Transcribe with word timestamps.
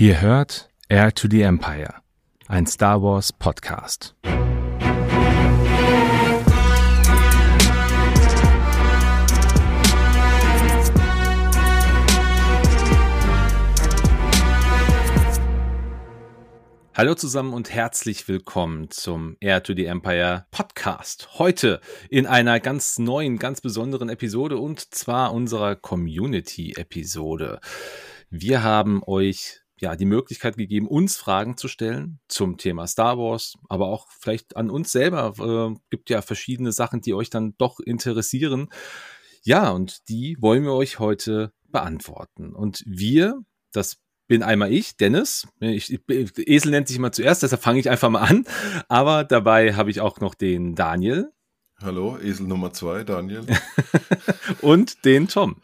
Ihr 0.00 0.20
hört 0.20 0.70
Air 0.88 1.12
to 1.12 1.26
the 1.28 1.42
Empire, 1.42 1.92
ein 2.46 2.66
Star 2.66 3.02
Wars 3.02 3.32
Podcast. 3.32 4.14
Hallo 16.94 17.16
zusammen 17.16 17.52
und 17.52 17.72
herzlich 17.72 18.28
willkommen 18.28 18.92
zum 18.92 19.36
Air 19.40 19.64
to 19.64 19.74
the 19.74 19.86
Empire 19.86 20.46
Podcast. 20.52 21.40
Heute 21.40 21.80
in 22.08 22.28
einer 22.28 22.60
ganz 22.60 23.00
neuen, 23.00 23.40
ganz 23.40 23.60
besonderen 23.60 24.10
Episode 24.10 24.58
und 24.58 24.94
zwar 24.94 25.34
unserer 25.34 25.74
Community-Episode. 25.74 27.58
Wir 28.30 28.62
haben 28.62 29.02
euch 29.04 29.58
ja 29.82 29.96
die 29.96 30.04
Möglichkeit 30.04 30.56
gegeben, 30.56 30.86
uns 30.86 31.16
Fragen 31.16 31.56
zu 31.56 31.68
stellen 31.68 32.20
zum 32.28 32.56
Thema 32.56 32.86
Star 32.86 33.18
Wars, 33.18 33.54
aber 33.68 33.86
auch 33.86 34.06
vielleicht 34.20 34.56
an 34.56 34.70
uns 34.70 34.92
selber. 34.92 35.34
Äh, 35.38 35.78
gibt 35.90 36.10
ja 36.10 36.22
verschiedene 36.22 36.72
Sachen, 36.72 37.00
die 37.00 37.14
euch 37.14 37.30
dann 37.30 37.54
doch 37.58 37.80
interessieren. 37.80 38.68
Ja, 39.42 39.70
und 39.70 40.08
die 40.08 40.36
wollen 40.40 40.64
wir 40.64 40.72
euch 40.72 40.98
heute 40.98 41.52
beantworten. 41.68 42.54
Und 42.54 42.82
wir, 42.86 43.40
das 43.72 43.98
bin 44.26 44.42
einmal 44.42 44.72
ich, 44.72 44.96
Dennis. 44.96 45.48
Ich, 45.60 45.92
ich, 45.92 46.00
Esel 46.46 46.70
nennt 46.70 46.88
sich 46.88 46.98
immer 46.98 47.12
zuerst, 47.12 47.42
deshalb 47.42 47.62
fange 47.62 47.80
ich 47.80 47.90
einfach 47.90 48.10
mal 48.10 48.22
an. 48.22 48.44
Aber 48.88 49.24
dabei 49.24 49.74
habe 49.74 49.90
ich 49.90 50.00
auch 50.00 50.20
noch 50.20 50.34
den 50.34 50.74
Daniel. 50.74 51.32
Hallo, 51.80 52.18
Esel 52.18 52.46
Nummer 52.46 52.72
zwei, 52.72 53.04
Daniel. 53.04 53.46
und 54.60 55.04
den 55.04 55.28
Tom. 55.28 55.62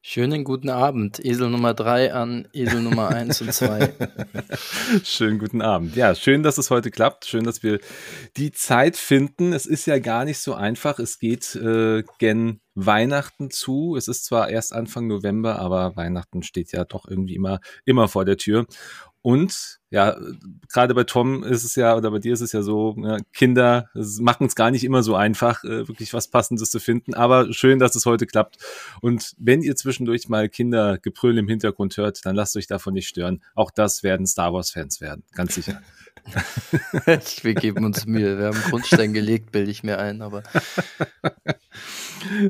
Schönen 0.00 0.44
guten 0.44 0.70
Abend, 0.70 1.22
Esel 1.24 1.50
Nummer 1.50 1.74
3 1.74 2.12
an 2.14 2.46
Esel 2.52 2.82
Nummer 2.82 3.08
1 3.08 3.42
und 3.42 3.52
2. 3.52 3.92
Schönen 5.04 5.40
guten 5.40 5.60
Abend. 5.60 5.96
Ja, 5.96 6.14
schön, 6.14 6.44
dass 6.44 6.56
es 6.56 6.70
heute 6.70 6.92
klappt. 6.92 7.26
Schön, 7.26 7.42
dass 7.42 7.64
wir 7.64 7.80
die 8.36 8.52
Zeit 8.52 8.96
finden. 8.96 9.52
Es 9.52 9.66
ist 9.66 9.86
ja 9.86 9.98
gar 9.98 10.24
nicht 10.24 10.38
so 10.38 10.54
einfach. 10.54 11.00
Es 11.00 11.18
geht 11.18 11.56
äh, 11.56 12.04
gen 12.20 12.60
Weihnachten 12.76 13.50
zu. 13.50 13.96
Es 13.96 14.06
ist 14.06 14.24
zwar 14.24 14.48
erst 14.48 14.72
Anfang 14.72 15.08
November, 15.08 15.58
aber 15.58 15.96
Weihnachten 15.96 16.44
steht 16.44 16.70
ja 16.70 16.84
doch 16.84 17.08
irgendwie 17.08 17.34
immer, 17.34 17.58
immer 17.84 18.06
vor 18.06 18.24
der 18.24 18.36
Tür. 18.36 18.66
Und 19.22 19.80
ja, 19.90 20.16
gerade 20.72 20.94
bei 20.94 21.04
Tom 21.04 21.42
ist 21.42 21.64
es 21.64 21.74
ja, 21.74 21.96
oder 21.96 22.10
bei 22.10 22.18
dir 22.18 22.32
ist 22.32 22.40
es 22.40 22.52
ja 22.52 22.62
so, 22.62 22.94
ja, 22.98 23.16
Kinder 23.32 23.88
machen 24.20 24.46
es 24.46 24.54
gar 24.54 24.70
nicht 24.70 24.84
immer 24.84 25.02
so 25.02 25.16
einfach, 25.16 25.64
äh, 25.64 25.88
wirklich 25.88 26.14
was 26.14 26.28
Passendes 26.28 26.70
zu 26.70 26.78
finden. 26.78 27.14
Aber 27.14 27.52
schön, 27.52 27.78
dass 27.78 27.96
es 27.96 28.06
heute 28.06 28.26
klappt. 28.26 28.58
Und 29.00 29.34
wenn 29.38 29.62
ihr 29.62 29.74
zwischendurch 29.76 30.28
mal 30.28 30.48
Kindergebrüll 30.48 31.36
im 31.38 31.48
Hintergrund 31.48 31.96
hört, 31.96 32.24
dann 32.26 32.36
lasst 32.36 32.56
euch 32.56 32.68
davon 32.68 32.94
nicht 32.94 33.08
stören. 33.08 33.42
Auch 33.54 33.70
das 33.70 34.02
werden 34.02 34.26
Star 34.26 34.52
Wars-Fans 34.52 35.00
werden, 35.00 35.24
ganz 35.32 35.54
sicher. 35.56 35.82
Wir 37.42 37.54
geben 37.54 37.84
uns 37.84 38.06
Mühe. 38.06 38.38
Wir 38.38 38.46
haben 38.46 38.60
Grundstein 38.70 39.14
gelegt, 39.14 39.50
bilde 39.50 39.70
ich 39.70 39.82
mir 39.82 39.98
ein, 39.98 40.20
aber. 40.20 40.42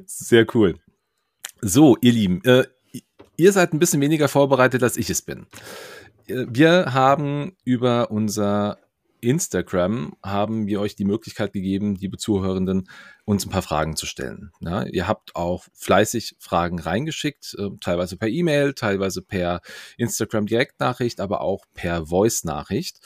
Sehr 0.07 0.47
cool. 0.55 0.75
So, 1.61 1.97
ihr 2.01 2.13
Lieben, 2.13 2.43
äh, 2.45 2.65
ihr 3.37 3.53
seid 3.53 3.73
ein 3.73 3.79
bisschen 3.79 4.01
weniger 4.01 4.29
vorbereitet, 4.29 4.83
als 4.83 4.97
ich 4.97 5.11
es 5.11 5.23
bin 5.23 5.47
wir 6.29 6.93
haben 6.95 7.57
über 7.65 8.11
unser 8.11 8.79
Instagram 9.21 10.15
haben 10.23 10.67
wir 10.67 10.81
euch 10.81 10.95
die 10.95 11.05
Möglichkeit 11.05 11.53
gegeben, 11.53 11.97
liebe 11.97 12.19
Zuhörenden, 12.19 12.89
uns 13.25 13.45
ein 13.45 13.51
paar 13.51 13.63
Fragen 13.63 13.97
zu 13.97 14.07
stellen. 14.07 14.53
Ja, 14.61 14.85
ihr 14.85 15.09
habt 15.09 15.35
auch 15.35 15.65
fleißig 15.75 16.37
Fragen 16.39 16.79
reingeschickt, 16.79 17.57
äh, 17.59 17.71
teilweise 17.81 18.17
per 18.17 18.29
E-Mail, 18.29 18.75
teilweise 18.75 19.23
per 19.23 19.61
Instagram 19.97 20.47
Direktnachricht, 20.47 21.21
aber 21.21 21.41
auch 21.41 21.65
per 21.75 22.07
Voice 22.07 22.45
Nachricht. 22.45 23.01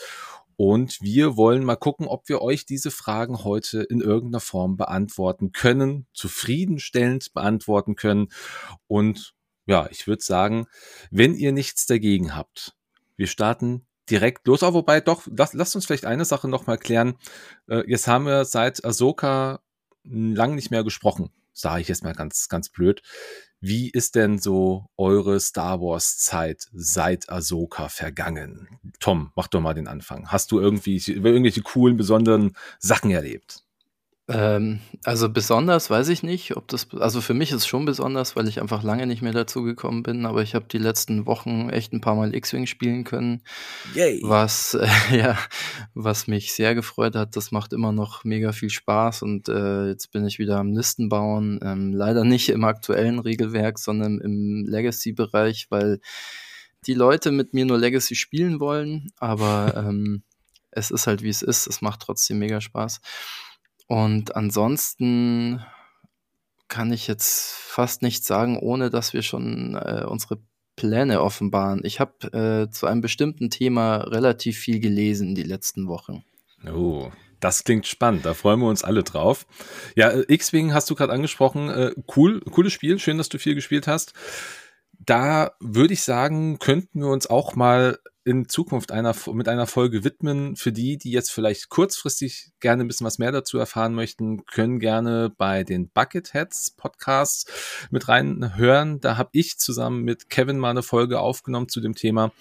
Und 0.57 1.01
wir 1.01 1.37
wollen 1.37 1.65
mal 1.65 1.77
gucken, 1.77 2.07
ob 2.07 2.29
wir 2.29 2.43
euch 2.43 2.67
diese 2.67 2.91
Fragen 2.91 3.43
heute 3.43 3.83
in 3.83 4.01
irgendeiner 4.01 4.41
Form 4.41 4.77
beantworten 4.77 5.53
können, 5.53 6.07
zufriedenstellend 6.13 7.33
beantworten 7.33 7.97
können. 7.97 8.29
Und 8.87 9.35
ja, 9.67 9.89
ich 9.91 10.07
würde 10.07 10.23
sagen, 10.23 10.67
wenn 11.11 11.35
ihr 11.35 11.53
nichts 11.53 11.87
dagegen 11.87 12.37
habt, 12.37 12.75
wir 13.23 13.29
starten 13.29 13.87
direkt 14.11 14.49
los. 14.49 14.65
Aber 14.65 14.75
wobei 14.75 15.01
doch, 15.01 15.29
lass, 15.31 15.53
lasst 15.53 15.77
uns 15.77 15.87
vielleicht 15.87 16.07
eine 16.07 16.25
Sache 16.25 16.49
noch 16.49 16.67
mal 16.67 16.77
klären. 16.77 17.15
Äh, 17.69 17.89
jetzt 17.89 18.09
haben 18.09 18.27
wir 18.27 18.45
seit 18.45 18.85
Ahsoka 18.85 19.61
lang 20.03 20.57
nicht 20.57 20.73
mehr 20.73 20.83
gesprochen, 20.83 21.31
sage 21.53 21.83
ich 21.83 21.89
jetzt 21.89 22.03
mal 22.03 22.15
ganz, 22.15 22.49
ganz 22.49 22.69
blöd. 22.69 23.01
Wie 23.61 23.91
ist 23.91 24.17
denn 24.17 24.41
so 24.41 24.87
eure 24.97 25.39
Star 25.39 25.81
Wars 25.81 26.19
Zeit 26.19 26.67
seit 26.73 27.29
Ahsoka 27.29 27.89
vergangen? 27.89 28.81
Tom, 28.99 29.31
mach 29.37 29.47
doch 29.47 29.61
mal 29.61 29.75
den 29.75 29.87
Anfang. 29.87 30.33
Hast 30.33 30.51
du 30.51 30.59
irgendwie 30.59 30.97
irgendwelche 30.97 31.63
coolen, 31.63 31.97
besonderen 31.97 32.57
Sachen 32.81 33.13
erlebt? 33.13 33.63
Ähm, 34.29 34.79
also 35.05 35.29
besonders 35.29 35.91
weiß 35.91 36.09
ich 36.09 36.23
nicht, 36.23 36.57
ob 36.57 36.69
das, 36.69 36.89
also 36.95 37.21
für 37.21 37.35
mich 37.35 37.51
ist 37.51 37.57
es 37.57 37.67
schon 37.67 37.85
besonders, 37.85 38.37
weil 38.37 38.47
ich 38.47 38.61
einfach 38.61 38.85
lange 38.85 39.07
nicht 39.07 39.21
mehr 39.21 39.33
dazu 39.33 39.65
gekommen 39.65 40.05
bin, 40.05 40.27
aber 40.27 40.43
ich 40.43 40.55
habe 40.55 40.67
die 40.71 40.79
letzten 40.79 41.27
Wochen 41.27 41.71
echt 41.71 41.93
ein 41.93 42.01
paar 42.01 42.15
Mal 42.15 42.33
X-Wing 42.33 42.67
spielen 42.67 43.03
können. 43.03 43.43
Yay. 43.95 44.21
Was, 44.23 44.75
äh, 44.75 44.87
ja, 45.17 45.37
was 45.95 46.29
mich 46.29 46.53
sehr 46.53 46.77
gefreut 46.77 47.17
hat. 47.17 47.35
Das 47.35 47.51
macht 47.51 47.73
immer 47.73 47.91
noch 47.91 48.23
mega 48.23 48.53
viel 48.53 48.71
Spaß 48.71 49.23
und 49.23 49.49
äh, 49.49 49.89
jetzt 49.89 50.13
bin 50.13 50.25
ich 50.25 50.39
wieder 50.39 50.59
am 50.59 50.73
Listen 50.73 51.09
bauen. 51.09 51.59
Ähm, 51.63 51.93
leider 51.93 52.25
nicht 52.25 52.49
im 52.49 52.63
aktuellen 52.63 53.19
Regelwerk, 53.19 53.81
sondern 53.81 54.21
im 54.21 54.65
Legacy-Bereich, 54.69 55.67
weil 55.71 56.01
die 56.87 56.95
Leute 56.95 57.33
mit 57.33 57.55
mir 57.55 57.65
nur 57.65 57.79
Legacy 57.79 58.15
spielen 58.15 58.61
wollen, 58.61 59.09
aber 59.19 59.75
ähm, 59.89 60.23
es 60.71 60.93
ist 60.93 61.09
halt 61.09 61.23
wie 61.23 61.29
es 61.29 61.43
ist. 61.43 61.67
Es 61.67 61.83
macht 61.83 62.01
trotzdem 62.01 62.39
mega 62.39 62.61
Spaß. 62.61 63.01
Und 63.93 64.37
ansonsten 64.37 65.63
kann 66.69 66.95
ich 66.95 67.07
jetzt 67.07 67.53
fast 67.53 68.01
nichts 68.01 68.27
sagen, 68.27 68.59
ohne 68.59 68.89
dass 68.89 69.13
wir 69.13 69.21
schon 69.21 69.75
äh, 69.75 70.07
unsere 70.09 70.39
Pläne 70.77 71.21
offenbaren. 71.21 71.83
Ich 71.85 72.01
habe 72.01 72.33
äh, 72.33 72.71
zu 72.71 72.87
einem 72.87 73.03
bestimmten 73.03 73.51
Thema 73.51 73.97
relativ 73.97 74.57
viel 74.57 74.81
gelesen 74.81 75.35
die 75.35 75.43
letzten 75.43 75.89
Wochen. 75.89 76.25
Oh, 76.67 77.11
das 77.39 77.65
klingt 77.65 77.87
spannend. 77.87 78.25
Da 78.25 78.33
freuen 78.33 78.61
wir 78.61 78.69
uns 78.69 78.83
alle 78.83 79.03
drauf. 79.03 79.47
Ja, 79.95 80.09
äh, 80.09 80.25
X-Wing 80.27 80.73
hast 80.73 80.89
du 80.89 80.95
gerade 80.95 81.13
angesprochen. 81.13 81.69
Äh, 81.69 81.91
cool, 82.17 82.41
cooles 82.51 82.73
Spiel. 82.73 82.99
Schön, 82.99 83.19
dass 83.19 83.29
du 83.29 83.39
viel 83.39 83.55
gespielt 83.55 83.89
hast. 83.89 84.15
Da 85.01 85.53
würde 85.61 85.93
ich 85.93 86.01
sagen, 86.01 86.59
könnten 86.59 87.01
wir 87.01 87.09
uns 87.09 87.27
auch 87.27 87.57
mal 87.57 87.99
in 88.25 88.49
Zukunft 88.49 88.93
einer, 88.93 89.15
mit 89.33 89.49
einer 89.49 89.67
Folge 89.67 90.05
widmen. 90.05 90.57
Für 90.57 90.73
die, 90.73 90.99
die 90.99 91.11
jetzt 91.11 91.31
vielleicht 91.31 91.69
kurzfristig 91.69 92.53
gerne 92.61 92.85
ein 92.85 92.89
bisschen 92.89 93.07
was 93.07 93.19
mehr 93.19 93.33
dazu 93.33 93.59
erfahren 93.59 93.95
möchten, 93.95 94.45
können 94.47 94.79
gerne 94.79 95.33
bei 95.37 95.65
den 95.65 95.89
Bucketheads 95.89 96.73
Podcasts 96.73 97.47
mit 97.91 98.09
reinhören. 98.09 99.01
Da 99.01 99.17
habe 99.17 99.31
ich 99.33 99.59
zusammen 99.59 100.03
mit 100.03 100.31
Kevin 100.31 100.59
mal 100.59 100.71
eine 100.71 100.83
Folge 100.83 101.21
aufgenommen 101.21 101.69
zu 101.69 101.81
dem 101.81 101.95
Thema. 101.95 102.33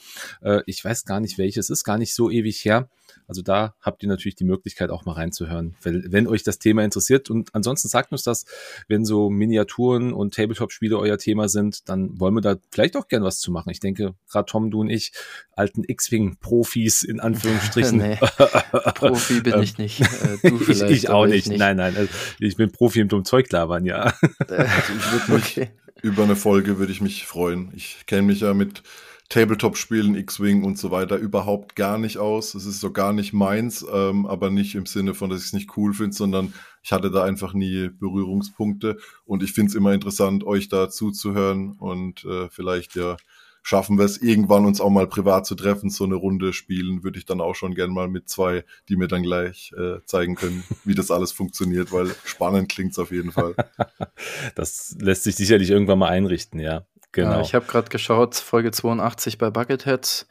Äh, 0.41 0.61
ich 0.65 0.83
weiß 0.83 1.05
gar 1.05 1.19
nicht, 1.19 1.37
welches 1.37 1.69
ist, 1.69 1.83
gar 1.83 1.97
nicht 1.97 2.13
so 2.13 2.29
ewig 2.29 2.63
her. 2.63 2.89
Also 3.27 3.41
da 3.41 3.75
habt 3.81 4.03
ihr 4.03 4.09
natürlich 4.09 4.35
die 4.35 4.43
Möglichkeit 4.43 4.89
auch 4.89 5.05
mal 5.05 5.13
reinzuhören, 5.13 5.75
wenn, 5.81 6.11
wenn 6.11 6.27
euch 6.27 6.43
das 6.43 6.59
Thema 6.59 6.83
interessiert. 6.83 7.29
Und 7.29 7.53
ansonsten 7.53 7.87
sagt 7.87 8.11
uns 8.11 8.23
das, 8.23 8.45
wenn 8.87 9.05
so 9.05 9.29
Miniaturen 9.29 10.13
und 10.13 10.33
Tabletop-Spiele 10.33 10.97
euer 10.97 11.17
Thema 11.17 11.49
sind, 11.49 11.87
dann 11.89 12.19
wollen 12.19 12.33
wir 12.33 12.41
da 12.41 12.57
vielleicht 12.71 12.97
auch 12.97 13.07
gern 13.07 13.23
was 13.23 13.39
zu 13.39 13.51
machen. 13.51 13.69
Ich 13.69 13.79
denke, 13.79 14.15
gerade 14.29 14.45
Tom, 14.45 14.71
du 14.71 14.81
und 14.81 14.89
ich, 14.89 15.11
alten 15.55 15.83
X-Wing-Profis 15.85 17.03
in 17.03 17.19
Anführungsstrichen. 17.19 17.97
nee, 17.97 18.17
Profi 18.95 19.41
bin 19.41 19.59
ich 19.61 19.77
nicht. 19.77 20.01
Äh, 20.01 20.49
du 20.49 20.57
vielleicht, 20.57 20.91
ich, 20.91 21.03
ich 21.03 21.09
auch 21.09 21.25
nicht. 21.25 21.47
nicht. 21.47 21.59
Nein, 21.59 21.77
nein. 21.77 21.95
Also 21.95 22.09
ich 22.39 22.55
bin 22.55 22.71
Profi 22.71 22.99
im 22.99 23.07
dumm 23.07 23.25
Zeug 23.25 23.51
labern, 23.51 23.85
ja. 23.85 24.13
Also 24.47 24.93
ich 24.97 25.11
würde 25.11 25.31
mich 25.33 25.57
okay. 25.57 25.69
über 26.01 26.23
eine 26.23 26.35
Folge 26.35 26.79
würde 26.79 26.91
ich 26.91 27.01
mich 27.01 27.25
freuen. 27.25 27.71
Ich 27.75 28.05
kenne 28.05 28.23
mich 28.23 28.41
ja 28.41 28.53
mit 28.53 28.83
Tabletop-Spielen, 29.31 30.15
X-Wing 30.15 30.65
und 30.65 30.77
so 30.77 30.91
weiter 30.91 31.15
überhaupt 31.15 31.77
gar 31.77 31.97
nicht 31.97 32.17
aus. 32.17 32.53
Es 32.53 32.65
ist 32.65 32.81
so 32.81 32.91
gar 32.91 33.13
nicht 33.13 33.31
meins, 33.31 33.85
ähm, 33.89 34.25
aber 34.25 34.49
nicht 34.49 34.75
im 34.75 34.85
Sinne 34.85 35.13
von, 35.13 35.29
dass 35.29 35.39
ich 35.39 35.45
es 35.47 35.53
nicht 35.53 35.77
cool 35.77 35.93
finde, 35.93 36.13
sondern 36.13 36.53
ich 36.83 36.91
hatte 36.91 37.11
da 37.11 37.23
einfach 37.23 37.53
nie 37.53 37.87
Berührungspunkte 37.87 38.97
und 39.23 39.41
ich 39.41 39.53
finde 39.53 39.69
es 39.69 39.75
immer 39.75 39.93
interessant, 39.93 40.43
euch 40.43 40.67
da 40.67 40.89
zuzuhören 40.89 41.77
und 41.79 42.25
äh, 42.25 42.49
vielleicht 42.49 42.97
ja 42.97 43.15
schaffen 43.63 43.97
wir 43.97 44.05
es 44.05 44.21
irgendwann 44.21 44.65
uns 44.65 44.81
auch 44.81 44.89
mal 44.89 45.07
privat 45.07 45.45
zu 45.45 45.55
treffen, 45.55 45.89
so 45.89 46.03
eine 46.03 46.15
Runde 46.15 46.51
spielen, 46.51 47.03
würde 47.03 47.17
ich 47.17 47.25
dann 47.25 47.39
auch 47.39 47.53
schon 47.55 47.73
gern 47.73 47.91
mal 47.91 48.09
mit 48.09 48.27
zwei, 48.27 48.65
die 48.89 48.97
mir 48.97 49.07
dann 49.07 49.23
gleich 49.23 49.71
äh, 49.77 50.03
zeigen 50.03 50.35
können, 50.35 50.65
wie 50.83 50.95
das 50.95 51.09
alles 51.09 51.31
funktioniert, 51.31 51.93
weil 51.93 52.13
spannend 52.25 52.69
klingt 52.69 52.91
es 52.91 52.99
auf 52.99 53.11
jeden 53.11 53.31
Fall. 53.31 53.55
das 54.55 54.97
lässt 54.99 55.23
sich 55.23 55.35
sicherlich 55.35 55.69
irgendwann 55.69 55.99
mal 55.99 56.09
einrichten, 56.09 56.59
ja. 56.59 56.85
Genau. 57.11 57.31
Ja, 57.31 57.41
ich 57.41 57.53
habe 57.53 57.65
gerade 57.65 57.89
geschaut, 57.89 58.35
Folge 58.35 58.71
82 58.71 59.37
bei 59.37 59.49
Bucketheads 59.49 60.27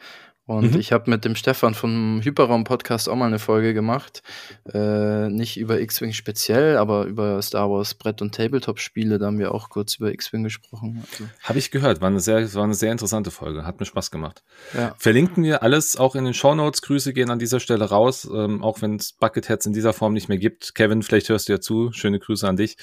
Und 0.50 0.72
mhm. 0.72 0.80
ich 0.80 0.90
habe 0.90 1.08
mit 1.08 1.24
dem 1.24 1.36
Stefan 1.36 1.74
vom 1.74 2.22
Hyperraum-Podcast 2.24 3.08
auch 3.08 3.14
mal 3.14 3.26
eine 3.26 3.38
Folge 3.38 3.72
gemacht. 3.72 4.24
Äh, 4.72 5.28
nicht 5.28 5.56
über 5.58 5.80
X-Wing 5.80 6.12
speziell, 6.12 6.76
aber 6.76 7.04
über 7.04 7.40
Star 7.40 7.70
Wars 7.70 7.94
Brett- 7.94 8.20
und 8.20 8.34
Tabletop-Spiele. 8.34 9.18
Da 9.18 9.26
haben 9.26 9.38
wir 9.38 9.54
auch 9.54 9.68
kurz 9.68 9.94
über 9.96 10.10
X-Wing 10.10 10.42
gesprochen. 10.42 11.04
Also. 11.08 11.30
Habe 11.44 11.60
ich 11.60 11.70
gehört. 11.70 12.00
War 12.00 12.08
eine, 12.08 12.18
sehr, 12.18 12.52
war 12.54 12.64
eine 12.64 12.74
sehr 12.74 12.90
interessante 12.90 13.30
Folge. 13.30 13.64
Hat 13.64 13.78
mir 13.78 13.86
Spaß 13.86 14.10
gemacht. 14.10 14.42
Ja. 14.76 14.92
Verlinken 14.98 15.44
wir 15.44 15.62
alles 15.62 15.96
auch 15.96 16.16
in 16.16 16.24
den 16.24 16.34
Show 16.34 16.56
Notes. 16.56 16.82
Grüße 16.82 17.12
gehen 17.12 17.30
an 17.30 17.38
dieser 17.38 17.60
Stelle 17.60 17.84
raus. 17.84 18.28
Ähm, 18.34 18.64
auch 18.64 18.82
wenn 18.82 18.96
es 18.96 19.12
Bucketheads 19.12 19.66
in 19.66 19.72
dieser 19.72 19.92
Form 19.92 20.14
nicht 20.14 20.28
mehr 20.28 20.38
gibt. 20.38 20.74
Kevin, 20.74 21.04
vielleicht 21.04 21.28
hörst 21.28 21.48
du 21.48 21.52
ja 21.52 21.60
zu. 21.60 21.92
Schöne 21.92 22.18
Grüße 22.18 22.48
an 22.48 22.56
dich. 22.56 22.76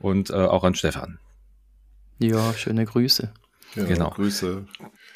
Und 0.00 0.30
äh, 0.30 0.34
auch 0.34 0.64
an 0.64 0.74
Stefan. 0.74 1.20
Ja, 2.18 2.52
schöne 2.54 2.84
Grüße. 2.84 3.32
Ja, 3.74 3.84
genau. 3.84 4.10
Grüße. 4.10 4.66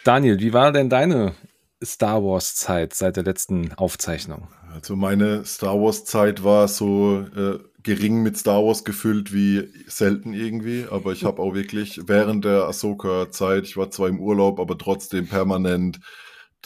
Daniel, 0.05 0.41
wie 0.41 0.53
war 0.53 0.73
denn 0.73 0.89
deine 0.89 1.35
Star 1.83 2.23
Wars 2.25 2.57
Zeit 2.57 2.95
seit 2.95 3.17
der 3.17 3.25
letzten 3.25 3.73
Aufzeichnung? 3.75 4.49
Also 4.73 4.97
meine 4.97 5.45
Star 5.45 5.81
Wars 5.81 6.05
Zeit 6.05 6.45
war 6.45 6.69
so 6.69 7.25
äh, 7.37 7.59
gering 7.83 8.23
mit 8.23 8.37
Star 8.37 8.65
Wars 8.65 8.85
gefüllt 8.85 9.33
wie 9.33 9.69
selten 9.87 10.35
irgendwie, 10.35 10.87
aber 10.91 11.13
ich 11.13 11.25
habe 11.25 11.41
auch 11.41 11.55
wirklich 11.55 12.01
während 12.07 12.45
der 12.45 12.65
Ahsoka 12.65 13.31
Zeit, 13.31 13.65
ich 13.65 13.77
war 13.77 13.91
zwar 13.91 14.09
im 14.09 14.21
Urlaub, 14.21 14.61
aber 14.61 14.77
trotzdem 14.77 15.29
permanent 15.29 16.01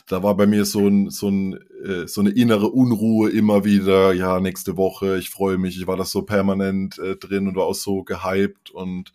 da 0.08 0.22
war 0.22 0.36
bei 0.36 0.46
mir 0.46 0.64
so, 0.64 0.88
ein, 0.88 1.10
so, 1.10 1.28
ein, 1.28 1.58
äh, 1.84 2.06
so 2.06 2.20
eine 2.20 2.30
innere 2.30 2.68
Unruhe 2.68 3.30
immer 3.30 3.64
wieder, 3.64 4.12
ja, 4.12 4.40
nächste 4.40 4.76
Woche, 4.76 5.18
ich 5.18 5.30
freue 5.30 5.58
mich, 5.58 5.78
ich 5.78 5.86
war 5.86 5.96
das 5.96 6.10
so 6.10 6.22
permanent 6.22 6.98
äh, 6.98 7.16
drin 7.16 7.48
und 7.48 7.56
war 7.56 7.66
auch 7.66 7.74
so 7.74 8.02
gehypt 8.02 8.70
und 8.70 9.12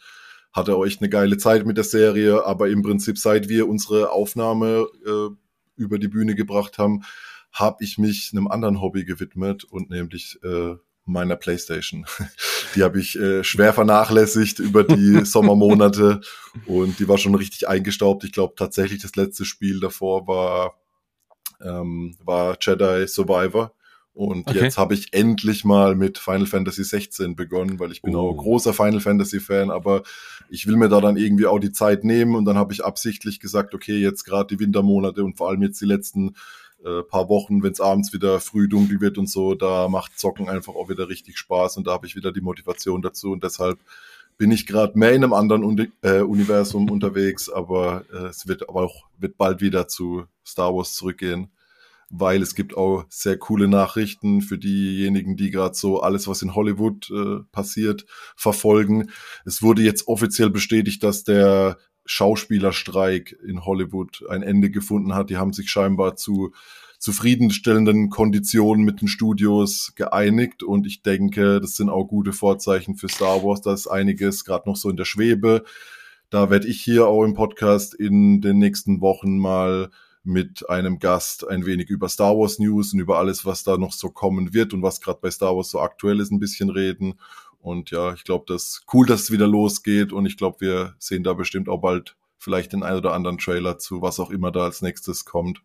hatte 0.54 0.76
echt 0.86 1.02
eine 1.02 1.10
geile 1.10 1.38
Zeit 1.38 1.66
mit 1.66 1.78
der 1.78 1.84
Serie, 1.84 2.46
aber 2.46 2.70
im 2.70 2.82
Prinzip 2.82 3.18
seit 3.18 3.50
wir 3.50 3.68
unsere 3.68 4.12
Aufnahme 4.12 4.88
äh, 5.06 5.30
über 5.76 6.00
die 6.00 6.08
Bühne 6.08 6.36
gebracht 6.36 6.78
haben, 6.78 7.04
habe 7.52 7.84
ich 7.84 7.98
mich 7.98 8.32
einem 8.34 8.48
anderen 8.48 8.82
Hobby 8.82 9.06
gewidmet 9.06 9.64
und 9.64 9.90
nämlich 9.90 10.40
äh, 10.44 10.76
meiner 11.06 11.36
Playstation. 11.36 12.06
Die 12.76 12.84
habe 12.84 13.00
ich 13.00 13.18
äh, 13.18 13.44
schwer 13.44 13.74
vernachlässigt 13.74 14.60
über 14.60 14.84
die 14.84 15.22
Sommermonate 15.26 16.20
und 16.66 17.00
die 17.00 17.08
war 17.08 17.18
schon 17.18 17.34
richtig 17.34 17.68
eingestaubt. 17.68 18.26
Ich 18.26 18.34
glaube 18.34 18.56
tatsächlich 18.58 19.02
das 19.02 19.16
letzte 19.16 19.46
Spiel 19.46 19.80
davor 19.80 20.28
war 20.28 20.76
ähm, 21.62 22.16
war 22.24 22.58
Jedi 22.60 23.08
Survivor 23.08 23.74
und 24.18 24.50
okay. 24.50 24.64
jetzt 24.64 24.80
habe 24.80 24.96
ich 24.96 25.14
endlich 25.14 25.64
mal 25.64 25.94
mit 25.94 26.18
Final 26.18 26.48
Fantasy 26.48 26.84
16 26.84 27.36
begonnen, 27.36 27.80
weil 27.80 27.92
ich 27.92 28.02
bin 28.02 28.16
oh. 28.16 28.32
auch 28.32 28.34
großer 28.36 28.74
Final 28.74 29.00
Fantasy 29.00 29.40
Fan, 29.40 29.70
aber 29.70 30.02
ich 30.50 30.66
will 30.66 30.76
mir 30.76 30.90
da 30.90 31.00
dann 31.00 31.18
irgendwie 31.18 31.46
auch 31.46 31.60
die 31.60 31.72
Zeit 31.72 32.04
nehmen 32.04 32.34
und 32.34 32.46
dann 32.46 32.58
habe 32.58 32.74
ich 32.74 32.84
absichtlich 32.84 33.40
gesagt, 33.40 33.76
okay, 33.76 33.96
jetzt 33.96 34.24
gerade 34.24 34.56
die 34.56 34.60
Wintermonate 34.60 35.24
und 35.24 35.38
vor 35.38 35.50
allem 35.50 35.62
jetzt 35.62 35.80
die 35.82 35.86
letzten 35.86 36.34
äh, 36.84 37.04
paar 37.04 37.30
Wochen, 37.30 37.62
wenn 37.62 37.74
es 37.74 37.80
abends 37.80 38.12
wieder 38.12 38.40
früh 38.40 38.68
dunkel 38.68 39.02
wird 39.02 39.20
und 39.20 39.30
so, 39.30 39.54
da 39.54 39.88
macht 39.88 40.18
Zocken 40.18 40.50
einfach 40.50 40.74
auch 40.74 40.90
wieder 40.90 41.10
richtig 41.10 41.38
Spaß 41.38 41.78
und 41.78 41.86
da 41.86 41.92
habe 41.92 42.08
ich 42.08 42.16
wieder 42.16 42.32
die 42.32 42.42
Motivation 42.42 43.04
dazu 43.04 43.32
und 43.32 43.44
deshalb 43.44 43.78
bin 44.40 44.50
ich 44.50 44.66
gerade 44.66 44.98
mehr 44.98 45.14
in 45.14 45.24
einem 45.24 45.34
anderen 45.34 45.64
Uni 45.64 45.92
äh, 46.02 46.22
Universum 46.22 46.90
unterwegs, 46.90 47.50
aber 47.50 48.04
äh, 48.12 48.30
es 48.30 48.48
wird 48.48 48.68
aber 48.68 48.82
auch 48.82 49.06
wird 49.20 49.38
bald 49.38 49.62
wieder 49.62 49.88
zu 49.88 50.26
Star 50.44 50.74
Wars 50.74 50.96
zurückgehen 50.96 51.52
weil 52.10 52.42
es 52.42 52.56
gibt 52.56 52.78
auch 52.78 53.06
sehr 53.10 53.38
coole 53.38 53.68
Nachrichten 53.68 54.42
für 54.42 54.58
diejenigen, 54.58 55.36
die 55.36 55.52
gerade 55.52 55.76
so 55.76 56.02
alles, 56.02 56.28
was 56.28 56.42
in 56.42 56.56
Hollywood 56.56 57.10
äh, 57.12 57.44
passiert, 57.52 58.06
verfolgen. 58.36 59.10
Es 59.46 59.62
wurde 59.62 59.82
jetzt 59.82 60.08
offiziell 60.08 60.50
bestätigt, 60.50 61.04
dass 61.04 61.24
der 61.24 61.78
Schauspielerstreik 62.06 63.38
in 63.46 63.66
Hollywood 63.66 64.24
ein 64.30 64.42
Ende 64.42 64.72
gefunden 64.72 65.14
hat. 65.14 65.30
Die 65.30 65.38
haben 65.38 65.52
sich 65.52 65.70
scheinbar 65.70 66.16
zu 66.16 66.54
zufriedenstellenden 67.00 68.10
Konditionen 68.10 68.84
mit 68.84 69.02
den 69.02 69.08
Studios 69.08 69.94
geeinigt 69.96 70.64
und 70.64 70.88
ich 70.88 71.04
denke, 71.04 71.62
das 71.62 71.76
sind 71.76 71.90
auch 71.90 72.06
gute 72.06 72.34
Vorzeichen 72.34 72.96
für 72.96 73.08
Star 73.08 73.44
Wars. 73.44 73.62
Da 73.62 73.74
ist 73.74 73.88
einiges 73.88 74.46
gerade 74.46 74.68
noch 74.68 74.78
so 74.78 74.90
in 74.90 74.98
der 74.98 75.06
Schwebe. 75.06 75.64
Da 76.30 76.50
werde 76.50 76.68
ich 76.68 76.82
hier 76.82 77.08
auch 77.08 77.24
im 77.24 77.36
Podcast 77.36 77.94
in 77.94 78.42
den 78.42 78.58
nächsten 78.58 79.00
Wochen 79.00 79.38
mal 79.38 79.92
mit 80.28 80.70
einem 80.70 81.00
Gast 81.00 81.48
ein 81.48 81.66
wenig 81.66 81.90
über 81.90 82.10
Star 82.10 82.38
Wars 82.38 82.60
News 82.60 82.94
und 82.94 83.00
über 83.00 83.18
alles, 83.18 83.46
was 83.46 83.64
da 83.64 83.78
noch 83.78 83.94
so 83.94 84.10
kommen 84.10 84.54
wird 84.54 84.74
und 84.74 84.84
was 84.84 85.02
gerade 85.02 85.20
bei 85.22 85.32
Star 85.32 85.56
Wars 85.56 85.70
so 85.70 85.80
aktuell 85.80 86.20
ist, 86.20 86.32
ein 86.32 86.40
bisschen 86.40 86.70
reden. 86.70 87.20
Und 87.60 87.92
ja, 87.92 88.14
ich 88.14 88.24
glaube, 88.24 88.46
das 88.48 88.64
ist 88.64 88.86
cool, 88.94 89.06
dass 89.06 89.22
es 89.24 89.32
wieder 89.32 89.48
losgeht 89.48 90.14
und 90.14 90.26
ich 90.26 90.38
glaube, 90.38 90.58
wir 90.60 90.96
sehen 91.00 91.24
da 91.24 91.34
bestimmt 91.34 91.70
auch 91.70 91.80
bald 91.80 92.16
vielleicht 92.38 92.74
den 92.74 92.84
ein 92.84 92.96
oder 92.96 93.14
anderen 93.14 93.38
Trailer 93.38 93.80
zu, 93.80 94.02
was 94.02 94.20
auch 94.20 94.30
immer 94.30 94.52
da 94.52 94.66
als 94.66 94.82
nächstes 94.82 95.26
kommt. 95.26 95.62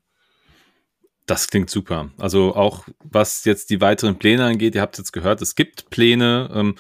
Das 1.27 1.49
klingt 1.49 1.71
super. 1.71 2.11
Also 2.19 2.55
auch 2.55 2.87
was 3.05 3.45
jetzt 3.45 3.71
die 3.71 3.81
weiteren 3.81 4.19
Pläne 4.19 4.45
angeht, 4.45 4.75
ihr 4.75 4.81
habt 4.81 4.99
jetzt 4.99 5.13
gehört, 5.13 5.43
es 5.43 5.55
gibt 5.55 5.91
Pläne, 5.91 6.51
ähm, 6.53 6.75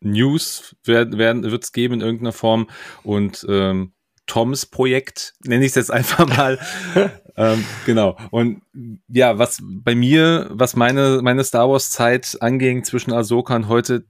News 0.00 0.76
wird 0.84 1.14
es 1.14 1.72
geben 1.72 1.94
in 1.94 2.00
irgendeiner 2.00 2.32
Form 2.32 2.68
und 3.04 3.46
ähm, 3.48 3.92
Toms 4.32 4.64
Projekt, 4.64 5.34
nenne 5.44 5.62
ich 5.62 5.72
es 5.72 5.74
jetzt 5.74 5.90
einfach 5.90 6.26
mal. 6.26 6.58
ähm, 7.36 7.66
genau. 7.84 8.16
Und 8.30 8.62
ja, 9.06 9.36
was 9.36 9.58
bei 9.62 9.94
mir, 9.94 10.48
was 10.50 10.74
meine, 10.74 11.20
meine 11.22 11.44
Star 11.44 11.68
Wars 11.68 11.90
Zeit 11.90 12.38
anging 12.40 12.82
zwischen 12.82 13.12
Ahsoka 13.12 13.54
und 13.54 13.68
heute, 13.68 14.06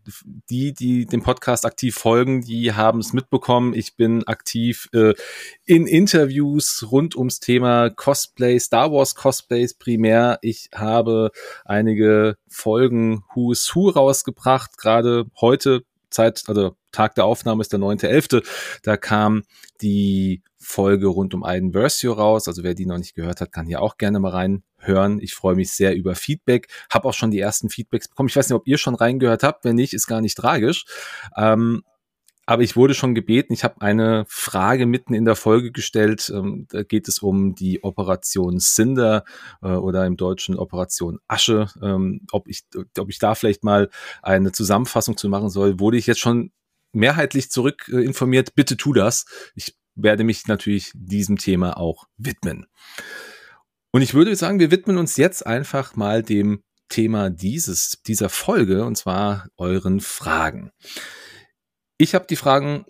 die, 0.49 0.75
die 0.75 1.07
dem 1.07 1.25
Podcast 1.25 1.67
aktiv 1.67 1.97
folgen, 1.97 2.43
die 2.43 2.73
haben 2.73 3.01
es 3.01 3.13
mitbekommen. 3.13 3.75
Ich 3.75 3.97
bin 3.97 4.23
aktiv 4.29 4.89
äh, 4.93 5.15
in 5.65 5.89
Interviews 5.89 6.87
rund 6.89 7.17
ums 7.17 7.41
Thema 7.41 7.91
Cosplay, 7.91 8.61
Star 8.61 8.93
Wars 8.93 9.17
Cosplays 9.17 9.75
primär. 9.75 10.39
Ich 10.43 10.69
habe 10.73 11.33
einige 11.65 12.37
Folgen 12.49 13.25
Who's 13.35 13.75
Who 13.75 13.91
rausgebracht, 13.91 14.79
gerade 14.79 15.25
heute 15.41 15.83
Zeit, 16.13 16.45
also 16.47 16.77
Tag 16.93 17.15
der 17.15 17.25
Aufnahme 17.25 17.63
ist 17.63 17.73
der 17.73 17.81
9.11. 17.81 18.47
Da 18.83 18.97
kam 18.97 19.43
die 19.81 20.43
Folge 20.59 21.09
rund 21.09 21.35
um 21.35 21.43
Aiden 21.43 21.73
Versio 21.73 22.13
raus. 22.13 22.47
Also 22.47 22.63
wer 22.63 22.75
die 22.75 22.87
noch 22.87 22.99
nicht 22.99 23.15
gehört 23.15 23.41
hat, 23.41 23.53
kann 23.53 23.67
hier 23.67 23.83
auch 23.83 23.97
gerne 23.97 24.21
mal 24.21 24.31
reinhören. 24.31 25.21
Ich 25.21 25.35
freue 25.35 25.57
mich 25.57 25.73
sehr 25.73 25.97
über 25.97 26.15
Feedback. 26.15 26.69
Hab 26.91 27.05
auch 27.05 27.15
schon 27.15 27.31
die 27.31 27.41
ersten 27.41 27.69
Feedbacks 27.69 28.09
bekommen. 28.09 28.29
Ich 28.29 28.37
weiß 28.37 28.49
nicht, 28.49 28.57
ob 28.57 28.67
ihr 28.67 28.79
schon 28.79 28.95
reingehört 28.95 29.43
habt. 29.43 29.65
Wenn 29.65 29.77
nicht, 29.77 29.95
ist 29.95 30.07
gar 30.07 30.21
nicht 30.21 30.37
tragisch. 30.37 30.85
Ähm, 31.37 31.83
aber 32.45 32.63
ich 32.63 32.77
wurde 32.77 32.95
schon 32.95 33.15
gebeten, 33.15 33.53
ich 33.53 33.63
habe 33.63 33.81
eine 33.81 34.25
Frage 34.29 34.87
mitten 34.87 35.15
in 35.15 35.25
der 35.25 35.37
Folge 35.37 35.71
gestellt. 35.71 36.31
Ähm, 36.35 36.67
da 36.71 36.83
geht 36.83 37.07
es 37.07 37.21
um 37.21 37.55
die 37.55 37.85
Operation 37.85 38.59
Cinder 38.59 39.25
äh, 39.63 39.69
oder 39.69 40.07
im 40.07 40.17
Deutschen 40.17 40.57
Operation 40.57 41.21
Asche. 41.29 41.69
Ähm, 41.81 42.27
ob, 42.33 42.49
ich, 42.49 42.65
ob 42.99 43.09
ich 43.09 43.19
da 43.19 43.35
vielleicht 43.35 43.63
mal 43.63 43.91
eine 44.23 44.53
Zusammenfassung 44.53 45.17
zu 45.17 45.29
machen 45.29 45.51
soll, 45.51 45.79
wurde 45.79 45.99
ich 45.99 46.07
jetzt 46.07 46.21
schon 46.21 46.51
mehrheitlich 46.93 47.51
zurück 47.51 47.89
äh, 47.93 48.05
informiert. 48.05 48.55
Bitte 48.55 48.77
tu 48.77 48.93
das. 48.93 49.25
Ich 49.55 49.77
werde 49.95 50.25
mich 50.25 50.47
natürlich 50.47 50.91
diesem 50.95 51.39
Thema 51.39 51.77
auch 51.77 52.09
widmen. 52.17 52.67
Und 53.93 54.03
ich 54.03 54.15
würde 54.15 54.35
sagen, 54.35 54.59
wir 54.59 54.71
widmen 54.71 54.99
uns 54.99 55.17
jetzt 55.17 55.47
einfach 55.47 55.95
mal 55.97 56.23
dem 56.23 56.63
Thema 56.89 57.31
dieses, 57.31 58.03
dieser 58.07 58.29
Folge, 58.29 58.85
und 58.85 58.97
zwar 58.97 59.49
euren 59.57 60.01
Fragen. 60.01 60.73
Ich 62.03 62.17
habe 62.17 62.27
die 62.29 62.35
Fragen 62.35 62.85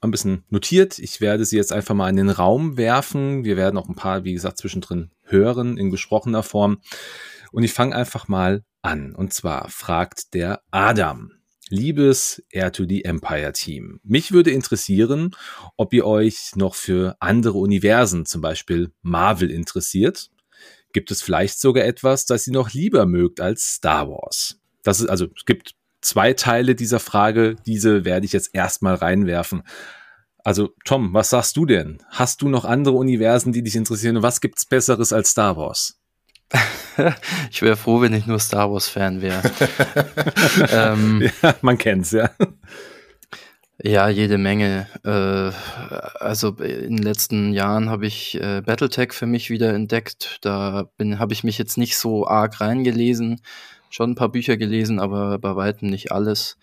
ein 0.00 0.10
bisschen 0.10 0.42
notiert. 0.48 0.98
Ich 0.98 1.20
werde 1.20 1.44
sie 1.44 1.58
jetzt 1.58 1.70
einfach 1.70 1.94
mal 1.94 2.08
in 2.08 2.16
den 2.16 2.30
Raum 2.30 2.78
werfen. 2.78 3.44
Wir 3.44 3.58
werden 3.58 3.76
auch 3.76 3.90
ein 3.90 3.94
paar, 3.94 4.24
wie 4.24 4.32
gesagt, 4.32 4.56
zwischendrin 4.56 5.10
hören 5.22 5.76
in 5.76 5.90
gesprochener 5.90 6.42
Form. 6.42 6.78
Und 7.52 7.62
ich 7.62 7.74
fange 7.74 7.94
einfach 7.94 8.26
mal 8.26 8.64
an. 8.80 9.14
Und 9.14 9.34
zwar 9.34 9.68
fragt 9.68 10.32
der 10.32 10.62
Adam. 10.70 11.30
Liebes 11.68 12.42
Air 12.48 12.72
to 12.72 12.86
the 12.88 13.04
Empire 13.04 13.52
Team, 13.52 14.00
mich 14.02 14.32
würde 14.32 14.50
interessieren, 14.50 15.36
ob 15.76 15.92
ihr 15.92 16.06
euch 16.06 16.52
noch 16.56 16.74
für 16.74 17.16
andere 17.20 17.58
Universen, 17.58 18.24
zum 18.24 18.40
Beispiel 18.40 18.92
Marvel, 19.02 19.50
interessiert. 19.50 20.30
Gibt 20.94 21.10
es 21.10 21.20
vielleicht 21.20 21.60
sogar 21.60 21.84
etwas, 21.84 22.24
das 22.24 22.46
ihr 22.46 22.54
noch 22.54 22.72
lieber 22.72 23.04
mögt 23.04 23.42
als 23.42 23.74
Star 23.74 24.08
Wars? 24.08 24.58
Das 24.82 25.00
ist 25.00 25.08
also, 25.08 25.26
es 25.36 25.44
gibt 25.44 25.74
zwei 26.04 26.32
Teile 26.34 26.74
dieser 26.74 27.00
Frage. 27.00 27.56
Diese 27.66 28.04
werde 28.04 28.26
ich 28.26 28.32
jetzt 28.32 28.54
erstmal 28.54 28.94
reinwerfen. 28.94 29.62
Also, 30.44 30.74
Tom, 30.84 31.14
was 31.14 31.30
sagst 31.30 31.56
du 31.56 31.64
denn? 31.64 31.98
Hast 32.10 32.42
du 32.42 32.48
noch 32.48 32.64
andere 32.64 32.96
Universen, 32.96 33.52
die 33.52 33.62
dich 33.62 33.76
interessieren? 33.76 34.18
Und 34.18 34.22
was 34.22 34.40
gibt's 34.40 34.66
Besseres 34.66 35.12
als 35.12 35.30
Star 35.30 35.56
Wars? 35.56 35.98
ich 37.50 37.62
wäre 37.62 37.76
froh, 37.76 38.02
wenn 38.02 38.12
ich 38.12 38.26
nur 38.26 38.38
Star 38.38 38.70
Wars-Fan 38.70 39.22
wäre. 39.22 39.42
ähm, 40.70 41.30
ja, 41.42 41.54
man 41.62 41.78
kennt's, 41.78 42.12
ja. 42.12 42.30
Ja, 43.82 44.08
jede 44.08 44.38
Menge. 44.38 44.86
Äh, 45.02 45.50
also 46.22 46.50
in 46.50 46.96
den 46.96 47.02
letzten 47.02 47.52
Jahren 47.52 47.88
habe 47.88 48.06
ich 48.06 48.40
äh, 48.40 48.60
Battletech 48.60 49.12
für 49.12 49.26
mich 49.26 49.50
wieder 49.50 49.72
entdeckt. 49.72 50.38
Da 50.42 50.90
habe 51.00 51.32
ich 51.32 51.42
mich 51.42 51.58
jetzt 51.58 51.78
nicht 51.78 51.96
so 51.96 52.26
arg 52.26 52.60
reingelesen 52.60 53.40
schon 53.94 54.12
ein 54.12 54.14
paar 54.16 54.30
Bücher 54.30 54.56
gelesen, 54.56 54.98
aber 55.00 55.38
bei 55.38 55.56
weitem 55.56 55.88
nicht 55.90 56.12
alles. 56.12 56.58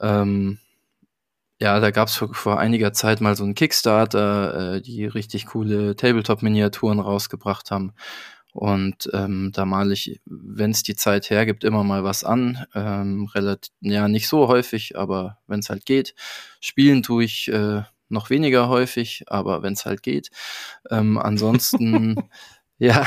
Ähm, 0.00 0.58
Ja, 1.60 1.78
da 1.80 1.90
gab's 1.90 2.16
vor, 2.16 2.34
vor 2.34 2.58
einiger 2.58 2.92
Zeit 2.92 3.20
mal 3.20 3.36
so 3.36 3.44
einen 3.44 3.54
Kickstarter, 3.54 4.76
äh, 4.76 4.80
die 4.82 5.04
richtig 5.06 5.46
coole 5.46 5.94
Tabletop-Miniaturen 5.96 6.98
rausgebracht 7.00 7.70
haben. 7.70 7.92
Und 8.52 9.08
ähm, 9.12 9.50
da 9.52 9.64
male 9.64 9.92
ich, 9.94 10.20
wenn 10.26 10.70
es 10.72 10.82
die 10.82 10.96
Zeit 10.96 11.30
hergibt, 11.30 11.64
immer 11.64 11.84
mal 11.84 12.04
was 12.04 12.24
an. 12.24 12.64
Ähm, 12.74 13.26
relativ, 13.34 13.72
ja, 13.80 14.08
nicht 14.08 14.28
so 14.28 14.48
häufig, 14.48 14.96
aber 14.98 15.38
wenn 15.46 15.60
es 15.60 15.70
halt 15.70 15.86
geht. 15.86 16.14
Spielen 16.60 17.02
tue 17.02 17.24
ich 17.24 17.48
äh, 17.48 17.82
noch 18.08 18.30
weniger 18.30 18.68
häufig, 18.68 19.24
aber 19.28 19.62
wenn 19.62 19.72
es 19.74 19.86
halt 19.86 20.02
geht. 20.02 20.30
Ähm, 20.90 21.18
ansonsten, 21.18 22.16
ja. 22.78 23.06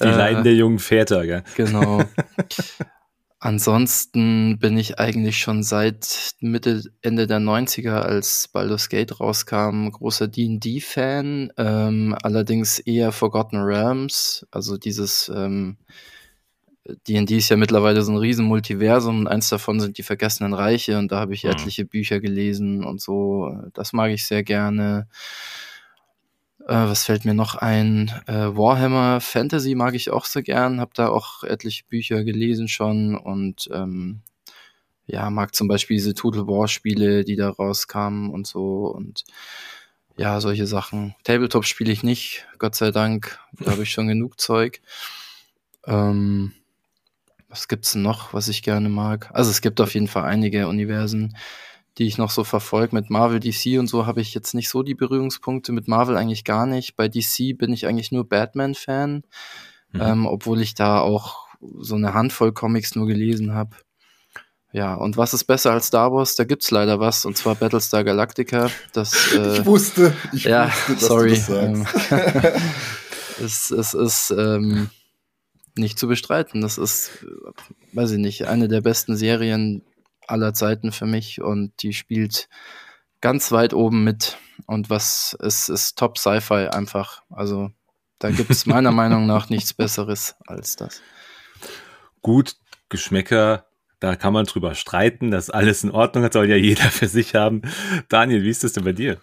Die 0.00 0.04
äh, 0.04 0.16
Leiden 0.16 0.44
der 0.44 0.54
jungen 0.54 0.78
Väter, 0.78 1.26
gell? 1.26 1.44
Genau. 1.56 2.04
Ansonsten 3.44 4.60
bin 4.60 4.78
ich 4.78 5.00
eigentlich 5.00 5.38
schon 5.38 5.64
seit 5.64 6.34
Mitte, 6.38 6.84
Ende 7.00 7.26
der 7.26 7.40
90er, 7.40 8.00
als 8.00 8.46
Baldur's 8.46 8.88
Gate 8.88 9.18
rauskam, 9.18 9.88
großer 9.88 10.28
D&D-Fan, 10.28 11.52
ähm, 11.56 12.16
allerdings 12.22 12.78
eher 12.78 13.10
Forgotten 13.10 13.56
Realms, 13.56 14.46
also 14.52 14.76
dieses 14.76 15.28
ähm, 15.34 15.76
D&D 17.08 17.36
ist 17.36 17.48
ja 17.48 17.56
mittlerweile 17.56 18.02
so 18.02 18.12
ein 18.12 18.18
riesen 18.18 18.44
Multiversum 18.44 19.18
und 19.18 19.26
eins 19.26 19.48
davon 19.48 19.80
sind 19.80 19.98
die 19.98 20.04
Vergessenen 20.04 20.54
Reiche 20.54 20.96
und 20.96 21.10
da 21.10 21.18
habe 21.18 21.34
ich 21.34 21.42
mhm. 21.42 21.50
etliche 21.50 21.84
Bücher 21.84 22.20
gelesen 22.20 22.84
und 22.84 23.00
so, 23.00 23.52
das 23.72 23.92
mag 23.92 24.12
ich 24.12 24.24
sehr 24.24 24.44
gerne. 24.44 25.08
Äh, 26.66 26.74
was 26.74 27.04
fällt 27.04 27.24
mir 27.24 27.34
noch 27.34 27.56
ein? 27.56 28.12
Äh, 28.26 28.56
Warhammer 28.56 29.20
Fantasy 29.20 29.74
mag 29.74 29.94
ich 29.94 30.10
auch 30.10 30.24
sehr 30.24 30.42
gern, 30.42 30.80
habe 30.80 30.92
da 30.94 31.08
auch 31.08 31.42
etliche 31.42 31.84
Bücher 31.88 32.24
gelesen 32.24 32.68
schon 32.68 33.16
und 33.16 33.68
ähm, 33.72 34.20
ja, 35.06 35.28
mag 35.30 35.54
zum 35.54 35.68
Beispiel 35.68 35.96
diese 35.96 36.14
Total 36.14 36.46
War 36.46 36.68
Spiele, 36.68 37.24
die 37.24 37.36
da 37.36 37.50
rauskamen 37.50 38.30
und 38.30 38.46
so 38.46 38.86
und 38.86 39.24
ja, 40.16 40.40
solche 40.40 40.66
Sachen. 40.66 41.14
Tabletop 41.24 41.64
spiele 41.64 41.92
ich 41.92 42.02
nicht, 42.02 42.46
Gott 42.58 42.74
sei 42.74 42.90
Dank, 42.90 43.38
da 43.58 43.72
habe 43.72 43.82
ich 43.82 43.90
schon 43.90 44.08
genug 44.08 44.40
Zeug. 44.40 44.80
Ähm, 45.86 46.52
was 47.48 47.66
gibt's 47.68 47.92
denn 47.92 48.02
noch, 48.02 48.32
was 48.32 48.48
ich 48.48 48.62
gerne 48.62 48.88
mag? 48.88 49.30
Also 49.32 49.50
es 49.50 49.60
gibt 49.62 49.80
auf 49.80 49.94
jeden 49.94 50.08
Fall 50.08 50.24
einige 50.24 50.68
Universen 50.68 51.36
die 51.98 52.06
ich 52.06 52.18
noch 52.18 52.30
so 52.30 52.44
verfolge. 52.44 52.94
Mit 52.94 53.10
Marvel, 53.10 53.40
DC 53.40 53.78
und 53.78 53.86
so 53.86 54.06
habe 54.06 54.20
ich 54.20 54.34
jetzt 54.34 54.54
nicht 54.54 54.68
so 54.68 54.82
die 54.82 54.94
Berührungspunkte. 54.94 55.72
Mit 55.72 55.88
Marvel 55.88 56.16
eigentlich 56.16 56.44
gar 56.44 56.66
nicht. 56.66 56.96
Bei 56.96 57.08
DC 57.08 57.56
bin 57.56 57.72
ich 57.72 57.86
eigentlich 57.86 58.12
nur 58.12 58.28
Batman-Fan, 58.28 59.24
mhm. 59.92 60.00
ähm, 60.00 60.26
obwohl 60.26 60.60
ich 60.60 60.74
da 60.74 61.00
auch 61.00 61.46
so 61.78 61.94
eine 61.94 62.14
Handvoll 62.14 62.52
Comics 62.52 62.94
nur 62.94 63.06
gelesen 63.06 63.54
habe. 63.54 63.76
Ja, 64.72 64.94
und 64.94 65.18
was 65.18 65.34
ist 65.34 65.44
besser 65.44 65.72
als 65.72 65.88
Star 65.88 66.12
Wars? 66.12 66.34
Da 66.34 66.44
gibt's 66.44 66.70
leider 66.70 66.98
was, 66.98 67.26
und 67.26 67.36
zwar 67.36 67.54
Battlestar 67.54 68.04
Galactica. 68.04 68.70
Das, 68.94 69.32
äh, 69.34 69.58
ich 69.58 69.66
wusste, 69.66 70.14
ich 70.32 70.44
ja, 70.44 70.66
wusste, 70.68 70.92
dass 70.94 71.00
sorry. 71.02 71.28
du 71.28 71.34
das 71.34 71.46
sagst. 71.46 72.12
Ähm, 72.12 72.52
es, 73.44 73.70
es 73.70 73.92
ist 73.92 74.30
ähm, 74.30 74.88
nicht 75.76 75.98
zu 75.98 76.08
bestreiten. 76.08 76.62
Das 76.62 76.78
ist, 76.78 77.10
weiß 77.92 78.12
ich 78.12 78.18
nicht, 78.18 78.46
eine 78.46 78.68
der 78.68 78.80
besten 78.80 79.14
Serien, 79.16 79.82
aller 80.32 80.54
Zeiten 80.54 80.90
für 80.90 81.06
mich 81.06 81.40
und 81.40 81.72
die 81.82 81.92
spielt 81.92 82.48
ganz 83.20 83.52
weit 83.52 83.74
oben 83.74 84.02
mit. 84.02 84.38
Und 84.66 84.90
was 84.90 85.36
ist, 85.40 85.68
ist 85.68 85.98
Top 85.98 86.18
Sci-Fi 86.18 86.68
einfach. 86.68 87.22
Also 87.30 87.70
da 88.18 88.30
gibt 88.30 88.50
es 88.50 88.66
meiner 88.66 88.90
Meinung 88.90 89.26
nach 89.26 89.50
nichts 89.50 89.74
Besseres 89.74 90.34
als 90.46 90.76
das. 90.76 91.00
Gut, 92.22 92.56
Geschmäcker, 92.88 93.66
da 94.00 94.16
kann 94.16 94.32
man 94.32 94.46
drüber 94.46 94.74
streiten, 94.74 95.30
dass 95.30 95.50
alles 95.50 95.84
in 95.84 95.90
Ordnung 95.90 96.24
hat, 96.24 96.32
soll 96.32 96.48
ja 96.48 96.56
jeder 96.56 96.90
für 96.90 97.08
sich 97.08 97.34
haben. 97.34 97.62
Daniel, 98.08 98.42
wie 98.42 98.50
ist 98.50 98.64
das 98.64 98.72
denn 98.72 98.84
bei 98.84 98.92
dir? 98.92 99.20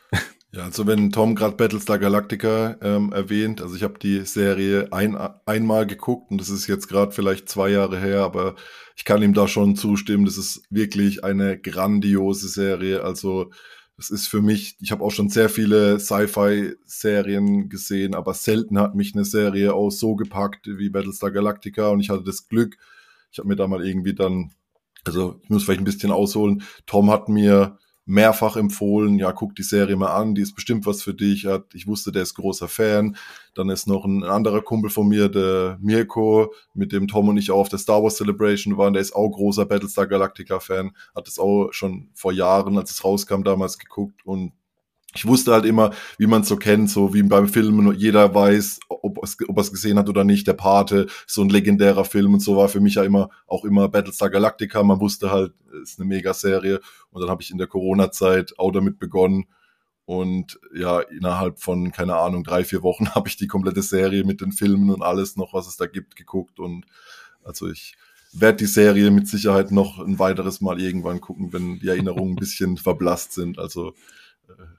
Ja, 0.51 0.63
also 0.63 0.87
wenn 0.87 1.11
Tom 1.11 1.35
gerade 1.35 1.55
Battlestar 1.55 1.99
Galactica 1.99 2.75
ähm, 2.81 3.11
erwähnt, 3.13 3.61
also 3.61 3.75
ich 3.75 3.83
habe 3.83 3.99
die 3.99 4.25
Serie 4.25 4.91
ein, 4.91 5.15
einmal 5.45 5.85
geguckt 5.85 6.31
und 6.31 6.41
das 6.41 6.49
ist 6.49 6.65
jetzt 6.65 6.87
gerade 6.87 7.11
vielleicht 7.11 7.47
zwei 7.49 7.69
Jahre 7.69 7.99
her, 7.99 8.23
aber 8.23 8.55
ich 8.95 9.05
kann 9.05 9.21
ihm 9.21 9.35
da 9.35 9.47
schon 9.47 9.75
zustimmen. 9.75 10.25
Das 10.25 10.37
ist 10.37 10.63
wirklich 10.71 11.23
eine 11.23 11.59
grandiose 11.59 12.47
Serie. 12.47 13.03
Also 13.03 13.51
es 13.99 14.09
ist 14.09 14.27
für 14.27 14.41
mich, 14.41 14.75
ich 14.81 14.91
habe 14.91 15.03
auch 15.03 15.11
schon 15.11 15.29
sehr 15.29 15.49
viele 15.49 15.99
Sci-Fi-Serien 15.99 17.69
gesehen, 17.69 18.15
aber 18.15 18.33
selten 18.33 18.79
hat 18.79 18.95
mich 18.95 19.13
eine 19.13 19.25
Serie 19.25 19.75
auch 19.75 19.91
so 19.91 20.15
gepackt 20.15 20.65
wie 20.65 20.89
Battlestar 20.89 21.29
Galactica 21.29 21.89
und 21.89 21.99
ich 21.99 22.09
hatte 22.09 22.23
das 22.23 22.47
Glück, 22.47 22.75
ich 23.31 23.37
habe 23.37 23.49
mir 23.49 23.55
da 23.55 23.67
mal 23.67 23.85
irgendwie 23.85 24.15
dann, 24.15 24.51
also 25.05 25.39
ich 25.43 25.49
muss 25.49 25.63
vielleicht 25.63 25.81
ein 25.81 25.85
bisschen 25.85 26.11
ausholen, 26.11 26.63
Tom 26.87 27.11
hat 27.11 27.29
mir 27.29 27.77
mehrfach 28.09 28.55
empfohlen, 28.55 29.19
ja, 29.19 29.31
guck 29.31 29.55
die 29.55 29.61
Serie 29.61 29.95
mal 29.95 30.15
an, 30.15 30.33
die 30.33 30.41
ist 30.41 30.55
bestimmt 30.55 30.87
was 30.87 31.03
für 31.03 31.13
dich. 31.13 31.47
Ich 31.73 31.85
wusste, 31.85 32.11
der 32.11 32.23
ist 32.23 32.33
großer 32.33 32.67
Fan. 32.67 33.15
Dann 33.53 33.69
ist 33.69 33.87
noch 33.87 34.03
ein 34.03 34.23
anderer 34.23 34.63
Kumpel 34.63 34.89
von 34.89 35.07
mir, 35.07 35.29
der 35.29 35.77
Mirko, 35.79 36.51
mit 36.73 36.91
dem 36.91 37.07
Tom 37.07 37.29
und 37.29 37.37
ich 37.37 37.51
auch 37.51 37.59
auf 37.59 37.69
der 37.69 37.77
Star 37.77 38.01
Wars 38.01 38.17
Celebration 38.17 38.77
waren. 38.77 38.93
Der 38.93 39.01
ist 39.03 39.15
auch 39.15 39.29
großer 39.29 39.65
Battlestar 39.67 40.07
Galactica 40.07 40.59
Fan, 40.59 40.91
hat 41.13 41.27
es 41.27 41.37
auch 41.37 41.69
schon 41.71 42.09
vor 42.15 42.31
Jahren, 42.31 42.79
als 42.79 42.89
es 42.89 43.03
rauskam, 43.03 43.43
damals 43.43 43.77
geguckt 43.77 44.25
und 44.25 44.53
ich 45.15 45.25
wusste 45.25 45.53
halt 45.53 45.65
immer, 45.65 45.91
wie 46.17 46.27
man 46.27 46.41
es 46.41 46.47
so 46.47 46.55
kennt, 46.55 46.89
so 46.89 47.13
wie 47.13 47.23
beim 47.23 47.47
Film, 47.47 47.93
jeder 47.93 48.33
weiß, 48.33 48.79
ob 48.89 49.23
es, 49.23 49.37
ob 49.47 49.57
es 49.57 49.71
gesehen 49.71 49.97
hat 49.97 50.07
oder 50.07 50.23
nicht. 50.23 50.45
Der 50.47 50.53
Pate, 50.53 51.07
so 51.25 51.41
ein 51.41 51.49
legendärer 51.49 52.05
Film 52.05 52.33
und 52.33 52.41
so 52.41 52.57
war 52.57 52.69
für 52.69 52.79
mich 52.79 52.95
ja 52.95 53.03
immer 53.03 53.29
auch 53.47 53.65
immer 53.65 53.89
Battlestar 53.89 54.29
Galactica. 54.29 54.83
Man 54.83 54.99
wusste 54.99 55.31
halt, 55.31 55.53
ist 55.81 55.99
eine 55.99 56.07
Mega-Serie. 56.07 56.79
Und 57.09 57.21
dann 57.21 57.29
habe 57.29 57.41
ich 57.41 57.49
in 57.49 57.57
der 57.57 57.67
Corona-Zeit 57.67 58.59
auch 58.59 58.71
damit 58.71 58.99
begonnen. 58.99 59.45
Und 60.05 60.59
ja, 60.75 60.99
innerhalb 60.99 61.59
von, 61.59 61.91
keine 61.91 62.15
Ahnung, 62.15 62.43
drei, 62.43 62.63
vier 62.63 62.83
Wochen 62.83 63.09
habe 63.15 63.29
ich 63.29 63.37
die 63.37 63.47
komplette 63.47 63.81
Serie 63.81 64.23
mit 64.23 64.41
den 64.41 64.51
Filmen 64.51 64.91
und 64.91 65.01
alles 65.01 65.37
noch, 65.37 65.53
was 65.53 65.67
es 65.67 65.77
da 65.77 65.87
gibt, 65.87 66.15
geguckt. 66.15 66.59
Und 66.59 66.85
also 67.43 67.67
ich 67.67 67.95
werde 68.31 68.57
die 68.57 68.65
Serie 68.65 69.09
mit 69.09 69.27
Sicherheit 69.27 69.71
noch 69.71 69.99
ein 69.99 70.19
weiteres 70.19 70.61
Mal 70.61 70.79
irgendwann 70.79 71.19
gucken, 71.19 71.51
wenn 71.51 71.79
die 71.79 71.87
Erinnerungen 71.87 72.33
ein 72.33 72.39
bisschen 72.39 72.77
verblasst 72.77 73.33
sind. 73.33 73.57
Also 73.57 73.93
äh, 74.47 74.78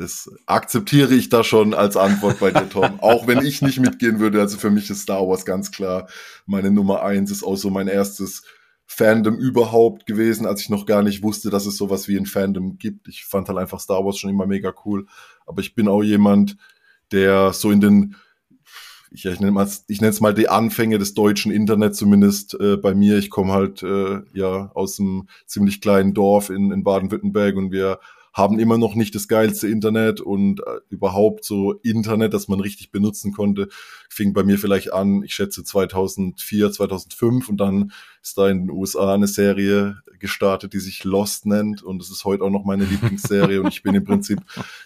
das 0.00 0.30
akzeptiere 0.46 1.14
ich 1.14 1.28
da 1.28 1.44
schon 1.44 1.74
als 1.74 1.96
Antwort 1.96 2.40
bei 2.40 2.50
dir, 2.50 2.68
Tom. 2.70 2.98
auch 3.00 3.26
wenn 3.26 3.44
ich 3.44 3.60
nicht 3.60 3.80
mitgehen 3.80 4.18
würde. 4.18 4.40
Also 4.40 4.56
für 4.56 4.70
mich 4.70 4.88
ist 4.88 5.02
Star 5.02 5.28
Wars 5.28 5.44
ganz 5.44 5.70
klar 5.70 6.08
meine 6.46 6.70
Nummer 6.70 7.02
eins. 7.02 7.30
Ist 7.30 7.44
auch 7.44 7.56
so 7.56 7.68
mein 7.68 7.86
erstes 7.86 8.42
Fandom 8.86 9.36
überhaupt 9.36 10.06
gewesen, 10.06 10.46
als 10.46 10.62
ich 10.62 10.70
noch 10.70 10.86
gar 10.86 11.02
nicht 11.02 11.22
wusste, 11.22 11.50
dass 11.50 11.66
es 11.66 11.76
sowas 11.76 12.08
wie 12.08 12.16
ein 12.16 12.24
Fandom 12.24 12.78
gibt. 12.78 13.08
Ich 13.08 13.26
fand 13.26 13.48
halt 13.48 13.58
einfach 13.58 13.78
Star 13.78 14.02
Wars 14.02 14.16
schon 14.16 14.30
immer 14.30 14.46
mega 14.46 14.72
cool. 14.86 15.06
Aber 15.44 15.60
ich 15.60 15.74
bin 15.74 15.86
auch 15.86 16.02
jemand, 16.02 16.56
der 17.12 17.52
so 17.52 17.70
in 17.70 17.82
den 17.82 18.16
ich, 19.12 19.26
ich 19.26 19.40
nenne 19.40 19.80
es 19.86 20.20
mal 20.20 20.34
die 20.34 20.48
Anfänge 20.48 20.96
des 20.96 21.14
deutschen 21.14 21.52
Internet 21.52 21.94
zumindest 21.94 22.54
äh, 22.58 22.76
bei 22.76 22.94
mir. 22.94 23.18
Ich 23.18 23.28
komme 23.28 23.52
halt 23.52 23.82
äh, 23.82 24.20
ja 24.32 24.70
aus 24.72 24.98
einem 24.98 25.28
ziemlich 25.46 25.80
kleinen 25.80 26.14
Dorf 26.14 26.48
in, 26.48 26.70
in 26.70 26.84
Baden-Württemberg 26.84 27.56
und 27.56 27.72
wir 27.72 27.98
haben 28.32 28.58
immer 28.58 28.78
noch 28.78 28.94
nicht 28.94 29.14
das 29.14 29.28
geilste 29.28 29.68
Internet 29.68 30.20
und 30.20 30.60
äh, 30.60 30.80
überhaupt 30.88 31.44
so 31.44 31.72
Internet, 31.82 32.32
das 32.32 32.48
man 32.48 32.60
richtig 32.60 32.90
benutzen 32.90 33.32
konnte, 33.32 33.68
fing 34.08 34.32
bei 34.32 34.44
mir 34.44 34.58
vielleicht 34.58 34.92
an, 34.92 35.22
ich 35.22 35.34
schätze 35.34 35.64
2004, 35.64 36.70
2005 36.70 37.48
und 37.48 37.56
dann 37.58 37.92
ist 38.22 38.38
da 38.38 38.48
in 38.48 38.66
den 38.66 38.70
USA 38.70 39.14
eine 39.14 39.26
Serie 39.26 39.98
gestartet, 40.18 40.74
die 40.74 40.78
sich 40.78 41.04
Lost 41.04 41.46
nennt 41.46 41.82
und 41.82 41.98
das 42.00 42.10
ist 42.10 42.24
heute 42.24 42.44
auch 42.44 42.50
noch 42.50 42.64
meine 42.64 42.84
Lieblingsserie 42.84 43.60
und 43.62 43.68
ich 43.68 43.82
bin 43.82 43.94
im 43.94 44.04
Prinzip 44.04 44.40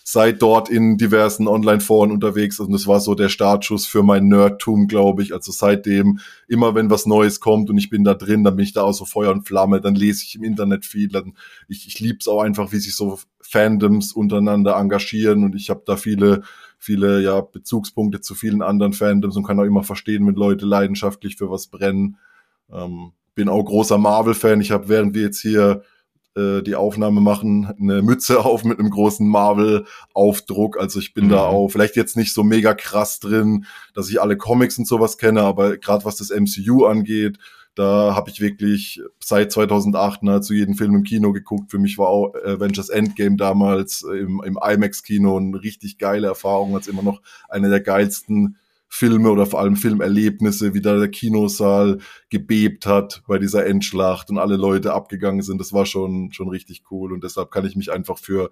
seit 0.05 0.41
dort 0.41 0.71
in 0.71 0.97
diversen 0.97 1.49
Online-Foren 1.49 2.13
unterwegs 2.13 2.61
und 2.61 2.73
das 2.73 2.87
war 2.87 3.01
so 3.01 3.15
der 3.15 3.29
Startschuss 3.29 3.87
für 3.87 4.03
mein 4.03 4.29
Nerdtum, 4.29 4.87
glaube 4.87 5.23
ich. 5.23 5.35
Also 5.35 5.53
seitdem, 5.53 6.21
immer 6.47 6.75
wenn 6.75 6.91
was 6.91 7.07
Neues 7.07 7.41
kommt 7.41 7.69
und 7.69 7.79
ich 7.79 7.91
bin 7.91 8.05
da 8.05 8.15
drin, 8.15 8.45
dann 8.45 8.57
bin 8.57 8.65
ich 8.65 8.73
da 8.73 8.83
auch 8.83 8.93
so 8.93 9.05
Feuer 9.05 9.33
und 9.33 9.47
Flamme, 9.47 9.81
dann 9.81 9.97
lese 9.97 10.23
ich 10.23 10.37
im 10.37 10.45
Internet 10.45 10.87
viel, 10.87 11.09
dann 11.09 11.35
ich, 11.69 11.87
ich 11.89 11.99
liebe 11.99 12.19
es 12.21 12.29
auch 12.29 12.41
einfach, 12.41 12.73
wie 12.73 12.79
sich 12.79 12.95
so 12.95 13.19
Fandoms 13.47 14.13
untereinander 14.13 14.77
engagieren 14.77 15.45
und 15.45 15.55
ich 15.55 15.71
habe 15.71 15.83
da 15.87 15.97
viele 15.97 16.43
viele 16.85 17.23
ja 17.23 17.41
Bezugspunkte 17.41 18.21
zu 18.21 18.35
vielen 18.35 18.63
anderen 18.63 18.93
Fandoms 18.93 19.37
und 19.37 19.45
kann 19.45 19.59
auch 19.59 19.65
immer 19.65 19.83
verstehen, 19.83 20.27
wenn 20.27 20.35
Leute 20.35 20.67
leidenschaftlich 20.67 21.37
für 21.37 21.51
was 21.51 21.67
brennen. 21.69 22.19
Ähm, 22.71 23.13
bin 23.35 23.49
auch 23.49 23.65
großer 23.65 23.99
Marvel-Fan. 23.99 24.61
Ich 24.61 24.71
habe, 24.71 24.89
während 24.89 25.15
wir 25.15 25.23
jetzt 25.23 25.41
hier 25.41 25.83
äh, 26.37 26.63
die 26.63 26.75
Aufnahme 26.75 27.21
machen, 27.21 27.73
eine 27.81 28.03
Mütze 28.03 28.41
auf 28.45 28.65
mit 28.65 28.79
einem 28.79 28.91
großen 28.91 29.27
Marvel-Aufdruck. 29.27 30.79
Also 30.79 30.99
ich 30.99 31.15
bin 31.15 31.27
mhm. 31.27 31.31
da 31.31 31.47
auch 31.47 31.69
vielleicht 31.69 31.97
jetzt 31.97 32.17
nicht 32.17 32.35
so 32.35 32.45
mega 32.45 32.75
krass 32.75 33.19
drin, 33.19 33.65
dass 33.95 34.11
ich 34.11 34.21
alle 34.21 34.37
Comics 34.37 34.79
und 34.79 34.87
sowas 34.87 35.17
kenne, 35.17 35.43
aber 35.43 35.79
gerade 35.79 36.05
was 36.05 36.17
das 36.17 36.31
MCU 36.31 36.85
angeht, 36.85 37.39
da 37.75 38.15
habe 38.15 38.31
ich 38.31 38.41
wirklich 38.41 39.01
seit 39.19 39.51
2008 39.51 40.23
ne, 40.23 40.41
zu 40.41 40.55
jedem 40.55 40.77
Film 40.77 40.95
im 40.95 41.03
Kino 41.03 41.33
geguckt. 41.33 41.71
Für 41.71 41.79
mich 41.79 41.99
war 41.99 42.09
auch 42.09 42.35
Avengers 42.35 42.89
Endgame 42.89 43.37
damals 43.37 44.03
im, 44.03 44.43
im 44.45 44.59
IMAX-Kino 44.63 45.37
eine 45.37 45.63
richtig 45.63 45.99
geile 45.99 46.29
Erfahrung. 46.29 46.75
Als 46.75 46.87
immer 46.87 47.03
noch 47.03 47.21
eine 47.49 47.71
der 47.71 47.81
geilsten 47.81 48.57
Filme 48.89 49.31
oder 49.31 49.45
vor 49.47 49.59
allem 49.59 49.75
Filmerlebnisse, 49.75 50.73
wie 50.73 50.81
da 50.81 50.97
der 50.97 51.09
Kinosaal 51.09 51.99
gebebt 52.31 52.87
hat 52.87 53.25
bei 53.27 53.39
dieser 53.39 53.67
Endschlacht 53.67 54.31
und 54.31 54.39
alle 54.39 54.57
Leute 54.57 54.93
abgegangen 54.93 55.43
sind. 55.43 55.61
Das 55.61 55.73
war 55.73 55.85
schon, 55.85 56.33
schon 56.33 56.49
richtig 56.49 56.85
cool 56.93 57.13
und 57.13 57.25
deshalb 57.25 57.51
kann 57.51 57.67
ich 57.67 57.75
mich 57.75 57.91
einfach 57.91 58.19
für 58.19 58.51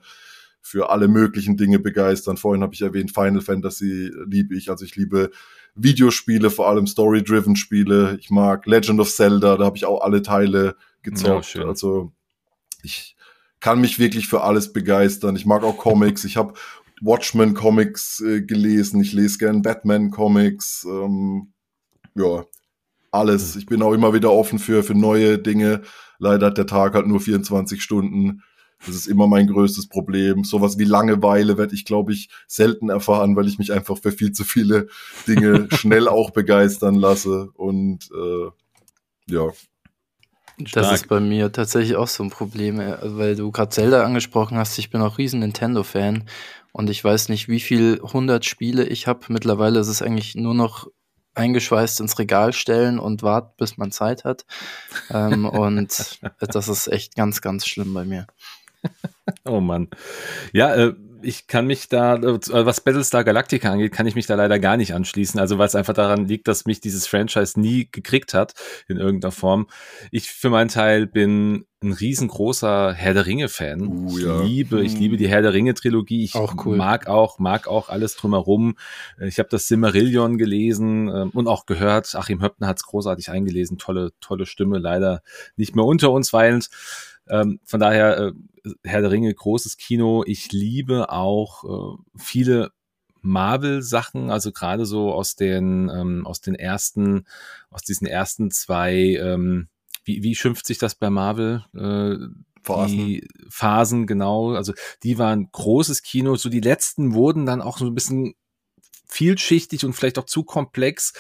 für 0.65 0.91
alle 0.91 1.09
möglichen 1.09 1.57
Dinge 1.57 1.81
begeistern. 1.81 2.37
Vorhin 2.37 2.63
habe 2.63 2.73
ich 2.73 2.83
erwähnt, 2.83 3.13
Final 3.13 3.41
Fantasy 3.41 4.13
liebe 4.27 4.57
ich. 4.57 4.71
Also 4.71 4.85
ich 4.85 4.95
liebe 4.95 5.31
Videospiele, 5.75 6.51
vor 6.51 6.69
allem 6.69 6.87
Story-driven 6.87 7.57
Spiele. 7.57 8.17
Ich 8.21 8.31
mag 8.31 8.67
Legend 8.67 9.01
of 9.01 9.11
Zelda, 9.11 9.57
da 9.57 9.65
habe 9.65 9.77
ich 9.77 9.85
auch 9.85 10.03
alle 10.03 10.23
Teile 10.23 10.77
gezockt. 11.03 11.55
Ja, 11.55 11.67
also 11.67 12.13
ich 12.83 13.17
kann 13.61 13.81
mich 13.81 13.99
wirklich 13.99 14.27
für 14.27 14.43
alles 14.43 14.73
begeistern. 14.73 15.37
Ich 15.37 15.47
mag 15.47 15.63
auch 15.63 15.79
Comics. 15.79 16.25
Ich 16.25 16.37
habe 16.37 16.55
Watchmen 17.01 17.55
Comics 17.55 18.21
äh, 18.21 18.43
gelesen. 18.43 19.01
Ich 19.01 19.13
lese 19.13 19.39
gern 19.39 19.63
Batman 19.63 20.11
Comics. 20.11 20.85
Ähm, 20.85 21.53
ja, 22.15 22.45
alles. 23.11 23.57
Ich 23.57 23.67
bin 23.67 23.83
auch 23.83 23.93
immer 23.93 24.13
wieder 24.15 24.33
offen 24.33 24.59
für, 24.59 24.83
für 24.83 24.95
neue 24.95 25.39
Dinge. 25.39 25.83
Leider 26.19 26.47
hat 26.47 26.59
der 26.59 26.67
Tag 26.67 26.95
halt 26.95 27.07
nur 27.07 27.21
24 27.21 27.83
Stunden. 27.83 28.43
Das 28.87 28.97
ist 28.97 29.07
immer 29.07 29.27
mein 29.27 29.47
größtes 29.47 29.89
Problem. 29.89 30.45
Sowas 30.45 30.79
wie 30.79 30.85
Langeweile 30.85 31.57
werde 31.57 31.75
ich, 31.75 31.85
glaube 31.85 32.13
ich, 32.13 32.29
selten 32.47 32.89
erfahren, 32.89 33.37
weil 33.37 33.47
ich 33.47 33.59
mich 33.59 33.73
einfach 33.73 33.99
für 33.99 34.13
viel 34.13 34.33
zu 34.33 34.45
viele 34.45 34.89
Dinge 35.27 35.69
schnell 35.73 36.09
auch 36.09 36.31
begeistern 36.31 36.97
lasse. 36.97 37.51
Und 37.55 38.11
äh, 38.13 39.33
ja. 39.33 39.51
Stark. 40.65 40.73
Das 40.73 40.93
ist 40.93 41.09
bei 41.09 41.21
mir 41.21 41.51
tatsächlich 41.51 41.97
auch 41.97 42.09
so 42.09 42.23
ein 42.23 42.31
Problem, 42.31 42.81
äh, 42.81 42.97
weil 43.03 43.37
du 43.37 43.51
gerade 43.51 43.71
Zelda 43.71 44.05
angesprochen 44.05 44.59
hast. 44.59 44.79
Ich 44.79 44.91
bin 44.91 45.01
auch 45.01 45.19
riesen 45.19 45.41
Nintendo-Fan 45.41 46.25
und 46.73 46.91
ich 46.91 47.03
weiß 47.03 47.29
nicht, 47.29 47.49
wie 47.49 47.61
viel 47.61 48.01
hundert 48.03 48.45
Spiele 48.45 48.85
ich 48.85 49.07
habe. 49.07 49.21
Mittlerweile 49.29 49.81
ist 49.81 49.89
es 49.89 50.03
eigentlich 50.03 50.35
nur 50.35 50.55
noch 50.55 50.89
eingeschweißt 51.35 52.01
ins 52.01 52.19
Regal 52.19 52.53
stellen 52.53 52.99
und 52.99 53.23
warten, 53.23 53.55
bis 53.57 53.79
man 53.79 53.91
Zeit 53.91 54.25
hat. 54.25 54.45
ähm, 55.11 55.47
und 55.47 56.21
das 56.41 56.69
ist 56.69 56.89
echt 56.89 57.15
ganz, 57.17 57.41
ganz 57.41 57.67
schlimm 57.67 57.95
bei 57.95 58.05
mir. 58.05 58.27
Oh 59.45 59.61
Mann. 59.61 59.89
Ja, 60.53 60.75
äh, 60.75 60.95
ich 61.23 61.47
kann 61.47 61.67
mich 61.67 61.89
da, 61.89 62.17
äh, 62.17 62.39
was 62.67 62.81
Battlestar 62.81 63.25
Galactica 63.25 63.71
angeht, 63.71 63.93
kann 63.93 64.07
ich 64.07 64.15
mich 64.15 64.27
da 64.27 64.35
leider 64.35 64.59
gar 64.59 64.77
nicht 64.77 64.95
anschließen. 64.95 65.39
Also 65.41 65.59
weil 65.59 65.67
es 65.67 65.75
einfach 65.75 65.95
daran 65.95 66.27
liegt, 66.27 66.49
dass 66.49 66.67
mich 66.67 66.81
dieses 66.81 67.07
Franchise 67.07 67.59
nie 67.59 67.89
gekriegt 67.91 68.35
hat 68.35 68.55
in 68.89 68.99
irgendeiner 68.99 69.33
Form. 69.33 69.67
Ich 70.11 70.31
für 70.31 70.51
meinen 70.51 70.69
Teil 70.69 71.07
bin 71.07 71.67
ein 71.83 71.93
riesengroßer 71.93 72.93
Herr 72.93 73.15
der 73.15 73.27
Ringe 73.27 73.49
Fan. 73.49 73.89
Uh, 73.89 74.19
ich 74.19 74.25
ja. 74.25 74.43
liebe, 74.43 74.83
ich 74.85 74.95
liebe 74.95 75.17
die 75.17 75.29
Herr 75.29 75.43
der 75.43 75.53
Ringe 75.53 75.75
Trilogie. 75.75 76.23
Ich 76.23 76.35
auch 76.37 76.55
cool. 76.65 76.77
mag 76.77 77.09
auch, 77.09 77.39
mag 77.39 77.67
auch 77.67 77.89
alles 77.89 78.15
drumherum. 78.15 78.77
Ich 79.21 79.39
habe 79.39 79.49
das 79.49 79.67
Silmarillion 79.67 80.39
gelesen 80.39 81.09
äh, 81.09 81.27
und 81.33 81.49
auch 81.49 81.67
gehört. 81.67 82.15
Achim 82.15 82.41
Höppner 82.41 82.69
hat 82.69 82.77
es 82.77 82.85
großartig 82.85 83.31
eingelesen. 83.31 83.79
Tolle, 83.79 84.13
tolle 84.21 84.47
Stimme. 84.47 84.79
Leider 84.79 85.23
nicht 85.57 85.75
mehr 85.75 85.85
unter 85.85 86.13
uns 86.13 86.33
weilend. 86.33 86.69
Ähm, 87.29 87.61
von 87.65 87.81
daher, 87.81 88.19
äh, 88.19 88.33
Herr 88.85 89.01
der 89.01 89.11
Ringe, 89.11 89.33
großes 89.33 89.77
Kino. 89.77 90.25
Ich 90.27 90.53
liebe 90.53 91.11
auch 91.11 91.65
äh, 91.65 92.03
viele 92.17 92.71
Marvel-Sachen, 93.23 94.31
also 94.31 94.53
gerade 94.53 94.85
so 94.85 95.13
aus 95.13 95.37
den, 95.37 95.89
ähm, 95.89 96.27
aus 96.27 96.41
den 96.41 96.55
ersten, 96.55 97.27
aus 97.71 97.83
diesen 97.83 98.07
ersten 98.07 98.51
zwei, 98.51 98.95
ähm, 98.95 99.69
wie, 100.05 100.23
wie 100.23 100.35
schimpft 100.35 100.67
sich 100.67 100.79
das 100.79 100.95
bei 100.95 101.11
Marvel? 101.11 101.65
Äh, 101.75 102.17
Phasen. 102.63 102.97
Die 102.97 103.29
Phasen, 103.49 104.07
genau. 104.07 104.53
Also 104.55 104.73
die 105.03 105.19
waren 105.19 105.51
großes 105.51 106.03
Kino. 106.03 106.37
So 106.37 106.49
die 106.49 106.61
letzten 106.61 107.15
wurden 107.15 107.47
dann 107.47 107.61
auch 107.61 107.79
so 107.79 107.87
ein 107.87 107.95
bisschen 107.95 108.35
vielschichtig 109.07 109.85
und 109.85 109.93
vielleicht 109.93 110.19
auch 110.19 110.27
zu 110.27 110.45
komplex 110.45 111.13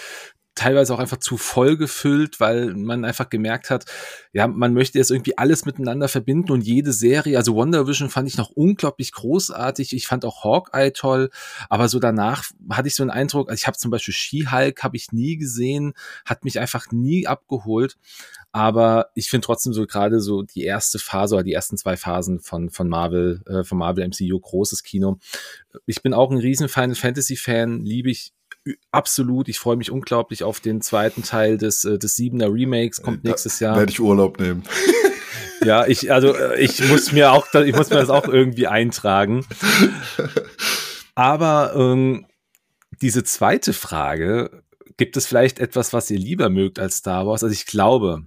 teilweise 0.54 0.92
auch 0.94 0.98
einfach 0.98 1.18
zu 1.18 1.36
voll 1.36 1.76
gefüllt, 1.76 2.38
weil 2.40 2.74
man 2.74 3.04
einfach 3.04 3.30
gemerkt 3.30 3.70
hat, 3.70 3.86
ja, 4.32 4.46
man 4.46 4.74
möchte 4.74 4.98
jetzt 4.98 5.10
irgendwie 5.10 5.38
alles 5.38 5.64
miteinander 5.64 6.08
verbinden 6.08 6.52
und 6.52 6.62
jede 6.62 6.92
Serie, 6.92 7.38
also 7.38 7.54
Wonder 7.54 7.86
Vision 7.86 8.10
fand 8.10 8.28
ich 8.28 8.36
noch 8.36 8.50
unglaublich 8.50 9.12
großartig. 9.12 9.94
Ich 9.94 10.06
fand 10.06 10.24
auch 10.24 10.44
Hawkeye 10.44 10.92
toll, 10.92 11.30
aber 11.68 11.88
so 11.88 11.98
danach 11.98 12.44
hatte 12.70 12.88
ich 12.88 12.94
so 12.94 13.02
einen 13.02 13.10
Eindruck, 13.10 13.48
also 13.48 13.60
ich 13.60 13.66
habe 13.66 13.78
zum 13.78 13.90
Beispiel 13.90 14.14
She-Hulk 14.14 14.82
habe 14.82 14.96
ich 14.96 15.12
nie 15.12 15.36
gesehen, 15.36 15.94
hat 16.24 16.44
mich 16.44 16.60
einfach 16.60 16.90
nie 16.90 17.26
abgeholt. 17.26 17.96
Aber 18.54 19.08
ich 19.14 19.30
finde 19.30 19.46
trotzdem 19.46 19.72
so 19.72 19.86
gerade 19.86 20.20
so 20.20 20.42
die 20.42 20.64
erste 20.64 20.98
Phase 20.98 21.36
oder 21.36 21.44
die 21.44 21.54
ersten 21.54 21.78
zwei 21.78 21.96
Phasen 21.96 22.38
von, 22.38 22.68
von 22.68 22.86
Marvel, 22.86 23.40
äh, 23.46 23.64
von 23.64 23.78
Marvel 23.78 24.06
MCU, 24.06 24.38
großes 24.38 24.82
Kino. 24.82 25.18
Ich 25.86 26.02
bin 26.02 26.12
auch 26.12 26.30
ein 26.30 26.36
riesen 26.36 26.68
Final 26.68 26.94
Fantasy 26.94 27.36
Fan, 27.36 27.82
liebe 27.86 28.10
ich 28.10 28.34
absolut. 28.90 29.48
Ich 29.48 29.58
freue 29.58 29.76
mich 29.76 29.90
unglaublich 29.90 30.44
auf 30.44 30.60
den 30.60 30.80
zweiten 30.80 31.22
Teil 31.22 31.58
des, 31.58 31.84
äh, 31.84 31.98
des 31.98 32.16
Siebener 32.16 32.52
Remakes, 32.52 33.02
kommt 33.02 33.24
nächstes 33.24 33.60
Jahr. 33.60 33.76
Werde 33.76 33.92
ich 33.92 34.00
Urlaub 34.00 34.38
nehmen. 34.40 34.62
Ja, 35.64 35.86
ich, 35.86 36.10
also 36.10 36.34
äh, 36.34 36.60
ich 36.60 36.82
muss 36.88 37.12
mir 37.12 37.30
auch, 37.30 37.46
ich 37.54 37.72
muss 37.72 37.88
mir 37.88 37.94
das 37.94 38.10
auch 38.10 38.26
irgendwie 38.26 38.66
eintragen. 38.66 39.46
Aber 41.14 41.74
ähm, 41.76 42.26
diese 43.00 43.22
zweite 43.22 43.72
Frage, 43.72 44.64
gibt 44.96 45.16
es 45.16 45.26
vielleicht 45.26 45.60
etwas, 45.60 45.92
was 45.92 46.10
ihr 46.10 46.18
lieber 46.18 46.50
mögt 46.50 46.80
als 46.80 46.96
Star 46.96 47.28
Wars? 47.28 47.44
Also 47.44 47.52
ich 47.52 47.66
glaube, 47.66 48.26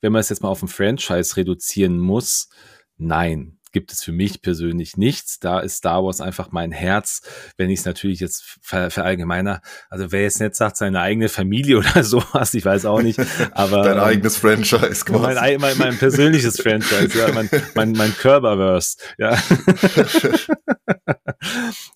wenn 0.00 0.12
man 0.12 0.20
es 0.20 0.28
jetzt 0.28 0.40
mal 0.40 0.50
auf 0.50 0.62
ein 0.62 0.68
Franchise 0.68 1.36
reduzieren 1.36 1.98
muss, 1.98 2.48
nein 2.96 3.57
gibt 3.72 3.92
es 3.92 4.02
für 4.02 4.12
mich 4.12 4.42
persönlich 4.42 4.96
nichts. 4.96 5.38
Da 5.38 5.60
ist 5.60 5.76
Star 5.76 6.04
Wars 6.04 6.20
einfach 6.20 6.50
mein 6.52 6.72
Herz. 6.72 7.22
Wenn 7.56 7.70
ich 7.70 7.80
es 7.80 7.84
natürlich 7.84 8.20
jetzt 8.20 8.58
ver 8.62 8.90
verallgemeiner, 8.90 9.60
also 9.90 10.12
wer 10.12 10.22
jetzt 10.22 10.40
nicht 10.40 10.54
sagt, 10.54 10.76
seine 10.76 11.00
eigene 11.00 11.28
Familie 11.28 11.78
oder 11.78 12.02
sowas, 12.02 12.54
ich 12.54 12.64
weiß 12.64 12.86
auch 12.86 13.02
nicht. 13.02 13.20
Aber 13.52 13.82
dein 13.82 13.98
ähm, 13.98 14.04
eigenes 14.04 14.36
Franchise, 14.36 15.04
quasi. 15.04 15.34
Mein, 15.34 15.60
mein, 15.60 15.78
mein 15.78 15.98
persönliches 15.98 16.60
Franchise, 16.62 17.18
ja, 17.18 17.32
mein, 17.32 17.48
mein, 17.74 17.92
mein 17.92 18.14
Körperverse, 18.14 18.98
ja. 19.18 19.36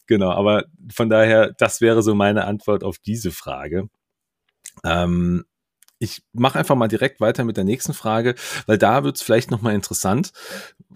genau, 0.07 0.31
aber 0.31 0.65
von 0.93 1.09
daher, 1.09 1.53
das 1.59 1.81
wäre 1.81 2.03
so 2.03 2.15
meine 2.15 2.45
Antwort 2.45 2.85
auf 2.85 2.99
diese 2.99 3.31
Frage. 3.31 3.89
Ähm, 4.85 5.45
ich 6.03 6.23
mache 6.33 6.59
einfach 6.59 6.75
mal 6.75 6.89
direkt 6.89 7.21
weiter 7.21 7.45
mit 7.45 7.57
der 7.57 7.65
nächsten 7.65 7.95
Frage, 7.95 8.35
weil 8.67 8.77
da 8.77 9.05
wird 9.05 9.17
es 9.17 9.23
vielleicht 9.23 9.53
nochmal 9.53 9.75
interessant. 9.75 10.33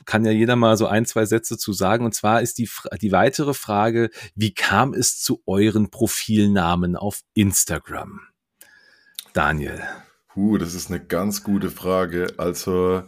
Kann 0.05 0.25
ja 0.25 0.33
jeder 0.33 0.57
mal 0.57 0.77
so 0.77 0.87
ein, 0.87 1.07
zwei 1.07 1.27
Sätze 1.27 1.57
zu 1.57 1.73
sagen. 1.73 2.05
Und 2.05 2.12
zwar 2.12 2.42
ist 2.42 2.59
die, 2.59 2.69
die 3.01 3.12
weitere 3.12 3.55
Frage, 3.55 4.11
wie 4.35 4.53
kam 4.53 4.95
es 4.95 5.21
zu 5.21 5.42
euren 5.47 5.90
Profilnamen 5.90 6.97
auf 6.97 7.21
Instagram? 7.35 8.21
Daniel. 9.33 9.81
Puh, 10.29 10.59
das 10.59 10.75
ist 10.75 10.90
eine 10.90 11.05
ganz 11.05 11.45
gute 11.45 11.71
Frage. 11.71 12.35
Also, 12.37 13.05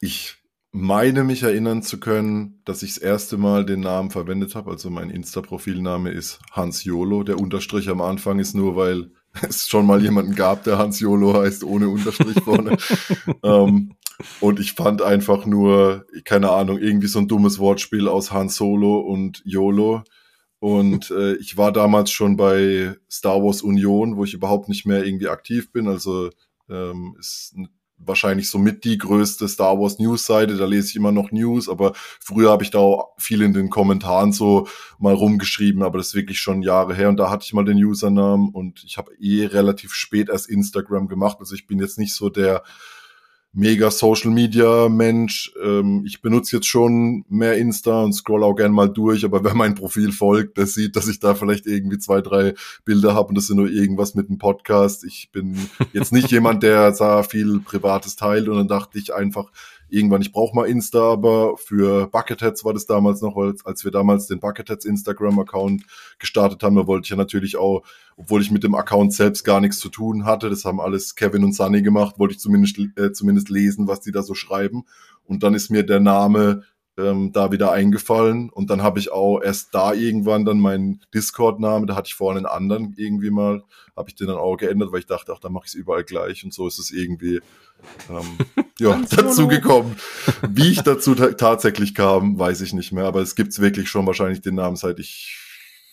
ich 0.00 0.38
meine 0.72 1.22
mich 1.22 1.44
erinnern 1.44 1.82
zu 1.82 2.00
können, 2.00 2.62
dass 2.64 2.82
ich 2.82 2.94
das 2.94 3.02
erste 3.02 3.36
Mal 3.36 3.64
den 3.64 3.80
Namen 3.80 4.10
verwendet 4.10 4.56
habe. 4.56 4.72
Also 4.72 4.90
mein 4.90 5.10
Insta-Profilname 5.10 6.10
ist 6.10 6.40
Hans 6.50 6.82
Jolo. 6.84 7.22
Der 7.22 7.38
Unterstrich 7.38 7.88
am 7.88 8.00
Anfang 8.00 8.40
ist 8.40 8.54
nur, 8.54 8.76
weil 8.76 9.12
es 9.48 9.68
schon 9.68 9.86
mal 9.86 10.02
jemanden 10.02 10.34
gab, 10.34 10.64
der 10.64 10.78
Hans 10.78 11.00
Jolo 11.00 11.34
heißt, 11.34 11.64
ohne 11.64 11.88
Unterstrich 11.88 12.40
vorne. 12.42 12.76
ähm, 13.42 13.94
und 14.40 14.60
ich 14.60 14.72
fand 14.72 15.02
einfach 15.02 15.46
nur, 15.46 16.06
keine 16.24 16.50
Ahnung, 16.50 16.78
irgendwie 16.78 17.06
so 17.06 17.18
ein 17.18 17.28
dummes 17.28 17.58
Wortspiel 17.58 18.08
aus 18.08 18.32
Han 18.32 18.48
Solo 18.48 18.98
und 19.00 19.42
YOLO. 19.44 20.02
Und 20.58 21.10
äh, 21.16 21.34
ich 21.36 21.56
war 21.56 21.72
damals 21.72 22.10
schon 22.10 22.36
bei 22.36 22.94
Star 23.10 23.42
Wars 23.42 23.62
Union, 23.62 24.16
wo 24.16 24.24
ich 24.24 24.34
überhaupt 24.34 24.68
nicht 24.68 24.86
mehr 24.86 25.04
irgendwie 25.04 25.28
aktiv 25.28 25.72
bin. 25.72 25.88
Also 25.88 26.30
ähm, 26.68 27.16
ist 27.18 27.54
wahrscheinlich 28.04 28.50
so 28.50 28.58
mit 28.58 28.84
die 28.84 28.98
größte 28.98 29.48
Star 29.48 29.78
Wars 29.78 29.98
News-Seite. 29.98 30.56
Da 30.56 30.64
lese 30.64 30.88
ich 30.88 30.96
immer 30.96 31.12
noch 31.12 31.30
News, 31.30 31.68
aber 31.68 31.92
früher 31.94 32.50
habe 32.50 32.62
ich 32.62 32.70
da 32.70 32.78
auch 32.78 33.12
viel 33.18 33.42
in 33.42 33.52
den 33.52 33.70
Kommentaren 33.70 34.32
so 34.32 34.66
mal 34.98 35.14
rumgeschrieben, 35.14 35.82
aber 35.82 35.98
das 35.98 36.08
ist 36.08 36.14
wirklich 36.14 36.40
schon 36.40 36.62
Jahre 36.62 36.94
her 36.94 37.08
und 37.08 37.18
da 37.18 37.30
hatte 37.30 37.44
ich 37.44 37.52
mal 37.52 37.64
den 37.64 37.82
Usernamen 37.82 38.50
und 38.50 38.82
ich 38.84 38.98
habe 38.98 39.12
eh 39.20 39.46
relativ 39.46 39.92
spät 39.94 40.28
erst 40.28 40.48
Instagram 40.48 41.08
gemacht. 41.08 41.36
Also 41.40 41.54
ich 41.54 41.66
bin 41.66 41.78
jetzt 41.78 41.98
nicht 41.98 42.14
so 42.14 42.30
der 42.30 42.62
mega 43.52 43.90
Social 43.90 44.30
Media 44.30 44.88
Mensch. 44.88 45.52
Ähm, 45.62 46.04
ich 46.06 46.22
benutze 46.22 46.56
jetzt 46.56 46.68
schon 46.68 47.24
mehr 47.28 47.56
Insta 47.56 48.02
und 48.02 48.12
scroll 48.12 48.44
auch 48.44 48.54
gern 48.54 48.72
mal 48.72 48.88
durch, 48.88 49.24
aber 49.24 49.42
wer 49.44 49.54
mein 49.54 49.74
Profil 49.74 50.12
folgt, 50.12 50.56
der 50.58 50.66
sieht, 50.66 50.96
dass 50.96 51.08
ich 51.08 51.20
da 51.20 51.34
vielleicht 51.34 51.66
irgendwie 51.66 51.98
zwei, 51.98 52.20
drei 52.20 52.54
Bilder 52.84 53.14
habe 53.14 53.28
und 53.28 53.34
das 53.36 53.46
sind 53.46 53.56
nur 53.56 53.68
irgendwas 53.68 54.14
mit 54.14 54.28
einem 54.28 54.38
Podcast. 54.38 55.04
Ich 55.04 55.30
bin 55.32 55.56
jetzt 55.92 56.12
nicht 56.12 56.30
jemand, 56.30 56.62
der 56.62 56.92
sah 56.92 57.22
viel 57.22 57.60
Privates 57.60 58.16
teilt 58.16 58.48
und 58.48 58.56
dann 58.56 58.68
dachte 58.68 58.98
ich 58.98 59.14
einfach, 59.14 59.50
irgendwann, 59.90 60.22
ich 60.22 60.32
brauche 60.32 60.54
mal 60.54 60.68
Insta, 60.68 61.12
aber 61.12 61.56
für 61.56 62.06
Bucketheads 62.08 62.64
war 62.64 62.72
das 62.72 62.86
damals 62.86 63.20
noch, 63.20 63.36
als, 63.36 63.64
als 63.66 63.84
wir 63.84 63.90
damals 63.90 64.26
den 64.26 64.40
Bucketheads 64.40 64.84
Instagram-Account 64.84 65.84
gestartet 66.18 66.62
haben, 66.62 66.76
da 66.76 66.86
wollte 66.86 67.06
ich 67.06 67.10
ja 67.10 67.16
natürlich 67.16 67.56
auch, 67.56 67.82
obwohl 68.16 68.42
ich 68.42 68.50
mit 68.50 68.64
dem 68.64 68.74
Account 68.74 69.12
selbst 69.12 69.44
gar 69.44 69.60
nichts 69.60 69.78
zu 69.78 69.88
tun 69.88 70.24
hatte, 70.24 70.50
das 70.50 70.64
haben 70.64 70.80
alles 70.80 71.14
Kevin 71.14 71.44
und 71.44 71.54
Sunny 71.54 71.82
gemacht, 71.82 72.18
wollte 72.18 72.34
ich 72.34 72.40
zumindest, 72.40 72.78
äh, 72.96 73.12
zumindest 73.12 73.48
lesen, 73.50 73.88
was 73.88 74.00
die 74.00 74.12
da 74.12 74.22
so 74.22 74.34
schreiben. 74.34 74.84
Und 75.24 75.42
dann 75.42 75.54
ist 75.54 75.70
mir 75.70 75.84
der 75.84 76.00
Name 76.00 76.64
ähm, 76.98 77.32
da 77.32 77.52
wieder 77.52 77.72
eingefallen. 77.72 78.50
Und 78.50 78.70
dann 78.70 78.82
habe 78.82 78.98
ich 78.98 79.12
auch 79.12 79.40
erst 79.40 79.74
da 79.74 79.92
irgendwann 79.92 80.44
dann 80.44 80.60
meinen 80.60 81.00
Discord-Namen, 81.14 81.86
da 81.86 81.94
hatte 81.94 82.08
ich 82.08 82.14
vorhin 82.14 82.44
einen 82.44 82.54
anderen 82.54 82.94
irgendwie 82.96 83.30
mal, 83.30 83.62
habe 83.96 84.08
ich 84.08 84.14
den 84.14 84.28
dann 84.28 84.36
auch 84.36 84.56
geändert, 84.56 84.92
weil 84.92 85.00
ich 85.00 85.06
dachte, 85.06 85.32
ach, 85.34 85.40
da 85.40 85.48
mache 85.48 85.64
ich 85.66 85.72
es 85.72 85.74
überall 85.74 86.04
gleich. 86.04 86.44
Und 86.44 86.52
so 86.52 86.66
ist 86.66 86.78
es 86.78 86.90
irgendwie 86.90 87.40
ähm, 88.08 88.38
ja, 88.78 89.00
dazu 89.10 89.48
gekommen. 89.48 89.96
Wie 90.48 90.70
ich 90.70 90.82
dazu 90.82 91.14
tatsächlich 91.14 91.94
kam, 91.94 92.38
weiß 92.38 92.60
ich 92.60 92.72
nicht 92.72 92.92
mehr. 92.92 93.04
Aber 93.04 93.20
es 93.20 93.34
gibt's 93.34 93.60
wirklich 93.60 93.88
schon 93.88 94.06
wahrscheinlich 94.06 94.40
den 94.40 94.54
Namen, 94.56 94.76
seit 94.76 94.98
ich 94.98 95.38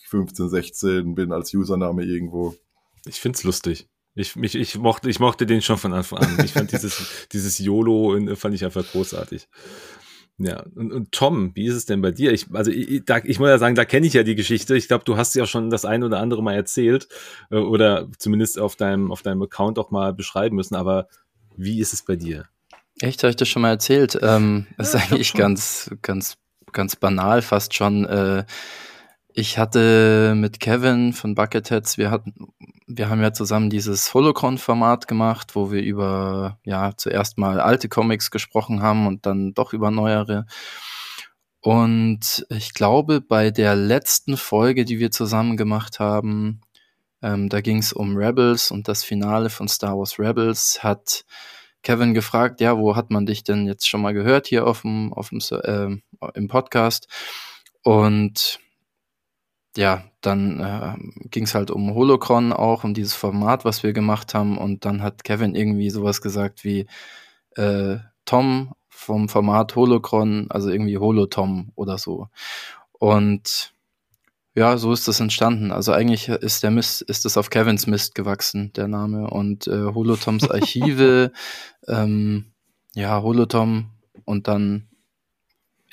15, 0.08 0.48
16 0.48 1.14
bin 1.14 1.32
als 1.32 1.52
Username 1.52 2.04
irgendwo. 2.04 2.54
Ich 3.06 3.20
find's 3.20 3.44
lustig. 3.44 3.88
Ich, 4.14 4.34
mich, 4.34 4.56
ich, 4.56 4.76
mochte, 4.76 5.08
ich 5.08 5.20
mochte 5.20 5.46
den 5.46 5.62
schon 5.62 5.78
von 5.78 5.92
Anfang 5.92 6.18
an. 6.18 6.44
Ich 6.44 6.52
fand 6.52 6.72
dieses, 6.72 7.28
dieses 7.30 7.58
YOLO 7.58 8.18
fand 8.34 8.52
ich 8.52 8.64
einfach 8.64 8.84
großartig. 8.90 9.46
Ja, 10.38 10.62
und, 10.76 10.92
und 10.92 11.10
Tom, 11.10 11.50
wie 11.54 11.66
ist 11.66 11.74
es 11.74 11.86
denn 11.86 12.00
bei 12.00 12.12
dir? 12.12 12.32
Ich, 12.32 12.46
also 12.52 12.70
ich, 12.70 13.04
da, 13.04 13.18
ich 13.24 13.40
muss 13.40 13.48
ja 13.48 13.58
sagen, 13.58 13.74
da 13.74 13.84
kenne 13.84 14.06
ich 14.06 14.12
ja 14.12 14.22
die 14.22 14.36
Geschichte. 14.36 14.76
Ich 14.76 14.86
glaube, 14.86 15.04
du 15.04 15.16
hast 15.16 15.34
ja 15.34 15.46
schon 15.46 15.68
das 15.68 15.84
ein 15.84 16.04
oder 16.04 16.20
andere 16.20 16.44
mal 16.44 16.54
erzählt 16.54 17.08
äh, 17.50 17.56
oder 17.56 18.08
zumindest 18.18 18.58
auf 18.58 18.76
deinem, 18.76 19.10
auf 19.10 19.22
deinem 19.22 19.42
Account 19.42 19.78
auch 19.80 19.90
mal 19.90 20.14
beschreiben 20.14 20.54
müssen. 20.54 20.76
Aber 20.76 21.08
wie 21.56 21.80
ist 21.80 21.92
es 21.92 22.02
bei 22.02 22.14
dir? 22.14 22.44
Echt, 23.00 23.22
habe 23.24 23.30
ich 23.30 23.36
das 23.36 23.48
schon 23.48 23.62
mal 23.62 23.70
erzählt? 23.70 24.16
Ähm, 24.22 24.66
ja, 24.76 24.84
ist 24.84 24.94
eigentlich 24.94 25.34
ganz, 25.34 25.90
ganz, 26.02 26.36
ganz 26.72 26.94
banal 26.94 27.42
fast 27.42 27.74
schon. 27.74 28.04
Äh, 28.04 28.44
ich 29.38 29.56
hatte 29.56 30.34
mit 30.34 30.58
Kevin 30.58 31.12
von 31.12 31.36
Bucketheads, 31.36 31.96
wir 31.96 32.10
hatten, 32.10 32.34
wir 32.88 33.08
haben 33.08 33.22
ja 33.22 33.32
zusammen 33.32 33.70
dieses 33.70 34.12
Holocron-Format 34.12 35.06
gemacht, 35.06 35.54
wo 35.54 35.70
wir 35.70 35.80
über, 35.80 36.58
ja, 36.64 36.96
zuerst 36.96 37.38
mal 37.38 37.60
alte 37.60 37.88
Comics 37.88 38.32
gesprochen 38.32 38.82
haben 38.82 39.06
und 39.06 39.26
dann 39.26 39.54
doch 39.54 39.72
über 39.72 39.92
neuere. 39.92 40.46
Und 41.60 42.46
ich 42.50 42.74
glaube, 42.74 43.20
bei 43.20 43.52
der 43.52 43.76
letzten 43.76 44.36
Folge, 44.36 44.84
die 44.84 44.98
wir 44.98 45.12
zusammen 45.12 45.56
gemacht 45.56 46.00
haben, 46.00 46.60
ähm, 47.22 47.48
da 47.48 47.60
ging 47.60 47.78
es 47.78 47.92
um 47.92 48.16
Rebels 48.16 48.72
und 48.72 48.88
das 48.88 49.04
Finale 49.04 49.50
von 49.50 49.68
Star 49.68 49.96
Wars 49.96 50.18
Rebels, 50.18 50.82
hat 50.82 51.24
Kevin 51.84 52.12
gefragt, 52.12 52.60
ja, 52.60 52.76
wo 52.76 52.96
hat 52.96 53.12
man 53.12 53.24
dich 53.24 53.44
denn 53.44 53.68
jetzt 53.68 53.88
schon 53.88 54.02
mal 54.02 54.14
gehört 54.14 54.48
hier 54.48 54.66
auf 54.66 54.80
dem, 54.80 55.12
auf 55.12 55.28
dem, 55.28 55.38
äh, 55.62 55.96
im 56.34 56.48
Podcast? 56.48 57.06
Und 57.84 58.58
ja, 59.78 60.02
dann 60.22 60.58
äh, 60.58 61.28
ging 61.30 61.44
es 61.44 61.54
halt 61.54 61.70
um 61.70 61.94
Holocron 61.94 62.52
auch, 62.52 62.82
um 62.82 62.94
dieses 62.94 63.14
Format, 63.14 63.64
was 63.64 63.84
wir 63.84 63.92
gemacht 63.92 64.34
haben. 64.34 64.58
Und 64.58 64.84
dann 64.84 65.04
hat 65.04 65.22
Kevin 65.22 65.54
irgendwie 65.54 65.90
sowas 65.90 66.20
gesagt 66.20 66.64
wie 66.64 66.88
äh, 67.54 67.98
Tom 68.24 68.72
vom 68.88 69.28
Format 69.28 69.76
Holocron, 69.76 70.48
also 70.50 70.68
irgendwie 70.68 70.98
Holotom 70.98 71.70
oder 71.76 71.96
so. 71.96 72.26
Und 72.90 73.72
ja, 74.56 74.78
so 74.78 74.92
ist 74.92 75.06
das 75.06 75.20
entstanden. 75.20 75.70
Also 75.70 75.92
eigentlich 75.92 76.28
ist 76.28 76.64
der 76.64 76.72
Mist, 76.72 77.02
ist 77.02 77.24
es 77.24 77.36
auf 77.36 77.48
Kevins 77.48 77.86
Mist 77.86 78.16
gewachsen, 78.16 78.72
der 78.72 78.88
Name. 78.88 79.30
Und 79.30 79.68
äh, 79.68 79.94
Holotoms 79.94 80.50
Archive, 80.50 81.30
ähm, 81.86 82.46
ja, 82.96 83.22
Holotom 83.22 83.92
und 84.24 84.48
dann 84.48 84.88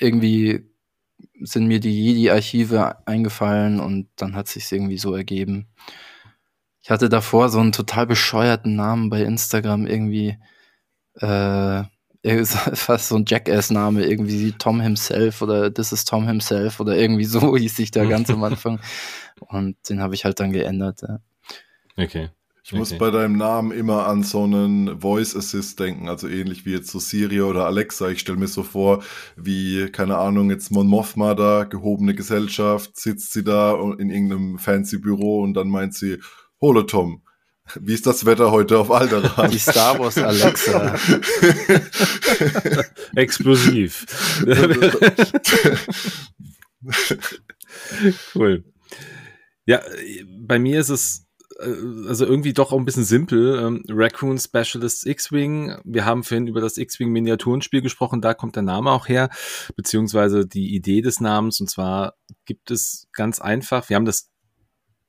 irgendwie 0.00 0.68
sind 1.40 1.66
mir 1.66 1.80
die 1.80 2.04
Jedi-Archive 2.04 3.06
eingefallen 3.06 3.80
und 3.80 4.08
dann 4.16 4.34
hat 4.34 4.48
sich 4.48 4.70
irgendwie 4.70 4.98
so 4.98 5.14
ergeben. 5.14 5.66
Ich 6.82 6.90
hatte 6.90 7.08
davor 7.08 7.48
so 7.48 7.58
einen 7.58 7.72
total 7.72 8.06
bescheuerten 8.06 8.76
Namen 8.76 9.10
bei 9.10 9.22
Instagram 9.22 9.86
irgendwie, 9.86 10.38
äh, 11.20 11.82
fast 12.44 13.08
so 13.08 13.16
ein 13.16 13.24
Jackass-Name, 13.26 14.04
irgendwie 14.04 14.52
Tom 14.52 14.80
himself 14.80 15.42
oder 15.42 15.72
This 15.72 15.92
is 15.92 16.04
Tom 16.04 16.26
himself 16.26 16.80
oder 16.80 16.96
irgendwie 16.96 17.24
so 17.24 17.56
hieß 17.56 17.78
ich 17.78 17.90
da 17.90 18.04
ganz 18.04 18.30
am 18.30 18.42
Anfang. 18.44 18.80
Und 19.40 19.76
den 19.88 20.00
habe 20.00 20.14
ich 20.14 20.24
halt 20.24 20.40
dann 20.40 20.52
geändert. 20.52 21.02
Ja. 21.02 21.18
Okay. 21.96 22.30
Ich 22.66 22.72
muss 22.72 22.90
okay. 22.90 22.98
bei 22.98 23.10
deinem 23.12 23.36
Namen 23.36 23.70
immer 23.70 24.08
an 24.08 24.24
so 24.24 24.42
einen 24.42 25.00
Voice 25.00 25.36
Assist 25.36 25.78
denken, 25.78 26.08
also 26.08 26.26
ähnlich 26.26 26.66
wie 26.66 26.72
jetzt 26.72 26.90
so 26.90 26.98
Siri 26.98 27.40
oder 27.40 27.64
Alexa. 27.64 28.08
Ich 28.08 28.18
stelle 28.18 28.38
mir 28.38 28.48
so 28.48 28.64
vor, 28.64 29.04
wie, 29.36 29.88
keine 29.92 30.18
Ahnung, 30.18 30.50
jetzt 30.50 30.72
Mon 30.72 30.88
Mothma 30.88 31.34
da, 31.34 31.62
gehobene 31.62 32.16
Gesellschaft, 32.16 32.98
sitzt 32.98 33.32
sie 33.32 33.44
da 33.44 33.80
in 33.98 34.10
irgendeinem 34.10 34.58
fancy 34.58 34.98
Büro 34.98 35.42
und 35.42 35.54
dann 35.54 35.68
meint 35.68 35.94
sie, 35.94 36.18
Holo 36.60 36.82
Tom, 36.82 37.22
wie 37.76 37.94
ist 37.94 38.04
das 38.04 38.26
Wetter 38.26 38.50
heute 38.50 38.78
auf 38.78 38.90
Alderan? 38.90 39.52
Die 39.52 39.60
Star 39.60 39.96
Wars 40.00 40.18
Alexa. 40.18 40.96
Explosiv. 43.14 44.06
cool. 48.34 48.64
Ja, 49.66 49.82
bei 50.40 50.58
mir 50.58 50.80
ist 50.80 50.88
es 50.88 51.25
also 51.58 52.26
irgendwie 52.26 52.52
doch 52.52 52.72
auch 52.72 52.78
ein 52.78 52.84
bisschen 52.84 53.04
simpel. 53.04 53.58
Ähm, 53.58 53.84
Raccoon 53.88 54.38
Specialist 54.38 55.06
X-Wing. 55.06 55.76
Wir 55.84 56.04
haben 56.04 56.22
vorhin 56.22 56.46
über 56.46 56.60
das 56.60 56.76
X-Wing 56.76 57.10
Miniaturenspiel 57.10 57.82
gesprochen, 57.82 58.20
da 58.20 58.34
kommt 58.34 58.56
der 58.56 58.62
Name 58.62 58.90
auch 58.90 59.08
her, 59.08 59.30
beziehungsweise 59.74 60.46
die 60.46 60.74
Idee 60.74 61.00
des 61.00 61.20
Namens. 61.20 61.60
Und 61.60 61.68
zwar 61.68 62.14
gibt 62.44 62.70
es 62.70 63.08
ganz 63.12 63.40
einfach, 63.40 63.88
wir 63.88 63.96
haben 63.96 64.04
das 64.04 64.30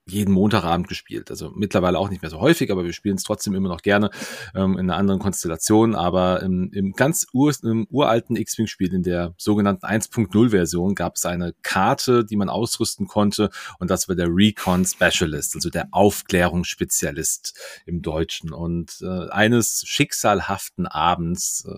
jeden 0.10 0.34
Montagabend 0.34 0.88
gespielt. 0.88 1.30
Also 1.30 1.52
mittlerweile 1.54 2.00
auch 2.00 2.10
nicht 2.10 2.22
mehr 2.22 2.32
so 2.32 2.39
häufig, 2.39 2.72
aber 2.72 2.86
wir 2.86 2.93
spielen 2.93 3.17
es 3.17 3.24
trotzdem 3.24 3.54
immer 3.54 3.70
noch 3.70 3.82
gerne 3.82 4.10
ähm, 4.56 4.74
in 4.74 4.89
einer 4.89 4.98
anderen 4.98 5.20
Konstellation. 5.20 5.96
Aber 5.96 6.41
im, 6.41 6.72
im 6.72 6.93
ganz 6.93 7.28
ur, 7.34 7.54
im 7.63 7.88
uralten 7.89 8.36
X-Wing-Spiel, 8.36 8.93
in 8.93 9.04
der 9.04 9.34
sogenannten 9.38 9.86
1.0-Version, 9.86 10.96
gab 10.96 11.15
es 11.15 11.26
eine 11.26 11.54
Karte, 11.62 12.26
die 12.26 12.36
man 12.36 12.50
ausrüsten 12.50 13.08
konnte. 13.08 13.50
Und 13.80 13.91
das 13.91 14.08
war 14.08 14.15
der 14.15 14.28
Recon 14.30 14.86
Specialist, 14.86 15.56
also 15.56 15.70
der 15.70 15.88
Aufklärungsspezialist 15.91 17.58
im 17.86 18.02
Deutschen. 18.02 18.54
Und 18.54 19.00
äh, 19.02 19.30
eines 19.30 19.84
schicksalhaften 19.86 20.88
Abends 20.88 21.65
äh, 21.67 21.74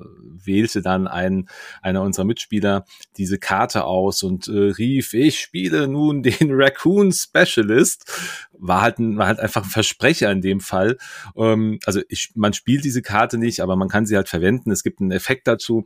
wählte 0.46 0.82
dann 0.82 1.08
ein, 1.08 1.50
einer 1.82 2.04
unserer 2.04 2.26
Mitspieler 2.26 2.86
diese 3.18 3.40
Karte 3.40 3.86
aus 3.86 4.24
und 4.24 4.48
äh, 4.48 4.52
rief, 4.52 5.14
ich 5.14 5.40
spiele 5.40 5.88
nun 5.88 6.24
den 6.24 6.52
Raccoon 6.52 7.12
Specialist 7.12 8.19
war 8.54 8.82
halt, 8.82 9.00
ein, 9.00 9.18
war 9.18 9.28
halt 9.28 9.40
einfach 9.40 9.64
ein 9.64 9.70
Versprecher 9.70 10.32
in 10.32 10.42
dem 10.42 10.60
Fall. 10.60 10.98
Ähm, 11.36 11.80
also 11.86 12.02
ich, 12.10 12.32
man 12.36 12.54
spielt 12.54 12.84
diese 12.84 13.02
Karte 13.02 13.38
nicht, 13.38 13.62
aber 13.62 13.76
man 13.76 13.90
kann 13.90 14.06
sie 14.06 14.16
halt 14.16 14.30
verwenden. 14.30 14.72
Es 14.72 14.84
gibt 14.84 15.02
einen 15.02 15.12
Effekt 15.12 15.48
dazu. 15.48 15.86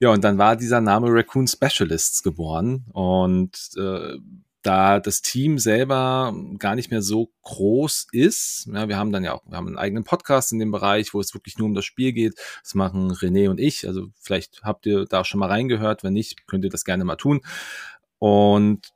Ja, 0.00 0.10
und 0.10 0.24
dann 0.24 0.38
war 0.38 0.56
dieser 0.56 0.80
Name 0.80 1.06
Raccoon 1.10 1.46
Specialists 1.46 2.22
geboren 2.22 2.84
und 2.92 3.56
äh, 3.76 4.18
da 4.64 4.98
das 4.98 5.20
Team 5.20 5.58
selber 5.58 6.34
gar 6.58 6.74
nicht 6.74 6.90
mehr 6.90 7.02
so 7.02 7.30
groß 7.42 8.08
ist, 8.12 8.66
ja, 8.72 8.88
wir 8.88 8.96
haben 8.96 9.12
dann 9.12 9.22
ja 9.22 9.34
auch, 9.34 9.42
wir 9.46 9.56
haben 9.56 9.66
einen 9.66 9.78
eigenen 9.78 10.04
Podcast 10.04 10.52
in 10.52 10.58
dem 10.58 10.70
Bereich, 10.70 11.12
wo 11.12 11.20
es 11.20 11.34
wirklich 11.34 11.58
nur 11.58 11.66
um 11.66 11.74
das 11.74 11.84
Spiel 11.84 12.12
geht. 12.12 12.34
Das 12.62 12.74
machen 12.74 13.12
René 13.12 13.50
und 13.50 13.60
ich. 13.60 13.86
Also 13.86 14.08
vielleicht 14.20 14.62
habt 14.62 14.86
ihr 14.86 15.04
da 15.04 15.24
schon 15.24 15.40
mal 15.40 15.50
reingehört. 15.50 16.02
Wenn 16.02 16.14
nicht, 16.14 16.46
könnt 16.46 16.64
ihr 16.64 16.70
das 16.70 16.84
gerne 16.84 17.04
mal 17.04 17.16
tun. 17.16 17.42
Und 18.18 18.93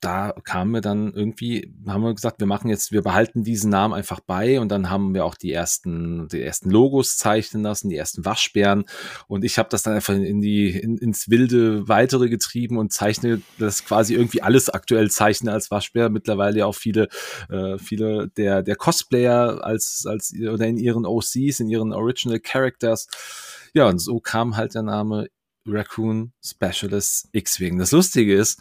da 0.00 0.32
kamen 0.44 0.72
wir 0.72 0.80
dann 0.80 1.12
irgendwie, 1.12 1.74
haben 1.86 2.02
wir 2.02 2.14
gesagt, 2.14 2.40
wir 2.40 2.46
machen 2.46 2.70
jetzt, 2.70 2.90
wir 2.90 3.02
behalten 3.02 3.44
diesen 3.44 3.70
Namen 3.70 3.92
einfach 3.92 4.20
bei 4.20 4.58
und 4.58 4.70
dann 4.70 4.88
haben 4.88 5.14
wir 5.14 5.24
auch 5.24 5.34
die 5.34 5.52
ersten, 5.52 6.28
die 6.28 6.42
ersten 6.42 6.70
Logos 6.70 7.18
zeichnen 7.18 7.62
lassen, 7.62 7.90
die 7.90 7.96
ersten 7.96 8.24
Waschbären 8.24 8.84
und 9.28 9.44
ich 9.44 9.58
habe 9.58 9.68
das 9.68 9.82
dann 9.82 9.94
einfach 9.94 10.14
in 10.14 10.40
die 10.40 10.70
in, 10.70 10.96
ins 10.96 11.28
wilde 11.28 11.86
weitere 11.88 12.28
getrieben 12.28 12.78
und 12.78 12.92
zeichne 12.92 13.42
das 13.58 13.84
quasi 13.84 14.14
irgendwie 14.14 14.42
alles 14.42 14.70
aktuell 14.70 15.10
zeichne 15.10 15.52
als 15.52 15.70
Waschbär. 15.70 16.08
Mittlerweile 16.08 16.60
ja 16.60 16.66
auch 16.66 16.74
viele 16.74 17.08
äh, 17.50 17.76
viele 17.78 18.28
der 18.28 18.62
der 18.62 18.76
Cosplayer 18.76 19.62
als 19.62 20.04
als 20.06 20.32
oder 20.34 20.66
in 20.66 20.78
ihren 20.78 21.04
OCs, 21.04 21.60
in 21.60 21.68
ihren 21.68 21.92
Original 21.92 22.40
Characters. 22.40 23.06
Ja 23.74 23.88
und 23.88 23.98
so 23.98 24.20
kam 24.20 24.56
halt 24.56 24.74
der 24.74 24.82
Name 24.82 25.28
Raccoon 25.66 26.32
Specialist 26.42 27.28
X-Wing. 27.32 27.78
Das 27.78 27.92
Lustige 27.92 28.34
ist 28.34 28.60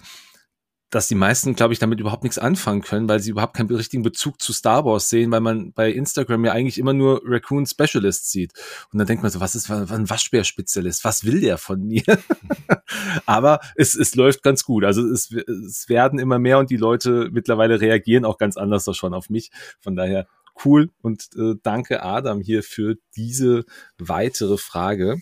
dass 0.90 1.08
die 1.08 1.16
meisten, 1.16 1.56
glaube 1.56 1.74
ich, 1.74 1.80
damit 1.80 2.00
überhaupt 2.00 2.24
nichts 2.24 2.40
anfangen 2.40 2.82
können, 2.82 3.08
weil 3.08 3.20
sie 3.20 3.32
überhaupt 3.32 3.56
keinen 3.56 3.74
richtigen 3.74 4.02
Bezug 4.02 4.42
zu 4.42 4.54
Star 4.54 4.86
Wars 4.86 5.10
sehen, 5.10 5.32
weil 5.32 5.42
man 5.42 5.72
bei 5.74 5.92
Instagram 5.92 6.46
ja 6.46 6.52
eigentlich 6.54 6.80
immer 6.80 6.94
nur 6.94 7.22
Raccoon 7.26 7.66
Specialist 7.66 8.32
sieht. 8.32 8.54
Und 8.92 8.98
dann 8.98 9.08
denkt 9.08 9.22
man 9.22 9.32
so, 9.32 9.40
was 9.40 9.56
ist 9.56 9.70
ein 9.70 10.10
Waschbär-Spezialist? 10.10 11.04
Was 11.04 11.24
will 11.26 11.42
der 11.42 11.58
von 11.58 11.84
mir? 11.84 12.04
Aber 13.26 13.60
es, 13.76 13.96
es 13.96 14.16
läuft 14.16 14.42
ganz 14.42 14.64
gut. 14.64 14.84
Also 14.84 15.06
es, 15.06 15.32
es 15.32 15.90
werden 15.90 16.18
immer 16.18 16.40
mehr 16.40 16.58
und 16.58 16.72
die 16.72 16.78
Leute 16.78 17.30
mittlerweile 17.32 17.82
reagieren 17.82 18.26
auch 18.26 18.38
ganz 18.38 18.58
anders 18.58 18.84
da 18.84 18.94
schon 18.94 19.14
auf 19.14 19.30
mich. 19.30 19.52
Von 19.80 19.96
daher 19.96 20.28
cool 20.66 20.90
und 21.02 21.30
äh, 21.38 21.56
danke 21.62 22.04
Adam 22.04 22.42
hier 22.42 22.64
für 22.64 22.96
diese 23.16 23.66
weitere 23.98 24.58
Frage. 24.58 25.22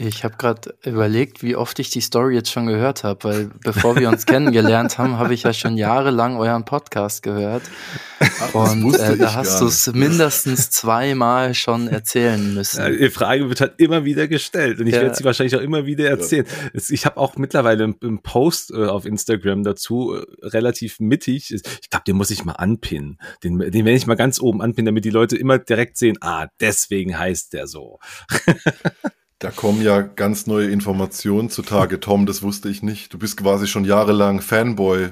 Ich 0.00 0.22
habe 0.22 0.36
gerade 0.36 0.76
überlegt, 0.84 1.42
wie 1.42 1.56
oft 1.56 1.76
ich 1.80 1.90
die 1.90 2.00
Story 2.00 2.36
jetzt 2.36 2.52
schon 2.52 2.66
gehört 2.66 3.02
habe, 3.02 3.24
weil 3.24 3.50
bevor 3.64 3.96
wir 3.96 4.08
uns 4.08 4.26
kennengelernt 4.26 4.96
haben, 4.96 5.18
habe 5.18 5.34
ich 5.34 5.42
ja 5.42 5.52
schon 5.52 5.76
jahrelang 5.76 6.36
euren 6.36 6.64
Podcast 6.64 7.24
gehört. 7.24 7.64
Ach, 8.20 8.54
und 8.54 8.94
äh, 8.94 9.16
da 9.16 9.34
hast 9.34 9.60
du 9.60 9.66
es 9.66 9.92
mindestens 9.92 10.70
zweimal 10.70 11.52
schon 11.54 11.88
erzählen 11.88 12.54
müssen. 12.54 12.80
Ja, 12.80 12.90
die 12.90 13.10
Frage 13.10 13.48
wird 13.48 13.60
halt 13.60 13.74
immer 13.78 14.04
wieder 14.04 14.28
gestellt 14.28 14.78
und 14.78 14.86
ich 14.86 14.94
ja. 14.94 15.00
werde 15.00 15.16
sie 15.16 15.24
wahrscheinlich 15.24 15.56
auch 15.56 15.60
immer 15.60 15.84
wieder 15.84 16.08
erzählen. 16.08 16.46
Ja. 16.72 16.80
Ich 16.90 17.04
habe 17.04 17.16
auch 17.16 17.34
mittlerweile 17.34 17.82
einen 17.82 18.22
Post 18.22 18.70
äh, 18.70 18.86
auf 18.86 19.04
Instagram 19.04 19.64
dazu, 19.64 20.14
äh, 20.14 20.46
relativ 20.46 21.00
mittig. 21.00 21.52
Ich 21.52 21.90
glaube, 21.90 22.04
den 22.06 22.14
muss 22.14 22.30
ich 22.30 22.44
mal 22.44 22.52
anpinnen. 22.52 23.18
Den, 23.42 23.58
den 23.58 23.84
werde 23.84 23.96
ich 23.96 24.06
mal 24.06 24.14
ganz 24.14 24.40
oben 24.40 24.62
anpinnen, 24.62 24.86
damit 24.86 25.04
die 25.04 25.10
Leute 25.10 25.36
immer 25.36 25.58
direkt 25.58 25.98
sehen, 25.98 26.18
ah, 26.20 26.46
deswegen 26.60 27.18
heißt 27.18 27.52
der 27.52 27.66
so. 27.66 27.98
Da 29.38 29.52
kommen 29.52 29.82
ja 29.82 30.00
ganz 30.00 30.46
neue 30.46 30.68
Informationen 30.68 31.48
zutage, 31.48 32.00
Tom, 32.00 32.26
das 32.26 32.42
wusste 32.42 32.68
ich 32.68 32.82
nicht. 32.82 33.12
Du 33.14 33.18
bist 33.18 33.36
quasi 33.36 33.68
schon 33.68 33.84
jahrelang 33.84 34.40
Fanboy. 34.40 35.10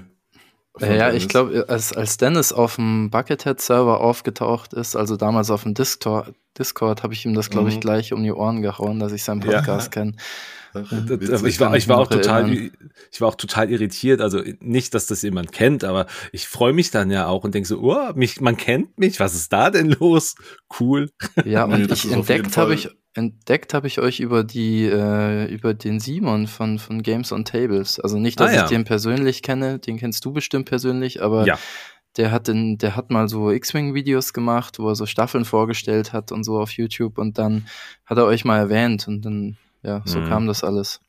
Ja, 0.81 0.95
ja 0.95 1.13
ich 1.13 1.29
glaube, 1.29 1.67
als, 1.69 1.93
als 1.93 2.17
Dennis 2.17 2.53
auf 2.53 2.75
dem 2.75 3.11
Buckethead-Server 3.11 4.01
aufgetaucht 4.01 4.75
ist, 4.75 4.97
also 4.97 5.17
damals 5.17 5.51
auf 5.51 5.63
dem 5.63 5.75
Discord, 5.75 6.35
Discord 6.59 7.05
habe 7.05 7.15
ich 7.15 7.25
ihm 7.25 7.35
das, 7.35 7.51
glaube 7.51 7.69
ich, 7.69 7.77
mhm. 7.77 7.81
gleich 7.81 8.13
um 8.13 8.23
die 8.25 8.33
Ohren 8.33 8.63
gehauen, 8.63 8.99
dass 8.99 9.13
ich 9.13 9.23
seinen 9.23 9.41
Podcast 9.41 9.95
ja. 9.95 10.03
kenne. 10.03 10.17
Ich 10.75 11.61
war, 11.61 11.75
ich 11.75 11.89
war 11.89 11.99
auch 11.99 12.09
total, 12.09 12.51
ich 12.51 13.21
war 13.21 13.29
auch 13.29 13.35
total 13.37 13.71
irritiert. 13.71 14.21
Also 14.21 14.43
nicht, 14.61 14.93
dass 14.93 15.07
das 15.07 15.23
jemand 15.23 15.53
kennt, 15.53 15.85
aber 15.85 16.07
ich 16.33 16.49
freue 16.49 16.73
mich 16.73 16.91
dann 16.91 17.11
ja 17.11 17.29
auch 17.29 17.45
und 17.45 17.55
denke 17.55 17.69
so, 17.69 17.81
oh, 17.81 18.13
mich, 18.15 18.41
man 18.41 18.57
kennt 18.59 18.99
mich. 18.99 19.19
Was 19.19 19.35
ist 19.35 19.53
da 19.53 19.71
denn 19.71 19.97
los? 20.01 20.35
Cool. 20.79 21.11
Ja, 21.45 21.65
und 21.65 21.87
nee, 21.87 21.93
ich 21.93 22.11
entdeckt 22.11 22.57
habe 22.57 22.75
ich 22.75 22.91
entdeckt 23.17 23.75
habe 23.75 23.87
ich 23.87 23.99
euch 23.99 24.21
über 24.21 24.45
die 24.45 24.85
äh, 24.85 25.47
über 25.47 25.75
den 25.75 26.01
Simon 26.01 26.47
von 26.47 26.79
von 26.79 27.03
Games 27.03 27.33
on 27.33 27.45
Tables. 27.45 27.99
Also 27.99 28.19
nicht, 28.19 28.39
dass 28.39 28.51
ah, 28.51 28.55
ja. 28.55 28.65
ich 28.65 28.69
den 28.69 28.85
persönlich 28.85 29.43
kenne, 29.43 29.79
den 29.79 29.97
kennst 29.97 30.25
du 30.25 30.33
bestimmt 30.33 30.69
persönlich, 30.69 31.23
aber 31.23 31.47
ja. 31.47 31.59
der 32.17 32.31
hat 32.31 32.49
den, 32.49 32.79
der 32.79 32.97
hat 32.97 33.11
mal 33.11 33.29
so 33.29 33.51
X-Wing 33.51 33.95
Videos 33.95 34.33
gemacht, 34.33 34.79
wo 34.79 34.89
er 34.89 34.95
so 34.95 35.07
Staffeln 35.07 35.45
vorgestellt 35.45 36.13
hat 36.13 36.33
und 36.33 36.45
so 36.45 36.61
auf 36.61 36.71
YouTube 36.73 37.19
und 37.19 37.39
dann 37.39 37.67
hat 38.05 38.19
er 38.19 38.27
euch 38.27 38.45
mal 38.45 38.59
erwähnt 38.59 39.09
und 39.09 39.25
dann 39.25 39.57
ja, 39.83 40.03
so 40.05 40.21
mhm. 40.21 40.29
kam 40.29 40.47
das 40.47 40.65
alles. 40.65 41.01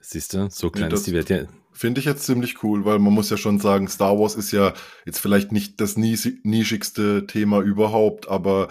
Siehst 0.00 0.32
du, 0.32 0.48
so 0.50 0.70
klein 0.70 0.90
ist 0.90 1.06
die 1.06 1.12
Welt 1.12 1.28
ja. 1.28 1.44
Finde 1.72 2.00
ich 2.00 2.06
jetzt 2.06 2.24
ziemlich 2.24 2.62
cool, 2.62 2.84
weil 2.84 2.98
man 2.98 3.12
muss 3.12 3.30
ja 3.30 3.36
schon 3.36 3.58
sagen, 3.58 3.88
Star 3.88 4.18
Wars 4.18 4.34
ist 4.34 4.50
ja 4.50 4.74
jetzt 5.06 5.18
vielleicht 5.18 5.52
nicht 5.52 5.80
das 5.80 5.96
nischigste 5.96 7.26
Thema 7.26 7.60
überhaupt, 7.60 8.28
aber 8.28 8.68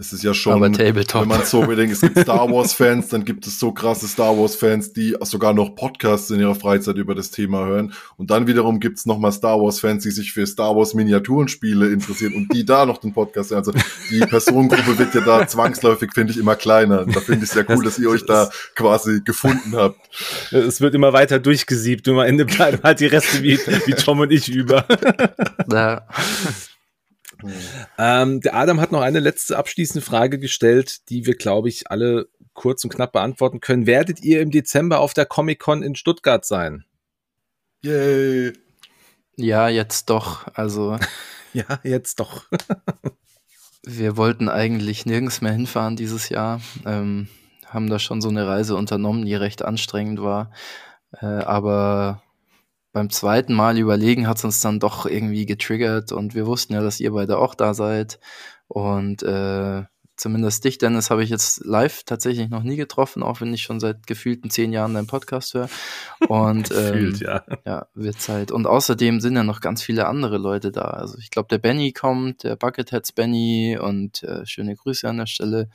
es 0.00 0.14
ist 0.14 0.24
ja 0.24 0.32
schon, 0.32 0.62
wenn 0.62 1.28
man 1.28 1.44
so 1.44 1.60
bedenkt, 1.60 1.92
es 1.92 2.00
gibt 2.00 2.18
Star 2.20 2.50
Wars 2.50 2.72
Fans, 2.72 3.08
dann 3.08 3.22
gibt 3.22 3.46
es 3.46 3.60
so 3.60 3.70
krasse 3.70 4.08
Star 4.08 4.36
Wars 4.36 4.56
Fans, 4.56 4.94
die 4.94 5.14
sogar 5.20 5.52
noch 5.52 5.74
Podcasts 5.74 6.30
in 6.30 6.40
ihrer 6.40 6.54
Freizeit 6.54 6.96
über 6.96 7.14
das 7.14 7.30
Thema 7.30 7.66
hören. 7.66 7.92
Und 8.16 8.30
dann 8.30 8.46
wiederum 8.46 8.80
gibt 8.80 8.96
es 8.96 9.04
nochmal 9.04 9.30
Star 9.30 9.60
Wars 9.60 9.78
Fans, 9.78 10.02
die 10.02 10.10
sich 10.10 10.32
für 10.32 10.46
Star 10.46 10.74
Wars 10.74 10.94
Miniaturenspiele 10.94 11.92
interessieren 11.92 12.32
und 12.32 12.50
die 12.54 12.64
da 12.64 12.86
noch 12.86 12.96
den 12.96 13.12
Podcast 13.12 13.50
hören. 13.50 13.58
Also 13.58 13.72
die 14.10 14.20
Personengruppe 14.26 14.98
wird 14.98 15.14
ja 15.14 15.20
da 15.20 15.46
zwangsläufig, 15.46 16.12
finde 16.14 16.32
ich, 16.32 16.38
immer 16.38 16.56
kleiner. 16.56 17.04
Da 17.04 17.20
finde 17.20 17.44
ich 17.44 17.50
sehr 17.50 17.68
cool, 17.68 17.84
dass 17.84 17.98
ihr 17.98 18.08
euch 18.08 18.24
da 18.24 18.48
quasi 18.74 19.20
gefunden 19.22 19.76
habt. 19.76 20.00
Es 20.50 20.80
wird 20.80 20.94
immer 20.94 21.12
weiter 21.12 21.38
durchgesiebt 21.38 22.08
und 22.08 22.14
am 22.14 22.26
Ende 22.26 22.46
bleiben 22.46 22.78
halt 22.82 23.00
die 23.00 23.06
Reste 23.06 23.42
wie, 23.42 23.58
wie 23.58 23.92
Tom 23.92 24.20
und 24.20 24.32
ich 24.32 24.48
über. 24.48 24.86
Ja. 25.70 26.02
Ähm, 27.98 28.40
der 28.40 28.54
Adam 28.54 28.80
hat 28.80 28.92
noch 28.92 29.02
eine 29.02 29.20
letzte 29.20 29.56
abschließende 29.56 30.04
Frage 30.04 30.38
gestellt, 30.38 31.08
die 31.08 31.26
wir, 31.26 31.34
glaube 31.34 31.68
ich, 31.68 31.90
alle 31.90 32.28
kurz 32.54 32.84
und 32.84 32.90
knapp 32.90 33.12
beantworten 33.12 33.60
können. 33.60 33.86
Werdet 33.86 34.20
ihr 34.22 34.40
im 34.40 34.50
Dezember 34.50 35.00
auf 35.00 35.14
der 35.14 35.26
Comic-Con 35.26 35.82
in 35.82 35.94
Stuttgart 35.94 36.44
sein? 36.44 36.84
Yay! 37.82 38.52
Ja, 39.36 39.68
jetzt 39.68 40.10
doch. 40.10 40.46
Also. 40.54 40.98
ja, 41.52 41.80
jetzt 41.82 42.20
doch. 42.20 42.44
wir 43.82 44.16
wollten 44.16 44.48
eigentlich 44.48 45.06
nirgends 45.06 45.40
mehr 45.40 45.52
hinfahren 45.52 45.96
dieses 45.96 46.28
Jahr. 46.28 46.60
Ähm, 46.84 47.28
haben 47.66 47.88
da 47.88 47.98
schon 47.98 48.20
so 48.20 48.28
eine 48.28 48.46
Reise 48.46 48.76
unternommen, 48.76 49.24
die 49.24 49.34
recht 49.34 49.62
anstrengend 49.62 50.20
war. 50.20 50.50
Äh, 51.12 51.26
aber 51.26 52.22
beim 52.92 53.10
zweiten 53.10 53.54
Mal 53.54 53.78
überlegen 53.78 54.26
hat 54.26 54.38
es 54.38 54.44
uns 54.44 54.60
dann 54.60 54.80
doch 54.80 55.06
irgendwie 55.06 55.46
getriggert 55.46 56.12
und 56.12 56.34
wir 56.34 56.46
wussten 56.46 56.74
ja, 56.74 56.82
dass 56.82 57.00
ihr 57.00 57.12
beide 57.12 57.38
auch 57.38 57.54
da 57.54 57.74
seid. 57.74 58.18
Und 58.68 59.22
äh, 59.22 59.84
zumindest 60.20 60.64
dich, 60.64 60.78
Dennis, 60.78 61.10
habe 61.10 61.24
ich 61.24 61.30
jetzt 61.30 61.64
live 61.64 62.04
tatsächlich 62.04 62.48
noch 62.50 62.62
nie 62.62 62.76
getroffen, 62.76 63.22
auch 63.22 63.40
wenn 63.40 63.54
ich 63.54 63.62
schon 63.62 63.80
seit 63.80 64.06
gefühlten 64.06 64.50
zehn 64.50 64.72
Jahren 64.72 64.94
deinen 64.94 65.06
Podcast 65.06 65.54
höre. 65.54 65.68
Und 66.28 66.70
ähm, 66.76 66.92
Gefühlt, 66.92 67.20
ja. 67.20 67.44
ja, 67.64 67.86
wird 67.94 68.20
Zeit. 68.20 68.52
Und 68.52 68.66
außerdem 68.66 69.20
sind 69.20 69.36
ja 69.36 69.42
noch 69.42 69.60
ganz 69.60 69.82
viele 69.82 70.06
andere 70.06 70.38
Leute 70.38 70.70
da. 70.70 70.82
Also 70.82 71.18
ich 71.18 71.30
glaube, 71.30 71.48
der 71.48 71.58
Benny 71.58 71.92
kommt, 71.92 72.44
der 72.44 72.56
Bucketheads 72.56 73.12
Benny 73.12 73.78
und 73.80 74.22
äh, 74.22 74.44
schöne 74.46 74.76
Grüße 74.76 75.08
an 75.08 75.18
der 75.18 75.26
Stelle. 75.26 75.68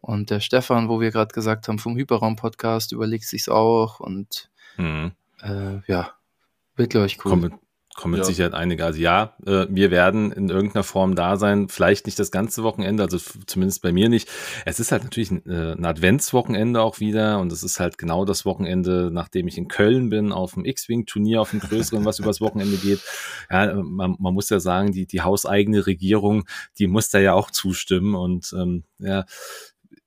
Und 0.00 0.30
der 0.30 0.40
Stefan, 0.40 0.88
wo 0.88 1.00
wir 1.00 1.10
gerade 1.10 1.34
gesagt 1.34 1.68
haben, 1.68 1.78
vom 1.78 1.96
Hyperraum-Podcast, 1.96 2.92
überlegt 2.92 3.24
sich's 3.24 3.48
auch. 3.48 4.00
Und 4.00 4.50
mhm. 4.78 5.12
äh, 5.42 5.80
ja, 5.86 6.14
wird, 6.80 6.90
glaube 6.90 7.06
ich, 7.06 7.24
cool. 7.24 7.30
Kommen, 7.30 7.54
kommen 7.94 8.12
mit 8.12 8.20
ja. 8.20 8.24
Sicherheit 8.24 8.54
einige. 8.54 8.84
Also 8.84 8.98
ja, 8.98 9.36
äh, 9.46 9.66
wir 9.68 9.90
werden 9.90 10.32
in 10.32 10.48
irgendeiner 10.48 10.82
Form 10.82 11.14
da 11.14 11.36
sein. 11.36 11.68
Vielleicht 11.68 12.06
nicht 12.06 12.18
das 12.18 12.30
ganze 12.30 12.62
Wochenende, 12.62 13.02
also 13.02 13.18
zumindest 13.46 13.82
bei 13.82 13.92
mir 13.92 14.08
nicht. 14.08 14.28
Es 14.64 14.80
ist 14.80 14.90
halt 14.90 15.04
natürlich 15.04 15.30
ein, 15.30 15.46
äh, 15.46 15.72
ein 15.72 15.84
Adventswochenende 15.84 16.82
auch 16.82 17.00
wieder 17.00 17.38
und 17.38 17.52
es 17.52 17.62
ist 17.62 17.78
halt 17.78 17.98
genau 17.98 18.24
das 18.24 18.44
Wochenende, 18.44 19.10
nachdem 19.12 19.46
ich 19.46 19.58
in 19.58 19.68
Köln 19.68 20.08
bin, 20.08 20.32
auf 20.32 20.54
dem 20.54 20.64
X-Wing-Turnier, 20.64 21.40
auf 21.40 21.50
dem 21.50 21.60
größeren, 21.60 22.04
was 22.04 22.18
übers 22.18 22.40
Wochenende 22.40 22.76
geht. 22.78 23.00
Ja, 23.50 23.74
man, 23.74 24.16
man 24.18 24.34
muss 24.34 24.50
ja 24.50 24.60
sagen, 24.60 24.92
die, 24.92 25.06
die 25.06 25.20
hauseigene 25.20 25.86
Regierung, 25.86 26.44
die 26.78 26.86
muss 26.86 27.10
da 27.10 27.18
ja 27.18 27.34
auch 27.34 27.50
zustimmen 27.50 28.14
und 28.14 28.54
ähm, 28.56 28.84
ja, 28.98 29.24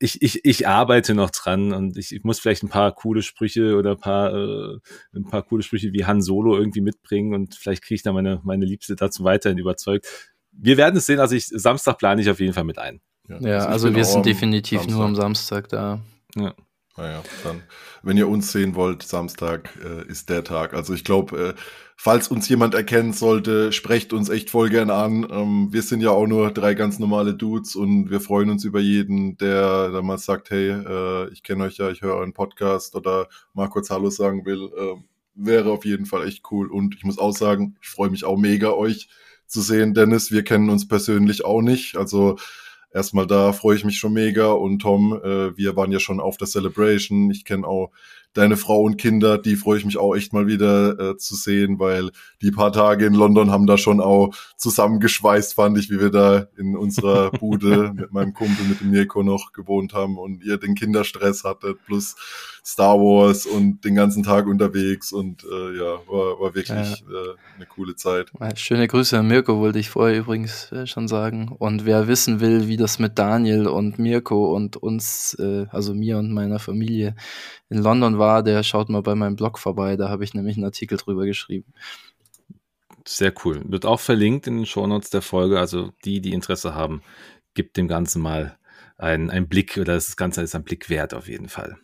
ich, 0.03 0.21
ich, 0.21 0.43
ich 0.43 0.67
arbeite 0.67 1.15
noch 1.15 1.29
dran 1.29 1.71
und 1.71 1.97
ich, 1.97 2.13
ich 2.13 2.25
muss 2.25 2.37
vielleicht 2.37 2.61
ein 2.61 2.69
paar 2.69 2.93
coole 2.93 3.21
Sprüche 3.21 3.77
oder 3.77 3.91
ein 3.91 3.97
paar, 3.97 4.33
äh, 4.33 4.77
ein 5.15 5.23
paar 5.23 5.43
coole 5.43 5.63
Sprüche 5.63 5.93
wie 5.93 6.05
Han 6.05 6.21
Solo 6.21 6.57
irgendwie 6.57 6.81
mitbringen 6.81 7.33
und 7.33 7.55
vielleicht 7.55 7.83
kriege 7.83 7.95
ich 7.95 8.03
da 8.03 8.11
meine, 8.11 8.41
meine 8.43 8.65
Liebste 8.65 8.97
dazu 8.97 9.23
weiterhin 9.23 9.57
überzeugt. 9.57 10.05
Wir 10.51 10.75
werden 10.75 10.97
es 10.97 11.05
sehen, 11.05 11.21
also 11.21 11.35
ich, 11.35 11.47
Samstag 11.47 11.99
plane 11.99 12.21
ich 12.21 12.29
auf 12.29 12.41
jeden 12.41 12.51
Fall 12.51 12.65
mit 12.65 12.79
ein. 12.79 12.99
Ja, 13.29 13.39
ja 13.39 13.57
also, 13.59 13.87
also 13.87 13.95
wir 13.95 14.03
sind 14.03 14.25
definitiv 14.25 14.79
Samstag. 14.79 14.97
nur 14.97 15.05
am 15.05 15.15
Samstag 15.15 15.69
da. 15.69 16.01
Ja. 16.35 16.53
Naja, 16.95 17.23
dann, 17.43 17.63
wenn 18.03 18.17
ihr 18.17 18.27
uns 18.27 18.51
sehen 18.51 18.75
wollt, 18.75 19.01
Samstag 19.01 19.71
äh, 19.83 20.07
ist 20.07 20.29
der 20.29 20.43
Tag. 20.43 20.75
Also 20.75 20.93
ich 20.93 21.03
glaube, 21.03 21.37
äh, 21.37 21.53
falls 21.95 22.27
uns 22.27 22.47
jemand 22.47 22.75
erkennen 22.75 23.13
sollte, 23.13 23.71
sprecht 23.71 24.13
uns 24.13 24.29
echt 24.29 24.51
voll 24.51 24.69
gern 24.69 24.91
an. 24.91 25.25
Ähm, 25.31 25.69
wir 25.71 25.81
sind 25.81 26.01
ja 26.01 26.11
auch 26.11 26.27
nur 26.27 26.51
drei 26.51 26.75
ganz 26.75 26.99
normale 26.99 27.33
Dudes 27.33 27.75
und 27.75 28.11
wir 28.11 28.21
freuen 28.21 28.51
uns 28.51 28.63
über 28.63 28.79
jeden, 28.79 29.37
der 29.37 29.89
da 29.89 30.03
mal 30.03 30.19
sagt, 30.19 30.51
hey, 30.51 30.69
äh, 30.69 31.29
ich 31.31 31.41
kenne 31.41 31.63
euch 31.63 31.77
ja, 31.77 31.89
ich 31.89 32.03
höre 32.03 32.13
euren 32.15 32.33
Podcast 32.33 32.95
oder 32.95 33.27
mal 33.53 33.69
kurz 33.69 33.89
Hallo 33.89 34.11
sagen 34.11 34.45
will. 34.45 34.69
Äh, 34.77 35.01
wäre 35.33 35.71
auf 35.71 35.85
jeden 35.85 36.05
Fall 36.05 36.27
echt 36.27 36.43
cool. 36.51 36.71
Und 36.71 36.93
ich 36.93 37.03
muss 37.03 37.17
auch 37.17 37.35
sagen, 37.35 37.75
ich 37.81 37.89
freue 37.89 38.11
mich 38.11 38.23
auch 38.23 38.37
mega, 38.37 38.71
euch 38.71 39.09
zu 39.47 39.61
sehen, 39.61 39.95
Dennis. 39.95 40.31
Wir 40.31 40.43
kennen 40.43 40.69
uns 40.69 40.87
persönlich 40.87 41.43
auch 41.43 41.61
nicht. 41.61 41.97
Also 41.97 42.37
erstmal 42.93 43.27
da 43.27 43.53
freue 43.53 43.75
ich 43.75 43.83
mich 43.83 43.97
schon 43.97 44.13
mega. 44.13 44.51
Und 44.51 44.79
Tom, 44.79 45.13
äh, 45.23 45.57
wir 45.57 45.75
waren 45.75 45.91
ja 45.91 45.99
schon 45.99 46.19
auf 46.19 46.37
der 46.37 46.47
Celebration. 46.47 47.31
Ich 47.31 47.45
kenne 47.45 47.67
auch 47.67 47.91
deine 48.33 48.57
Frau 48.57 48.81
und 48.81 48.97
Kinder, 48.97 49.37
die 49.37 49.55
freue 49.55 49.77
ich 49.77 49.85
mich 49.85 49.97
auch 49.97 50.15
echt 50.15 50.33
mal 50.33 50.47
wieder 50.47 50.99
äh, 50.99 51.17
zu 51.17 51.35
sehen, 51.35 51.79
weil 51.79 52.09
die 52.41 52.51
paar 52.51 52.71
Tage 52.71 53.05
in 53.05 53.13
London 53.13 53.51
haben 53.51 53.67
da 53.67 53.77
schon 53.77 54.01
auch 54.01 54.35
zusammengeschweißt, 54.57 55.53
fand 55.53 55.77
ich, 55.77 55.89
wie 55.89 55.99
wir 55.99 56.09
da 56.09 56.47
in 56.57 56.75
unserer 56.75 57.29
Bude 57.39 57.93
mit 57.93 58.11
meinem 58.11 58.33
Kumpel, 58.33 58.65
mit 58.65 58.81
dem 58.81 58.89
Mirko 58.89 59.21
noch 59.21 59.53
gewohnt 59.53 59.93
haben 59.93 60.17
und 60.17 60.43
ihr 60.43 60.57
den 60.57 60.73
Kinderstress 60.75 61.43
hattet, 61.43 61.77
plus 61.85 62.15
Star 62.65 62.97
Wars 62.97 63.45
und 63.45 63.83
den 63.83 63.95
ganzen 63.95 64.23
Tag 64.23 64.47
unterwegs 64.47 65.11
und 65.11 65.43
äh, 65.43 65.77
ja, 65.77 65.99
war, 66.07 66.39
war 66.39 66.55
wirklich 66.55 66.69
ja. 66.69 66.83
äh, 66.83 67.35
eine 67.57 67.65
coole 67.65 67.95
Zeit. 67.97 68.31
Schöne 68.55 68.87
Grüße 68.87 69.19
an 69.19 69.27
Mirko, 69.27 69.59
wollte 69.59 69.79
ich 69.79 69.89
vorher 69.89 70.17
übrigens 70.17 70.71
äh, 70.71 70.87
schon 70.87 71.09
sagen. 71.09 71.49
Und 71.49 71.85
wer 71.85 72.07
wissen 72.07 72.39
will, 72.39 72.69
wie 72.69 72.77
das 72.77 72.99
mit 72.99 73.19
Daniel 73.19 73.67
und 73.67 73.99
Mirko 73.99 74.55
und 74.55 74.77
uns, 74.77 75.35
äh, 75.39 75.65
also 75.71 75.93
mir 75.93 76.17
und 76.17 76.31
meiner 76.31 76.59
Familie 76.59 77.15
in 77.69 77.79
London 77.79 78.17
war, 78.17 78.43
der 78.43 78.63
schaut 78.63 78.87
mal 78.87 79.01
bei 79.01 79.15
meinem 79.15 79.35
Blog 79.35 79.59
vorbei, 79.59 79.97
da 79.97 80.07
habe 80.07 80.23
ich 80.23 80.33
nämlich 80.33 80.55
einen 80.55 80.65
Artikel 80.65 80.97
drüber 80.97 81.25
geschrieben. 81.25 81.73
Sehr 83.05 83.33
cool. 83.43 83.61
Wird 83.65 83.85
auch 83.85 83.99
verlinkt 83.99 84.47
in 84.47 84.55
den 84.55 84.65
Shownotes 84.65 85.09
der 85.09 85.21
Folge. 85.21 85.59
Also 85.59 85.91
die, 86.05 86.21
die 86.21 86.31
Interesse 86.31 86.73
haben, 86.73 87.01
gibt 87.53 87.75
dem 87.75 87.89
Ganzen 87.89 88.21
mal 88.21 88.57
einen, 88.97 89.29
einen 89.29 89.49
Blick 89.49 89.77
oder 89.77 89.95
das 89.95 90.15
Ganze 90.15 90.41
ist 90.41 90.55
ein 90.55 90.63
Blick 90.63 90.89
wert 90.89 91.13
auf 91.13 91.27
jeden 91.27 91.49
Fall. 91.49 91.77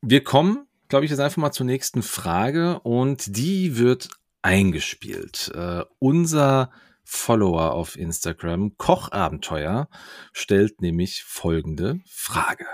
Wir 0.00 0.22
kommen, 0.22 0.66
glaube 0.88 1.04
ich, 1.04 1.10
jetzt 1.10 1.20
einfach 1.20 1.38
mal 1.38 1.52
zur 1.52 1.66
nächsten 1.66 2.02
Frage 2.02 2.80
und 2.80 3.36
die 3.36 3.78
wird 3.78 4.08
eingespielt. 4.42 5.50
Äh, 5.54 5.84
unser 5.98 6.70
Follower 7.04 7.72
auf 7.72 7.96
Instagram, 7.96 8.76
Kochabenteuer, 8.76 9.88
stellt 10.32 10.82
nämlich 10.82 11.24
folgende 11.24 12.00
Frage. 12.06 12.66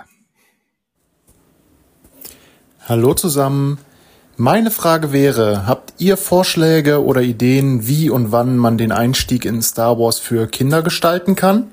Hallo 2.87 3.15
zusammen. 3.15 3.79
Meine 4.37 4.73
Frage 4.73 5.13
wäre, 5.13 5.67
habt 5.67 5.95
ihr 5.99 6.17
Vorschläge 6.17 7.05
oder 7.05 7.23
Ideen, 7.23 7.87
wie 7.87 8.11
und 8.11 8.33
wann 8.33 8.59
man 8.59 8.77
den 8.77 8.91
Einstieg 8.91 9.45
in 9.45 9.63
Star 9.63 9.99
Wars 9.99 10.19
für 10.19 10.49
Kinder 10.49 10.83
gestalten 10.83 11.37
kann? 11.37 11.69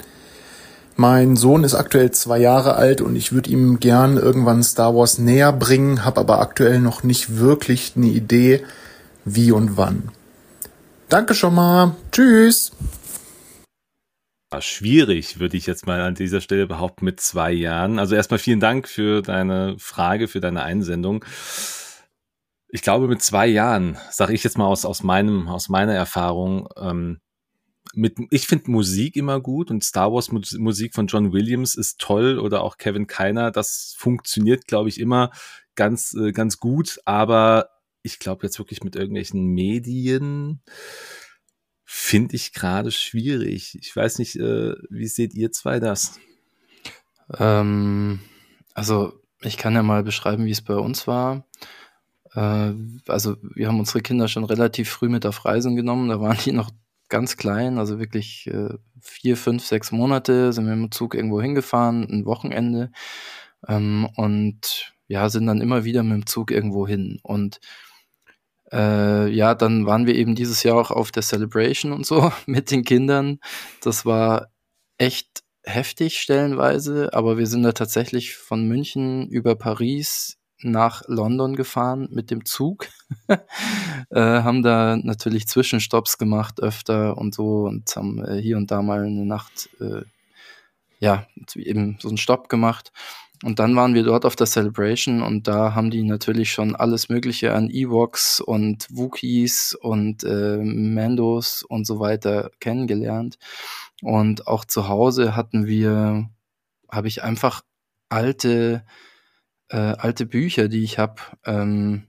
Mein 0.96 1.36
Sohn 1.36 1.64
ist 1.64 1.74
aktuell 1.74 2.12
zwei 2.12 2.40
Jahre 2.40 2.76
alt 2.76 3.02
und 3.02 3.16
ich 3.16 3.32
würde 3.32 3.50
ihm 3.50 3.80
gern 3.80 4.18
irgendwann 4.18 4.64
Star 4.64 4.96
Wars 4.96 5.18
näher 5.18 5.54
bringen, 5.54 6.06
habe 6.06 6.20
aber 6.20 6.40
aktuell 6.40 6.80
noch 6.80 7.04
nicht 7.04 7.38
wirklich 7.38 7.94
eine 7.96 8.08
Idee, 8.08 8.64
wie 9.26 9.52
und 9.52 9.78
wann. 9.78 10.12
Danke 11.10 11.34
schon 11.34 11.56
mal. 11.56 11.96
Tschüss. 12.12 12.72
Schwierig, 14.60 15.40
würde 15.40 15.56
ich 15.56 15.66
jetzt 15.66 15.88
mal 15.88 16.02
an 16.02 16.16
dieser 16.16 16.42
Stelle 16.42 16.68
behaupten, 16.68 17.06
mit 17.06 17.22
zwei 17.22 17.52
Jahren. 17.52 18.00
Also 18.00 18.16
erstmal 18.16 18.40
vielen 18.40 18.60
Dank 18.60 18.88
für 18.88 19.22
deine 19.22 19.76
Frage, 19.80 20.28
für 20.28 20.42
deine 20.42 20.64
Einsendung. 20.64 21.24
Ich 22.68 22.82
glaube, 22.82 23.08
mit 23.08 23.22
zwei 23.22 23.48
Jahren, 23.48 23.98
sage 24.10 24.34
ich 24.34 24.44
jetzt 24.44 24.58
mal 24.58 24.66
aus, 24.66 24.84
aus, 24.86 25.04
meinem, 25.04 25.48
aus 25.48 25.70
meiner 25.70 25.94
Erfahrung, 25.94 26.68
ähm, 26.78 27.20
mit, 27.94 28.18
ich 28.30 28.48
finde 28.48 28.72
Musik 28.72 29.16
immer 29.16 29.40
gut 29.42 29.72
und 29.72 29.84
Star 29.84 30.12
Wars 30.14 30.32
Musik 30.32 30.94
von 30.94 31.08
John 31.08 31.34
Williams 31.34 31.76
ist 31.76 32.00
toll 32.00 32.40
oder 32.40 32.64
auch 32.64 32.78
Kevin 32.78 33.08
Keiner. 33.08 33.52
Das 33.52 33.96
funktioniert, 33.98 34.68
glaube 34.68 34.90
ich, 34.90 35.00
immer 35.00 35.32
ganz, 35.76 36.14
äh, 36.14 36.32
ganz 36.32 36.58
gut. 36.58 37.00
Aber 37.06 37.70
ich 38.04 38.20
glaube 38.20 38.46
jetzt 38.46 38.60
wirklich 38.60 38.84
mit 38.84 38.96
irgendwelchen 38.96 39.46
Medien 39.46 40.62
finde 41.86 42.36
ich 42.36 42.54
gerade 42.54 42.92
schwierig. 42.92 43.78
Ich 43.82 43.96
weiß 43.96 44.20
nicht, 44.20 44.38
äh, 44.38 44.76
wie 44.90 45.08
seht 45.08 45.34
ihr 45.34 45.52
zwei 45.52 45.80
das? 45.80 46.20
Ähm, 47.38 48.22
also 48.74 49.14
ich 49.42 49.58
kann 49.58 49.74
ja 49.74 49.84
mal 49.84 50.04
beschreiben, 50.04 50.46
wie 50.46 50.52
es 50.52 50.62
bei 50.62 50.76
uns 50.76 51.08
war. 51.08 51.46
Äh, 52.34 52.74
also 53.08 53.36
wir 53.42 53.68
haben 53.68 53.80
unsere 53.80 54.02
Kinder 54.02 54.28
schon 54.28 54.46
relativ 54.46 54.90
früh 54.90 55.10
mit 55.10 55.26
auf 55.26 55.46
Reisen 55.46 55.76
genommen. 55.76 56.10
Da 56.10 56.22
waren 56.22 56.38
die 56.46 56.54
noch 56.54 56.72
ganz 57.12 57.38
klein, 57.38 57.78
also 57.78 58.00
wirklich 58.00 58.48
äh, 58.48 58.70
vier, 59.00 59.38
fünf, 59.38 59.64
sechs 59.66 59.92
Monate 59.92 60.54
sind 60.54 60.66
wir 60.66 60.74
im 60.74 60.92
Zug 60.92 61.14
irgendwo 61.14 61.40
hingefahren, 61.42 62.08
ein 62.10 62.26
Wochenende. 62.26 62.92
Ähm, 63.68 64.10
und 64.16 64.94
ja, 65.08 65.30
sind 65.30 65.46
dann 65.46 65.62
immer 65.62 65.84
wieder 65.84 66.02
mit 66.04 66.14
dem 66.14 66.26
Zug 66.26 66.50
irgendwo 66.52 66.88
hin. 66.88 67.20
Und 67.22 67.60
äh, 68.72 69.28
ja, 69.30 69.54
dann 69.56 69.86
waren 69.86 70.08
wir 70.08 70.16
eben 70.16 70.36
dieses 70.36 70.64
Jahr 70.64 70.78
auch 70.78 70.92
auf 70.92 71.12
der 71.12 71.24
Celebration 71.24 71.92
und 71.92 72.06
so 72.06 72.32
mit 72.48 72.72
den 72.72 72.84
Kindern. 72.84 73.40
Das 73.82 74.06
war 74.06 74.48
echt 74.98 75.44
heftig 75.64 76.20
stellenweise, 76.20 77.14
aber 77.14 77.38
wir 77.38 77.46
sind 77.46 77.64
da 77.64 77.74
tatsächlich 77.74 78.36
von 78.36 78.68
München 78.68 79.28
über 79.30 79.56
Paris 79.56 80.41
nach 80.64 81.04
London 81.08 81.56
gefahren 81.56 82.08
mit 82.12 82.32
dem 82.32 82.46
Zug, 82.46 82.88
äh, 83.28 83.40
haben 84.20 84.64
da 84.64 84.98
natürlich 84.98 85.48
Zwischenstopps 85.48 86.18
gemacht 86.18 86.62
öfter 86.62 87.18
und 87.18 87.34
so 87.34 87.66
und 87.66 87.96
haben 87.96 88.24
äh, 88.24 88.42
hier 88.42 88.58
und 88.58 88.72
da 88.72 88.82
mal 88.82 89.04
eine 89.06 89.26
Nacht, 89.26 89.70
äh, 89.80 90.04
ja, 91.00 91.26
eben 91.56 91.98
so 92.00 92.10
einen 92.10 92.18
Stopp 92.18 92.50
gemacht. 92.50 92.92
Und 93.44 93.58
dann 93.58 93.76
waren 93.76 93.96
wir 93.96 94.04
dort 94.04 94.26
auf 94.26 94.36
der 94.36 94.46
Celebration 94.46 95.24
und 95.24 95.48
da 95.48 95.74
haben 95.74 95.90
die 95.90 96.04
natürlich 96.04 96.52
schon 96.52 96.76
alles 96.76 97.10
Mögliche 97.10 97.54
an 97.54 97.72
Ewoks 97.72 98.40
und 98.40 98.88
Wookies 98.92 99.74
und 99.74 100.24
äh, 100.24 100.58
Mandos 100.58 101.64
und 101.64 101.88
so 101.88 102.00
weiter 102.00 102.52
kennengelernt. 102.60 103.40
Und 104.04 104.48
auch 104.48 104.64
zu 104.64 104.88
Hause 104.88 105.36
hatten 105.36 105.66
wir, 105.66 106.30
habe 106.90 107.08
ich 107.08 107.24
einfach 107.24 107.64
alte 108.10 108.84
äh, 109.72 109.96
alte 109.98 110.26
Bücher, 110.26 110.68
die 110.68 110.84
ich 110.84 111.00
habe, 111.00 111.22
ähm, 111.46 112.08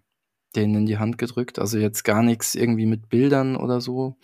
denen 0.57 0.75
in 0.75 0.87
die 0.87 0.99
Hand 0.99 1.17
gedrückt. 1.19 1.59
Also 1.59 1.79
jetzt 1.79 2.03
gar 2.03 2.23
nichts 2.23 2.55
irgendwie 2.55 2.87
mit 2.87 3.09
Bildern 3.09 3.57
oder 3.57 3.81
so, 3.81 4.17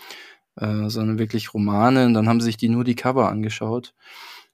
äh, 0.56 0.88
sondern 0.88 1.18
wirklich 1.18 1.54
Romane. 1.54 2.06
Und 2.06 2.14
dann 2.14 2.28
haben 2.28 2.40
sich 2.40 2.56
die 2.56 2.68
nur 2.68 2.84
die 2.84 2.96
Cover 2.96 3.28
angeschaut. 3.28 3.94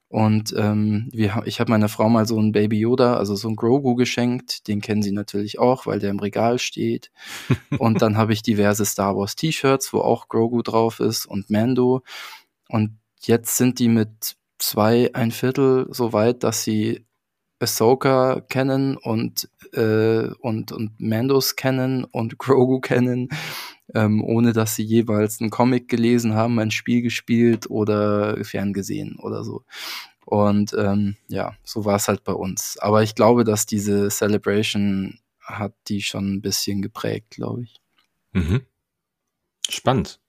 Und 0.07 0.53
ähm, 0.55 1.09
wir, 1.11 1.41
ich 1.45 1.59
habe 1.59 1.71
meiner 1.71 1.89
Frau 1.89 2.07
mal 2.09 2.27
so 2.27 2.39
ein 2.39 2.51
Baby 2.51 2.79
Yoda, 2.79 3.17
also 3.17 3.35
so 3.35 3.49
ein 3.49 3.55
Grogu 3.55 3.95
geschenkt. 3.95 4.67
Den 4.67 4.79
kennen 4.79 5.01
sie 5.01 5.11
natürlich 5.11 5.59
auch, 5.59 5.87
weil 5.87 5.99
der 5.99 6.11
im 6.11 6.19
Regal 6.19 6.59
steht. 6.59 7.11
und 7.79 8.01
dann 8.01 8.15
habe 8.15 8.33
ich 8.33 8.43
diverse 8.43 8.85
Star 8.85 9.17
Wars 9.17 9.35
T-Shirts, 9.35 9.91
wo 9.93 9.99
auch 9.99 10.29
Grogu 10.29 10.61
drauf 10.61 10.99
ist 10.99 11.25
und 11.25 11.49
Mando. 11.49 12.03
Und 12.69 12.99
jetzt 13.21 13.57
sind 13.57 13.79
die 13.79 13.89
mit 13.89 14.37
zwei, 14.59 15.09
ein 15.13 15.31
Viertel 15.31 15.87
so 15.89 16.13
weit, 16.13 16.43
dass 16.43 16.63
sie 16.63 17.05
Ahsoka 17.59 18.41
kennen 18.41 18.97
und, 18.97 19.49
äh, 19.73 20.27
und, 20.39 20.71
und 20.71 20.99
Mandos 20.99 21.55
kennen 21.55 22.03
und 22.03 22.37
Grogu 22.37 22.79
kennen, 22.79 23.29
ähm, 23.93 24.23
ohne 24.23 24.53
dass 24.53 24.75
sie 24.75 24.83
jeweils 24.83 25.41
einen 25.41 25.49
Comic 25.49 25.87
gelesen 25.87 26.33
haben, 26.33 26.59
ein 26.59 26.71
Spiel 26.71 27.01
gespielt 27.01 27.69
oder 27.69 28.43
ferngesehen 28.43 29.17
oder 29.19 29.43
so. 29.43 29.63
Und 30.25 30.73
ähm, 30.77 31.17
ja, 31.27 31.55
so 31.63 31.85
war 31.85 31.97
es 31.97 32.07
halt 32.07 32.23
bei 32.23 32.33
uns. 32.33 32.77
Aber 32.79 33.03
ich 33.03 33.13
glaube, 33.13 33.43
dass 33.43 33.65
diese 33.65 34.09
Celebration 34.09 35.19
hat 35.39 35.75
die 35.87 36.01
schon 36.01 36.33
ein 36.33 36.41
bisschen 36.41 36.81
geprägt, 36.81 37.31
glaube 37.31 37.63
ich. 37.63 37.79
Mhm. 38.33 38.61
Spannend. 39.69 40.19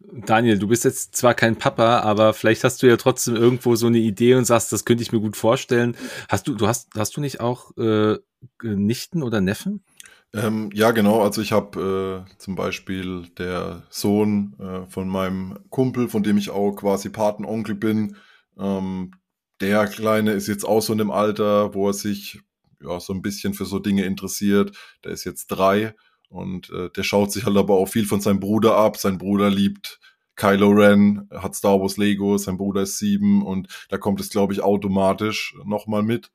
Daniel, 0.00 0.58
du 0.58 0.68
bist 0.68 0.84
jetzt 0.84 1.16
zwar 1.16 1.34
kein 1.34 1.56
Papa, 1.56 2.00
aber 2.00 2.32
vielleicht 2.32 2.64
hast 2.64 2.82
du 2.82 2.86
ja 2.86 2.96
trotzdem 2.96 3.36
irgendwo 3.36 3.76
so 3.76 3.86
eine 3.86 3.98
Idee 3.98 4.34
und 4.34 4.44
sagst, 4.44 4.72
das 4.72 4.84
könnte 4.84 5.02
ich 5.02 5.12
mir 5.12 5.20
gut 5.20 5.36
vorstellen. 5.36 5.96
Hast 6.28 6.46
du, 6.46 6.54
du 6.54 6.66
hast, 6.66 6.90
hast 6.96 7.16
du 7.16 7.20
nicht 7.20 7.40
auch 7.40 7.76
äh, 7.76 8.18
Nichten 8.62 9.22
oder 9.22 9.40
Neffen? 9.40 9.82
Ähm, 10.32 10.70
ja, 10.74 10.90
genau. 10.90 11.22
Also 11.22 11.40
ich 11.40 11.52
habe 11.52 12.26
äh, 12.28 12.36
zum 12.38 12.56
Beispiel 12.56 13.26
der 13.38 13.84
Sohn 13.90 14.54
äh, 14.58 14.90
von 14.90 15.08
meinem 15.08 15.58
Kumpel, 15.70 16.08
von 16.08 16.22
dem 16.22 16.36
ich 16.36 16.50
auch 16.50 16.72
quasi 16.72 17.08
Patenonkel 17.08 17.74
bin. 17.74 18.16
Ähm, 18.58 19.12
der 19.60 19.86
Kleine 19.86 20.32
ist 20.32 20.48
jetzt 20.48 20.64
auch 20.64 20.80
so 20.80 20.92
in 20.92 20.98
dem 20.98 21.10
Alter, 21.10 21.74
wo 21.74 21.88
er 21.88 21.94
sich 21.94 22.40
ja 22.82 23.00
so 23.00 23.14
ein 23.14 23.22
bisschen 23.22 23.54
für 23.54 23.64
so 23.64 23.78
Dinge 23.78 24.04
interessiert. 24.04 24.76
Der 25.04 25.12
ist 25.12 25.24
jetzt 25.24 25.46
drei 25.48 25.94
und 26.28 26.70
äh, 26.70 26.90
der 26.90 27.02
schaut 27.02 27.32
sich 27.32 27.44
halt 27.44 27.56
aber 27.56 27.74
auch 27.74 27.88
viel 27.88 28.06
von 28.06 28.20
seinem 28.20 28.40
Bruder 28.40 28.76
ab. 28.76 28.96
Sein 28.96 29.18
Bruder 29.18 29.50
liebt 29.50 30.00
Kylo 30.36 30.70
Ren, 30.70 31.28
hat 31.32 31.54
Star 31.54 31.80
Wars 31.80 31.96
Lego, 31.96 32.36
sein 32.38 32.58
Bruder 32.58 32.82
ist 32.82 32.98
sieben 32.98 33.44
und 33.44 33.68
da 33.88 33.98
kommt 33.98 34.20
es, 34.20 34.28
glaube 34.30 34.52
ich, 34.52 34.62
automatisch 34.62 35.56
nochmal 35.64 36.02
mit. 36.02 36.30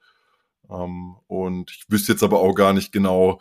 Ähm, 0.70 1.16
und 1.28 1.72
ich 1.72 1.86
wüsste 1.90 2.14
jetzt 2.14 2.24
aber 2.24 2.40
auch 2.40 2.54
gar 2.56 2.74
nicht 2.74 2.92
genau, 2.92 3.40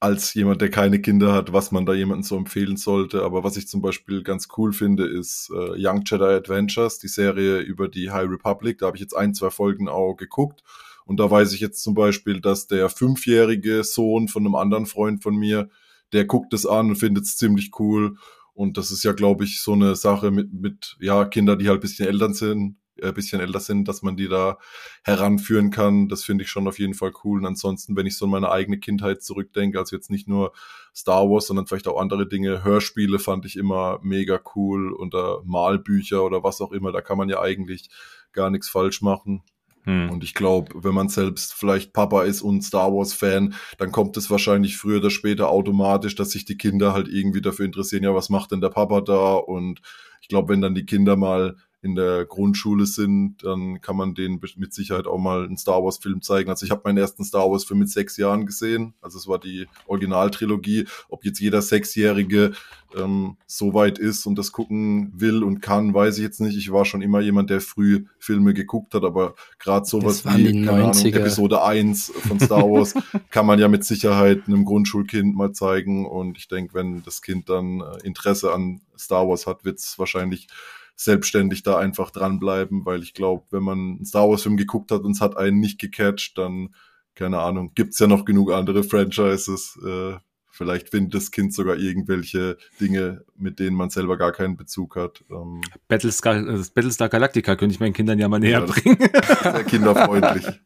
als 0.00 0.34
jemand, 0.34 0.60
der 0.60 0.70
keine 0.70 1.00
Kinder 1.00 1.32
hat, 1.32 1.52
was 1.52 1.72
man 1.72 1.86
da 1.86 1.94
jemandem 1.94 2.22
so 2.22 2.36
empfehlen 2.36 2.76
sollte. 2.76 3.22
Aber 3.22 3.44
was 3.44 3.56
ich 3.56 3.68
zum 3.68 3.80
Beispiel 3.80 4.22
ganz 4.22 4.48
cool 4.56 4.72
finde, 4.72 5.06
ist 5.06 5.50
äh, 5.54 5.74
Young 5.76 6.02
Jedi 6.04 6.24
Adventures, 6.24 6.98
die 6.98 7.08
Serie 7.08 7.58
über 7.58 7.88
die 7.88 8.10
High 8.10 8.28
Republic. 8.28 8.78
Da 8.78 8.86
habe 8.86 8.96
ich 8.96 9.00
jetzt 9.00 9.16
ein, 9.16 9.34
zwei 9.34 9.50
Folgen 9.50 9.88
auch 9.88 10.14
geguckt. 10.14 10.62
Und 11.06 11.18
da 11.18 11.30
weiß 11.30 11.52
ich 11.52 11.60
jetzt 11.60 11.82
zum 11.82 11.94
Beispiel, 11.94 12.40
dass 12.40 12.66
der 12.66 12.88
fünfjährige 12.88 13.84
Sohn 13.84 14.28
von 14.28 14.44
einem 14.44 14.56
anderen 14.56 14.86
Freund 14.86 15.22
von 15.22 15.36
mir, 15.36 15.70
der 16.12 16.24
guckt 16.24 16.52
es 16.52 16.66
an 16.66 16.90
und 16.90 16.96
findet 16.96 17.24
es 17.24 17.36
ziemlich 17.36 17.70
cool. 17.78 18.16
Und 18.54 18.76
das 18.76 18.90
ist 18.90 19.04
ja, 19.04 19.12
glaube 19.12 19.44
ich, 19.44 19.62
so 19.62 19.72
eine 19.72 19.94
Sache 19.94 20.30
mit, 20.30 20.52
mit 20.52 20.96
ja, 21.00 21.24
Kinder, 21.24 21.56
die 21.56 21.68
halt 21.68 21.80
bisschen 21.80 22.08
Eltern 22.08 22.34
sind, 22.34 22.76
äh, 22.96 23.12
bisschen 23.12 23.40
älter 23.40 23.60
sind, 23.60 23.86
dass 23.86 24.02
man 24.02 24.16
die 24.16 24.28
da 24.28 24.58
heranführen 25.04 25.70
kann. 25.70 26.08
Das 26.08 26.24
finde 26.24 26.42
ich 26.42 26.50
schon 26.50 26.66
auf 26.66 26.78
jeden 26.78 26.94
Fall 26.94 27.12
cool. 27.22 27.40
Und 27.40 27.46
ansonsten, 27.46 27.96
wenn 27.96 28.06
ich 28.06 28.16
so 28.16 28.24
an 28.24 28.32
meine 28.32 28.50
eigene 28.50 28.78
Kindheit 28.78 29.22
zurückdenke, 29.22 29.78
also 29.78 29.94
jetzt 29.94 30.10
nicht 30.10 30.26
nur 30.26 30.52
Star 30.94 31.28
Wars, 31.28 31.46
sondern 31.46 31.66
vielleicht 31.66 31.86
auch 31.86 32.00
andere 32.00 32.26
Dinge, 32.26 32.64
Hörspiele 32.64 33.20
fand 33.20 33.44
ich 33.44 33.56
immer 33.56 34.00
mega 34.02 34.40
cool 34.56 34.92
oder 34.92 35.42
Malbücher 35.44 36.24
oder 36.24 36.42
was 36.42 36.60
auch 36.60 36.72
immer. 36.72 36.90
Da 36.90 37.00
kann 37.00 37.18
man 37.18 37.28
ja 37.28 37.40
eigentlich 37.40 37.90
gar 38.32 38.50
nichts 38.50 38.68
falsch 38.68 39.02
machen. 39.02 39.42
Hm. 39.86 40.10
Und 40.10 40.24
ich 40.24 40.34
glaube, 40.34 40.84
wenn 40.84 40.94
man 40.94 41.08
selbst 41.08 41.54
vielleicht 41.54 41.92
Papa 41.92 42.24
ist 42.24 42.42
und 42.42 42.62
Star 42.62 42.92
Wars-Fan, 42.92 43.54
dann 43.78 43.92
kommt 43.92 44.16
es 44.16 44.30
wahrscheinlich 44.30 44.76
früher 44.76 44.98
oder 44.98 45.10
später 45.10 45.48
automatisch, 45.48 46.16
dass 46.16 46.30
sich 46.30 46.44
die 46.44 46.56
Kinder 46.58 46.92
halt 46.92 47.08
irgendwie 47.08 47.40
dafür 47.40 47.64
interessieren, 47.64 48.02
ja, 48.02 48.14
was 48.14 48.28
macht 48.28 48.50
denn 48.50 48.60
der 48.60 48.70
Papa 48.70 49.00
da? 49.00 49.34
Und 49.34 49.80
ich 50.20 50.28
glaube, 50.28 50.52
wenn 50.52 50.60
dann 50.60 50.74
die 50.74 50.86
Kinder 50.86 51.16
mal 51.16 51.56
in 51.86 51.94
der 51.94 52.24
Grundschule 52.24 52.84
sind, 52.84 53.44
dann 53.44 53.80
kann 53.80 53.96
man 53.96 54.14
denen 54.14 54.40
mit 54.56 54.74
Sicherheit 54.74 55.06
auch 55.06 55.18
mal 55.18 55.44
einen 55.44 55.56
Star 55.56 55.82
Wars 55.84 55.98
Film 55.98 56.20
zeigen. 56.20 56.50
Also 56.50 56.66
ich 56.66 56.72
habe 56.72 56.82
meinen 56.84 56.98
ersten 56.98 57.24
Star 57.24 57.48
Wars 57.48 57.64
Film 57.64 57.78
mit 57.78 57.88
sechs 57.88 58.16
Jahren 58.16 58.44
gesehen. 58.44 58.94
Also 59.00 59.18
es 59.18 59.28
war 59.28 59.38
die 59.38 59.66
Originaltrilogie. 59.86 60.86
Ob 61.08 61.24
jetzt 61.24 61.38
jeder 61.38 61.62
Sechsjährige 61.62 62.52
ähm, 62.96 63.36
so 63.46 63.72
weit 63.72 63.98
ist 63.98 64.26
und 64.26 64.36
das 64.36 64.50
gucken 64.50 65.12
will 65.14 65.44
und 65.44 65.60
kann, 65.60 65.94
weiß 65.94 66.18
ich 66.18 66.24
jetzt 66.24 66.40
nicht. 66.40 66.56
Ich 66.56 66.72
war 66.72 66.84
schon 66.84 67.02
immer 67.02 67.20
jemand, 67.20 67.50
der 67.50 67.60
früh 67.60 68.06
Filme 68.18 68.52
geguckt 68.52 68.94
hat, 68.94 69.04
aber 69.04 69.34
gerade 69.60 69.86
sowas 69.86 70.24
wie 70.24 70.64
keine 70.64 70.90
Ahnung, 70.90 71.04
Episode 71.06 71.62
1 71.62 72.12
von 72.26 72.40
Star 72.40 72.68
Wars 72.68 72.94
kann 73.30 73.46
man 73.46 73.60
ja 73.60 73.68
mit 73.68 73.84
Sicherheit 73.84 74.42
einem 74.48 74.64
Grundschulkind 74.64 75.36
mal 75.36 75.52
zeigen. 75.52 76.04
Und 76.04 76.36
ich 76.36 76.48
denke, 76.48 76.74
wenn 76.74 77.04
das 77.04 77.22
Kind 77.22 77.48
dann 77.48 77.80
äh, 77.80 78.04
Interesse 78.04 78.52
an 78.52 78.80
Star 78.98 79.28
Wars 79.28 79.46
hat, 79.46 79.64
wird 79.64 79.78
es 79.78 79.98
wahrscheinlich 80.00 80.48
selbstständig 80.96 81.62
da 81.62 81.78
einfach 81.78 82.10
dranbleiben, 82.10 82.86
weil 82.86 83.02
ich 83.02 83.14
glaube, 83.14 83.44
wenn 83.50 83.62
man 83.62 83.78
einen 83.78 84.04
Star 84.06 84.28
Wars 84.28 84.42
Film 84.42 84.56
geguckt 84.56 84.90
hat 84.90 85.02
und 85.02 85.12
es 85.12 85.20
hat 85.20 85.36
einen 85.36 85.60
nicht 85.60 85.78
gecatcht, 85.78 86.38
dann 86.38 86.74
keine 87.16 87.40
Ahnung, 87.40 87.72
gibt's 87.74 87.98
ja 87.98 88.06
noch 88.06 88.24
genug 88.24 88.52
andere 88.52 88.84
Franchises. 88.84 89.78
Äh, 89.84 90.16
Vielleicht 90.56 90.88
findet 90.88 91.12
das 91.12 91.30
Kind 91.30 91.52
sogar 91.52 91.76
irgendwelche 91.76 92.56
Dinge, 92.80 93.24
mit 93.36 93.58
denen 93.58 93.76
man 93.76 93.90
selber 93.90 94.16
gar 94.16 94.32
keinen 94.32 94.56
Bezug 94.56 94.96
hat. 94.96 95.22
Ähm 95.30 95.60
Battlestar, 95.86 96.42
Battlestar 96.74 97.10
Galactica 97.10 97.56
könnte 97.56 97.74
ich 97.74 97.80
meinen 97.80 97.92
Kindern 97.92 98.18
ja 98.18 98.26
mal 98.26 98.38
näher 98.38 98.60
ja, 98.60 98.64
bringen. 98.64 98.96
Sehr 99.42 99.64
kinderfreundlich. 99.64 100.46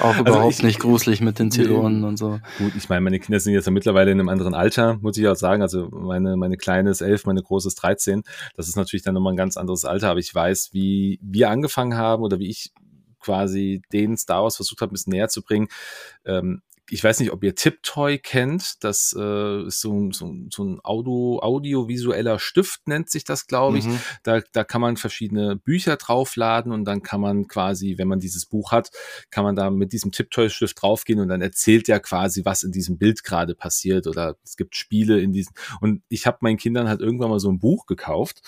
Auch 0.00 0.10
also 0.10 0.20
überhaupt 0.20 0.28
also 0.28 0.48
ich, 0.50 0.62
nicht 0.62 0.78
gruselig 0.78 1.20
mit 1.20 1.40
den 1.40 1.50
Zylonen 1.50 2.04
und 2.04 2.16
so. 2.16 2.38
Gut, 2.58 2.72
ich 2.76 2.88
meine, 2.88 3.00
meine 3.00 3.18
Kinder 3.18 3.40
sind 3.40 3.54
jetzt 3.54 3.66
ja 3.66 3.72
mittlerweile 3.72 4.12
in 4.12 4.20
einem 4.20 4.28
anderen 4.28 4.54
Alter, 4.54 4.98
muss 5.00 5.18
ich 5.18 5.26
auch 5.26 5.34
sagen. 5.34 5.62
Also 5.62 5.88
meine, 5.90 6.36
meine 6.36 6.56
Kleine 6.56 6.90
ist 6.90 7.00
elf, 7.00 7.26
meine 7.26 7.42
Große 7.42 7.66
ist 7.66 7.82
13. 7.82 8.22
Das 8.54 8.68
ist 8.68 8.76
natürlich 8.76 9.02
dann 9.02 9.14
nochmal 9.14 9.32
ein 9.32 9.36
ganz 9.36 9.56
anderes 9.56 9.84
Alter, 9.84 10.10
aber 10.10 10.20
ich 10.20 10.32
weiß, 10.32 10.68
wie 10.72 11.18
wir 11.22 11.50
angefangen 11.50 11.96
haben 11.96 12.22
oder 12.22 12.38
wie 12.38 12.50
ich 12.50 12.70
quasi 13.18 13.82
den 13.92 14.16
Star 14.16 14.44
Wars 14.44 14.54
versucht 14.54 14.80
habe, 14.80 14.92
ein 14.92 14.94
bisschen 14.94 15.12
näher 15.12 15.28
zu 15.28 15.42
bringen. 15.42 15.66
Ähm, 16.24 16.62
ich 16.90 17.02
weiß 17.02 17.20
nicht, 17.20 17.32
ob 17.32 17.42
ihr 17.42 17.54
Tiptoy 17.54 18.18
kennt. 18.18 18.84
Das 18.84 19.14
äh, 19.18 19.66
ist 19.66 19.80
so, 19.80 20.10
so, 20.12 20.34
so 20.50 20.64
ein 20.64 20.80
Audio, 20.84 21.40
audiovisueller 21.42 22.38
Stift, 22.38 22.86
nennt 22.86 23.10
sich 23.10 23.24
das, 23.24 23.46
glaube 23.46 23.78
ich. 23.78 23.86
Mhm. 23.86 24.00
Da, 24.22 24.40
da 24.52 24.64
kann 24.64 24.80
man 24.80 24.96
verschiedene 24.96 25.56
Bücher 25.56 25.96
draufladen 25.96 26.72
und 26.72 26.84
dann 26.84 27.02
kann 27.02 27.20
man 27.20 27.48
quasi, 27.48 27.98
wenn 27.98 28.08
man 28.08 28.20
dieses 28.20 28.46
Buch 28.46 28.72
hat, 28.72 28.90
kann 29.30 29.44
man 29.44 29.56
da 29.56 29.70
mit 29.70 29.92
diesem 29.92 30.12
Tiptoy-Stift 30.12 30.80
draufgehen 30.80 31.20
und 31.20 31.28
dann 31.28 31.42
erzählt 31.42 31.88
er 31.88 32.00
quasi, 32.00 32.44
was 32.44 32.62
in 32.62 32.72
diesem 32.72 32.98
Bild 32.98 33.24
gerade 33.24 33.54
passiert 33.54 34.06
oder 34.06 34.36
es 34.44 34.56
gibt 34.56 34.76
Spiele 34.76 35.20
in 35.20 35.32
diesen. 35.32 35.54
Und 35.80 36.02
ich 36.08 36.26
habe 36.26 36.38
meinen 36.40 36.56
Kindern 36.56 36.88
halt 36.88 37.00
irgendwann 37.00 37.30
mal 37.30 37.40
so 37.40 37.50
ein 37.50 37.58
Buch 37.58 37.86
gekauft 37.86 38.42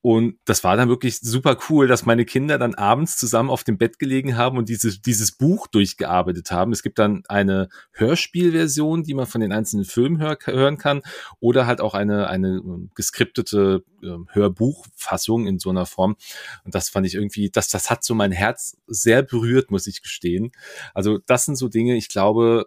und 0.00 0.38
das 0.44 0.62
war 0.62 0.76
dann 0.76 0.88
wirklich 0.88 1.18
super 1.18 1.58
cool, 1.68 1.88
dass 1.88 2.06
meine 2.06 2.24
Kinder 2.24 2.56
dann 2.56 2.76
abends 2.76 3.16
zusammen 3.16 3.50
auf 3.50 3.64
dem 3.64 3.78
Bett 3.78 3.98
gelegen 3.98 4.36
haben 4.36 4.56
und 4.56 4.68
dieses, 4.68 5.02
dieses 5.02 5.32
Buch 5.32 5.66
durchgearbeitet 5.66 6.52
haben. 6.52 6.70
Es 6.70 6.84
gibt 6.84 7.00
dann 7.00 7.24
eine 7.28 7.68
Hörspielversion, 7.92 9.02
die 9.02 9.14
man 9.14 9.26
von 9.26 9.40
den 9.40 9.50
einzelnen 9.52 9.84
Filmen 9.84 10.20
hör, 10.20 10.38
hören 10.44 10.78
kann, 10.78 11.02
oder 11.40 11.66
halt 11.66 11.80
auch 11.80 11.94
eine, 11.94 12.28
eine 12.28 12.62
ähm, 12.64 12.90
geskriptete 12.94 13.82
äh, 14.02 14.16
Hörbuchfassung 14.28 15.48
in 15.48 15.58
so 15.58 15.70
einer 15.70 15.86
Form. 15.86 16.16
Und 16.64 16.76
das 16.76 16.88
fand 16.88 17.04
ich 17.04 17.16
irgendwie, 17.16 17.50
das, 17.50 17.68
das 17.68 17.90
hat 17.90 18.04
so 18.04 18.14
mein 18.14 18.32
Herz 18.32 18.76
sehr 18.86 19.22
berührt, 19.22 19.72
muss 19.72 19.88
ich 19.88 20.00
gestehen. 20.02 20.52
Also 20.94 21.18
das 21.26 21.44
sind 21.44 21.56
so 21.56 21.68
Dinge, 21.68 21.96
ich 21.96 22.08
glaube, 22.08 22.66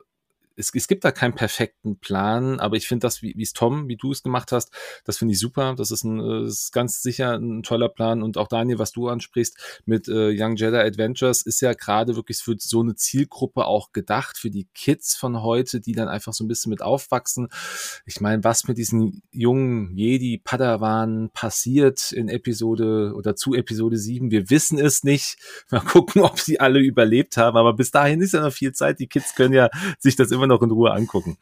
es, 0.56 0.72
es 0.74 0.88
gibt 0.88 1.04
da 1.04 1.12
keinen 1.12 1.36
perfekten 1.36 1.98
Plan, 2.00 2.60
aber 2.60 2.76
ich 2.76 2.88
finde 2.88 3.06
das, 3.06 3.22
wie 3.22 3.42
es 3.42 3.54
Tom, 3.54 3.88
wie 3.88 3.98
du 3.98 4.12
es 4.12 4.24
gemacht 4.24 4.52
hast, 4.52 4.72
das 5.06 5.18
finde 5.18 5.34
ich 5.34 5.40
super. 5.40 5.76
Das 5.76 5.92
ist, 5.92 6.04
ein, 6.04 6.20
äh, 6.20 6.48
ist 6.48 6.72
ganz 6.72 7.02
sicher 7.02 7.38
ein 7.38 7.64
toller 7.64 7.90
Plan. 7.90 8.22
Und 8.22 8.38
auch 8.38 8.48
Daniel, 8.48 8.80
was 8.80 8.92
du 8.92 9.08
ansprichst 9.08 9.82
mit 9.86 10.08
äh, 10.08 10.32
Young 10.36 10.56
Jedi 10.56 10.78
Adventures, 10.78 11.42
ist 11.42 11.62
ja 11.62 11.74
gerade 11.74 12.16
wirklich 12.16 12.38
für 12.38 12.56
so 12.60 12.82
eine 12.82 12.96
Zielgruppe 12.96 13.66
auch 13.66 13.92
gedacht, 13.92 14.38
für 14.38 14.50
die 14.50 14.68
Kids 14.74 15.16
von 15.16 15.42
heute, 15.42 15.80
die 15.80 15.94
dann 15.94 16.08
einfach 16.08 16.34
so 16.34 16.44
ein 16.44 16.48
bisschen 16.48 16.70
mit 16.70 16.82
aufwachsen. 16.82 17.48
Ich 18.06 18.22
meine, 18.22 18.44
was 18.44 18.68
mit 18.68 18.78
diesen 18.78 19.24
jungen 19.32 19.96
Jedi 19.96 20.40
Padawan 20.44 21.30
passiert 21.34 22.12
in 22.12 22.30
Episode 22.30 23.14
oder 23.16 23.36
zu 23.36 23.54
Episode 23.54 23.98
7, 23.98 24.32
wir 24.32 24.50
wissen 24.50 24.80
es 24.80 25.04
nicht. 25.04 25.38
Mal 25.72 25.82
gucken, 25.82 26.22
ob 26.22 26.40
sie 26.40 26.60
alle 26.60 26.80
überlebt 26.80 27.38
haben. 27.38 27.58
Aber 27.58 27.74
bis 27.74 27.92
dahin 27.92 28.22
ist 28.22 28.34
ja 28.34 28.42
noch 28.42 28.54
viel 28.54 28.74
Zeit. 28.74 29.00
Die 29.00 29.08
Kids 29.08 29.36
können 29.36 29.54
ja 29.54 29.70
sich 30.00 30.16
das 30.16 30.32
immer 30.32 30.41
noch 30.48 30.62
in 30.62 30.72
Ruhe 30.72 30.92
angucken. 30.92 31.38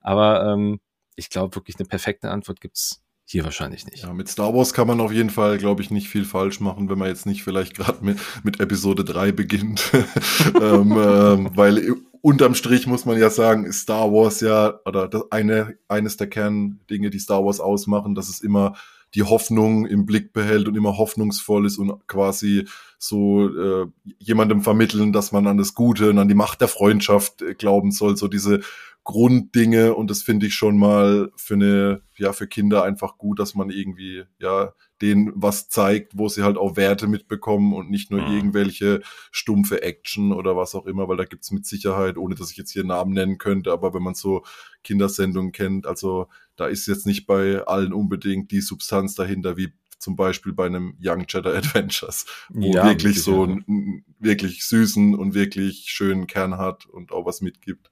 Aber 0.00 0.44
ähm, 0.44 0.80
ich 1.16 1.30
glaube 1.30 1.54
wirklich 1.56 1.76
eine 1.78 1.86
perfekte 1.86 2.30
Antwort 2.30 2.60
gibt's 2.60 3.00
hier 3.26 3.44
wahrscheinlich 3.44 3.86
nicht. 3.86 4.02
Ja, 4.02 4.12
mit 4.12 4.28
Star 4.28 4.54
Wars 4.54 4.74
kann 4.74 4.86
man 4.86 5.00
auf 5.00 5.10
jeden 5.10 5.30
Fall, 5.30 5.56
glaube 5.56 5.80
ich, 5.80 5.90
nicht 5.90 6.08
viel 6.08 6.26
falsch 6.26 6.60
machen, 6.60 6.90
wenn 6.90 6.98
man 6.98 7.08
jetzt 7.08 7.24
nicht 7.24 7.42
vielleicht 7.42 7.74
gerade 7.74 8.04
mit, 8.04 8.18
mit 8.42 8.60
Episode 8.60 9.02
3 9.02 9.32
beginnt. 9.32 9.90
ähm, 10.60 10.92
ähm, 10.92 11.50
weil 11.54 11.96
unterm 12.20 12.54
Strich 12.54 12.86
muss 12.86 13.06
man 13.06 13.18
ja 13.18 13.30
sagen, 13.30 13.64
ist 13.64 13.80
Star 13.80 14.12
Wars 14.12 14.40
ja, 14.40 14.78
oder 14.84 15.08
das 15.08 15.30
eine, 15.30 15.78
eines 15.88 16.18
der 16.18 16.26
Kerndinge, 16.28 17.10
die 17.10 17.18
Star 17.18 17.44
Wars 17.44 17.60
ausmachen, 17.60 18.14
dass 18.14 18.28
es 18.28 18.40
immer 18.40 18.74
die 19.14 19.22
Hoffnung 19.22 19.86
im 19.86 20.06
Blick 20.06 20.32
behält 20.32 20.68
und 20.68 20.76
immer 20.76 20.96
hoffnungsvoll 20.96 21.66
ist 21.66 21.78
und 21.78 22.06
quasi 22.06 22.66
so 22.98 23.48
äh, 23.48 23.86
jemandem 24.18 24.62
vermitteln, 24.62 25.12
dass 25.12 25.32
man 25.32 25.46
an 25.46 25.58
das 25.58 25.74
Gute 25.74 26.10
und 26.10 26.18
an 26.18 26.28
die 26.28 26.34
Macht 26.34 26.60
der 26.60 26.68
Freundschaft 26.68 27.42
äh, 27.42 27.54
glauben 27.54 27.90
soll, 27.92 28.16
so 28.16 28.28
diese 28.28 28.60
Grunddinge. 29.04 29.94
Und 29.94 30.10
das 30.10 30.22
finde 30.22 30.46
ich 30.46 30.54
schon 30.54 30.78
mal 30.78 31.30
für 31.36 31.54
eine, 31.54 32.02
ja, 32.16 32.32
für 32.32 32.48
Kinder 32.48 32.82
einfach 32.82 33.18
gut, 33.18 33.38
dass 33.38 33.54
man 33.54 33.70
irgendwie, 33.70 34.24
ja, 34.38 34.72
denen 35.02 35.32
was 35.34 35.68
zeigt, 35.68 36.16
wo 36.16 36.28
sie 36.28 36.42
halt 36.42 36.56
auch 36.56 36.76
Werte 36.76 37.06
mitbekommen 37.06 37.72
und 37.72 37.90
nicht 37.90 38.10
nur 38.10 38.22
mhm. 38.22 38.34
irgendwelche 38.34 39.02
stumpfe 39.32 39.82
Action 39.82 40.32
oder 40.32 40.56
was 40.56 40.74
auch 40.74 40.86
immer, 40.86 41.08
weil 41.08 41.16
da 41.16 41.24
gibt's 41.24 41.50
mit 41.50 41.66
Sicherheit, 41.66 42.16
ohne 42.16 42.34
dass 42.34 42.50
ich 42.50 42.56
jetzt 42.56 42.72
hier 42.72 42.84
Namen 42.84 43.12
nennen 43.12 43.38
könnte, 43.38 43.72
aber 43.72 43.92
wenn 43.94 44.02
man 44.02 44.14
so 44.14 44.44
Kindersendungen 44.82 45.52
kennt, 45.52 45.86
also 45.86 46.28
da 46.56 46.66
ist 46.66 46.86
jetzt 46.86 47.06
nicht 47.06 47.26
bei 47.26 47.62
allen 47.66 47.92
unbedingt 47.92 48.50
die 48.50 48.60
Substanz 48.60 49.14
dahinter, 49.14 49.56
wie 49.56 49.72
zum 49.98 50.16
Beispiel 50.16 50.52
bei 50.52 50.66
einem 50.66 50.96
Young 51.02 51.24
Jedi 51.28 51.48
Adventures, 51.56 52.26
wo 52.50 52.72
ja, 52.72 52.84
wirklich 52.84 53.22
so 53.22 53.42
einen 53.42 54.04
wirklich 54.18 54.64
süßen 54.64 55.14
und 55.14 55.34
wirklich 55.34 55.86
schönen 55.88 56.26
Kern 56.26 56.58
hat 56.58 56.86
und 56.86 57.10
auch 57.10 57.26
was 57.26 57.40
mitgibt. 57.40 57.90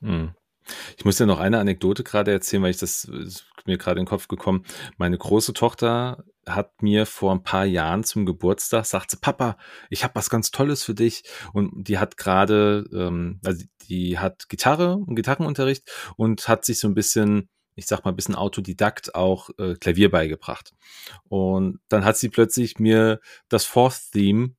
Hm. 0.00 0.34
Ich 0.96 1.04
muss 1.04 1.18
ja 1.18 1.26
noch 1.26 1.38
eine 1.38 1.58
Anekdote 1.58 2.04
gerade 2.04 2.32
erzählen, 2.32 2.62
weil 2.62 2.70
ich 2.70 2.78
das 2.78 3.10
mir 3.66 3.78
gerade 3.78 4.00
in 4.00 4.04
den 4.04 4.10
Kopf 4.10 4.28
gekommen. 4.28 4.64
Meine 4.96 5.18
große 5.18 5.52
Tochter 5.52 6.24
hat 6.46 6.82
mir 6.82 7.06
vor 7.06 7.32
ein 7.32 7.42
paar 7.42 7.64
Jahren 7.64 8.04
zum 8.04 8.24
Geburtstag 8.24 8.86
sagt 8.86 9.10
sie, 9.10 9.16
Papa, 9.16 9.56
ich 9.90 10.04
habe 10.04 10.14
was 10.14 10.30
ganz 10.30 10.50
Tolles 10.50 10.84
für 10.84 10.94
dich. 10.94 11.24
Und 11.52 11.88
die 11.88 11.98
hat 11.98 12.16
gerade, 12.16 12.84
ähm, 12.92 13.40
also 13.44 13.64
die 13.88 14.18
hat 14.18 14.48
Gitarre 14.48 14.96
und 14.96 15.16
Gitarrenunterricht 15.16 15.90
und 16.16 16.46
hat 16.48 16.64
sich 16.64 16.78
so 16.78 16.88
ein 16.88 16.94
bisschen 16.94 17.48
ich 17.76 17.86
sag 17.86 18.04
mal, 18.04 18.10
ein 18.10 18.16
bisschen 18.16 18.34
Autodidakt 18.34 19.14
auch 19.14 19.50
äh, 19.58 19.74
Klavier 19.74 20.10
beigebracht. 20.10 20.72
Und 21.28 21.78
dann 21.88 22.06
hat 22.06 22.16
sie 22.16 22.30
plötzlich 22.30 22.78
mir 22.78 23.20
das 23.50 23.66
Fourth 23.66 24.12
Theme 24.12 24.56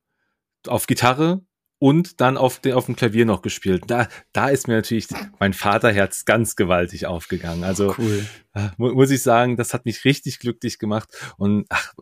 auf 0.67 0.85
Gitarre 0.85 1.41
und 1.79 2.21
dann 2.21 2.37
auf, 2.37 2.59
de, 2.59 2.73
auf 2.73 2.85
dem 2.85 2.95
Klavier 2.95 3.25
noch 3.25 3.41
gespielt. 3.41 3.83
Da, 3.87 4.07
da 4.33 4.49
ist 4.49 4.67
mir 4.67 4.75
natürlich 4.75 5.07
mein 5.39 5.53
Vaterherz 5.53 6.25
ganz 6.25 6.55
gewaltig 6.55 7.05
aufgegangen. 7.05 7.63
Also 7.63 7.93
cool. 7.97 8.25
äh, 8.53 8.69
muss 8.77 9.11
ich 9.11 9.21
sagen, 9.21 9.57
das 9.57 9.73
hat 9.73 9.85
mich 9.85 10.03
richtig 10.05 10.39
glücklich 10.39 10.79
gemacht. 10.79 11.09
Und 11.37 11.65
ach, 11.69 11.93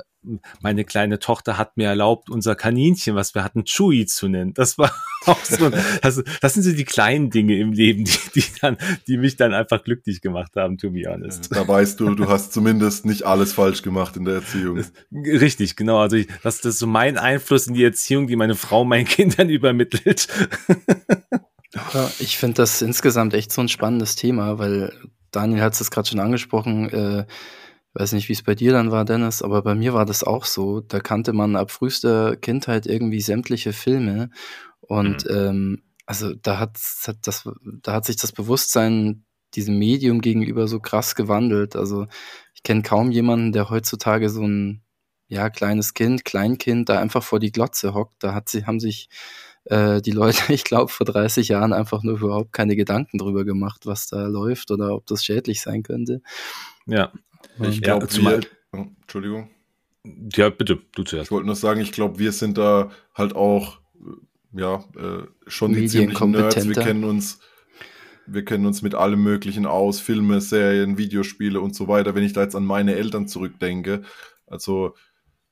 meine 0.62 0.86
kleine 0.86 1.20
Tochter 1.20 1.58
hat 1.58 1.78
mir 1.78 1.88
erlaubt, 1.88 2.30
unser 2.30 2.56
Kaninchen, 2.56 3.16
was 3.16 3.36
wir 3.36 3.44
hatten, 3.44 3.66
Chewy 3.66 4.06
zu 4.06 4.28
nennen. 4.28 4.54
Das 4.54 4.78
war 4.78 4.92
auch 5.26 5.44
so. 5.44 5.72
Das, 6.02 6.24
das 6.42 6.54
sind 6.54 6.64
so 6.64 6.72
die 6.72 6.86
kleinen 6.86 7.30
Dinge 7.30 7.58
im 7.58 7.72
Leben, 7.72 8.06
die, 8.06 8.18
die, 8.36 8.44
dann, 8.62 8.78
die 9.08 9.18
mich 9.18 9.36
dann 9.36 9.54
einfach 9.54 9.84
glücklich 9.84 10.22
gemacht 10.22 10.56
haben, 10.56 10.78
to 10.78 10.92
be 10.92 11.04
honest. 11.08 11.54
Da 11.56 11.68
weißt 11.68 12.00
du, 12.00 12.16
du 12.16 12.28
hast 12.28 12.54
zumindest 12.54 13.06
nicht 13.06 13.24
alles 13.24 13.54
falsch 13.54 13.82
gemacht 13.82 14.18
in 14.18 14.26
der 14.26 14.36
Erziehung. 14.36 14.84
Richtig, 15.12 15.76
genau. 15.76 16.00
Also 16.00 16.18
ich, 16.18 16.28
das, 16.44 16.62
das 16.62 16.74
ist 16.74 16.80
so 16.80 16.88
mein 16.88 17.18
Einfluss 17.18 17.68
in 17.68 17.74
die 17.74 17.84
Erziehung, 17.84 18.28
die 18.28 18.36
meine 18.36 18.56
Frau 18.56 18.86
meinen 18.86 19.06
Kindern 19.06 19.50
übermittelt. 19.50 20.28
Ja, 21.94 22.10
ich 22.20 22.38
finde 22.38 22.56
das 22.56 22.82
insgesamt 22.82 23.34
echt 23.34 23.52
so 23.52 23.62
ein 23.62 23.68
spannendes 23.68 24.16
Thema, 24.16 24.60
weil 24.60 24.94
Daniel 25.32 25.62
hat 25.62 25.80
es 25.80 25.92
gerade 25.92 26.08
schon 26.08 26.20
angesprochen. 26.20 26.90
Äh, 26.90 27.26
weiß 27.96 28.12
nicht, 28.12 28.30
wie 28.30 28.34
es 28.34 28.44
bei 28.44 28.56
dir 28.56 28.74
dann 28.74 28.92
war, 28.92 29.06
Dennis, 29.06 29.42
aber 29.42 29.62
bei 29.62 29.74
mir 29.74 29.94
war 29.94 30.06
das 30.06 30.24
auch 30.24 30.46
so. 30.46 30.82
Da 30.82 31.00
kannte 31.00 31.34
man 31.34 31.56
ab 31.56 31.72
frühester 31.72 32.36
Kindheit 32.36 32.86
irgendwie 32.86 33.22
sämtliche 33.22 33.74
Filme. 33.74 34.30
Und 34.82 35.26
mhm. 35.26 35.36
ähm, 35.36 35.84
also 36.06 36.34
da 36.36 36.60
hat, 36.60 36.78
hat 37.08 37.18
das, 37.24 37.50
da 37.82 37.94
hat 37.94 38.06
sich 38.06 38.18
das 38.18 38.32
Bewusstsein 38.32 39.26
diesem 39.56 39.80
Medium 39.80 40.22
gegenüber 40.22 40.68
so 40.68 40.80
krass 40.80 41.16
gewandelt. 41.16 41.76
Also 41.76 42.06
ich 42.54 42.64
kenne 42.64 42.84
kaum 42.84 43.12
jemanden, 43.12 43.54
der 43.54 43.70
heutzutage 43.70 44.30
so 44.30 44.46
ein 44.46 44.84
ja, 45.28 45.50
kleines 45.50 45.94
Kind, 45.94 46.26
Kleinkind 46.26 46.90
da 46.90 47.00
einfach 47.00 47.24
vor 47.24 47.40
die 47.40 47.52
Glotze 47.52 47.94
hockt. 47.94 48.24
Da 48.24 48.34
hat 48.34 48.50
sie, 48.50 48.66
haben 48.66 48.80
sich 48.80 49.10
äh, 49.66 50.02
die 50.02 50.12
Leute, 50.12 50.38
ich 50.54 50.64
glaube, 50.64 50.92
vor 50.92 51.06
30 51.06 51.50
Jahren 51.50 51.74
einfach 51.74 52.04
nur 52.04 52.18
überhaupt 52.18 52.54
keine 52.54 52.76
Gedanken 52.76 53.18
drüber 53.18 53.46
gemacht, 53.46 53.86
was 53.86 54.08
da 54.08 54.28
läuft 54.28 54.72
oder 54.72 54.96
ob 54.96 55.06
das 55.08 55.24
schädlich 55.24 55.62
sein 55.62 55.84
könnte. 55.84 56.22
Ja. 56.86 57.12
Ich 57.62 57.82
glaube, 57.82 58.08
ja, 58.10 58.40
oh, 58.74 58.86
Entschuldigung. 59.02 59.50
Ja, 60.34 60.50
bitte, 60.50 60.80
du 60.94 61.04
zuerst. 61.04 61.28
Ich 61.28 61.32
wollte 61.32 61.48
nur 61.48 61.56
sagen, 61.56 61.80
ich 61.82 61.92
glaube, 61.92 62.20
wir 62.20 62.32
sind 62.32 62.58
da 62.58 62.92
halt 63.14 63.36
auch, 63.36 63.80
ja, 64.52 64.84
äh, 64.98 65.24
schon 65.48 65.74
die 65.74 65.88
ziemlichen 65.88 66.32
Nerds. 66.32 66.68
Wir 66.68 66.76
kennen 66.76 67.04
uns, 67.04 67.40
wir 68.28 68.46
kennen 68.46 68.66
uns 68.66 68.82
mit 68.82 68.94
allem 68.94 69.24
Möglichen 69.24 69.66
aus, 69.66 70.00
Filme, 70.00 70.42
Serien, 70.42 70.98
Videospiele 70.98 71.60
und 71.60 71.76
so 71.76 71.88
weiter. 71.88 72.14
Wenn 72.14 72.24
ich 72.24 72.34
da 72.34 72.42
jetzt 72.42 72.56
an 72.56 72.66
meine 72.66 72.96
Eltern 72.96 73.28
zurückdenke, 73.28 74.04
also, 74.48 74.96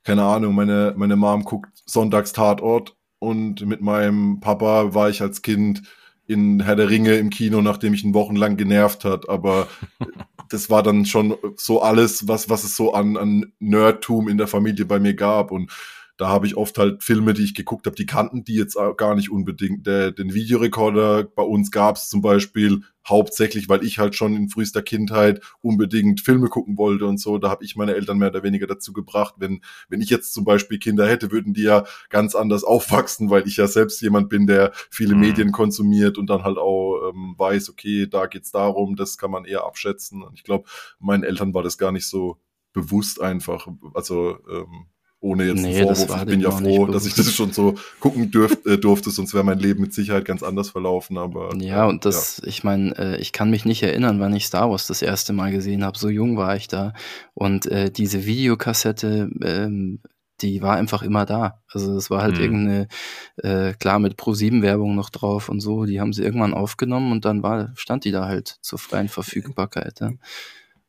keine 0.04 0.22
Ahnung, 0.22 0.54
meine, 0.54 0.94
meine 0.96 1.16
Mom 1.16 1.44
guckt 1.44 1.70
sonntags 1.84 2.32
Tatort 2.32 2.96
und 3.24 3.66
mit 3.66 3.80
meinem 3.80 4.40
Papa 4.40 4.94
war 4.94 5.10
ich 5.10 5.22
als 5.22 5.42
Kind 5.42 5.82
in 6.26 6.60
Herr 6.60 6.76
der 6.76 6.88
Ringe 6.88 7.16
im 7.16 7.30
Kino, 7.30 7.60
nachdem 7.60 7.94
ich 7.94 8.04
ihn 8.04 8.14
wochenlang 8.14 8.56
genervt 8.56 9.04
hat, 9.04 9.28
aber 9.28 9.68
das 10.50 10.70
war 10.70 10.82
dann 10.82 11.04
schon 11.04 11.36
so 11.56 11.82
alles, 11.82 12.28
was, 12.28 12.48
was 12.48 12.64
es 12.64 12.76
so 12.76 12.94
an, 12.94 13.16
an 13.16 13.52
Nerdtum 13.58 14.28
in 14.28 14.38
der 14.38 14.46
Familie 14.46 14.84
bei 14.84 14.98
mir 14.98 15.14
gab. 15.14 15.50
Und 15.50 15.70
da 16.16 16.28
habe 16.28 16.46
ich 16.46 16.56
oft 16.56 16.78
halt 16.78 17.02
Filme, 17.02 17.34
die 17.34 17.42
ich 17.42 17.54
geguckt 17.54 17.86
habe, 17.86 17.96
die 17.96 18.06
kannten 18.06 18.44
die 18.44 18.54
jetzt 18.54 18.76
gar 18.96 19.16
nicht 19.16 19.30
unbedingt. 19.30 19.86
Der, 19.86 20.12
den 20.12 20.32
Videorekorder 20.32 21.24
bei 21.24 21.42
uns 21.42 21.72
gab 21.72 21.96
es 21.96 22.08
zum 22.08 22.22
Beispiel 22.22 22.82
hauptsächlich, 23.06 23.68
weil 23.68 23.84
ich 23.84 23.98
halt 23.98 24.14
schon 24.14 24.36
in 24.36 24.48
frühester 24.48 24.80
Kindheit 24.80 25.42
unbedingt 25.60 26.20
Filme 26.20 26.48
gucken 26.48 26.78
wollte 26.78 27.06
und 27.06 27.18
so. 27.18 27.38
Da 27.38 27.50
habe 27.50 27.64
ich 27.64 27.74
meine 27.74 27.94
Eltern 27.94 28.18
mehr 28.18 28.30
oder 28.30 28.44
weniger 28.44 28.68
dazu 28.68 28.92
gebracht. 28.92 29.34
Wenn, 29.38 29.60
wenn 29.88 30.00
ich 30.00 30.08
jetzt 30.08 30.32
zum 30.32 30.44
Beispiel 30.44 30.78
Kinder 30.78 31.06
hätte, 31.06 31.32
würden 31.32 31.52
die 31.52 31.64
ja 31.64 31.84
ganz 32.10 32.36
anders 32.36 32.62
aufwachsen, 32.64 33.28
weil 33.28 33.46
ich 33.48 33.56
ja 33.56 33.66
selbst 33.66 34.00
jemand 34.00 34.28
bin, 34.28 34.46
der 34.46 34.72
viele 34.90 35.14
mhm. 35.16 35.20
Medien 35.20 35.52
konsumiert 35.52 36.16
und 36.16 36.30
dann 36.30 36.44
halt 36.44 36.58
auch 36.58 37.10
ähm, 37.10 37.34
weiß, 37.36 37.70
okay, 37.70 38.06
da 38.06 38.26
geht's 38.26 38.52
darum, 38.52 38.94
das 38.94 39.18
kann 39.18 39.32
man 39.32 39.44
eher 39.44 39.64
abschätzen. 39.64 40.22
Und 40.22 40.34
ich 40.34 40.44
glaube, 40.44 40.68
meinen 41.00 41.24
Eltern 41.24 41.54
war 41.54 41.64
das 41.64 41.76
gar 41.76 41.90
nicht 41.90 42.06
so 42.06 42.38
bewusst 42.72 43.20
einfach. 43.20 43.68
Also 43.94 44.38
ähm, 44.48 44.86
ohne 45.24 45.44
jetzt 45.44 45.62
nee, 45.62 45.82
Vorwurf. 45.82 46.20
Ich 46.20 46.26
bin 46.26 46.40
ja 46.40 46.50
froh, 46.50 46.86
dass 46.86 47.06
ich 47.06 47.14
das 47.14 47.32
schon 47.32 47.50
so 47.52 47.74
gucken 47.98 48.30
dürf, 48.30 48.58
äh, 48.66 48.76
durfte, 48.76 49.10
sonst 49.10 49.32
wäre 49.32 49.42
mein 49.42 49.58
Leben 49.58 49.80
mit 49.80 49.94
Sicherheit 49.94 50.26
ganz 50.26 50.42
anders 50.42 50.70
verlaufen. 50.70 51.16
Aber 51.16 51.50
ja, 51.56 51.86
und 51.86 52.04
das, 52.04 52.40
ja. 52.42 52.48
ich 52.48 52.62
meine, 52.62 52.96
äh, 52.98 53.16
ich 53.16 53.32
kann 53.32 53.50
mich 53.50 53.64
nicht 53.64 53.82
erinnern, 53.82 54.20
wann 54.20 54.36
ich 54.36 54.44
Star 54.44 54.70
Wars 54.70 54.86
das 54.86 55.00
erste 55.00 55.32
Mal 55.32 55.50
gesehen 55.50 55.82
habe. 55.82 55.98
So 55.98 56.10
jung 56.10 56.36
war 56.36 56.54
ich 56.56 56.68
da. 56.68 56.92
Und 57.32 57.66
äh, 57.66 57.90
diese 57.90 58.26
Videokassette, 58.26 59.30
ähm, 59.42 60.00
die 60.42 60.60
war 60.60 60.76
einfach 60.76 61.02
immer 61.02 61.24
da. 61.24 61.62
Also 61.72 61.96
es 61.96 62.10
war 62.10 62.20
halt 62.20 62.36
mhm. 62.36 62.42
irgendeine, 62.42 62.88
äh, 63.38 63.72
klar 63.72 63.98
mit 63.98 64.18
Pro-7-Werbung 64.18 64.94
noch 64.94 65.08
drauf 65.08 65.48
und 65.48 65.60
so, 65.60 65.86
die 65.86 66.00
haben 66.00 66.12
sie 66.12 66.22
irgendwann 66.22 66.52
aufgenommen 66.52 67.12
und 67.12 67.24
dann 67.24 67.42
war, 67.42 67.72
stand 67.76 68.04
die 68.04 68.12
da 68.12 68.26
halt 68.26 68.58
zur 68.60 68.78
freien 68.78 69.08
Verfügbarkeit. 69.08 70.00
Ja. 70.00 70.10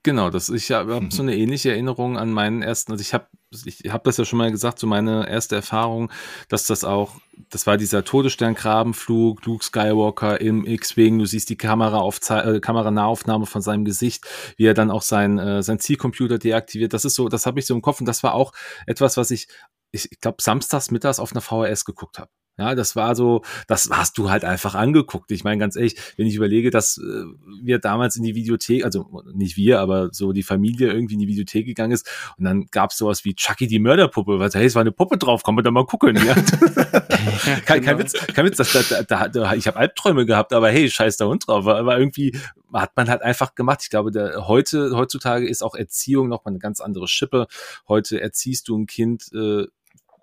Genau, 0.05 0.29
das, 0.29 0.49
ich 0.49 0.71
habe 0.71 0.93
hab 0.93 1.11
so 1.11 1.23
eine 1.23 1.35
ähnliche 1.35 1.71
Erinnerung 1.71 2.15
an 2.15 2.31
meinen 2.31 2.61
ersten, 2.61 2.91
also 2.91 3.01
ich 3.01 3.15
habe 3.15 3.25
ich 3.65 3.91
hab 3.91 4.03
das 4.03 4.17
ja 4.17 4.25
schon 4.25 4.37
mal 4.37 4.51
gesagt, 4.51 4.77
so 4.77 4.85
meine 4.85 5.27
erste 5.27 5.55
Erfahrung, 5.55 6.11
dass 6.47 6.67
das 6.67 6.83
auch, 6.83 7.15
das 7.49 7.65
war 7.65 7.77
dieser 7.77 8.03
Todessterngrabenflug, 8.03 9.43
Luke 9.43 9.65
Skywalker 9.65 10.39
im 10.39 10.63
X-Wing, 10.63 11.17
du 11.17 11.25
siehst 11.25 11.49
die 11.49 11.57
Kamera 11.57 12.07
äh, 12.07 12.59
Kameranahaufnahme 12.59 13.47
von 13.47 13.63
seinem 13.63 13.83
Gesicht, 13.83 14.25
wie 14.57 14.67
er 14.67 14.75
dann 14.75 14.91
auch 14.91 15.01
sein, 15.01 15.39
äh, 15.39 15.63
sein 15.63 15.79
Zielcomputer 15.79 16.37
deaktiviert, 16.37 16.93
das 16.93 17.03
ist 17.03 17.15
so, 17.15 17.27
das 17.27 17.47
habe 17.47 17.59
ich 17.59 17.65
so 17.65 17.73
im 17.73 17.81
Kopf 17.81 17.99
und 17.99 18.05
das 18.05 18.21
war 18.21 18.35
auch 18.35 18.53
etwas, 18.85 19.17
was 19.17 19.31
ich, 19.31 19.47
ich, 19.91 20.11
ich 20.11 20.19
glaube, 20.19 20.37
samstags 20.39 20.91
mittags 20.91 21.17
auf 21.17 21.31
einer 21.31 21.41
VHS 21.41 21.83
geguckt 21.83 22.19
habe. 22.19 22.29
Ja, 22.57 22.73
das 22.73 22.95
war 22.95 23.15
so, 23.15 23.41
das 23.67 23.89
hast 23.91 24.17
du 24.17 24.29
halt 24.29 24.45
einfach 24.45 24.75
angeguckt. 24.75 25.31
Ich 25.31 25.43
meine, 25.43 25.59
ganz 25.59 25.75
ehrlich, 25.75 25.95
wenn 26.15 26.27
ich 26.27 26.35
überlege, 26.35 26.71
dass 26.71 26.97
äh, 26.97 27.25
wir 27.61 27.79
damals 27.79 28.15
in 28.15 28.23
die 28.23 28.35
Videothek, 28.35 28.85
also 28.85 29.23
nicht 29.33 29.57
wir, 29.57 29.81
aber 29.81 30.09
so 30.11 30.31
die 30.31 30.43
Familie 30.43 30.91
irgendwie 30.91 31.15
in 31.15 31.19
die 31.19 31.27
Videothek 31.27 31.65
gegangen 31.65 31.91
ist 31.91 32.09
und 32.37 32.45
dann 32.45 32.67
gab 32.71 32.91
es 32.91 32.97
sowas 32.97 33.25
wie 33.25 33.35
Chucky 33.35 33.67
die 33.67 33.79
Mörderpuppe, 33.79 34.39
weil 34.39 34.49
hey, 34.51 34.65
es 34.65 34.75
war 34.75 34.81
eine 34.81 34.93
Puppe 34.93 35.17
drauf, 35.17 35.43
kann 35.43 35.55
man 35.55 35.63
da 35.63 35.71
mal 35.71 35.85
gucken. 35.85 36.15
Ja? 36.15 36.33
kein, 37.65 37.81
kein 37.81 37.83
genau. 37.83 37.99
Witz, 37.99 38.13
kein 38.33 38.45
Witz, 38.45 38.57
das, 38.57 38.71
da, 38.87 39.03
da, 39.03 39.27
da, 39.27 39.53
ich 39.53 39.67
habe 39.67 39.77
Albträume 39.77 40.25
gehabt, 40.25 40.53
aber 40.53 40.69
hey, 40.69 40.89
scheiß 40.89 41.17
da 41.17 41.25
Hund 41.25 41.47
drauf. 41.47 41.67
Aber 41.67 41.97
irgendwie 41.97 42.37
hat 42.73 42.95
man 42.95 43.09
halt 43.09 43.21
einfach 43.21 43.55
gemacht. 43.55 43.79
Ich 43.83 43.89
glaube, 43.89 44.11
der, 44.11 44.47
heute, 44.47 44.91
heutzutage 44.95 45.47
ist 45.47 45.63
auch 45.63 45.75
Erziehung 45.75 46.27
noch 46.27 46.45
mal 46.45 46.51
eine 46.51 46.59
ganz 46.59 46.81
andere 46.81 47.07
Schippe. 47.07 47.47
Heute 47.87 48.21
erziehst 48.21 48.67
du 48.67 48.77
ein 48.77 48.87
Kind 48.87 49.31
äh, 49.33 49.65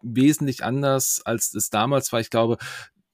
wesentlich 0.02 0.64
anders, 0.64 1.22
als 1.24 1.54
es 1.54 1.70
damals 1.70 2.12
war. 2.12 2.20
Ich 2.20 2.30
glaube, 2.30 2.58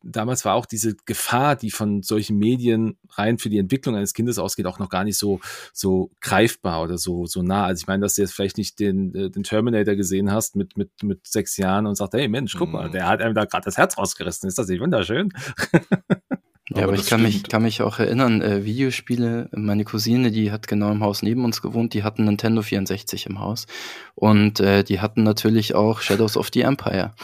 damals 0.03 0.45
war 0.45 0.55
auch 0.55 0.66
diese 0.66 0.95
Gefahr, 1.07 1.57
die 1.57 1.70
von 1.70 2.03
solchen 2.03 2.39
Medien 2.39 2.99
rein 3.11 3.39
für 3.39 3.51
die 3.51 3.59
Entwicklung 3.59 3.97
eines 3.97 4.14
Kindes 4.14 4.39
ausgeht, 4.39 4.66
auch 4.66 4.78
noch 4.78 4.89
gar 4.89 5.05
nicht 5.05 5.18
so, 5.18 5.41
so 5.72 6.11
greifbar 6.20 6.82
oder 6.82 6.99
so, 6.99 7.26
so 7.26 7.43
nah. 7.43 7.64
Also 7.64 7.82
ich 7.82 7.86
meine, 7.86 8.03
dass 8.03 8.14
du 8.14 8.22
jetzt 8.22 8.32
vielleicht 8.32 8.59
nicht 8.59 8.78
den, 8.78 9.14
äh, 9.14 9.30
den 9.30 9.43
Terminator 9.43 9.97
gesehen 9.97 10.32
hast 10.32 10.57
mit, 10.57 10.76
mit, 10.76 10.91
mit 11.03 11.26
sechs 11.26 11.57
Jahren 11.57 11.86
und 11.86 11.97
sagt, 11.97 12.14
hey 12.14 12.28
Mensch, 12.28 12.57
guck 12.57 12.70
mal, 12.70 12.89
mhm. 12.89 12.93
der 12.93 13.07
hat 13.07 13.20
einem 13.20 13.34
da 13.34 13.45
gerade 13.45 13.64
das 13.64 13.76
Herz 13.76 13.99
rausgerissen. 13.99 14.49
Ist 14.49 14.59
das 14.59 14.68
nicht 14.68 14.80
wunderschön? 14.80 15.32
Ja, 16.71 16.83
aber, 16.83 16.93
aber 16.93 16.95
ich 16.95 17.07
kann 17.07 17.23
mich, 17.23 17.45
kann 17.45 17.62
mich 17.62 17.81
auch 17.81 17.99
erinnern, 17.99 18.43
äh, 18.43 18.64
Videospiele, 18.64 19.49
meine 19.53 19.85
Cousine, 19.85 20.31
die 20.31 20.53
hat 20.53 20.69
genau 20.69 20.91
im 20.93 21.03
Haus 21.03 21.23
neben 21.23 21.45
uns 21.45 21.62
gewohnt, 21.62 21.95
die 21.95 22.03
hatten 22.03 22.25
Nintendo 22.25 22.61
64 22.61 23.27
im 23.27 23.41
Haus. 23.41 23.66
Und 24.14 24.61
äh, 24.61 24.85
die 24.85 25.01
hatten 25.01 25.23
natürlich 25.23 25.75
auch 25.75 26.03
Shadows 26.03 26.37
of 26.37 26.51
the 26.53 26.62
Empire. 26.62 27.14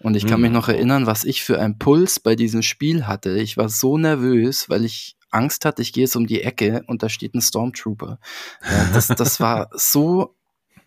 Und 0.00 0.16
ich 0.16 0.24
kann 0.24 0.36
hm. 0.36 0.42
mich 0.42 0.52
noch 0.52 0.68
erinnern, 0.68 1.06
was 1.06 1.24
ich 1.24 1.42
für 1.42 1.60
einen 1.60 1.78
Puls 1.78 2.18
bei 2.18 2.34
diesem 2.34 2.62
Spiel 2.62 3.06
hatte. 3.06 3.38
Ich 3.38 3.56
war 3.56 3.68
so 3.68 3.98
nervös, 3.98 4.70
weil 4.70 4.84
ich 4.84 5.16
Angst 5.30 5.64
hatte, 5.64 5.82
ich 5.82 5.92
gehe 5.92 6.04
jetzt 6.04 6.16
um 6.16 6.26
die 6.26 6.42
Ecke 6.42 6.84
und 6.86 7.02
da 7.02 7.08
steht 7.08 7.34
ein 7.34 7.42
Stormtrooper. 7.42 8.18
Ja, 8.62 8.90
das, 8.94 9.08
das 9.08 9.40
war 9.40 9.68
so 9.74 10.34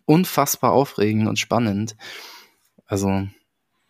unfassbar 0.06 0.72
aufregend 0.72 1.28
und 1.28 1.38
spannend. 1.38 1.96
Also, 2.86 3.28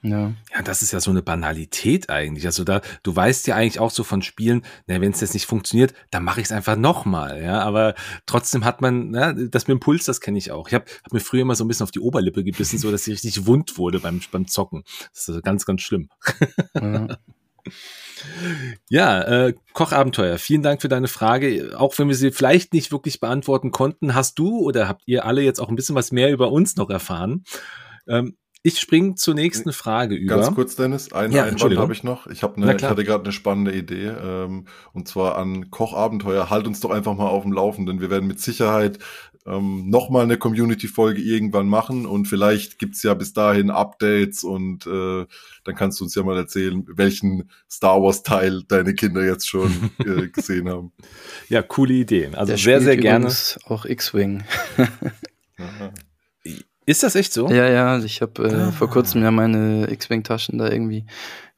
ja. 0.04 0.34
ja, 0.54 0.62
das 0.64 0.82
ist 0.84 0.94
ja 0.94 1.00
so 1.00 1.10
eine 1.10 1.24
Banalität 1.24 2.10
eigentlich. 2.10 2.46
Also 2.46 2.64
da, 2.64 2.82
du 3.04 3.16
weißt 3.16 3.48
ja 3.48 3.56
eigentlich 3.56 3.80
auch 3.80 3.90
so 3.90 4.04
von 4.04 4.22
Spielen, 4.22 4.64
na, 4.86 5.02
wenn 5.02 5.12
es 5.12 5.22
jetzt 5.22 5.34
nicht 5.34 5.48
funktioniert, 5.48 5.94
dann 6.12 6.24
mache 6.24 6.40
ich 6.40 6.46
es 6.46 6.52
einfach 6.52 6.76
nochmal. 6.76 7.42
Ja, 7.42 7.62
aber 7.62 7.96
trotzdem 8.26 8.64
hat 8.64 8.80
man, 8.82 9.14
ja, 9.14 9.34
das 9.34 9.68
mit 9.68 9.76
dem 9.76 9.80
Puls, 9.80 10.06
das 10.06 10.22
kenne 10.22 10.38
ich 10.38 10.52
auch. 10.52 10.68
Ich 10.68 10.74
habe 10.76 10.86
hab 11.04 11.14
mir 11.14 11.20
früher 11.20 11.42
immer 11.42 11.56
so 11.56 11.64
ein 11.64 11.68
bisschen 11.68 11.84
auf 11.84 11.92
die 11.92 12.00
Oberlippe 12.00 12.44
gebissen, 12.44 12.78
so 12.78 12.92
dass 12.92 13.06
sie 13.06 13.12
richtig 13.12 13.48
wund 13.48 13.78
wurde 13.78 14.00
beim, 14.00 14.22
beim 14.32 14.48
Zocken. 14.48 14.84
Das 15.14 15.22
ist 15.24 15.30
also 15.30 15.42
ganz, 15.42 15.66
ganz 15.66 15.82
schlimm. 15.82 16.10
Ja. 16.76 17.08
Ja, 18.90 19.22
äh, 19.22 19.54
Kochabenteuer. 19.74 20.38
Vielen 20.38 20.64
Dank 20.64 20.82
für 20.82 20.88
deine 20.88 21.08
Frage. 21.08 21.76
Auch 21.78 21.98
wenn 22.00 22.08
wir 22.08 22.16
sie 22.16 22.32
vielleicht 22.32 22.74
nicht 22.74 22.92
wirklich 22.92 23.20
beantworten 23.20 23.72
konnten, 23.72 24.16
hast 24.16 24.40
du 24.40 24.60
oder 24.60 24.88
habt 24.88 25.04
ihr 25.06 25.26
alle 25.26 25.42
jetzt 25.42 25.60
auch 25.60 25.70
ein 25.70 25.76
bisschen 25.76 25.96
was 25.96 26.12
mehr 26.12 26.32
über 26.32 26.52
uns 26.52 26.78
noch 26.78 26.90
erfahren? 26.90 27.44
Ähm, 28.08 28.38
ich 28.68 28.80
springe 28.80 29.16
zur 29.16 29.34
nächsten 29.34 29.72
Frage 29.72 30.16
über. 30.16 30.36
Ganz 30.36 30.54
kurz, 30.54 30.76
Dennis, 30.76 31.14
einen 31.14 31.32
ja, 31.32 31.46
Einwand 31.46 31.78
habe 31.78 31.94
ich 31.94 32.04
noch. 32.04 32.28
Ich, 32.28 32.44
hab 32.44 32.58
ne, 32.58 32.76
ich 32.76 32.84
hatte 32.84 33.06
gerade 33.06 33.24
eine 33.24 33.32
spannende 33.32 33.74
Idee, 33.74 34.08
ähm, 34.08 34.66
und 34.92 35.08
zwar 35.08 35.38
an 35.38 35.72
Kochabenteuer. 35.72 36.50
Halt 36.50 36.68
uns 36.68 36.82
doch 36.82 36.90
einfach 36.90 37.16
mal 37.16 37.28
auf 37.28 37.44
dem 37.44 37.54
Laufenden. 37.54 38.02
Wir 38.02 38.10
werden 38.10 38.28
mit 38.28 38.42
Sicherheit 38.42 39.00
ähm, 39.46 39.90
nochmal 39.90 40.24
eine 40.24 40.38
Community-Folge 40.38 41.22
irgendwann 41.22 41.70
machen 41.70 42.06
und 42.06 42.28
vielleicht 42.28 42.78
gibt's 42.78 43.04
ja 43.04 43.14
bis 43.14 43.32
dahin 43.32 43.70
Updates 43.70 44.44
und 44.44 44.86
äh, 44.86 45.26
dann 45.64 45.76
kannst 45.76 46.02
du 46.02 46.04
uns 46.04 46.14
ja 46.16 46.24
mal 46.24 46.36
erzählen, 46.36 46.84
welchen 46.90 47.50
Star 47.72 48.02
Wars-Teil 48.02 48.64
deine 48.68 48.96
Kinder 48.96 49.24
jetzt 49.24 49.48
schon 49.48 49.92
äh, 50.00 50.28
gesehen 50.34 50.68
haben. 50.68 50.92
Ja, 51.48 51.62
coole 51.62 51.94
Ideen. 51.94 52.36
Also 52.36 52.50
Der 52.50 52.58
sehr, 52.58 52.82
sehr 52.82 52.98
gerne. 52.98 53.34
Auch 53.64 53.86
X-Wing. 53.86 54.44
Ist 56.88 57.04
das 57.04 57.16
echt 57.16 57.34
so? 57.34 57.50
Ja, 57.50 57.70
ja, 57.70 58.00
ich 58.00 58.22
habe 58.22 58.48
äh, 58.48 58.54
ah. 58.54 58.72
vor 58.72 58.90
kurzem 58.90 59.22
ja 59.22 59.30
meine 59.30 59.92
X-Wing-Taschen 59.92 60.58
da 60.58 60.72
irgendwie 60.72 61.06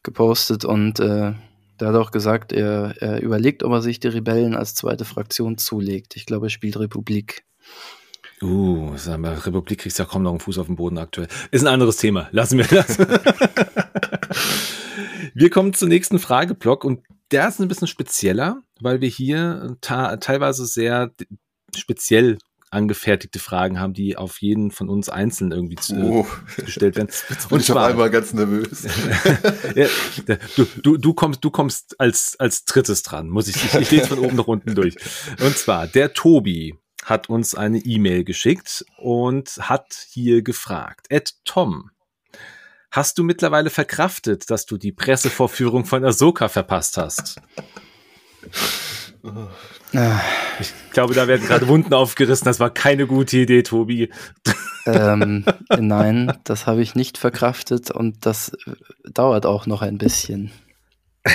gepostet 0.01 0.65
und 0.65 0.99
äh, 0.99 1.33
der 1.79 1.87
hat 1.87 1.95
auch 1.95 2.09
gesagt, 2.09 2.51
er, 2.51 2.95
er 2.99 3.21
überlegt, 3.21 3.63
ob 3.63 3.71
er 3.71 3.83
sich 3.83 3.99
die 3.99 4.07
Rebellen 4.07 4.55
als 4.55 4.73
zweite 4.73 5.05
Fraktion 5.05 5.59
zulegt. 5.59 6.15
Ich 6.15 6.25
glaube, 6.25 6.47
er 6.47 6.49
spielt 6.49 6.79
Republik. 6.79 7.43
Uh, 8.41 8.97
sagen 8.97 9.21
wir, 9.21 9.45
Republik 9.45 9.81
kriegst 9.81 9.99
ja 9.99 10.05
kaum 10.05 10.23
noch 10.23 10.31
einen 10.31 10.39
Fuß 10.39 10.57
auf 10.57 10.65
den 10.65 10.77
Boden 10.77 10.97
aktuell. 10.97 11.27
Ist 11.51 11.61
ein 11.61 11.67
anderes 11.67 11.97
Thema. 11.97 12.27
Lassen 12.31 12.57
wir 12.57 12.65
das. 12.65 12.97
wir 15.35 15.51
kommen 15.51 15.75
zum 15.75 15.89
nächsten 15.89 16.17
Frageblock 16.17 16.83
und 16.83 17.01
der 17.29 17.47
ist 17.47 17.59
ein 17.59 17.67
bisschen 17.67 17.87
spezieller, 17.87 18.63
weil 18.81 18.99
wir 18.99 19.09
hier 19.09 19.77
teilweise 19.81 20.65
sehr 20.65 21.11
speziell 21.75 22.39
angefertigte 22.71 23.39
Fragen 23.39 23.79
haben, 23.79 23.93
die 23.93 24.17
auf 24.17 24.41
jeden 24.41 24.71
von 24.71 24.89
uns 24.89 25.09
einzeln 25.09 25.51
irgendwie 25.51 25.75
zu, 25.75 25.95
oh. 25.95 26.27
gestellt 26.57 26.95
werden. 26.95 27.09
Jetzt 27.29 27.49
bin 27.49 27.55
und 27.55 27.61
ich 27.61 27.67
zwar, 27.67 27.87
einmal 27.87 28.09
ganz 28.09 28.33
nervös. 28.33 28.87
ja, 29.75 29.87
du, 30.55 30.65
du, 30.81 30.97
du 30.97 31.13
kommst, 31.13 31.43
du 31.43 31.49
kommst 31.49 31.99
als, 31.99 32.39
als 32.39 32.65
drittes 32.65 33.03
dran, 33.03 33.29
muss 33.29 33.47
ich, 33.47 33.55
ich, 33.55 33.75
ich 33.75 33.91
lese 33.91 34.07
von 34.07 34.19
oben 34.19 34.35
nach 34.35 34.47
unten 34.47 34.75
durch. 34.75 34.95
Und 35.39 35.57
zwar, 35.57 35.87
der 35.87 36.13
Tobi 36.13 36.75
hat 37.03 37.29
uns 37.29 37.55
eine 37.55 37.79
E-Mail 37.79 38.23
geschickt 38.23 38.85
und 38.97 39.49
hat 39.57 40.05
hier 40.09 40.41
gefragt, 40.41 41.07
Ed 41.09 41.33
Tom, 41.45 41.91
hast 42.91 43.17
du 43.17 43.23
mittlerweile 43.23 43.69
verkraftet, 43.69 44.49
dass 44.49 44.65
du 44.65 44.77
die 44.77 44.91
Pressevorführung 44.91 45.85
von 45.85 46.03
Ahsoka 46.05 46.49
verpasst 46.49 46.97
hast? 46.97 47.41
Ich 50.59 50.73
glaube, 50.91 51.13
da 51.13 51.27
werden 51.27 51.45
gerade 51.45 51.67
Wunden 51.67 51.93
aufgerissen. 51.93 52.45
Das 52.45 52.59
war 52.59 52.69
keine 52.69 53.07
gute 53.07 53.37
Idee, 53.37 53.63
Tobi. 53.63 54.09
Ähm, 54.85 55.45
nein, 55.77 56.33
das 56.43 56.67
habe 56.67 56.81
ich 56.81 56.95
nicht 56.95 57.17
verkraftet 57.17 57.91
und 57.91 58.25
das 58.25 58.51
dauert 59.03 59.45
auch 59.45 59.65
noch 59.65 59.81
ein 59.81 59.97
bisschen. 59.97 60.51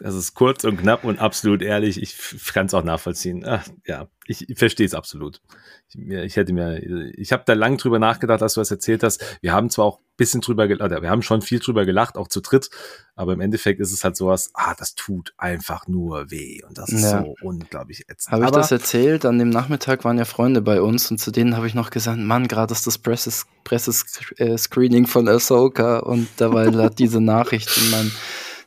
Das 0.00 0.14
ist 0.14 0.34
kurz 0.34 0.64
und 0.64 0.78
knapp 0.78 1.04
und 1.04 1.18
absolut 1.18 1.62
ehrlich. 1.62 2.00
Ich 2.00 2.16
kann 2.52 2.66
es 2.66 2.74
auch 2.74 2.84
nachvollziehen. 2.84 3.44
Ach, 3.46 3.66
ja, 3.86 4.08
ich, 4.26 4.46
verstehe 4.56 4.86
es 4.86 4.94
absolut. 4.94 5.40
Ich, 5.88 5.96
ich, 5.98 6.36
hätte 6.36 6.52
mir, 6.52 6.82
ich 7.16 7.32
habe 7.32 7.44
da 7.46 7.54
lang 7.54 7.78
drüber 7.78 7.98
nachgedacht, 7.98 8.42
als 8.42 8.54
du 8.54 8.60
das 8.60 8.70
erzählt 8.70 9.02
hast. 9.02 9.38
Wir 9.40 9.52
haben 9.52 9.70
zwar 9.70 9.86
auch 9.86 10.00
bisschen 10.16 10.40
drüber 10.40 10.66
gelacht, 10.66 10.90
wir 10.90 11.10
haben 11.10 11.22
schon 11.22 11.42
viel 11.42 11.58
drüber 11.58 11.84
gelacht, 11.84 12.16
auch 12.16 12.28
zu 12.28 12.40
dritt, 12.40 12.70
aber 13.14 13.34
im 13.34 13.40
Endeffekt 13.40 13.80
ist 13.80 13.92
es 13.92 14.02
halt 14.02 14.16
sowas, 14.16 14.50
ah, 14.54 14.74
das 14.74 14.94
tut 14.94 15.34
einfach 15.36 15.86
nur 15.88 16.30
weh 16.30 16.62
und 16.66 16.78
das 16.78 16.90
ist 16.90 17.02
ja. 17.02 17.22
so 17.22 17.34
unglaublich 17.42 18.08
ätzend. 18.08 18.32
Habe 18.32 18.46
ich 18.46 18.50
das 18.50 18.72
erzählt? 18.72 19.24
An 19.24 19.38
dem 19.38 19.50
Nachmittag 19.50 20.04
waren 20.04 20.18
ja 20.18 20.24
Freunde 20.24 20.62
bei 20.62 20.80
uns 20.80 21.10
und 21.10 21.18
zu 21.18 21.30
denen 21.30 21.56
habe 21.56 21.66
ich 21.66 21.74
noch 21.74 21.90
gesagt, 21.90 22.18
Mann, 22.18 22.48
gerade 22.48 22.72
ist 22.72 22.86
das 22.86 22.98
Presses, 22.98 23.46
Pressescreening 23.64 25.04
äh, 25.04 25.08
von 25.08 25.28
Ahsoka 25.28 25.98
und 25.98 26.28
dabei 26.38 26.70
hat 26.72 26.98
diese 26.98 27.20
Nachricht 27.20 27.76
in 27.76 27.90
meinem, 27.90 28.12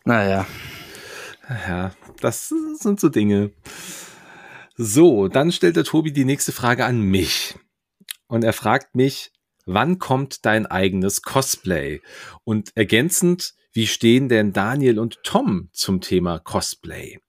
naja. 0.06 0.46
Ja, 1.50 1.92
das 2.22 2.50
sind 2.50 3.00
so 3.00 3.10
Dinge. 3.10 3.52
So, 4.78 5.28
dann 5.28 5.52
stellt 5.52 5.76
der 5.76 5.84
Tobi 5.84 6.14
die 6.14 6.26
nächste 6.26 6.52
Frage 6.52 6.86
an 6.86 7.02
mich. 7.02 7.56
Und 8.28 8.44
er 8.44 8.54
fragt 8.54 8.96
mich, 8.96 9.32
wann 9.66 9.98
kommt 9.98 10.46
dein 10.46 10.68
eigenes 10.68 11.24
Cosplay? 11.24 12.02
Und 12.44 12.78
ergänzend, 12.78 13.56
wie 13.74 13.88
stehen 13.88 14.30
denn 14.30 14.54
Daniel 14.54 15.00
und 15.00 15.24
Tom 15.24 15.70
zum 15.74 16.02
Thema 16.02 16.40
Cosplay? 16.40 17.20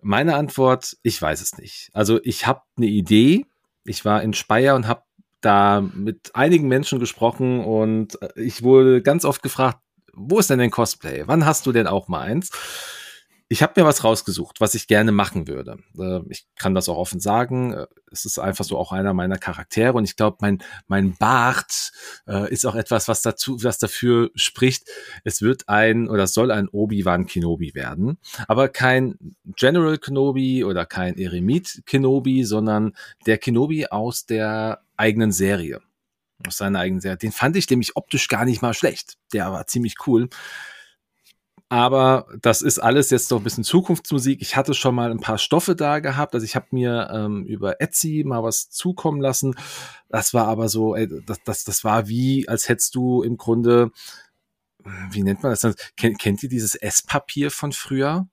Meine 0.00 0.34
Antwort, 0.34 0.96
ich 1.02 1.22
weiß 1.22 1.40
es 1.40 1.56
nicht. 1.58 1.90
Also 1.92 2.20
ich 2.24 2.46
habe 2.48 2.62
eine 2.76 2.86
Idee. 2.86 3.46
Ich 3.84 4.04
war 4.04 4.22
in 4.22 4.34
Speyer 4.34 4.74
und 4.74 4.88
habe 4.88 5.04
da 5.40 5.80
mit 5.80 6.34
einigen 6.34 6.66
Menschen 6.66 6.98
gesprochen 6.98 7.64
und 7.64 8.18
ich 8.36 8.62
wurde 8.62 9.02
ganz 9.02 9.24
oft 9.24 9.42
gefragt, 9.42 9.78
wo 10.12 10.38
ist 10.38 10.50
denn 10.50 10.58
dein 10.58 10.70
Cosplay? 10.70 11.22
Wann 11.26 11.46
hast 11.46 11.66
du 11.66 11.72
denn 11.72 11.86
auch 11.86 12.08
mal 12.08 12.20
eins? 12.20 12.50
Ich 13.52 13.62
habe 13.62 13.78
mir 13.78 13.86
was 13.86 14.02
rausgesucht, 14.02 14.62
was 14.62 14.74
ich 14.74 14.86
gerne 14.86 15.12
machen 15.12 15.46
würde. 15.46 15.76
Äh, 15.98 16.20
ich 16.30 16.46
kann 16.56 16.74
das 16.74 16.88
auch 16.88 16.96
offen 16.96 17.20
sagen. 17.20 17.74
Äh, 17.74 17.86
es 18.10 18.24
ist 18.24 18.38
einfach 18.38 18.64
so 18.64 18.78
auch 18.78 18.92
einer 18.92 19.12
meiner 19.12 19.36
Charaktere 19.36 19.92
und 19.92 20.04
ich 20.04 20.16
glaube, 20.16 20.38
mein 20.40 20.62
mein 20.86 21.18
Bart 21.18 21.92
äh, 22.26 22.50
ist 22.50 22.64
auch 22.64 22.76
etwas, 22.76 23.08
was 23.08 23.20
dazu, 23.20 23.62
was 23.62 23.78
dafür 23.78 24.30
spricht. 24.36 24.88
Es 25.24 25.42
wird 25.42 25.68
ein 25.68 26.08
oder 26.08 26.26
soll 26.28 26.50
ein 26.50 26.66
Obi-Wan 26.66 27.26
Kenobi 27.26 27.74
werden, 27.74 28.16
aber 28.48 28.70
kein 28.70 29.18
General 29.44 29.98
Kenobi 29.98 30.64
oder 30.64 30.86
kein 30.86 31.18
Eremit 31.18 31.82
Kenobi, 31.84 32.44
sondern 32.44 32.94
der 33.26 33.36
Kenobi 33.36 33.86
aus 33.86 34.24
der 34.24 34.80
eigenen 34.96 35.30
Serie 35.30 35.82
aus 36.46 36.56
seiner 36.56 36.80
eigenen 36.80 37.02
Serie. 37.02 37.18
Den 37.18 37.32
fand 37.32 37.54
ich 37.56 37.68
nämlich 37.68 37.96
optisch 37.96 38.28
gar 38.28 38.46
nicht 38.46 38.62
mal 38.62 38.74
schlecht. 38.74 39.18
Der 39.34 39.52
war 39.52 39.66
ziemlich 39.66 39.94
cool. 40.06 40.28
Aber 41.72 42.26
das 42.42 42.60
ist 42.60 42.80
alles 42.80 43.08
jetzt 43.08 43.30
noch 43.30 43.40
ein 43.40 43.44
bisschen 43.44 43.64
Zukunftsmusik. 43.64 44.42
Ich 44.42 44.56
hatte 44.56 44.74
schon 44.74 44.94
mal 44.94 45.10
ein 45.10 45.20
paar 45.20 45.38
Stoffe 45.38 45.74
da 45.74 46.00
gehabt. 46.00 46.34
Also 46.34 46.44
ich 46.44 46.54
habe 46.54 46.66
mir 46.70 47.08
ähm, 47.10 47.46
über 47.46 47.80
Etsy 47.80 48.24
mal 48.26 48.42
was 48.42 48.68
zukommen 48.68 49.22
lassen. 49.22 49.54
Das 50.10 50.34
war 50.34 50.48
aber 50.48 50.68
so, 50.68 50.94
ey, 50.94 51.08
das, 51.24 51.42
das, 51.44 51.64
das 51.64 51.82
war 51.82 52.08
wie, 52.08 52.46
als 52.46 52.68
hättest 52.68 52.94
du 52.94 53.22
im 53.22 53.38
Grunde, 53.38 53.90
wie 55.12 55.22
nennt 55.22 55.42
man 55.42 55.50
das? 55.52 55.62
Kennt, 55.96 56.18
kennt 56.18 56.42
ihr 56.42 56.50
dieses 56.50 56.74
Esspapier 56.74 57.50
von 57.50 57.72
früher? 57.72 58.28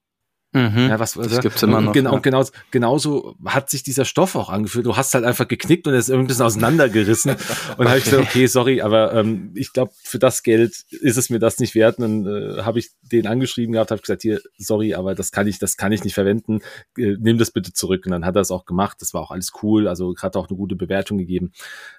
Mhm, 0.52 0.90
ja, 0.90 1.00
was, 1.00 1.14
das 1.14 1.42
gibt's 1.42 1.62
immer 1.62 1.80
noch. 1.80 1.94
Genau, 1.94 2.14
ja. 2.14 2.20
genau, 2.20 2.44
genauso 2.72 3.36
hat 3.46 3.70
sich 3.70 3.84
dieser 3.84 4.04
Stoff 4.04 4.36
auch 4.36 4.50
angefühlt. 4.50 4.84
Du 4.84 4.98
hast 4.98 5.14
halt 5.14 5.24
einfach 5.24 5.48
geknickt 5.48 5.86
und 5.86 5.94
er 5.94 6.00
ist 6.00 6.10
irgendwie 6.10 6.26
ein 6.26 6.28
bisschen 6.28 6.46
auseinandergerissen. 6.46 7.36
und 7.78 7.88
habe 7.88 8.00
ich 8.00 8.06
gesagt, 8.06 8.24
okay, 8.24 8.48
sorry, 8.48 8.82
aber 8.82 9.14
ähm, 9.14 9.52
ich 9.54 9.74
glaube, 9.74 9.92
für 10.02 10.18
das 10.18 10.42
Geld 10.42 10.86
ist 10.90 11.18
es 11.18 11.30
mir 11.30 11.38
das 11.38 11.60
nicht 11.60 11.76
wert. 11.76 12.00
Und 12.00 12.26
dann 12.26 12.58
äh, 12.58 12.62
habe 12.64 12.80
ich 12.80 12.90
den 13.04 13.28
angeschrieben 13.28 13.74
gehabt, 13.74 13.92
habe 13.92 14.02
gesagt, 14.02 14.24
hier, 14.24 14.42
sorry, 14.58 14.96
aber 14.96 15.14
das 15.14 15.32
kann 15.32 15.46
ich, 15.46 15.60
das 15.60 15.78
kann 15.78 15.92
ich 15.92 16.04
nicht 16.04 16.16
verwenden. 16.16 16.62
Äh, 16.98 17.18
nimm 17.20 17.38
das 17.38 17.52
bitte 17.52 17.72
zurück. 17.72 18.08
Und 18.08 18.12
dann 18.12 18.26
hat 18.26 18.36
er 18.36 18.42
es 18.42 18.50
auch 18.50 18.66
gemacht. 18.66 18.98
Das 19.02 19.14
war 19.14 19.22
auch 19.22 19.32
alles 19.32 19.52
cool. 19.62 19.88
Also 19.88 20.16
hat 20.20 20.36
auch 20.36 20.50
eine 20.50 20.58
gute 20.58 20.76
Bewertung 20.76 21.20
gegeben. 21.20 21.52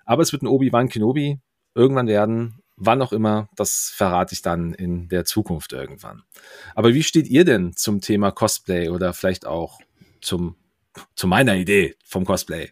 Aber 0.04 0.22
es 0.22 0.32
wird 0.32 0.42
ein 0.42 0.48
Obi-Wan 0.48 0.88
Kenobi 0.88 1.38
irgendwann 1.74 2.08
werden 2.08 2.59
Wann 2.82 3.02
auch 3.02 3.12
immer, 3.12 3.50
das 3.56 3.92
verrate 3.94 4.32
ich 4.32 4.40
dann 4.40 4.72
in 4.72 5.10
der 5.10 5.26
Zukunft 5.26 5.74
irgendwann. 5.74 6.22
Aber 6.74 6.94
wie 6.94 7.02
steht 7.02 7.28
ihr 7.28 7.44
denn 7.44 7.76
zum 7.76 8.00
Thema 8.00 8.30
Cosplay 8.30 8.88
oder 8.88 9.12
vielleicht 9.12 9.46
auch 9.46 9.80
zum, 10.22 10.56
zu 11.14 11.26
meiner 11.26 11.56
Idee 11.56 11.94
vom 12.02 12.24
Cosplay? 12.24 12.70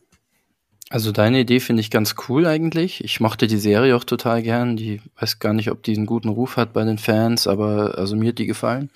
also 0.88 1.10
deine 1.10 1.40
Idee 1.40 1.58
finde 1.58 1.80
ich 1.80 1.90
ganz 1.90 2.14
cool 2.28 2.46
eigentlich. 2.46 3.02
Ich 3.02 3.18
mochte 3.18 3.48
die 3.48 3.58
Serie 3.58 3.96
auch 3.96 4.04
total 4.04 4.40
gern. 4.40 4.76
Die 4.76 5.00
weiß 5.18 5.40
gar 5.40 5.52
nicht, 5.52 5.72
ob 5.72 5.82
die 5.82 5.96
einen 5.96 6.06
guten 6.06 6.28
Ruf 6.28 6.56
hat 6.56 6.72
bei 6.72 6.84
den 6.84 6.98
Fans, 6.98 7.48
aber 7.48 7.98
also 7.98 8.14
mir 8.14 8.28
hat 8.28 8.38
die 8.38 8.46
gefallen. 8.46 8.90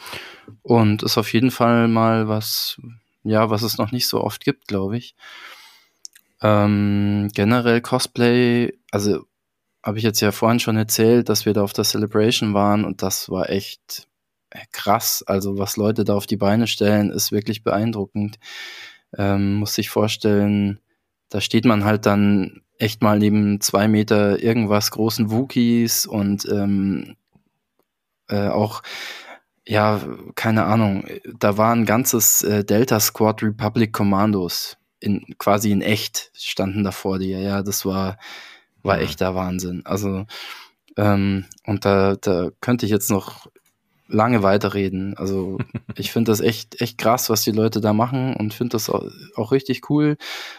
Und 0.62 1.02
ist 1.02 1.18
auf 1.18 1.32
jeden 1.32 1.50
Fall 1.50 1.88
mal 1.88 2.28
was, 2.28 2.80
ja, 3.24 3.50
was 3.50 3.62
es 3.62 3.76
noch 3.76 3.90
nicht 3.90 4.06
so 4.06 4.22
oft 4.22 4.44
gibt, 4.44 4.68
glaube 4.68 4.98
ich. 4.98 5.16
Ähm, 6.40 7.28
generell 7.34 7.80
Cosplay, 7.80 8.78
also 8.92 9.24
habe 9.88 9.96
ich 9.96 10.04
jetzt 10.04 10.20
ja 10.20 10.32
vorhin 10.32 10.60
schon 10.60 10.76
erzählt, 10.76 11.30
dass 11.30 11.46
wir 11.46 11.54
da 11.54 11.62
auf 11.62 11.72
der 11.72 11.84
Celebration 11.84 12.52
waren 12.52 12.84
und 12.84 13.00
das 13.00 13.30
war 13.30 13.48
echt 13.48 14.06
äh, 14.50 14.58
krass. 14.70 15.24
Also 15.26 15.56
was 15.56 15.78
Leute 15.78 16.04
da 16.04 16.12
auf 16.14 16.26
die 16.26 16.36
Beine 16.36 16.66
stellen, 16.66 17.08
ist 17.10 17.32
wirklich 17.32 17.64
beeindruckend. 17.64 18.38
Ähm, 19.16 19.54
muss 19.54 19.72
sich 19.72 19.88
vorstellen, 19.88 20.78
da 21.30 21.40
steht 21.40 21.64
man 21.64 21.86
halt 21.86 22.04
dann 22.04 22.60
echt 22.78 23.02
mal 23.02 23.18
neben 23.18 23.62
zwei 23.62 23.88
Meter 23.88 24.42
irgendwas 24.42 24.90
großen 24.90 25.30
Wookies 25.30 26.04
und 26.04 26.46
ähm, 26.50 27.16
äh, 28.28 28.48
auch 28.48 28.82
ja, 29.66 30.02
keine 30.34 30.64
Ahnung, 30.64 31.06
da 31.38 31.56
war 31.56 31.74
ein 31.74 31.86
ganzes 31.86 32.42
äh, 32.42 32.62
Delta 32.62 33.00
Squad 33.00 33.42
Republic 33.42 33.94
Commandos 33.94 34.76
in 35.00 35.24
quasi 35.38 35.72
in 35.72 35.80
echt 35.80 36.30
standen 36.34 36.84
da 36.84 36.92
vor 36.92 37.18
dir. 37.18 37.38
Ja, 37.38 37.62
das 37.62 37.86
war 37.86 38.18
war 38.88 38.96
mhm. 38.96 39.02
echter 39.04 39.36
Wahnsinn. 39.36 39.82
Also, 39.84 40.26
ähm, 40.96 41.44
und 41.64 41.84
da, 41.84 42.16
da 42.16 42.50
könnte 42.60 42.86
ich 42.86 42.90
jetzt 42.90 43.10
noch 43.10 43.46
lange 44.08 44.42
weiterreden. 44.42 45.16
Also 45.16 45.58
ich 45.94 46.10
finde 46.10 46.32
das 46.32 46.40
echt, 46.40 46.80
echt 46.80 46.98
krass, 46.98 47.30
was 47.30 47.42
die 47.42 47.52
Leute 47.52 47.80
da 47.80 47.92
machen 47.92 48.34
und 48.34 48.54
finde 48.54 48.72
das 48.72 48.90
auch, 48.90 49.04
auch, 49.36 49.52
richtig 49.52 49.88
cool. 49.90 50.16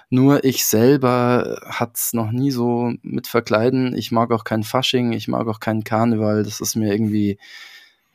Nur 0.10 0.44
ich 0.44 0.66
selber 0.66 1.60
hat's 1.66 2.14
noch 2.14 2.32
nie 2.32 2.52
so 2.52 2.94
mit 3.02 3.28
verkleiden. 3.28 3.96
Ich 3.98 4.12
mag 4.12 4.32
auch 4.32 4.44
kein 4.44 4.64
Fasching, 4.64 5.12
ich 5.12 5.28
mag 5.28 5.48
auch 5.48 5.60
keinen 5.60 5.84
Karneval. 5.84 6.44
Das 6.44 6.62
ist 6.62 6.76
mir 6.76 6.94
irgendwie, 6.94 7.38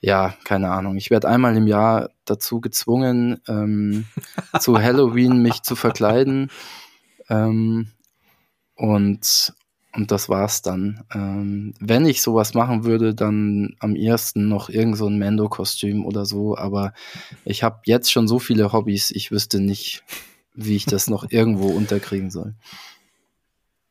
ja, 0.01 0.35
keine 0.45 0.71
Ahnung. 0.71 0.97
Ich 0.97 1.11
werde 1.11 1.29
einmal 1.29 1.57
im 1.57 1.67
Jahr 1.67 2.11
dazu 2.25 2.61
gezwungen, 2.61 3.41
ähm, 3.49 4.07
zu 4.61 4.79
Halloween 4.83 5.43
mich 5.43 5.63
zu 5.63 5.77
verkleiden. 5.77 6.51
Ähm, 7.29 7.89
und, 8.77 9.53
und 9.95 10.11
das 10.11 10.29
war's 10.29 10.61
dann. 10.63 11.05
Ähm, 11.15 11.75
wenn 11.79 12.05
ich 12.05 12.21
sowas 12.21 12.55
machen 12.55 12.85
würde, 12.85 13.15
dann 13.15 13.77
am 13.79 13.95
ersten 13.95 14.49
noch 14.49 14.69
irgend 14.69 14.97
so 14.97 15.07
ein 15.07 15.19
Mando-Kostüm 15.19 16.05
oder 16.05 16.27
so. 16.27 16.57
Aber 16.57 16.93
ich 17.45 17.63
habe 17.63 17.81
jetzt 17.85 18.11
schon 18.11 18.27
so 18.27 18.39
viele 18.39 18.73
Hobbys, 18.73 19.11
ich 19.13 19.31
wüsste 19.31 19.61
nicht, 19.61 20.03
wie 20.55 20.77
ich 20.77 20.87
das 20.87 21.09
noch 21.09 21.27
irgendwo 21.31 21.69
unterkriegen 21.69 22.31
soll. 22.31 22.55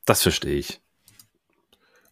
Das 0.06 0.22
verstehe 0.22 0.58
ich. 0.58 0.82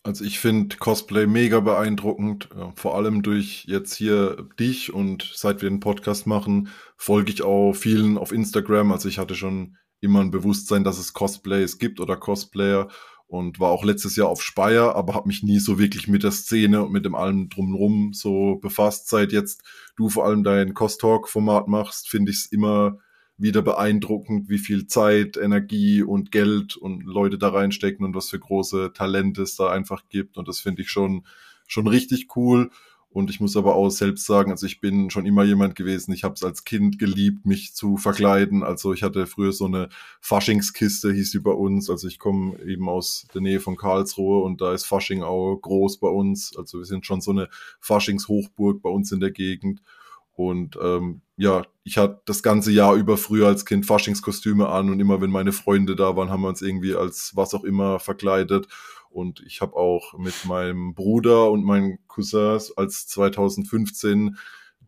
Also 0.04 0.24
ich 0.24 0.39
finde 0.39 0.78
Cosplay 0.78 1.28
mega 1.28 1.60
beeindruckend, 1.60 2.50
vor 2.76 2.96
allem 2.96 3.22
durch 3.22 3.66
jetzt 3.68 3.94
hier 3.94 4.48
dich 4.60 4.92
und 4.92 5.32
seit 5.36 5.62
wir 5.62 5.70
den 5.70 5.80
Podcast 5.80 6.26
machen, 6.26 6.70
folge 6.98 7.32
ich 7.32 7.44
auch 7.44 7.74
vielen 7.74 8.18
auf 8.18 8.32
Instagram. 8.32 8.92
Also 8.92 9.10
ich 9.10 9.20
hatte 9.20 9.36
schon 9.36 9.78
immer 10.00 10.22
ein 10.22 10.32
Bewusstsein, 10.32 10.84
dass 10.84 10.98
es 10.98 11.14
Cosplays 11.14 11.78
gibt 11.78 12.00
oder 12.00 12.18
Cosplayer 12.18 12.89
und 13.32 13.62
war 13.62 13.72
auch 13.72 13.86
letztes 13.86 14.18
Jahr 14.18 14.28
auf 14.28 14.44
Speyer, 14.44 14.94
aber 14.94 15.14
habe 15.14 15.30
mich 15.30 15.42
nie 15.42 15.60
so 15.60 15.80
wirklich 15.80 16.10
mit 16.10 16.24
der 16.24 16.32
Szene 16.32 16.84
und 16.84 16.92
mit 16.92 17.06
dem 17.06 17.16
allem 17.16 17.48
drumherum 17.48 18.12
so 18.12 18.58
befasst. 18.58 19.08
Seit 19.08 19.32
jetzt 19.32 19.64
du 19.96 20.10
vor 20.10 20.26
allem 20.26 20.44
dein 20.44 20.74
Cost-Talk-Format 20.74 21.70
machst, 21.70 22.10
finde 22.10 22.32
ich 22.32 22.40
es 22.40 22.46
immer 22.48 22.98
wieder 23.38 23.62
beeindruckend, 23.62 24.50
wie 24.50 24.58
viel 24.58 24.86
Zeit, 24.86 25.38
Energie 25.38 26.04
und 26.04 26.34
Geld 26.34 26.76
und 26.76 27.06
Leute 27.06 27.38
da 27.38 27.50
reinstecken 27.50 28.06
und 28.06 28.16
was 28.16 28.30
für 28.30 28.40
große 28.40 28.92
Talente 28.94 29.44
es 29.44 29.56
da 29.56 29.72
einfach 29.72 30.04
gibt. 30.10 30.38
Und 30.38 30.50
das 30.50 30.60
finde 30.60 30.82
ich 30.82 30.90
schon, 30.90 31.26
schon 31.68 31.88
richtig 31.88 32.36
cool. 32.36 32.70
Und 33.14 33.30
ich 33.30 33.41
muss 33.41 33.57
aber 33.57 33.76
auch 33.76 33.89
selbst 33.89 34.26
sagen, 34.26 34.51
also 34.51 34.66
ich 34.66 34.80
bin 34.80 35.09
schon 35.09 35.26
immer 35.26 35.43
jemand 35.43 35.76
gewesen, 35.76 36.14
ich 36.14 36.24
habe 36.24 36.36
es 36.36 36.43
als 36.43 36.64
Kind 36.64 36.97
geliebt, 36.97 37.45
mich 37.45 37.74
zu 37.74 37.97
verkleiden. 37.97 38.64
Also 38.64 38.93
ich 38.93 39.03
hatte 39.03 39.28
früher 39.28 39.51
so 39.51 39.66
eine 39.66 39.89
Faschingskiste, 40.22 41.12
hieß 41.12 41.32
die 41.32 41.39
bei 41.39 41.51
uns. 41.51 41.89
Also 41.89 42.07
ich 42.07 42.20
komme 42.20 42.57
eben 42.64 42.88
aus 42.88 43.28
der 43.34 43.41
Nähe 43.41 43.59
von 43.59 43.76
Karlsruhe 43.76 44.41
und 44.43 44.62
da 44.62 44.74
ist 44.74 44.86
Fasching 44.86 45.24
auch 45.24 45.57
groß 45.57 45.99
bei 45.99 46.07
uns. 46.07 46.55
Also 46.57 46.78
wir 46.78 46.86
sind 46.86 47.05
schon 47.05 47.20
so 47.20 47.32
eine 47.32 47.49
Faschingshochburg 47.82 48.82
bei 48.82 48.89
uns 48.89 49.12
in 49.12 49.20
der 49.20 49.32
Gegend. 49.32 49.82
Und 50.34 50.78
ähm, 50.82 51.22
ja, 51.38 51.64
ich 51.84 51.98
hatte 51.98 52.22
das 52.26 52.44
ganze 52.44 52.72
Jahr 52.72 52.96
über 52.96 53.18
früher 53.18 53.48
als 53.48 53.66
Kind 53.66 53.86
Faschingskostüme 53.86 54.70
an 54.70 54.90
und 54.90 55.00
immer 55.00 55.22
wenn 55.22 55.32
meine 55.32 55.52
Freunde 55.52 55.96
da 55.96 56.16
waren, 56.16 56.30
haben 56.30 56.42
wir 56.42 56.50
uns 56.50 56.62
irgendwie 56.62 56.96
als 56.96 57.36
was 57.36 57.54
auch 57.54 57.64
immer 57.64 58.00
verkleidet. 58.00 58.68
Und 59.10 59.44
ich 59.46 59.60
habe 59.60 59.76
auch 59.76 60.18
mit 60.18 60.46
meinem 60.46 60.94
Bruder 60.94 61.52
und 61.52 61.64
meinen 61.64 62.00
Cousins 62.08 62.72
als 62.78 63.08
2015 63.08 64.38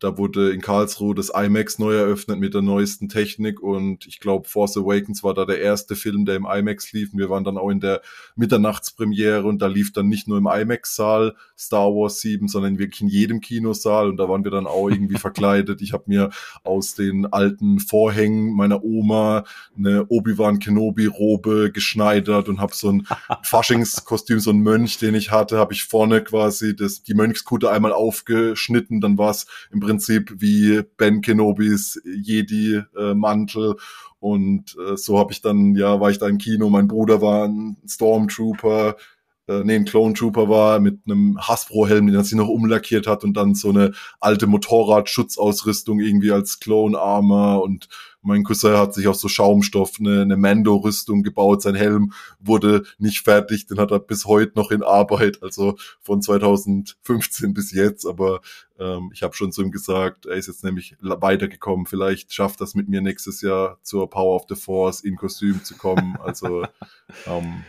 Da 0.00 0.18
wurde 0.18 0.50
in 0.50 0.60
Karlsruhe 0.60 1.14
das 1.14 1.30
IMAX 1.30 1.78
neu 1.78 1.94
eröffnet 1.94 2.40
mit 2.40 2.52
der 2.52 2.62
neuesten 2.62 3.08
Technik 3.08 3.62
und 3.62 4.06
ich 4.06 4.18
glaube, 4.18 4.48
Force 4.48 4.76
Awakens 4.76 5.22
war 5.22 5.34
da 5.34 5.44
der 5.44 5.60
erste 5.60 5.94
Film, 5.94 6.24
der 6.24 6.34
im 6.34 6.46
IMAX 6.46 6.92
lief. 6.92 7.12
Und 7.12 7.20
wir 7.20 7.30
waren 7.30 7.44
dann 7.44 7.56
auch 7.56 7.70
in 7.70 7.80
der 7.80 8.02
Mitternachtspremiere 8.34 9.44
und 9.44 9.62
da 9.62 9.68
lief 9.68 9.92
dann 9.92 10.08
nicht 10.08 10.26
nur 10.26 10.38
im 10.38 10.48
IMAX-Saal 10.48 11.36
Star 11.56 11.90
Wars 11.94 12.20
7, 12.20 12.48
sondern 12.48 12.78
wirklich 12.78 13.02
in 13.02 13.08
jedem 13.08 13.40
Kinosaal 13.40 14.08
und 14.08 14.16
da 14.16 14.28
waren 14.28 14.42
wir 14.42 14.50
dann 14.50 14.66
auch 14.66 14.88
irgendwie 14.88 15.18
verkleidet. 15.18 15.80
Ich 15.80 15.92
habe 15.92 16.04
mir 16.06 16.30
aus 16.64 16.94
den 16.94 17.26
alten 17.26 17.78
Vorhängen 17.78 18.54
meiner 18.54 18.82
Oma 18.82 19.44
eine 19.76 20.06
Obi-Wan 20.08 20.58
Kenobi-Robe 20.58 21.70
geschneidert 21.72 22.48
und 22.48 22.60
habe 22.60 22.74
so 22.74 22.90
ein 22.90 23.06
Faschingskostüm, 23.44 24.40
so 24.40 24.50
ein 24.50 24.58
Mönch, 24.58 24.98
den 24.98 25.14
ich 25.14 25.30
hatte, 25.30 25.58
habe 25.58 25.72
ich 25.72 25.84
vorne 25.84 26.22
quasi 26.22 26.74
das, 26.74 27.02
die 27.02 27.14
Mönchskute 27.14 27.70
einmal 27.70 27.92
aufgeschnitten, 27.92 29.00
dann 29.00 29.18
war 29.18 29.30
es 29.30 29.46
im 29.70 29.83
Prinzip 29.84 30.34
wie 30.38 30.82
Ben 30.96 31.20
Kenobis 31.20 32.00
Jedi-Mantel. 32.04 33.72
Äh, 33.72 33.82
und 34.20 34.76
äh, 34.78 34.96
so 34.96 35.18
habe 35.18 35.32
ich 35.32 35.42
dann, 35.42 35.74
ja, 35.74 36.00
war 36.00 36.10
ich 36.10 36.18
da 36.18 36.26
im 36.28 36.38
Kino, 36.38 36.70
mein 36.70 36.88
Bruder 36.88 37.20
war 37.20 37.46
ein 37.46 37.76
Stormtrooper, 37.86 38.96
äh, 39.46 39.62
nee, 39.64 39.74
ein 39.74 39.84
Clone 39.84 40.14
Trooper 40.14 40.48
war 40.48 40.80
mit 40.80 41.00
einem 41.04 41.38
Hasbro-Helm, 41.38 42.06
den 42.06 42.14
er 42.14 42.24
sich 42.24 42.34
noch 42.34 42.48
umlackiert 42.48 43.06
hat 43.06 43.24
und 43.24 43.34
dann 43.36 43.54
so 43.54 43.68
eine 43.68 43.92
alte 44.20 44.46
Motorradschutzausrüstung 44.46 46.00
irgendwie 46.00 46.32
als 46.32 46.60
Clone-Armor 46.60 47.62
und 47.62 47.88
mein 48.24 48.42
Cousin 48.44 48.76
hat 48.76 48.94
sich 48.94 49.06
aus 49.06 49.20
so 49.20 49.28
Schaumstoff 49.28 49.98
eine, 50.00 50.22
eine 50.22 50.36
Mando-Rüstung 50.36 51.22
gebaut. 51.22 51.62
Sein 51.62 51.74
Helm 51.74 52.12
wurde 52.40 52.84
nicht 52.98 53.20
fertig, 53.20 53.66
den 53.66 53.78
hat 53.78 53.90
er 53.90 54.00
bis 54.00 54.24
heute 54.24 54.52
noch 54.56 54.70
in 54.70 54.82
Arbeit, 54.82 55.42
also 55.42 55.76
von 56.00 56.22
2015 56.22 57.54
bis 57.54 57.72
jetzt. 57.72 58.06
Aber 58.06 58.40
ähm, 58.78 59.10
ich 59.12 59.22
habe 59.22 59.34
schon 59.34 59.52
zu 59.52 59.62
ihm 59.62 59.70
gesagt, 59.70 60.26
er 60.26 60.36
ist 60.36 60.48
jetzt 60.48 60.64
nämlich 60.64 60.96
weitergekommen. 61.00 61.86
Vielleicht 61.86 62.32
schafft 62.32 62.60
das 62.60 62.74
mit 62.74 62.88
mir 62.88 63.00
nächstes 63.00 63.40
Jahr 63.40 63.78
zur 63.82 64.08
Power 64.10 64.36
of 64.36 64.46
the 64.48 64.56
Force 64.56 65.00
in 65.00 65.16
Kostüm 65.16 65.62
zu 65.62 65.76
kommen. 65.76 66.16
Also 66.22 66.66
ähm, 67.26 67.64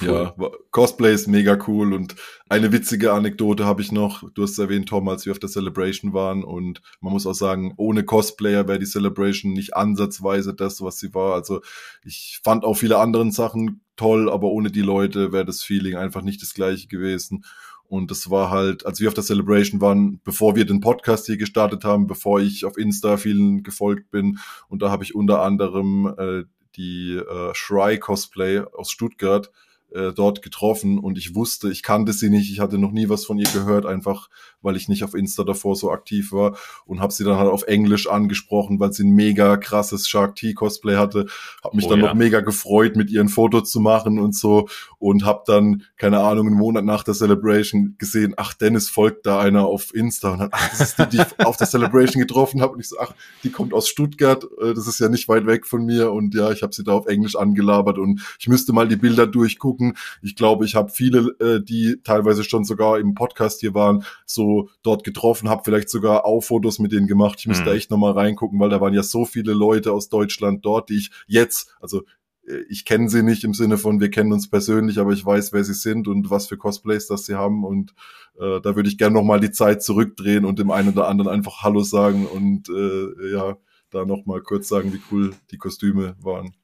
Cool. 0.00 0.32
Ja, 0.36 0.50
Cosplay 0.72 1.14
ist 1.14 1.28
mega 1.28 1.56
cool 1.68 1.92
und 1.94 2.16
eine 2.48 2.72
witzige 2.72 3.12
Anekdote 3.12 3.64
habe 3.64 3.80
ich 3.80 3.92
noch. 3.92 4.28
Du 4.32 4.42
hast 4.42 4.58
erwähnt, 4.58 4.88
Tom, 4.88 5.08
als 5.08 5.24
wir 5.24 5.30
auf 5.30 5.38
der 5.38 5.48
Celebration 5.48 6.12
waren 6.12 6.42
und 6.42 6.82
man 7.00 7.12
muss 7.12 7.28
auch 7.28 7.34
sagen, 7.34 7.74
ohne 7.76 8.04
Cosplayer 8.04 8.66
wäre 8.66 8.80
die 8.80 8.86
Celebration 8.86 9.52
nicht 9.52 9.76
ansatzweise 9.76 10.52
das, 10.52 10.82
was 10.82 10.98
sie 10.98 11.14
war. 11.14 11.34
Also 11.34 11.60
ich 12.04 12.40
fand 12.42 12.64
auch 12.64 12.74
viele 12.74 12.98
andere 12.98 13.30
Sachen 13.30 13.82
toll, 13.94 14.28
aber 14.28 14.48
ohne 14.48 14.72
die 14.72 14.82
Leute 14.82 15.32
wäre 15.32 15.44
das 15.44 15.62
Feeling 15.62 15.94
einfach 15.94 16.22
nicht 16.22 16.42
das 16.42 16.54
gleiche 16.54 16.88
gewesen. 16.88 17.44
Und 17.86 18.10
das 18.10 18.30
war 18.30 18.50
halt, 18.50 18.86
als 18.86 18.98
wir 18.98 19.06
auf 19.06 19.14
der 19.14 19.22
Celebration 19.22 19.80
waren, 19.80 20.20
bevor 20.24 20.56
wir 20.56 20.64
den 20.64 20.80
Podcast 20.80 21.26
hier 21.26 21.36
gestartet 21.36 21.84
haben, 21.84 22.08
bevor 22.08 22.40
ich 22.40 22.64
auf 22.64 22.78
Insta 22.78 23.16
vielen 23.16 23.62
gefolgt 23.62 24.10
bin. 24.10 24.38
Und 24.68 24.82
da 24.82 24.90
habe 24.90 25.04
ich 25.04 25.14
unter 25.14 25.42
anderem 25.42 26.12
äh, 26.18 26.42
die 26.74 27.14
äh, 27.14 27.54
Shry 27.54 28.00
Cosplay 28.00 28.58
aus 28.58 28.90
Stuttgart 28.90 29.52
äh, 29.94 30.12
dort 30.12 30.42
getroffen 30.42 30.98
und 30.98 31.18
ich 31.18 31.34
wusste, 31.34 31.70
ich 31.70 31.82
kannte 31.82 32.12
sie 32.12 32.28
nicht, 32.28 32.50
ich 32.50 32.58
hatte 32.58 32.78
noch 32.78 32.90
nie 32.90 33.08
was 33.08 33.24
von 33.24 33.38
ihr 33.38 33.48
gehört, 33.52 33.86
einfach 33.86 34.28
weil 34.60 34.76
ich 34.76 34.88
nicht 34.88 35.04
auf 35.04 35.14
Insta 35.14 35.44
davor 35.44 35.76
so 35.76 35.92
aktiv 35.92 36.32
war 36.32 36.56
und 36.86 37.00
habe 37.00 37.12
sie 37.12 37.22
dann 37.22 37.36
halt 37.36 37.50
auf 37.50 37.64
Englisch 37.64 38.08
angesprochen, 38.08 38.80
weil 38.80 38.92
sie 38.92 39.04
ein 39.04 39.14
mega 39.14 39.56
krasses 39.56 40.08
Shark 40.08 40.34
T 40.36 40.54
Cosplay 40.54 40.96
hatte, 40.96 41.26
habe 41.62 41.76
mich 41.76 41.86
oh, 41.86 41.90
dann 41.90 42.00
ja. 42.00 42.06
noch 42.06 42.14
mega 42.14 42.40
gefreut, 42.40 42.96
mit 42.96 43.10
ihr 43.10 43.20
ein 43.20 43.28
Foto 43.28 43.60
zu 43.60 43.78
machen 43.78 44.18
und 44.18 44.34
so 44.34 44.68
und 44.98 45.24
habe 45.24 45.42
dann 45.46 45.84
keine 45.96 46.20
Ahnung 46.20 46.48
einen 46.48 46.56
Monat 46.56 46.84
nach 46.84 47.04
der 47.04 47.14
Celebration 47.14 47.94
gesehen, 47.98 48.34
ach 48.36 48.54
Dennis 48.54 48.88
folgt 48.88 49.26
da 49.26 49.38
einer 49.38 49.66
auf 49.66 49.94
Insta 49.94 50.32
und 50.32 50.38
dann 50.40 50.48
ach, 50.50 50.70
das 50.70 50.80
ist 50.80 50.98
die, 50.98 51.08
die 51.10 51.16
ich 51.18 51.46
auf 51.46 51.56
der 51.56 51.68
Celebration 51.68 52.20
getroffen 52.20 52.62
habe 52.62 52.72
und 52.72 52.80
ich 52.80 52.88
so 52.88 52.98
ach, 52.98 53.14
die 53.44 53.50
kommt 53.50 53.72
aus 53.72 53.88
Stuttgart, 53.88 54.44
äh, 54.60 54.74
das 54.74 54.88
ist 54.88 54.98
ja 54.98 55.08
nicht 55.08 55.28
weit 55.28 55.46
weg 55.46 55.66
von 55.66 55.84
mir 55.84 56.10
und 56.10 56.34
ja, 56.34 56.50
ich 56.50 56.62
habe 56.62 56.74
sie 56.74 56.82
da 56.82 56.92
auf 56.92 57.06
Englisch 57.06 57.36
angelabert 57.36 57.98
und 57.98 58.22
ich 58.40 58.48
müsste 58.48 58.72
mal 58.72 58.88
die 58.88 58.96
Bilder 58.96 59.26
durchgucken 59.26 59.83
gucken. 59.84 59.98
Ich 60.22 60.36
glaube, 60.36 60.64
ich 60.64 60.74
habe 60.74 60.90
viele, 60.90 61.34
äh, 61.40 61.62
die 61.62 62.00
teilweise 62.02 62.44
schon 62.44 62.64
sogar 62.64 62.98
im 62.98 63.14
Podcast 63.14 63.60
hier 63.60 63.74
waren, 63.74 64.04
so 64.26 64.68
dort 64.82 65.04
getroffen, 65.04 65.48
habe 65.48 65.62
vielleicht 65.64 65.90
sogar 65.90 66.24
auch 66.24 66.40
Fotos 66.40 66.78
mit 66.78 66.92
denen 66.92 67.06
gemacht. 67.06 67.38
Ich 67.40 67.46
müsste 67.46 67.70
mhm. 67.70 67.76
echt 67.76 67.90
nochmal 67.90 68.12
reingucken, 68.12 68.58
weil 68.60 68.70
da 68.70 68.80
waren 68.80 68.94
ja 68.94 69.02
so 69.02 69.24
viele 69.24 69.52
Leute 69.52 69.92
aus 69.92 70.08
Deutschland 70.08 70.64
dort, 70.64 70.90
die 70.90 70.98
ich 70.98 71.10
jetzt, 71.26 71.74
also 71.80 72.02
äh, 72.46 72.62
ich 72.68 72.84
kenne 72.84 73.08
sie 73.08 73.22
nicht 73.22 73.44
im 73.44 73.54
Sinne 73.54 73.78
von, 73.78 74.00
wir 74.00 74.10
kennen 74.10 74.32
uns 74.32 74.48
persönlich, 74.48 74.98
aber 74.98 75.12
ich 75.12 75.24
weiß, 75.24 75.52
wer 75.52 75.64
sie 75.64 75.74
sind 75.74 76.08
und 76.08 76.30
was 76.30 76.46
für 76.46 76.56
Cosplays 76.56 77.06
das 77.06 77.26
sie 77.26 77.34
haben. 77.34 77.64
Und 77.64 77.94
äh, 78.38 78.60
da 78.60 78.76
würde 78.76 78.88
ich 78.88 78.98
gerne 78.98 79.14
nochmal 79.14 79.40
die 79.40 79.52
Zeit 79.52 79.82
zurückdrehen 79.82 80.44
und 80.44 80.58
dem 80.58 80.70
einen 80.70 80.90
oder 80.90 81.08
anderen 81.08 81.30
einfach 81.30 81.62
Hallo 81.62 81.82
sagen 81.82 82.26
und 82.26 82.68
äh, 82.68 83.32
ja, 83.32 83.56
da 83.90 84.04
nochmal 84.04 84.40
kurz 84.40 84.68
sagen, 84.68 84.92
wie 84.92 85.00
cool 85.12 85.34
die 85.52 85.58
Kostüme 85.58 86.16
waren. 86.20 86.54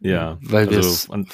Ja, 0.00 0.38
weil 0.42 0.68
also, 0.68 1.08
wir 1.12 1.26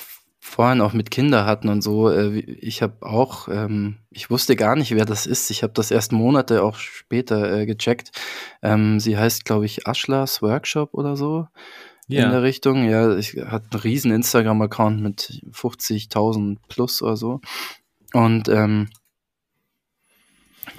vorhin 0.44 0.80
auch 0.80 0.92
mit 0.92 1.12
Kinder 1.12 1.46
hatten 1.46 1.68
und 1.68 1.82
so. 1.82 2.10
Äh, 2.10 2.40
ich 2.40 2.82
habe 2.82 3.06
auch, 3.06 3.46
ähm, 3.48 3.98
ich 4.10 4.28
wusste 4.28 4.56
gar 4.56 4.74
nicht, 4.74 4.92
wer 4.92 5.04
das 5.04 5.24
ist. 5.24 5.50
Ich 5.50 5.62
habe 5.62 5.72
das 5.72 5.92
erst 5.92 6.10
Monate 6.10 6.64
auch 6.64 6.76
später 6.76 7.60
äh, 7.60 7.64
gecheckt. 7.64 8.10
Ähm, 8.60 8.98
sie 8.98 9.16
heißt, 9.16 9.44
glaube 9.44 9.66
ich, 9.66 9.86
Ashlers 9.86 10.42
Workshop 10.42 10.94
oder 10.94 11.16
so. 11.16 11.46
Ja. 12.08 12.24
In 12.24 12.32
der 12.32 12.42
Richtung. 12.42 12.88
Ja, 12.90 13.16
ich 13.16 13.36
hat 13.36 13.62
einen 13.70 13.80
riesen 13.82 14.10
Instagram-Account 14.10 15.00
mit 15.00 15.42
50.000 15.52 16.58
plus 16.68 17.02
oder 17.02 17.16
so. 17.16 17.40
Und 18.12 18.48
ähm, 18.48 18.88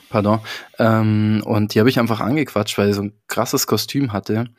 Pardon. 0.10 0.42
Ähm, 0.78 1.42
und 1.46 1.74
die 1.74 1.80
habe 1.80 1.90
ich 1.90 2.00
einfach 2.00 2.20
angequatscht, 2.20 2.78
weil 2.78 2.88
sie 2.88 2.94
so 2.94 3.04
ein 3.04 3.14
krasses 3.28 3.66
Kostüm 3.66 4.12
hatte. 4.12 4.50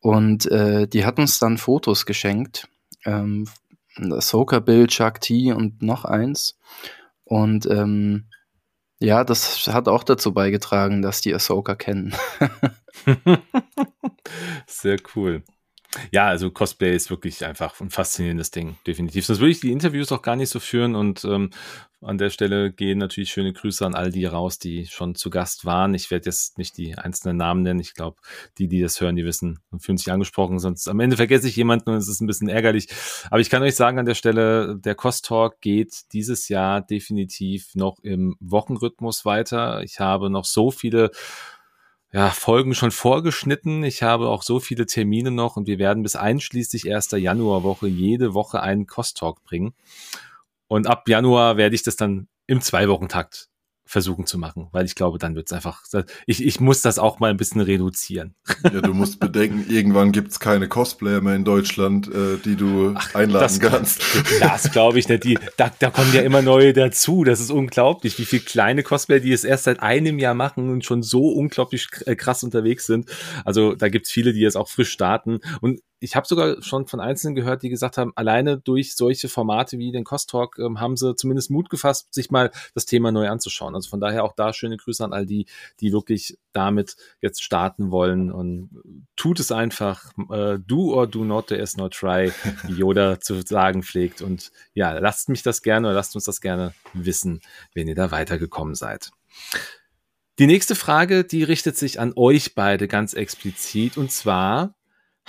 Und 0.00 0.46
äh, 0.46 0.88
die 0.88 1.04
hat 1.04 1.18
uns 1.18 1.38
dann 1.38 1.58
Fotos 1.58 2.06
geschenkt 2.06 2.66
ähm, 3.04 3.46
Ahsoka-Bild, 3.98 4.92
Shakti 4.92 5.52
und 5.52 5.82
noch 5.82 6.04
eins. 6.04 6.58
Und 7.24 7.66
ähm, 7.66 8.28
ja, 9.00 9.24
das 9.24 9.68
hat 9.68 9.88
auch 9.88 10.02
dazu 10.02 10.32
beigetragen, 10.32 11.02
dass 11.02 11.20
die 11.20 11.34
Ahsoka 11.34 11.74
kennen. 11.74 12.14
Sehr 14.66 14.98
cool. 15.14 15.44
Ja, 16.12 16.26
also 16.26 16.50
Cosplay 16.50 16.94
ist 16.94 17.08
wirklich 17.10 17.44
einfach 17.46 17.80
ein 17.80 17.90
faszinierendes 17.90 18.50
Ding, 18.50 18.76
definitiv. 18.86 19.24
Sonst 19.24 19.40
würde 19.40 19.52
ich 19.52 19.60
die 19.60 19.72
Interviews 19.72 20.12
auch 20.12 20.20
gar 20.20 20.36
nicht 20.36 20.50
so 20.50 20.60
führen 20.60 20.94
und 20.94 21.24
ähm, 21.24 21.50
an 22.00 22.18
der 22.18 22.30
Stelle 22.30 22.70
gehen 22.70 22.98
natürlich 22.98 23.30
schöne 23.30 23.52
Grüße 23.52 23.84
an 23.84 23.94
all 23.94 24.12
die 24.12 24.24
raus, 24.24 24.58
die 24.58 24.86
schon 24.86 25.16
zu 25.16 25.30
Gast 25.30 25.64
waren. 25.64 25.94
Ich 25.94 26.10
werde 26.10 26.26
jetzt 26.26 26.56
nicht 26.56 26.76
die 26.76 26.96
einzelnen 26.96 27.36
Namen 27.36 27.62
nennen. 27.62 27.80
Ich 27.80 27.94
glaube, 27.94 28.18
die, 28.58 28.68
die 28.68 28.80
das 28.80 29.00
hören, 29.00 29.16
die 29.16 29.24
wissen 29.24 29.58
und 29.70 29.82
fühlen 29.82 29.98
sich 29.98 30.12
angesprochen. 30.12 30.60
Sonst 30.60 30.86
am 30.88 31.00
Ende 31.00 31.16
vergesse 31.16 31.48
ich 31.48 31.56
jemanden 31.56 31.90
und 31.90 31.96
es 31.96 32.08
ist 32.08 32.20
ein 32.20 32.28
bisschen 32.28 32.48
ärgerlich. 32.48 32.88
Aber 33.30 33.40
ich 33.40 33.50
kann 33.50 33.62
euch 33.62 33.74
sagen 33.74 33.98
an 33.98 34.06
der 34.06 34.14
Stelle, 34.14 34.76
der 34.78 34.94
Cost 34.94 35.24
Talk 35.24 35.60
geht 35.60 36.12
dieses 36.12 36.48
Jahr 36.48 36.82
definitiv 36.82 37.74
noch 37.74 37.98
im 38.02 38.36
Wochenrhythmus 38.38 39.24
weiter. 39.24 39.82
Ich 39.82 39.98
habe 39.98 40.30
noch 40.30 40.44
so 40.44 40.70
viele 40.70 41.10
ja, 42.12 42.30
Folgen 42.30 42.74
schon 42.74 42.90
vorgeschnitten. 42.90 43.84
Ich 43.84 44.02
habe 44.02 44.28
auch 44.28 44.42
so 44.42 44.60
viele 44.60 44.86
Termine 44.86 45.30
noch 45.30 45.56
und 45.56 45.66
wir 45.66 45.78
werden 45.78 46.02
bis 46.02 46.16
einschließlich 46.16 46.92
1. 46.92 47.10
Januarwoche 47.12 47.86
jede 47.86 48.32
Woche 48.34 48.62
einen 48.62 48.86
Cost-Talk 48.86 49.44
bringen. 49.44 49.74
Und 50.68 50.86
ab 50.86 51.08
Januar 51.08 51.56
werde 51.56 51.74
ich 51.74 51.82
das 51.82 51.96
dann 51.96 52.28
im 52.46 52.60
Zwei-Wochen-Takt 52.60 53.47
versuchen 53.88 54.26
zu 54.26 54.36
machen, 54.36 54.68
weil 54.70 54.84
ich 54.84 54.94
glaube, 54.94 55.18
dann 55.18 55.34
wird 55.34 55.46
es 55.46 55.52
einfach, 55.52 55.82
ich, 56.26 56.44
ich 56.44 56.60
muss 56.60 56.82
das 56.82 56.98
auch 56.98 57.20
mal 57.20 57.30
ein 57.30 57.38
bisschen 57.38 57.62
reduzieren. 57.62 58.34
Ja, 58.62 58.82
du 58.82 58.92
musst 58.92 59.18
bedenken, 59.20 59.64
irgendwann 59.68 60.12
gibt 60.12 60.30
es 60.30 60.38
keine 60.38 60.68
Cosplayer 60.68 61.22
mehr 61.22 61.34
in 61.34 61.44
Deutschland, 61.44 62.06
äh, 62.06 62.36
die 62.44 62.54
du 62.54 62.92
Ach, 62.94 63.14
einladen 63.14 63.58
das, 63.60 63.60
kannst. 63.60 64.02
Das 64.40 64.70
glaube 64.70 64.98
ich 64.98 65.08
nicht. 65.08 65.24
Die, 65.24 65.38
da, 65.56 65.70
da 65.78 65.88
kommen 65.88 66.12
ja 66.12 66.20
immer 66.20 66.42
neue 66.42 66.74
dazu. 66.74 67.24
Das 67.24 67.40
ist 67.40 67.50
unglaublich, 67.50 68.18
wie 68.18 68.26
viele 68.26 68.42
kleine 68.42 68.82
Cosplayer, 68.82 69.20
die 69.20 69.32
es 69.32 69.44
erst 69.44 69.64
seit 69.64 69.80
einem 69.80 70.18
Jahr 70.18 70.34
machen 70.34 70.68
und 70.68 70.84
schon 70.84 71.02
so 71.02 71.30
unglaublich 71.30 71.88
äh, 72.04 72.14
krass 72.14 72.44
unterwegs 72.44 72.86
sind. 72.86 73.10
Also 73.46 73.74
da 73.74 73.88
gibt 73.88 74.04
es 74.04 74.12
viele, 74.12 74.34
die 74.34 74.40
jetzt 74.40 74.56
auch 74.56 74.68
frisch 74.68 74.90
starten. 74.90 75.40
Und 75.62 75.80
ich 76.00 76.14
habe 76.14 76.26
sogar 76.26 76.62
schon 76.62 76.86
von 76.86 77.00
Einzelnen 77.00 77.34
gehört, 77.34 77.62
die 77.62 77.68
gesagt 77.68 77.98
haben, 77.98 78.12
alleine 78.14 78.58
durch 78.58 78.94
solche 78.94 79.28
Formate 79.28 79.78
wie 79.78 79.90
den 79.90 80.04
Cost 80.04 80.30
Talk 80.30 80.58
ähm, 80.58 80.80
haben 80.80 80.96
sie 80.96 81.16
zumindest 81.16 81.50
Mut 81.50 81.70
gefasst, 81.70 82.12
sich 82.14 82.30
mal 82.30 82.50
das 82.74 82.86
Thema 82.86 83.10
neu 83.10 83.28
anzuschauen. 83.28 83.74
Also 83.74 83.88
von 83.90 84.00
daher 84.00 84.24
auch 84.24 84.32
da 84.34 84.52
schöne 84.52 84.76
Grüße 84.76 85.04
an 85.04 85.12
all 85.12 85.26
die, 85.26 85.46
die 85.80 85.92
wirklich 85.92 86.38
damit 86.52 86.96
jetzt 87.20 87.42
starten 87.42 87.90
wollen 87.90 88.30
und 88.30 88.70
tut 89.16 89.40
es 89.40 89.50
einfach. 89.52 90.12
Äh, 90.30 90.58
do 90.58 90.94
or 90.94 91.06
do 91.06 91.24
not, 91.24 91.48
there 91.48 91.60
is 91.60 91.76
no 91.76 91.88
try, 91.88 92.32
wie 92.64 92.74
Yoda 92.74 93.20
zu 93.20 93.40
sagen 93.42 93.82
pflegt. 93.82 94.22
Und 94.22 94.52
ja, 94.74 94.92
lasst 94.98 95.28
mich 95.28 95.42
das 95.42 95.62
gerne 95.62 95.88
oder 95.88 95.94
lasst 95.94 96.14
uns 96.14 96.24
das 96.24 96.40
gerne 96.40 96.74
wissen, 96.94 97.40
wenn 97.74 97.88
ihr 97.88 97.94
da 97.94 98.10
weitergekommen 98.10 98.74
seid. 98.74 99.10
Die 100.38 100.46
nächste 100.46 100.76
Frage, 100.76 101.24
die 101.24 101.42
richtet 101.42 101.76
sich 101.76 101.98
an 101.98 102.12
euch 102.14 102.54
beide 102.54 102.86
ganz 102.86 103.12
explizit 103.12 103.96
und 103.96 104.12
zwar, 104.12 104.77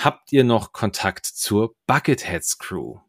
Habt 0.01 0.31
ihr 0.31 0.45
noch 0.45 0.71
Kontakt 0.71 1.25
zur 1.25 1.75
Bucketheads 1.85 2.57
Crew? 2.57 2.99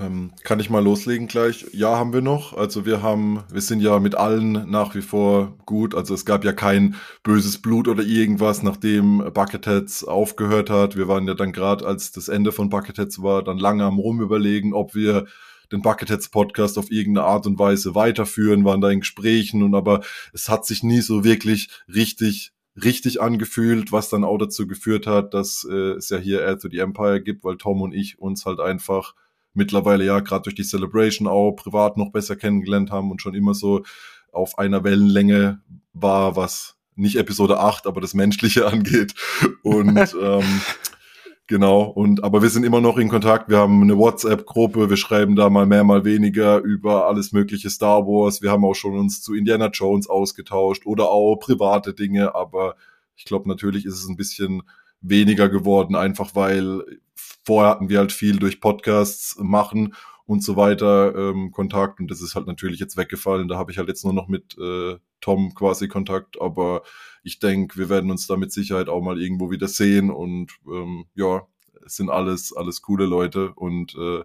Ähm, 0.00 0.32
kann 0.42 0.58
ich 0.58 0.70
mal 0.70 0.82
loslegen 0.82 1.26
gleich? 1.26 1.66
Ja, 1.74 1.98
haben 1.98 2.14
wir 2.14 2.22
noch. 2.22 2.56
Also 2.56 2.86
wir 2.86 3.02
haben, 3.02 3.44
wir 3.52 3.60
sind 3.60 3.80
ja 3.80 3.98
mit 3.98 4.14
allen 4.14 4.70
nach 4.70 4.94
wie 4.94 5.02
vor 5.02 5.58
gut. 5.66 5.94
Also 5.94 6.14
es 6.14 6.24
gab 6.24 6.46
ja 6.46 6.54
kein 6.54 6.94
böses 7.22 7.60
Blut 7.60 7.88
oder 7.88 8.02
irgendwas, 8.04 8.62
nachdem 8.62 9.18
Bucketheads 9.34 10.02
aufgehört 10.02 10.70
hat. 10.70 10.96
Wir 10.96 11.08
waren 11.08 11.28
ja 11.28 11.34
dann 11.34 11.52
gerade, 11.52 11.84
als 11.84 12.10
das 12.10 12.28
Ende 12.28 12.50
von 12.50 12.70
Bucketheads 12.70 13.22
war, 13.22 13.44
dann 13.44 13.58
lange 13.58 13.84
am 13.84 13.98
rumüberlegen, 13.98 14.72
ob 14.72 14.94
wir 14.94 15.26
den 15.70 15.82
Bucketheads 15.82 16.30
Podcast 16.30 16.78
auf 16.78 16.90
irgendeine 16.90 17.26
Art 17.26 17.46
und 17.46 17.58
Weise 17.58 17.94
weiterführen, 17.94 18.64
waren 18.64 18.80
da 18.80 18.88
in 18.88 19.00
Gesprächen 19.00 19.62
und 19.62 19.74
aber 19.74 20.00
es 20.32 20.48
hat 20.48 20.64
sich 20.64 20.82
nie 20.82 21.02
so 21.02 21.22
wirklich 21.22 21.68
richtig 21.86 22.54
richtig 22.84 23.20
angefühlt, 23.20 23.92
was 23.92 24.08
dann 24.08 24.24
auch 24.24 24.38
dazu 24.38 24.66
geführt 24.66 25.06
hat, 25.06 25.34
dass 25.34 25.66
äh, 25.68 25.92
es 25.92 26.08
ja 26.08 26.18
hier 26.18 26.40
Air 26.40 26.58
to 26.58 26.68
the 26.70 26.78
Empire 26.78 27.20
gibt, 27.20 27.44
weil 27.44 27.56
Tom 27.56 27.82
und 27.82 27.92
ich 27.92 28.18
uns 28.18 28.46
halt 28.46 28.60
einfach 28.60 29.14
mittlerweile 29.54 30.04
ja 30.04 30.20
gerade 30.20 30.42
durch 30.42 30.54
die 30.54 30.64
Celebration 30.64 31.26
auch 31.26 31.52
privat 31.52 31.96
noch 31.96 32.12
besser 32.12 32.36
kennengelernt 32.36 32.90
haben 32.90 33.10
und 33.10 33.20
schon 33.20 33.34
immer 33.34 33.54
so 33.54 33.82
auf 34.32 34.58
einer 34.58 34.84
Wellenlänge 34.84 35.60
war, 35.92 36.36
was 36.36 36.76
nicht 36.94 37.16
Episode 37.16 37.60
8, 37.60 37.86
aber 37.86 38.00
das 38.00 38.14
Menschliche 38.14 38.66
angeht. 38.72 39.14
Und 39.62 40.16
ähm, 40.20 40.60
genau, 41.48 41.82
und 41.82 42.22
aber 42.22 42.42
wir 42.42 42.50
sind 42.50 42.64
immer 42.64 42.80
noch 42.80 42.96
in 42.98 43.08
Kontakt. 43.08 43.48
Wir 43.48 43.58
haben 43.58 43.82
eine 43.82 43.98
WhatsApp-Gruppe, 43.98 44.88
wir 44.88 44.96
schreiben 44.96 45.34
da 45.34 45.50
mal 45.50 45.66
mehr, 45.66 45.82
mal 45.82 46.04
weniger 46.04 46.58
über 46.58 47.08
alles 47.08 47.32
mögliche 47.32 47.70
Star 47.70 48.06
Wars. 48.06 48.40
Wir 48.40 48.52
haben 48.52 48.64
auch 48.64 48.74
schon 48.74 48.96
uns 48.96 49.20
zu 49.20 49.34
Indiana 49.34 49.70
Jones 49.72 50.08
ausgetauscht 50.08 50.86
oder 50.86 51.10
auch 51.10 51.36
private 51.36 51.94
Dinge, 51.94 52.36
aber 52.36 52.76
ich 53.16 53.24
glaube, 53.24 53.48
natürlich 53.48 53.84
ist 53.84 53.94
es 53.94 54.08
ein 54.08 54.16
bisschen 54.16 54.62
weniger 55.00 55.48
geworden, 55.48 55.96
einfach 55.96 56.36
weil 56.36 56.84
vorher 57.44 57.72
hatten 57.72 57.88
wir 57.88 57.98
halt 57.98 58.12
viel 58.12 58.38
durch 58.38 58.60
Podcasts 58.60 59.36
machen 59.40 59.94
und 60.26 60.44
so 60.44 60.56
weiter 60.56 61.14
ähm, 61.16 61.50
Kontakt 61.50 62.00
und 62.00 62.10
das 62.10 62.20
ist 62.20 62.34
halt 62.34 62.46
natürlich 62.46 62.78
jetzt 62.80 62.96
weggefallen. 62.98 63.48
Da 63.48 63.56
habe 63.56 63.72
ich 63.72 63.78
halt 63.78 63.88
jetzt 63.88 64.04
nur 64.04 64.12
noch 64.12 64.28
mit 64.28 64.56
äh, 64.58 64.96
Tom 65.20 65.54
quasi 65.54 65.88
Kontakt, 65.88 66.40
aber 66.40 66.82
ich 67.28 67.38
denke, 67.38 67.78
wir 67.78 67.88
werden 67.88 68.10
uns 68.10 68.26
da 68.26 68.36
mit 68.36 68.52
Sicherheit 68.52 68.88
auch 68.88 69.02
mal 69.02 69.20
irgendwo 69.20 69.50
wieder 69.50 69.68
sehen 69.68 70.10
und 70.10 70.50
ähm, 70.66 71.04
ja, 71.14 71.46
es 71.84 71.96
sind 71.96 72.10
alles, 72.10 72.54
alles 72.56 72.82
coole 72.82 73.04
Leute 73.04 73.52
und 73.54 73.94
äh, 73.94 74.24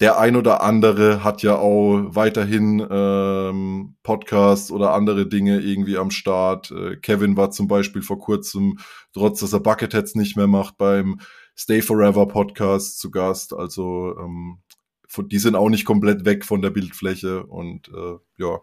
der 0.00 0.18
ein 0.18 0.34
oder 0.34 0.62
andere 0.62 1.22
hat 1.22 1.42
ja 1.42 1.56
auch 1.56 2.14
weiterhin 2.14 2.84
ähm, 2.90 3.96
Podcasts 4.02 4.70
oder 4.70 4.94
andere 4.94 5.26
Dinge 5.26 5.60
irgendwie 5.60 5.98
am 5.98 6.10
Start. 6.10 6.70
Äh, 6.70 6.96
Kevin 6.96 7.36
war 7.36 7.50
zum 7.50 7.68
Beispiel 7.68 8.00
vor 8.00 8.18
kurzem, 8.18 8.78
trotz 9.12 9.40
dass 9.40 9.52
er 9.52 9.60
Bucketheads 9.60 10.14
nicht 10.14 10.36
mehr 10.36 10.46
macht, 10.46 10.78
beim 10.78 11.20
Stay 11.54 11.82
Forever 11.82 12.26
Podcast 12.26 12.98
zu 12.98 13.10
Gast. 13.10 13.52
Also 13.52 14.16
ähm, 14.18 14.62
die 15.18 15.38
sind 15.38 15.54
auch 15.54 15.68
nicht 15.68 15.84
komplett 15.84 16.24
weg 16.24 16.44
von 16.44 16.62
der 16.62 16.70
Bildfläche 16.70 17.44
und 17.44 17.88
äh, 17.88 18.16
ja. 18.38 18.60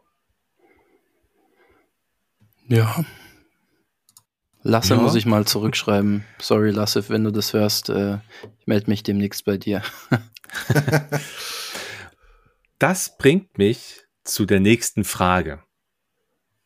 Ja. 2.68 3.06
Lasse 4.64 4.94
ja. 4.94 5.02
muss 5.02 5.16
ich 5.16 5.26
mal 5.26 5.46
zurückschreiben. 5.46 6.24
Sorry, 6.40 6.72
Lasse, 6.72 7.10
wenn 7.10 7.24
du 7.24 7.32
das 7.32 7.54
hörst. 7.54 7.90
Äh, 7.90 8.18
ich 8.60 8.68
melde 8.68 8.90
mich 8.90 9.04
demnächst 9.04 9.46
bei 9.46 9.58
dir. 9.58 9.82
das 12.80 13.18
bringt 13.18 13.58
mich 13.58 14.02
zu 14.24 14.46
der 14.46 14.60
nächsten 14.60 15.04
Frage. 15.04 15.64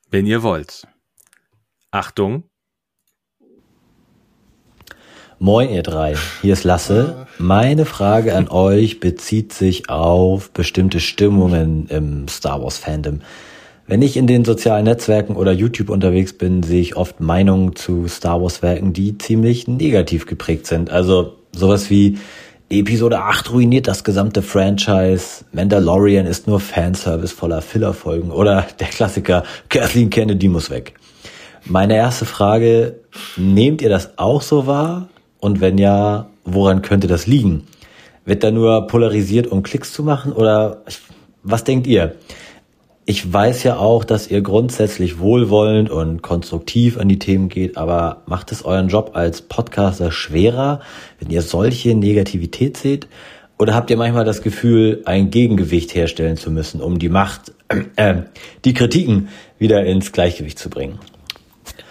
Wenn 0.09 0.25
ihr 0.25 0.43
wollt. 0.43 0.87
Achtung. 1.91 2.49
Moin 5.39 5.69
ihr 5.69 5.83
drei, 5.83 6.15
hier 6.41 6.53
ist 6.53 6.63
Lasse. 6.63 7.27
Meine 7.37 7.85
Frage 7.85 8.35
an 8.35 8.47
euch 8.47 9.01
bezieht 9.01 9.51
sich 9.51 9.89
auf 9.89 10.51
bestimmte 10.51 11.01
Stimmungen 11.01 11.87
im 11.87 12.27
Star 12.29 12.61
Wars 12.61 12.77
Fandom. 12.77 13.21
Wenn 13.87 14.01
ich 14.01 14.17
in 14.17 14.25
den 14.25 14.43
sozialen 14.43 14.85
Netzwerken 14.85 15.35
oder 15.35 15.51
YouTube 15.51 15.91
unterwegs 15.91 16.33
bin, 16.33 16.63
sehe 16.63 16.81
ich 16.81 16.95
oft 16.95 17.19
Meinungen 17.19 17.75
zu 17.75 18.07
Star 18.07 18.41
Wars 18.41 18.63
Werken, 18.63 18.93
die 18.93 19.19
ziemlich 19.19 19.67
negativ 19.67 20.25
geprägt 20.25 20.65
sind. 20.65 20.89
Also 20.89 21.35
sowas 21.51 21.91
wie 21.91 22.17
Episode 22.67 23.19
8 23.19 23.51
ruiniert 23.51 23.87
das 23.87 24.03
gesamte 24.03 24.41
Franchise, 24.41 25.45
Mandalorian 25.51 26.25
ist 26.25 26.47
nur 26.47 26.59
Fanservice 26.59 27.31
voller 27.31 27.61
Fillerfolgen 27.61 28.31
oder 28.31 28.65
der 28.79 28.87
Klassiker 28.87 29.43
Kathleen 29.69 30.09
Kennedy 30.09 30.47
muss 30.47 30.71
weg. 30.71 30.95
Meine 31.65 31.95
erste 31.95 32.25
Frage, 32.25 33.01
nehmt 33.37 33.83
ihr 33.83 33.89
das 33.89 34.17
auch 34.17 34.41
so 34.41 34.65
wahr? 34.65 35.09
Und 35.39 35.61
wenn 35.61 35.77
ja, 35.77 36.25
woran 36.43 36.81
könnte 36.81 37.05
das 37.05 37.27
liegen? 37.27 37.67
Wird 38.25 38.43
da 38.43 38.49
nur 38.49 38.87
polarisiert, 38.87 39.45
um 39.45 39.61
Klicks 39.61 39.93
zu 39.93 40.01
machen? 40.01 40.31
Oder 40.31 40.81
was 41.43 41.63
denkt 41.63 41.85
ihr? 41.85 42.15
Ich 43.07 43.31
weiß 43.31 43.61
ja 43.61 43.77
auch, 43.77 44.03
dass 44.03 44.31
ihr 44.31 44.41
grundsätzlich 44.41 45.19
wohlwollend 45.19 45.91
und 45.91 46.23
konstruktiv 46.23 46.97
an 46.97 47.07
die 47.07 47.19
Themen 47.19 47.49
geht, 47.49 47.77
aber 47.77 48.23
macht 48.25 48.51
es 48.51 48.65
euren 48.65 48.87
Job 48.87 49.11
als 49.13 49.43
Podcaster 49.43 50.11
schwerer, 50.11 50.81
wenn 51.19 51.29
ihr 51.29 51.43
solche 51.43 51.93
Negativität 51.93 52.77
seht? 52.77 53.07
Oder 53.59 53.75
habt 53.75 53.91
ihr 53.91 53.97
manchmal 53.97 54.25
das 54.25 54.41
Gefühl, 54.41 55.03
ein 55.05 55.29
Gegengewicht 55.29 55.93
herstellen 55.93 56.35
zu 56.35 56.49
müssen, 56.49 56.81
um 56.81 56.97
die 56.97 57.09
Macht, 57.09 57.53
äh, 57.95 58.23
die 58.65 58.73
Kritiken 58.73 59.29
wieder 59.59 59.85
ins 59.85 60.11
Gleichgewicht 60.11 60.57
zu 60.57 60.71
bringen? 60.71 60.97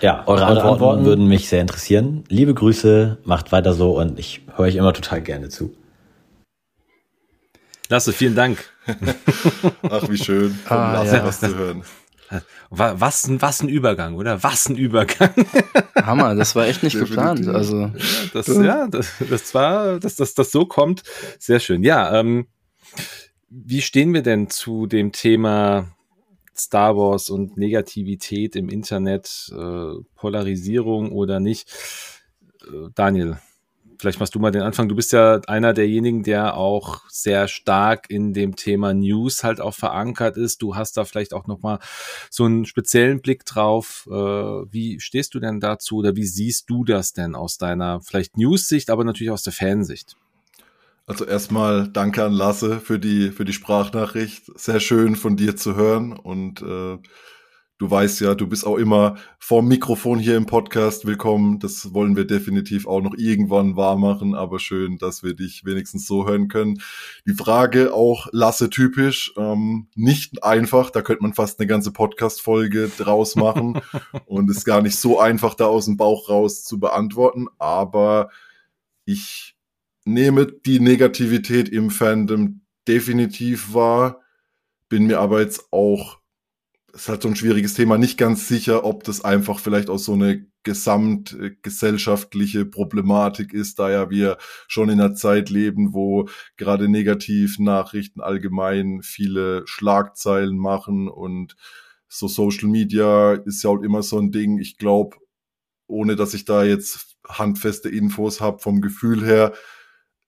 Ja, 0.00 0.24
eure, 0.26 0.46
Antworten, 0.46 0.68
Antworten 0.68 1.04
würden 1.04 1.28
mich 1.28 1.48
sehr 1.48 1.60
interessieren. 1.60 2.24
Liebe 2.28 2.54
Grüße, 2.54 3.18
macht 3.24 3.52
weiter 3.52 3.72
so 3.72 3.98
und 4.00 4.18
ich 4.18 4.40
höre 4.56 4.66
euch 4.66 4.74
immer 4.74 4.92
total 4.92 5.22
gerne 5.22 5.48
zu. 5.48 5.72
Lasse, 7.88 8.12
vielen 8.12 8.34
Dank. 8.34 8.73
Ach, 9.82 10.08
wie 10.08 10.18
schön, 10.18 10.54
von 10.54 10.76
ah, 10.76 10.92
Lasse 10.94 11.16
ja. 11.16 11.24
was 11.24 11.40
zu 11.40 11.54
hören. 11.54 11.82
Was 12.70 13.26
ein, 13.26 13.40
was 13.42 13.62
ein 13.62 13.68
Übergang, 13.68 14.14
oder? 14.14 14.42
Was 14.42 14.68
ein 14.68 14.76
Übergang. 14.76 15.32
Hammer, 15.94 16.34
das 16.34 16.56
war 16.56 16.66
echt 16.66 16.82
nicht 16.82 16.98
geplant. 16.98 17.46
Also. 17.46 17.82
Ja, 17.82 17.92
das, 18.32 18.46
ja, 18.48 18.86
das, 18.88 19.12
das 19.30 19.54
war, 19.54 20.00
dass 20.00 20.16
das, 20.16 20.34
das 20.34 20.50
so 20.50 20.66
kommt, 20.66 21.02
sehr 21.38 21.60
schön. 21.60 21.82
Ja, 21.82 22.18
ähm, 22.18 22.46
wie 23.50 23.82
stehen 23.82 24.12
wir 24.14 24.22
denn 24.22 24.50
zu 24.50 24.86
dem 24.86 25.12
Thema 25.12 25.94
Star 26.56 26.96
Wars 26.96 27.30
und 27.30 27.56
Negativität 27.56 28.56
im 28.56 28.68
Internet, 28.68 29.52
äh, 29.52 29.92
Polarisierung 30.16 31.12
oder 31.12 31.40
nicht? 31.40 31.70
Äh, 32.66 32.88
Daniel, 32.94 33.38
vielleicht 33.98 34.20
machst 34.20 34.34
du 34.34 34.38
mal 34.38 34.50
den 34.50 34.62
Anfang. 34.62 34.88
Du 34.88 34.94
bist 34.94 35.12
ja 35.12 35.40
einer 35.46 35.72
derjenigen, 35.72 36.22
der 36.22 36.56
auch 36.56 37.02
sehr 37.08 37.48
stark 37.48 38.06
in 38.08 38.32
dem 38.32 38.56
Thema 38.56 38.94
News 38.94 39.44
halt 39.44 39.60
auch 39.60 39.74
verankert 39.74 40.36
ist. 40.36 40.62
Du 40.62 40.76
hast 40.76 40.96
da 40.96 41.04
vielleicht 41.04 41.34
auch 41.34 41.46
nochmal 41.46 41.78
so 42.30 42.44
einen 42.44 42.64
speziellen 42.64 43.20
Blick 43.20 43.44
drauf. 43.44 44.06
Äh, 44.10 44.12
wie 44.12 45.00
stehst 45.00 45.34
du 45.34 45.40
denn 45.40 45.60
dazu 45.60 45.96
oder 45.96 46.16
wie 46.16 46.26
siehst 46.26 46.70
du 46.70 46.84
das 46.84 47.12
denn 47.12 47.34
aus 47.34 47.58
deiner 47.58 48.00
vielleicht 48.00 48.36
News-Sicht, 48.36 48.90
aber 48.90 49.04
natürlich 49.04 49.30
aus 49.30 49.42
der 49.42 49.52
Fansicht? 49.52 50.16
Also 51.06 51.26
erstmal 51.26 51.88
danke 51.88 52.24
an 52.24 52.32
Lasse 52.32 52.80
für 52.80 52.98
die, 52.98 53.30
für 53.30 53.44
die 53.44 53.52
Sprachnachricht. 53.52 54.44
Sehr 54.58 54.80
schön 54.80 55.16
von 55.16 55.36
dir 55.36 55.54
zu 55.54 55.76
hören 55.76 56.12
und 56.12 56.62
äh, 56.62 56.98
Du 57.76 57.90
weißt 57.90 58.20
ja, 58.20 58.36
du 58.36 58.46
bist 58.46 58.64
auch 58.64 58.76
immer 58.76 59.16
vorm 59.40 59.66
Mikrofon 59.66 60.20
hier 60.20 60.36
im 60.36 60.46
Podcast 60.46 61.06
willkommen. 61.06 61.58
Das 61.58 61.92
wollen 61.92 62.14
wir 62.14 62.24
definitiv 62.24 62.86
auch 62.86 63.00
noch 63.00 63.14
irgendwann 63.16 63.74
wahr 63.74 63.96
machen, 63.98 64.36
aber 64.36 64.60
schön, 64.60 64.96
dass 64.98 65.24
wir 65.24 65.34
dich 65.34 65.64
wenigstens 65.64 66.06
so 66.06 66.24
hören 66.24 66.46
können. 66.46 66.80
Die 67.26 67.34
Frage 67.34 67.92
auch 67.92 68.28
Lasse 68.30 68.70
typisch, 68.70 69.34
ähm, 69.36 69.88
nicht 69.96 70.44
einfach, 70.44 70.90
da 70.90 71.02
könnte 71.02 71.24
man 71.24 71.34
fast 71.34 71.58
eine 71.58 71.66
ganze 71.66 71.90
Podcast-Folge 71.90 72.92
draus 72.96 73.34
machen 73.34 73.80
und 74.26 74.48
ist 74.52 74.64
gar 74.64 74.80
nicht 74.80 74.96
so 74.96 75.18
einfach, 75.18 75.54
da 75.54 75.66
aus 75.66 75.86
dem 75.86 75.96
Bauch 75.96 76.28
raus 76.28 76.62
zu 76.62 76.78
beantworten, 76.78 77.48
aber 77.58 78.30
ich 79.04 79.56
nehme 80.04 80.46
die 80.46 80.78
Negativität 80.78 81.68
im 81.68 81.90
Fandom 81.90 82.60
definitiv 82.86 83.74
wahr, 83.74 84.20
bin 84.88 85.06
mir 85.06 85.18
aber 85.18 85.40
jetzt 85.40 85.72
auch 85.72 86.20
ist 86.94 87.08
halt 87.08 87.22
so 87.22 87.28
ein 87.28 87.36
schwieriges 87.36 87.74
Thema. 87.74 87.98
Nicht 87.98 88.18
ganz 88.18 88.48
sicher, 88.48 88.84
ob 88.84 89.04
das 89.04 89.24
einfach 89.24 89.58
vielleicht 89.58 89.90
auch 89.90 89.98
so 89.98 90.12
eine 90.12 90.46
gesamtgesellschaftliche 90.62 92.64
Problematik 92.64 93.52
ist, 93.52 93.78
da 93.78 93.90
ja 93.90 94.10
wir 94.10 94.38
schon 94.68 94.88
in 94.88 95.00
einer 95.00 95.14
Zeit 95.14 95.50
leben, 95.50 95.92
wo 95.92 96.28
gerade 96.56 96.88
Negativnachrichten 96.88 98.22
allgemein 98.22 99.00
viele 99.02 99.62
Schlagzeilen 99.66 100.56
machen 100.56 101.08
und 101.08 101.56
so 102.08 102.28
Social 102.28 102.68
Media 102.68 103.32
ist 103.32 103.64
ja 103.64 103.70
auch 103.70 103.82
immer 103.82 104.02
so 104.02 104.18
ein 104.18 104.30
Ding. 104.30 104.58
Ich 104.58 104.78
glaube, 104.78 105.16
ohne 105.86 106.16
dass 106.16 106.32
ich 106.32 106.44
da 106.44 106.64
jetzt 106.64 107.16
handfeste 107.26 107.88
Infos 107.88 108.40
habe 108.40 108.60
vom 108.60 108.80
Gefühl 108.80 109.24
her, 109.24 109.52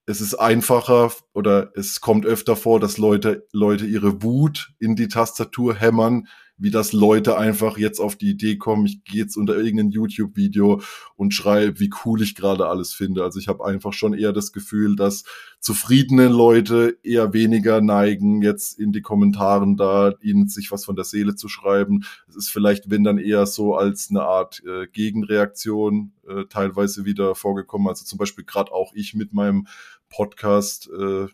es 0.06 0.20
ist 0.20 0.34
einfacher 0.34 1.12
oder 1.32 1.72
es 1.74 2.00
kommt 2.00 2.26
öfter 2.26 2.56
vor, 2.56 2.78
dass 2.78 2.98
Leute, 2.98 3.46
Leute 3.52 3.86
ihre 3.86 4.22
Wut 4.22 4.72
in 4.78 4.94
die 4.94 5.08
Tastatur 5.08 5.74
hämmern, 5.74 6.28
wie 6.58 6.70
das 6.70 6.92
Leute 6.92 7.36
einfach 7.36 7.76
jetzt 7.76 8.00
auf 8.00 8.16
die 8.16 8.30
Idee 8.30 8.56
kommen, 8.56 8.86
ich 8.86 9.04
gehe 9.04 9.20
jetzt 9.20 9.36
unter 9.36 9.56
irgendein 9.56 9.90
YouTube-Video 9.90 10.80
und 11.14 11.34
schreibe, 11.34 11.80
wie 11.80 11.90
cool 12.04 12.22
ich 12.22 12.34
gerade 12.34 12.66
alles 12.66 12.94
finde. 12.94 13.22
Also 13.22 13.38
ich 13.38 13.48
habe 13.48 13.64
einfach 13.64 13.92
schon 13.92 14.14
eher 14.14 14.32
das 14.32 14.52
Gefühl, 14.52 14.96
dass 14.96 15.24
zufriedene 15.60 16.28
Leute 16.28 16.98
eher 17.02 17.34
weniger 17.34 17.80
neigen, 17.80 18.40
jetzt 18.40 18.78
in 18.78 18.92
die 18.92 19.02
Kommentaren 19.02 19.76
da 19.76 20.14
ihnen 20.22 20.48
sich 20.48 20.70
was 20.72 20.84
von 20.84 20.96
der 20.96 21.04
Seele 21.04 21.34
zu 21.34 21.48
schreiben. 21.48 22.04
Es 22.28 22.36
ist 22.36 22.50
vielleicht, 22.50 22.90
wenn 22.90 23.04
dann 23.04 23.18
eher 23.18 23.46
so 23.46 23.74
als 23.74 24.08
eine 24.10 24.22
Art 24.22 24.62
äh, 24.66 24.86
Gegenreaktion 24.86 26.12
äh, 26.26 26.44
teilweise 26.46 27.04
wieder 27.04 27.34
vorgekommen. 27.34 27.88
Also 27.88 28.04
zum 28.04 28.18
Beispiel 28.18 28.44
gerade 28.44 28.72
auch 28.72 28.92
ich 28.94 29.14
mit 29.14 29.34
meinem 29.34 29.66
Podcast, 30.08 30.88
äh, 30.88 31.26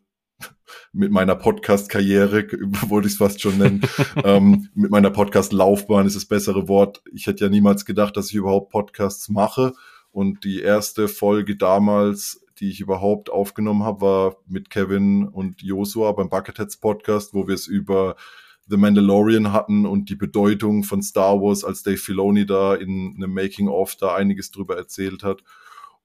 mit 0.93 1.11
meiner 1.11 1.37
Podcast-Karriere, 1.37 2.47
wollte 2.89 3.09
ich 3.09 3.15
es 3.15 3.19
fast 3.19 3.41
schon 3.41 3.59
nennen, 3.59 3.83
ähm, 4.25 4.69
mit 4.75 4.91
meiner 4.91 5.11
Podcast-Laufbahn 5.11 6.07
ist 6.07 6.17
das 6.17 6.27
bessere 6.27 6.69
Wort. 6.69 7.03
Ich 7.13 7.27
hätte 7.27 7.45
ja 7.45 7.51
niemals 7.51 7.85
gedacht, 7.85 8.17
dass 8.17 8.29
ich 8.31 8.35
überhaupt 8.35 8.71
Podcasts 8.71 9.29
mache. 9.29 9.75
Und 10.11 10.45
die 10.45 10.61
erste 10.61 11.09
Folge 11.09 11.57
damals, 11.57 12.45
die 12.59 12.71
ich 12.71 12.81
überhaupt 12.81 13.31
aufgenommen 13.31 13.83
habe, 13.83 14.01
war 14.03 14.37
mit 14.47 14.69
Kevin 14.69 15.27
und 15.27 15.63
Joshua 15.63 16.13
beim 16.13 16.29
Bucketheads 16.29 16.77
Podcast, 16.77 17.33
wo 17.33 17.49
wir 17.49 17.55
es 17.55 17.67
über 17.67 18.17
The 18.69 18.77
Mandalorian 18.77 19.53
hatten 19.53 19.87
und 19.87 20.11
die 20.11 20.17
Bedeutung 20.17 20.85
von 20.85 21.03
Star 21.03 21.41
Wars, 21.41 21.65
als 21.65 21.83
Dave 21.83 21.97
Filoni 21.97 22.47
da 22.47 22.75
in 22.75 23.15
einem 23.17 23.33
Making-of 23.35 23.97
da 23.97 24.15
einiges 24.15 24.51
drüber 24.51 24.77
erzählt 24.77 25.25
hat. 25.25 25.43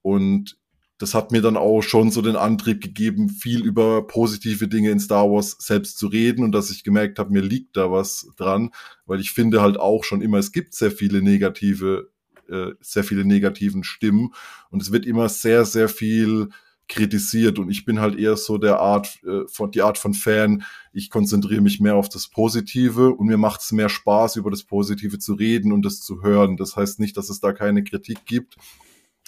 Und 0.02 0.58
das 0.98 1.14
hat 1.14 1.32
mir 1.32 1.42
dann 1.42 1.58
auch 1.58 1.82
schon 1.82 2.12
so 2.12 2.22
den 2.22 2.36
Antrieb 2.36 2.82
gegeben, 2.82 3.30
viel 3.30 3.64
über 3.64 4.08
positive 4.08 4.68
Dinge 4.68 4.90
in 4.90 5.00
Star 5.00 5.30
Wars 5.30 5.56
selbst 5.60 5.98
zu 5.98 6.08
reden 6.08 6.44
und 6.44 6.52
dass 6.52 6.72
ich 6.72 6.84
gemerkt 6.84 7.20
habe, 7.20 7.32
mir 7.32 7.42
liegt 7.42 7.78
da 7.78 7.92
was 7.92 8.28
dran, 8.36 8.72
weil 9.06 9.20
ich 9.20 9.32
finde 9.32 9.62
halt 9.62 9.78
auch 9.78 10.04
schon 10.04 10.22
immer, 10.22 10.38
es 10.38 10.52
gibt 10.52 10.74
sehr 10.74 10.92
viele 10.92 11.22
negative, 11.22 12.10
äh, 12.50 12.72
sehr 12.82 13.04
viele 13.04 13.26
negativen 13.26 13.84
Stimmen 13.84 14.34
und 14.72 14.82
es 14.82 14.92
wird 14.92 15.06
immer 15.06 15.30
sehr, 15.30 15.66
sehr 15.66 15.88
viel 15.88 16.50
kritisiert 16.88 17.60
und 17.60 17.70
ich 17.70 17.86
bin 17.86 18.00
halt 18.00 18.18
eher 18.18 18.38
so 18.38 18.58
der 18.58 18.80
Art 18.80 19.20
äh, 19.24 19.42
von 19.48 19.72
die 19.72 19.82
Art 19.82 19.98
von 19.98 20.14
Fan. 20.14 20.64
Ich 20.94 21.10
konzentriere 21.10 21.62
mich 21.62 21.80
mehr 21.80 21.96
auf 21.96 22.10
das 22.10 22.30
Positive 22.30 23.14
und 23.14 23.28
mir 23.28 23.38
macht 23.38 23.62
es 23.62 23.72
mehr 23.72 23.90
Spaß 23.90 24.38
über 24.38 24.50
das 24.50 24.64
Positive 24.64 25.20
zu 25.20 25.34
reden 25.34 25.74
und 25.74 25.84
das 25.84 26.00
zu 26.00 26.24
hören. 26.24 26.56
Das 26.56 26.76
heißt 26.76 27.00
nicht, 27.00 27.18
dass 27.18 27.30
es 27.30 27.42
da 27.42 27.52
keine 27.52 27.84
Kritik 27.84 28.26
gibt, 28.26 28.56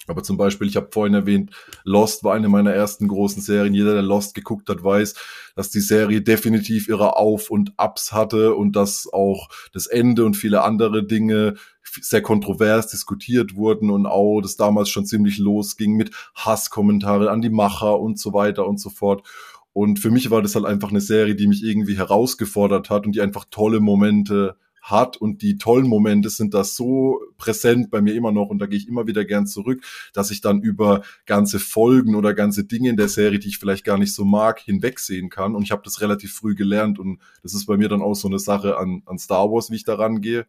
aber 0.09 0.23
zum 0.23 0.37
Beispiel, 0.37 0.67
ich 0.67 0.75
habe 0.75 0.89
vorhin 0.91 1.13
erwähnt, 1.13 1.51
Lost 1.83 2.23
war 2.23 2.33
eine 2.33 2.49
meiner 2.49 2.73
ersten 2.73 3.07
großen 3.07 3.41
Serien. 3.41 3.73
Jeder, 3.73 3.93
der 3.93 4.01
Lost 4.01 4.33
geguckt 4.33 4.69
hat, 4.69 4.83
weiß, 4.83 5.15
dass 5.55 5.69
die 5.69 5.79
Serie 5.79 6.21
definitiv 6.21 6.87
ihre 6.87 7.17
Auf- 7.17 7.49
und 7.49 7.73
Ups 7.77 8.11
hatte 8.11 8.55
und 8.55 8.75
dass 8.75 9.07
auch 9.11 9.49
das 9.73 9.87
Ende 9.87 10.25
und 10.25 10.35
viele 10.35 10.63
andere 10.63 11.05
Dinge 11.05 11.55
sehr 12.01 12.21
kontrovers 12.21 12.87
diskutiert 12.87 13.55
wurden 13.55 13.89
und 13.89 14.05
auch 14.05 14.41
das 14.41 14.55
damals 14.55 14.89
schon 14.89 15.05
ziemlich 15.05 15.37
losging 15.37 15.95
mit 15.95 16.11
Hasskommentare 16.35 17.31
an 17.31 17.41
die 17.41 17.49
Macher 17.49 17.99
und 17.99 18.19
so 18.19 18.33
weiter 18.33 18.67
und 18.67 18.79
so 18.79 18.89
fort. 18.89 19.27
Und 19.73 19.99
für 19.99 20.11
mich 20.11 20.29
war 20.29 20.41
das 20.41 20.55
halt 20.55 20.65
einfach 20.65 20.89
eine 20.89 21.01
Serie, 21.01 21.35
die 21.35 21.47
mich 21.47 21.63
irgendwie 21.63 21.97
herausgefordert 21.97 22.89
hat 22.89 23.05
und 23.05 23.13
die 23.13 23.21
einfach 23.21 23.45
tolle 23.49 23.79
Momente 23.79 24.55
hat 24.81 25.17
und 25.17 25.41
die 25.41 25.57
tollen 25.57 25.87
Momente 25.87 26.29
sind 26.29 26.53
da 26.53 26.63
so 26.63 27.19
präsent 27.37 27.91
bei 27.91 28.01
mir 28.01 28.15
immer 28.15 28.31
noch 28.31 28.49
und 28.49 28.59
da 28.59 28.65
gehe 28.65 28.77
ich 28.77 28.87
immer 28.87 29.07
wieder 29.07 29.25
gern 29.25 29.47
zurück, 29.47 29.83
dass 30.13 30.31
ich 30.31 30.41
dann 30.41 30.61
über 30.61 31.03
ganze 31.25 31.59
Folgen 31.59 32.15
oder 32.15 32.33
ganze 32.33 32.63
Dinge 32.63 32.89
in 32.89 32.97
der 32.97 33.09
Serie, 33.09 33.39
die 33.39 33.49
ich 33.49 33.57
vielleicht 33.57 33.85
gar 33.85 33.97
nicht 33.97 34.13
so 34.13 34.25
mag, 34.25 34.59
hinwegsehen 34.59 35.29
kann 35.29 35.55
und 35.55 35.63
ich 35.63 35.71
habe 35.71 35.81
das 35.83 36.01
relativ 36.01 36.33
früh 36.33 36.55
gelernt 36.55 36.99
und 36.99 37.19
das 37.43 37.53
ist 37.53 37.65
bei 37.65 37.77
mir 37.77 37.89
dann 37.89 38.01
auch 38.01 38.15
so 38.15 38.27
eine 38.27 38.39
Sache 38.39 38.77
an, 38.77 39.03
an 39.05 39.19
Star 39.19 39.51
Wars, 39.51 39.69
wie 39.71 39.75
ich 39.75 39.83
da 39.83 39.95
rangehe. 39.95 40.45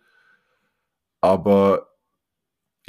Aber 1.20 1.89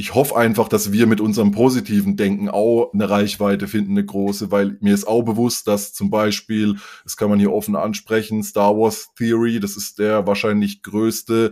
ich 0.01 0.15
hoffe 0.15 0.35
einfach, 0.35 0.67
dass 0.67 0.91
wir 0.91 1.05
mit 1.05 1.21
unserem 1.21 1.51
positiven 1.51 2.17
Denken 2.17 2.49
auch 2.49 2.91
eine 2.91 3.07
Reichweite 3.07 3.67
finden, 3.67 3.91
eine 3.91 4.03
große, 4.03 4.49
weil 4.49 4.75
mir 4.81 4.95
ist 4.95 5.07
auch 5.07 5.21
bewusst, 5.21 5.67
dass 5.67 5.93
zum 5.93 6.09
Beispiel, 6.09 6.77
das 7.03 7.17
kann 7.17 7.29
man 7.29 7.37
hier 7.37 7.53
offen 7.53 7.75
ansprechen, 7.75 8.41
Star 8.41 8.75
Wars 8.75 9.11
Theory, 9.15 9.59
das 9.59 9.77
ist 9.77 9.99
der 9.99 10.25
wahrscheinlich 10.25 10.81
größte 10.81 11.51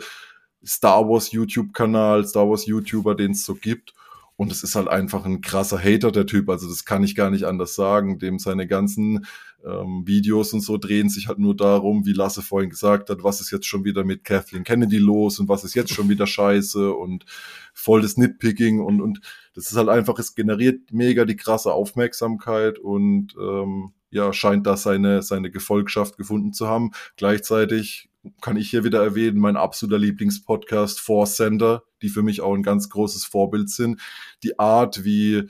Star 0.65 1.07
Wars 1.07 1.31
YouTube-Kanal, 1.31 2.25
Star 2.25 2.49
Wars 2.49 2.65
YouTuber, 2.65 3.13
den 3.13 3.33
es 3.33 3.45
so 3.45 3.53
gibt. 3.53 3.93
Und 4.35 4.51
es 4.51 4.63
ist 4.63 4.73
halt 4.73 4.87
einfach 4.87 5.25
ein 5.25 5.41
krasser 5.41 5.77
Hater, 5.77 6.11
der 6.11 6.25
Typ. 6.25 6.49
Also 6.49 6.67
das 6.67 6.85
kann 6.85 7.03
ich 7.03 7.13
gar 7.13 7.29
nicht 7.29 7.43
anders 7.43 7.75
sagen. 7.75 8.17
Dem 8.17 8.39
seine 8.39 8.65
ganzen 8.65 9.27
ähm, 9.65 10.03
Videos 10.05 10.53
und 10.53 10.61
so 10.61 10.77
drehen 10.77 11.09
sich 11.09 11.27
halt 11.27 11.39
nur 11.39 11.55
darum, 11.55 12.05
wie 12.05 12.13
Lasse 12.13 12.41
vorhin 12.41 12.69
gesagt 12.69 13.09
hat, 13.09 13.23
was 13.23 13.41
ist 13.41 13.51
jetzt 13.51 13.65
schon 13.65 13.83
wieder 13.83 14.03
mit 14.03 14.23
Kathleen 14.23 14.63
Kennedy 14.63 14.97
los 14.97 15.39
und 15.39 15.49
was 15.49 15.63
ist 15.63 15.75
jetzt 15.75 15.93
schon 15.93 16.09
wieder 16.09 16.27
scheiße 16.27 16.93
und 16.93 17.25
voll 17.73 18.01
das 18.01 18.17
Nitpicking 18.17 18.79
und, 18.79 19.01
und 19.01 19.21
das 19.53 19.71
ist 19.71 19.77
halt 19.77 19.89
einfach, 19.89 20.17
es 20.19 20.35
generiert 20.35 20.91
mega 20.91 21.25
die 21.25 21.35
krasse 21.35 21.73
Aufmerksamkeit 21.73 22.79
und 22.79 23.35
ähm, 23.39 23.91
ja, 24.11 24.33
scheint 24.33 24.65
da 24.65 24.77
seine, 24.77 25.21
seine 25.21 25.51
Gefolgschaft 25.51 26.17
gefunden 26.17 26.53
zu 26.53 26.67
haben. 26.67 26.91
Gleichzeitig 27.15 28.09
kann 28.41 28.57
ich 28.57 28.69
hier 28.69 28.83
wieder 28.83 29.03
erwähnen, 29.03 29.39
mein 29.39 29.55
absoluter 29.55 29.99
Lieblingspodcast 29.99 30.99
Force 30.99 31.35
Center, 31.35 31.83
die 32.01 32.09
für 32.09 32.23
mich 32.23 32.41
auch 32.41 32.53
ein 32.53 32.63
ganz 32.63 32.89
großes 32.89 33.25
Vorbild 33.25 33.69
sind. 33.69 34.01
Die 34.43 34.59
Art, 34.59 35.03
wie, 35.03 35.43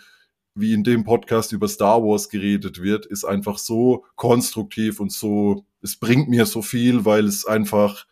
wie 0.60 0.74
in 0.74 0.84
dem 0.84 1.04
Podcast 1.04 1.52
über 1.52 1.68
Star 1.68 2.04
Wars 2.04 2.30
geredet 2.30 2.82
wird, 2.82 3.06
ist 3.06 3.26
einfach 3.26 3.58
so 3.58 4.06
konstruktiv 4.16 5.00
und 5.00 5.12
so, 5.12 5.66
es 5.82 5.96
bringt 5.96 6.30
mir 6.30 6.46
so 6.46 6.62
viel, 6.62 7.06
weil 7.06 7.26
es 7.26 7.46
einfach, 7.46 8.06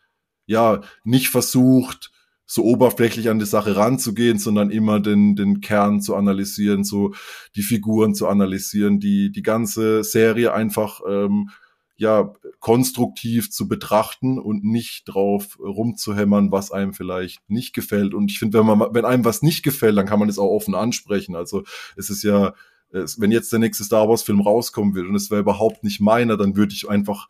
ja, 0.46 0.80
nicht 1.04 1.28
versucht, 1.28 2.10
so 2.50 2.64
oberflächlich 2.64 3.28
an 3.28 3.38
die 3.38 3.44
Sache 3.44 3.76
ranzugehen, 3.76 4.38
sondern 4.38 4.70
immer 4.70 5.00
den, 5.00 5.36
den 5.36 5.60
Kern 5.60 6.00
zu 6.00 6.16
analysieren, 6.16 6.82
so 6.82 7.12
die 7.56 7.62
Figuren 7.62 8.14
zu 8.14 8.26
analysieren, 8.26 9.00
die, 9.00 9.30
die 9.30 9.42
ganze 9.42 10.02
Serie 10.02 10.54
einfach 10.54 11.00
ähm, 11.06 11.50
ja 11.98 12.32
konstruktiv 12.60 13.50
zu 13.50 13.68
betrachten 13.68 14.38
und 14.38 14.64
nicht 14.64 15.04
drauf 15.04 15.58
rumzuhämmern, 15.60 16.50
was 16.52 16.70
einem 16.70 16.94
vielleicht 16.94 17.48
nicht 17.50 17.74
gefällt. 17.74 18.14
Und 18.14 18.30
ich 18.30 18.38
finde, 18.38 18.58
wenn 18.58 18.78
man, 18.78 18.94
wenn 18.94 19.04
einem 19.04 19.24
was 19.24 19.42
nicht 19.42 19.64
gefällt, 19.64 19.98
dann 19.98 20.06
kann 20.06 20.20
man 20.20 20.28
es 20.28 20.38
auch 20.38 20.50
offen 20.50 20.74
ansprechen. 20.74 21.34
Also 21.34 21.64
es 21.96 22.08
ist 22.08 22.22
ja, 22.22 22.54
es, 22.90 23.20
wenn 23.20 23.32
jetzt 23.32 23.52
der 23.52 23.58
nächste 23.58 23.84
Star 23.84 24.08
Wars 24.08 24.22
Film 24.22 24.40
rauskommen 24.40 24.94
wird 24.94 25.08
und 25.08 25.16
es 25.16 25.30
wäre 25.30 25.40
überhaupt 25.40 25.82
nicht 25.82 26.00
meiner, 26.00 26.36
dann 26.36 26.56
würde 26.56 26.72
ich 26.72 26.88
einfach 26.88 27.28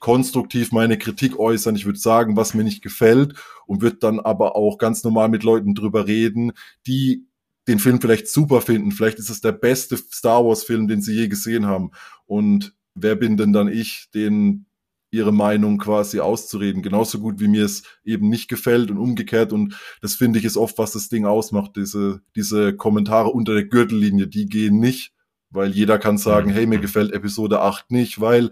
konstruktiv 0.00 0.72
meine 0.72 0.98
Kritik 0.98 1.38
äußern. 1.38 1.76
Ich 1.76 1.86
würde 1.86 1.98
sagen, 1.98 2.36
was 2.36 2.54
mir 2.54 2.64
nicht 2.64 2.82
gefällt 2.82 3.34
und 3.66 3.82
würde 3.82 3.96
dann 3.96 4.18
aber 4.18 4.56
auch 4.56 4.78
ganz 4.78 5.04
normal 5.04 5.28
mit 5.28 5.44
Leuten 5.44 5.74
drüber 5.74 6.08
reden, 6.08 6.52
die 6.86 7.24
den 7.68 7.78
Film 7.78 8.00
vielleicht 8.00 8.28
super 8.28 8.62
finden. 8.62 8.90
Vielleicht 8.90 9.18
ist 9.18 9.30
es 9.30 9.40
der 9.40 9.52
beste 9.52 9.96
Star 9.96 10.44
Wars 10.44 10.64
Film, 10.64 10.88
den 10.88 11.02
sie 11.02 11.14
je 11.14 11.28
gesehen 11.28 11.66
haben. 11.66 11.90
Und 12.26 12.74
wer 13.02 13.16
bin 13.16 13.36
denn 13.36 13.52
dann 13.52 13.68
ich, 13.68 14.08
den 14.14 14.66
ihre 15.10 15.32
Meinung 15.32 15.78
quasi 15.78 16.20
auszureden, 16.20 16.82
genauso 16.82 17.18
gut 17.18 17.40
wie 17.40 17.48
mir 17.48 17.64
es 17.64 17.82
eben 18.04 18.28
nicht 18.28 18.48
gefällt 18.48 18.90
und 18.90 18.98
umgekehrt. 18.98 19.52
Und 19.52 19.78
das 20.02 20.14
finde 20.14 20.38
ich 20.38 20.44
ist 20.44 20.56
oft, 20.56 20.76
was 20.78 20.92
das 20.92 21.08
Ding 21.08 21.24
ausmacht, 21.24 21.76
diese, 21.76 22.20
diese 22.36 22.76
Kommentare 22.76 23.30
unter 23.30 23.54
der 23.54 23.64
Gürtellinie, 23.64 24.28
die 24.28 24.46
gehen 24.46 24.78
nicht, 24.78 25.14
weil 25.50 25.70
jeder 25.70 25.98
kann 25.98 26.18
sagen, 26.18 26.50
mhm. 26.50 26.54
hey, 26.54 26.66
mir 26.66 26.78
gefällt 26.78 27.12
Episode 27.12 27.60
8 27.60 27.90
nicht, 27.90 28.20
weil 28.20 28.50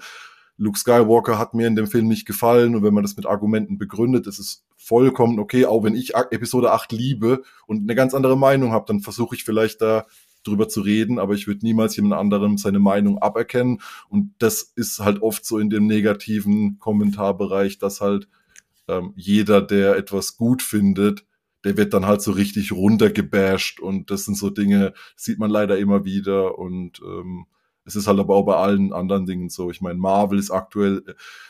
Luke 0.57 0.79
Skywalker 0.79 1.39
hat 1.39 1.53
mir 1.53 1.67
in 1.67 1.77
dem 1.77 1.87
Film 1.87 2.09
nicht 2.09 2.27
gefallen. 2.27 2.75
Und 2.75 2.83
wenn 2.83 2.95
man 2.95 3.05
das 3.05 3.17
mit 3.17 3.27
Argumenten 3.27 3.77
begründet, 3.77 4.27
ist 4.27 4.39
es 4.39 4.65
vollkommen 4.77 5.39
okay, 5.39 5.67
auch 5.67 5.85
wenn 5.85 5.95
ich 5.95 6.15
Episode 6.15 6.73
8 6.73 6.93
liebe 6.93 7.43
und 7.67 7.83
eine 7.83 7.95
ganz 7.95 8.15
andere 8.15 8.39
Meinung 8.39 8.73
habe, 8.73 8.87
dann 8.87 9.01
versuche 9.01 9.35
ich 9.35 9.45
vielleicht 9.45 9.83
da 9.83 10.07
drüber 10.47 10.69
zu 10.69 10.81
reden, 10.81 11.19
aber 11.19 11.35
ich 11.35 11.47
würde 11.47 11.65
niemals 11.65 11.97
jemand 11.97 12.15
anderem 12.15 12.59
seine 12.59 12.79
Meinung 12.79 13.19
aberkennen. 13.19 13.81
Und 14.09 14.35
das 14.39 14.63
ist 14.63 15.01
halt 15.01 15.23
oft 15.23 15.45
so 15.45 15.59
in 15.59 15.71
dem 15.71 15.87
negativen 15.87 16.79
Kommentarbereich, 16.79 17.79
dass 17.79 18.01
halt 18.01 18.29
ähm, 18.89 19.13
jeder, 19.17 19.63
der 19.63 19.97
etwas 19.97 20.37
gut 20.37 20.63
findet, 20.63 21.25
der 21.65 21.77
wird 21.77 21.95
dann 21.95 22.07
halt 22.07 22.23
so 22.23 22.31
richtig 22.33 22.73
runtergebasht 22.73 23.81
und 23.81 24.11
das 24.11 24.25
sind 24.25 24.37
so 24.37 24.51
Dinge, 24.51 24.93
sieht 25.17 25.39
man 25.39 25.51
leider 25.51 25.79
immer 25.79 26.05
wieder 26.05 26.59
und 26.59 27.01
ähm, 27.05 27.47
es 27.87 27.95
ist 27.95 28.09
halt 28.09 28.19
aber 28.19 28.35
auch 28.35 28.45
bei 28.45 28.57
allen 28.57 28.93
anderen 28.93 29.27
Dingen 29.27 29.49
so. 29.49 29.71
Ich 29.71 29.81
meine, 29.81 29.99
Marvel 29.99 30.41
ist 30.41 30.51
aktuell, 30.51 31.03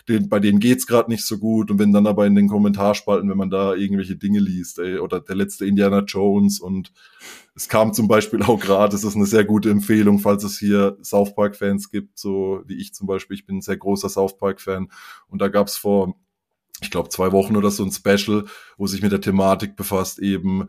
den, 0.06 0.28
bei 0.28 0.38
denen 0.38 0.60
geht's 0.60 0.86
gerade 0.86 1.10
nicht 1.10 1.24
so 1.24 1.38
gut. 1.38 1.70
Und 1.70 1.78
wenn 1.78 1.92
dann 1.92 2.06
aber 2.06 2.26
in 2.26 2.34
den 2.34 2.48
Kommentarspalten, 2.48 3.28
wenn 3.30 3.38
man 3.38 3.48
da 3.48 3.74
irgendwelche 3.74 4.16
Dinge 4.16 4.38
liest, 4.38 4.78
ey, 4.78 4.98
oder 4.98 5.20
der 5.20 5.34
letzte 5.34 5.64
Indiana 5.64 6.00
Jones 6.00 6.60
und 6.60 6.92
es 7.54 7.68
kam 7.68 7.94
zum 7.94 8.06
Beispiel 8.06 8.42
auch 8.42 8.60
gerade, 8.60 8.94
es 8.94 9.02
ist 9.02 9.16
eine 9.16 9.24
sehr 9.24 9.44
gute 9.44 9.70
Empfehlung, 9.70 10.18
falls 10.18 10.44
es 10.44 10.58
hier 10.58 10.98
South 11.02 11.34
Park-Fans 11.34 11.90
gibt, 11.90 12.18
so 12.18 12.62
wie 12.66 12.76
ich 12.76 12.92
zum 12.92 13.06
Beispiel. 13.06 13.34
Ich 13.34 13.46
bin 13.46 13.56
ein 13.56 13.62
sehr 13.62 13.78
großer 13.78 14.10
South 14.10 14.36
Park-Fan. 14.36 14.88
Und 15.28 15.40
da 15.40 15.48
gab's 15.48 15.78
vor, 15.78 16.16
ich 16.82 16.90
glaube, 16.90 17.08
zwei 17.08 17.32
Wochen 17.32 17.56
oder 17.56 17.70
so 17.70 17.82
ein 17.82 17.92
Special, 17.92 18.44
wo 18.76 18.86
sich 18.86 19.00
mit 19.00 19.12
der 19.12 19.22
Thematik 19.22 19.74
befasst, 19.74 20.18
eben 20.18 20.68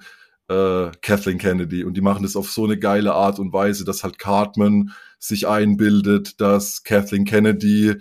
äh, 0.50 0.92
Kathleen 1.02 1.38
Kennedy. 1.38 1.84
Und 1.84 1.96
die 1.96 2.02
machen 2.02 2.24
das 2.24 2.36
auf 2.36 2.52
so 2.52 2.66
eine 2.66 2.78
geile 2.78 3.14
Art 3.14 3.40
und 3.40 3.54
Weise, 3.54 3.86
dass 3.86 4.04
halt 4.04 4.20
Cartman 4.20 4.92
sich 5.20 5.48
einbildet, 5.48 6.40
dass 6.42 6.84
Kathleen 6.84 7.26
Kennedy 7.26 7.96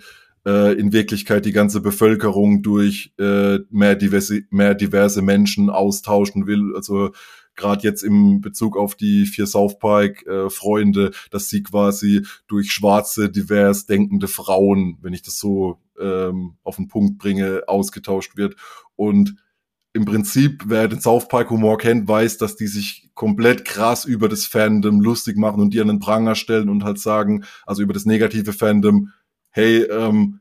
äh, 0.45 0.79
in 0.79 0.93
Wirklichkeit 0.93 1.45
die 1.45 1.51
ganze 1.51 1.81
Bevölkerung 1.81 2.61
durch 2.61 3.13
äh, 3.19 3.59
mehr, 3.69 3.95
diverse, 3.95 4.43
mehr 4.49 4.75
diverse 4.75 5.21
Menschen 5.21 5.69
austauschen 5.69 6.47
will. 6.47 6.73
Also 6.75 7.11
gerade 7.55 7.83
jetzt 7.83 8.03
im 8.03 8.39
Bezug 8.39 8.77
auf 8.77 8.95
die 8.95 9.25
vier 9.25 9.47
South 9.47 9.79
Park 9.79 10.25
äh, 10.25 10.49
Freunde, 10.49 11.11
dass 11.31 11.49
sie 11.49 11.63
quasi 11.63 12.25
durch 12.47 12.71
schwarze, 12.71 13.29
divers 13.29 13.87
denkende 13.87 14.27
Frauen, 14.27 14.97
wenn 15.01 15.13
ich 15.13 15.23
das 15.23 15.37
so 15.37 15.79
ähm, 15.99 16.53
auf 16.63 16.77
den 16.77 16.87
Punkt 16.87 17.17
bringe, 17.17 17.63
ausgetauscht 17.67 18.37
wird. 18.37 18.55
Und 18.95 19.35
im 19.97 20.05
Prinzip, 20.05 20.63
wer 20.67 20.87
den 20.87 21.01
South 21.01 21.27
Park 21.27 21.49
Humor 21.49 21.77
kennt, 21.77 22.07
weiß, 22.07 22.37
dass 22.37 22.55
die 22.55 22.67
sich 22.67 23.09
komplett 23.15 23.65
krass 23.65 24.05
über 24.05 24.29
das 24.29 24.45
Fandom 24.45 25.01
lustig 25.01 25.37
machen 25.37 25.59
und 25.59 25.73
die 25.73 25.81
an 25.81 25.87
den 25.87 25.99
Pranger 25.99 26.35
stellen 26.35 26.69
und 26.69 26.83
halt 26.83 26.99
sagen, 26.99 27.43
also 27.65 27.81
über 27.81 27.93
das 27.93 28.05
negative 28.05 28.53
Fandom, 28.53 29.11
hey, 29.49 29.81
ähm, 29.83 30.39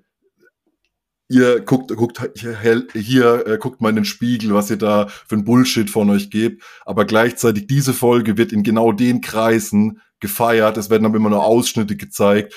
ihr 1.28 1.60
guckt, 1.60 1.88
guckt 1.96 2.20
hier, 2.36 2.86
hier 2.92 3.46
äh, 3.46 3.58
guckt 3.58 3.80
mal 3.80 3.88
in 3.88 3.96
den 3.96 4.04
Spiegel, 4.04 4.54
was 4.54 4.70
ihr 4.70 4.76
da 4.76 5.08
für 5.08 5.36
ein 5.36 5.44
Bullshit 5.44 5.90
von 5.90 6.10
euch 6.10 6.30
gebt. 6.30 6.62
Aber 6.84 7.04
gleichzeitig 7.06 7.66
diese 7.66 7.94
Folge 7.94 8.36
wird 8.36 8.52
in 8.52 8.62
genau 8.62 8.92
den 8.92 9.22
Kreisen 9.22 10.00
gefeiert. 10.20 10.76
Es 10.76 10.90
werden 10.90 11.06
aber 11.06 11.16
immer 11.16 11.30
nur 11.30 11.44
Ausschnitte 11.44 11.96
gezeigt. 11.96 12.54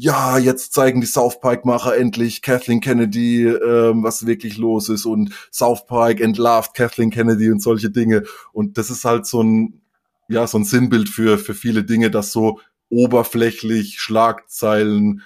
Ja, 0.00 0.38
jetzt 0.38 0.74
zeigen 0.74 1.00
die 1.00 1.08
South 1.08 1.40
Park-Macher 1.40 1.96
endlich 1.96 2.40
Kathleen 2.40 2.80
Kennedy, 2.80 3.48
ähm, 3.48 4.04
was 4.04 4.26
wirklich 4.26 4.56
los 4.56 4.88
ist 4.88 5.06
und 5.06 5.34
South 5.50 5.86
Park 5.86 6.20
entlarvt 6.20 6.72
Kathleen 6.74 7.10
Kennedy 7.10 7.50
und 7.50 7.60
solche 7.60 7.90
Dinge. 7.90 8.22
Und 8.52 8.78
das 8.78 8.90
ist 8.90 9.04
halt 9.04 9.26
so 9.26 9.42
ein, 9.42 9.80
ja, 10.28 10.46
so 10.46 10.56
ein 10.56 10.62
Sinnbild 10.62 11.08
für, 11.08 11.36
für 11.36 11.52
viele 11.52 11.82
Dinge, 11.82 12.12
dass 12.12 12.30
so 12.30 12.60
oberflächlich 12.90 13.98
Schlagzeilen 13.98 15.22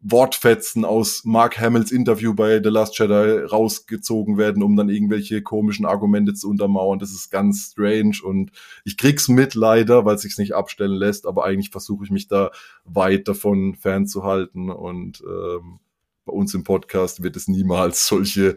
Wortfetzen 0.00 0.84
aus 0.84 1.24
Mark 1.24 1.60
Hamills 1.60 1.92
Interview 1.92 2.34
bei 2.34 2.60
The 2.62 2.68
Last 2.68 2.98
Jedi 2.98 3.44
rausgezogen 3.44 4.38
werden, 4.38 4.62
um 4.62 4.76
dann 4.76 4.88
irgendwelche 4.88 5.42
komischen 5.42 5.86
Argumente 5.86 6.34
zu 6.34 6.48
untermauern. 6.48 6.98
Das 6.98 7.12
ist 7.12 7.30
ganz 7.30 7.72
strange 7.72 8.16
und 8.22 8.50
ich 8.84 8.96
krieg's 8.96 9.28
mit 9.28 9.54
leider, 9.54 10.04
weil 10.04 10.16
es 10.16 10.22
sich 10.22 10.36
nicht 10.38 10.54
abstellen 10.54 10.94
lässt, 10.94 11.26
aber 11.26 11.44
eigentlich 11.44 11.70
versuche 11.70 12.04
ich 12.04 12.10
mich 12.10 12.28
da 12.28 12.50
weit 12.84 13.28
davon 13.28 13.74
fernzuhalten 13.74 14.70
und 14.70 15.22
ähm, 15.26 15.80
bei 16.24 16.32
uns 16.32 16.54
im 16.54 16.64
Podcast 16.64 17.22
wird 17.22 17.36
es 17.36 17.48
niemals 17.48 18.06
solche 18.06 18.56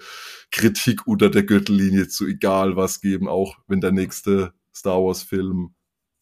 Kritik 0.51 1.07
unter 1.07 1.29
der 1.29 1.43
Gürtellinie 1.43 2.07
zu 2.07 2.27
egal 2.27 2.75
was 2.75 3.01
geben, 3.01 3.27
auch 3.27 3.57
wenn 3.67 3.81
der 3.81 3.91
nächste 3.91 4.53
Star 4.73 5.03
Wars 5.03 5.23
Film 5.23 5.73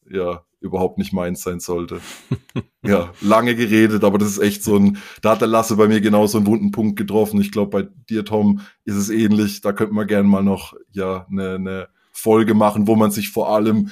ja 0.09 0.45
überhaupt 0.63 0.97
nicht 0.97 1.13
meins 1.13 1.43
sein 1.43 1.59
sollte. 1.59 1.99
ja, 2.83 3.11
lange 3.21 3.55
geredet, 3.55 4.03
aber 4.03 4.17
das 4.17 4.29
ist 4.29 4.39
echt 4.39 4.63
so 4.63 4.77
ein, 4.77 4.97
da 5.21 5.31
hat 5.31 5.41
der 5.41 5.47
Lasse 5.47 5.75
bei 5.75 5.87
mir 5.87 6.01
genau 6.01 6.25
so 6.25 6.37
einen 6.37 6.47
wunden 6.47 6.71
Punkt 6.71 6.97
getroffen. 6.97 7.41
Ich 7.41 7.51
glaube, 7.51 7.83
bei 7.83 7.89
dir, 8.09 8.25
Tom, 8.25 8.61
ist 8.85 8.95
es 8.95 9.09
ähnlich. 9.09 9.61
Da 9.61 9.73
könnte 9.73 9.93
man 9.93 10.07
gerne 10.07 10.27
mal 10.27 10.43
noch, 10.43 10.73
ja, 10.91 11.27
eine, 11.29 11.55
eine 11.55 11.87
Folge 12.13 12.53
machen, 12.53 12.87
wo 12.87 12.95
man 12.95 13.11
sich 13.11 13.29
vor 13.29 13.49
allem 13.49 13.91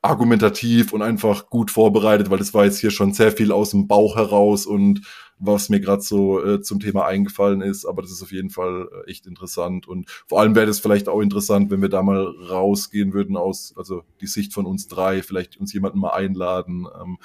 argumentativ 0.00 0.92
und 0.92 1.02
einfach 1.02 1.50
gut 1.50 1.70
vorbereitet, 1.70 2.30
weil 2.30 2.38
das 2.38 2.54
war 2.54 2.64
jetzt 2.64 2.78
hier 2.78 2.90
schon 2.90 3.12
sehr 3.12 3.32
viel 3.32 3.52
aus 3.52 3.70
dem 3.70 3.88
Bauch 3.88 4.16
heraus 4.16 4.64
und 4.64 5.02
was 5.38 5.68
mir 5.68 5.80
gerade 5.80 6.02
so 6.02 6.44
äh, 6.44 6.60
zum 6.60 6.80
Thema 6.80 7.06
eingefallen 7.06 7.60
ist. 7.60 7.84
Aber 7.84 8.02
das 8.02 8.10
ist 8.10 8.22
auf 8.22 8.32
jeden 8.32 8.50
Fall 8.50 8.88
äh, 8.92 9.10
echt 9.10 9.26
interessant. 9.26 9.86
Und 9.86 10.10
vor 10.26 10.40
allem 10.40 10.54
wäre 10.54 10.66
das 10.66 10.80
vielleicht 10.80 11.08
auch 11.08 11.20
interessant, 11.20 11.70
wenn 11.70 11.82
wir 11.82 11.88
da 11.88 12.02
mal 12.02 12.26
rausgehen 12.50 13.12
würden 13.12 13.36
aus, 13.36 13.74
also 13.76 14.02
die 14.20 14.26
Sicht 14.26 14.52
von 14.52 14.66
uns 14.66 14.88
drei, 14.88 15.22
vielleicht 15.22 15.58
uns 15.58 15.72
jemanden 15.72 15.98
mal 15.98 16.10
einladen. 16.10 16.86
Ähm, 17.00 17.18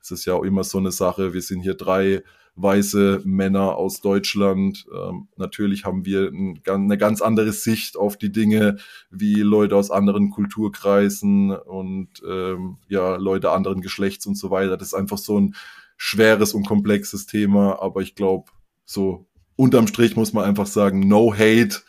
es 0.00 0.10
ist 0.10 0.24
ja 0.24 0.34
auch 0.34 0.44
immer 0.44 0.64
so 0.64 0.78
eine 0.78 0.92
Sache. 0.92 1.34
Wir 1.34 1.42
sind 1.42 1.60
hier 1.60 1.74
drei 1.74 2.22
weiße 2.56 3.22
Männer 3.24 3.76
aus 3.76 4.00
Deutschland. 4.00 4.86
Ähm, 4.94 5.28
natürlich 5.36 5.84
haben 5.84 6.04
wir 6.04 6.28
ein, 6.28 6.60
eine 6.66 6.98
ganz 6.98 7.22
andere 7.22 7.52
Sicht 7.52 7.96
auf 7.96 8.16
die 8.16 8.32
Dinge 8.32 8.76
wie 9.10 9.40
Leute 9.40 9.76
aus 9.76 9.90
anderen 9.90 10.30
Kulturkreisen 10.30 11.52
und 11.52 12.08
ähm, 12.28 12.78
ja 12.88 13.16
Leute 13.16 13.50
anderen 13.50 13.80
Geschlechts 13.80 14.26
und 14.26 14.36
so 14.36 14.50
weiter. 14.50 14.76
Das 14.76 14.88
ist 14.88 14.94
einfach 14.94 15.18
so 15.18 15.38
ein 15.38 15.54
schweres 16.02 16.54
und 16.54 16.66
komplexes 16.66 17.26
Thema, 17.26 17.82
aber 17.82 18.00
ich 18.00 18.14
glaube, 18.14 18.50
so 18.86 19.26
unterm 19.54 19.86
Strich 19.86 20.16
muss 20.16 20.32
man 20.32 20.46
einfach 20.46 20.66
sagen, 20.66 21.00
no 21.00 21.34
hate. 21.34 21.82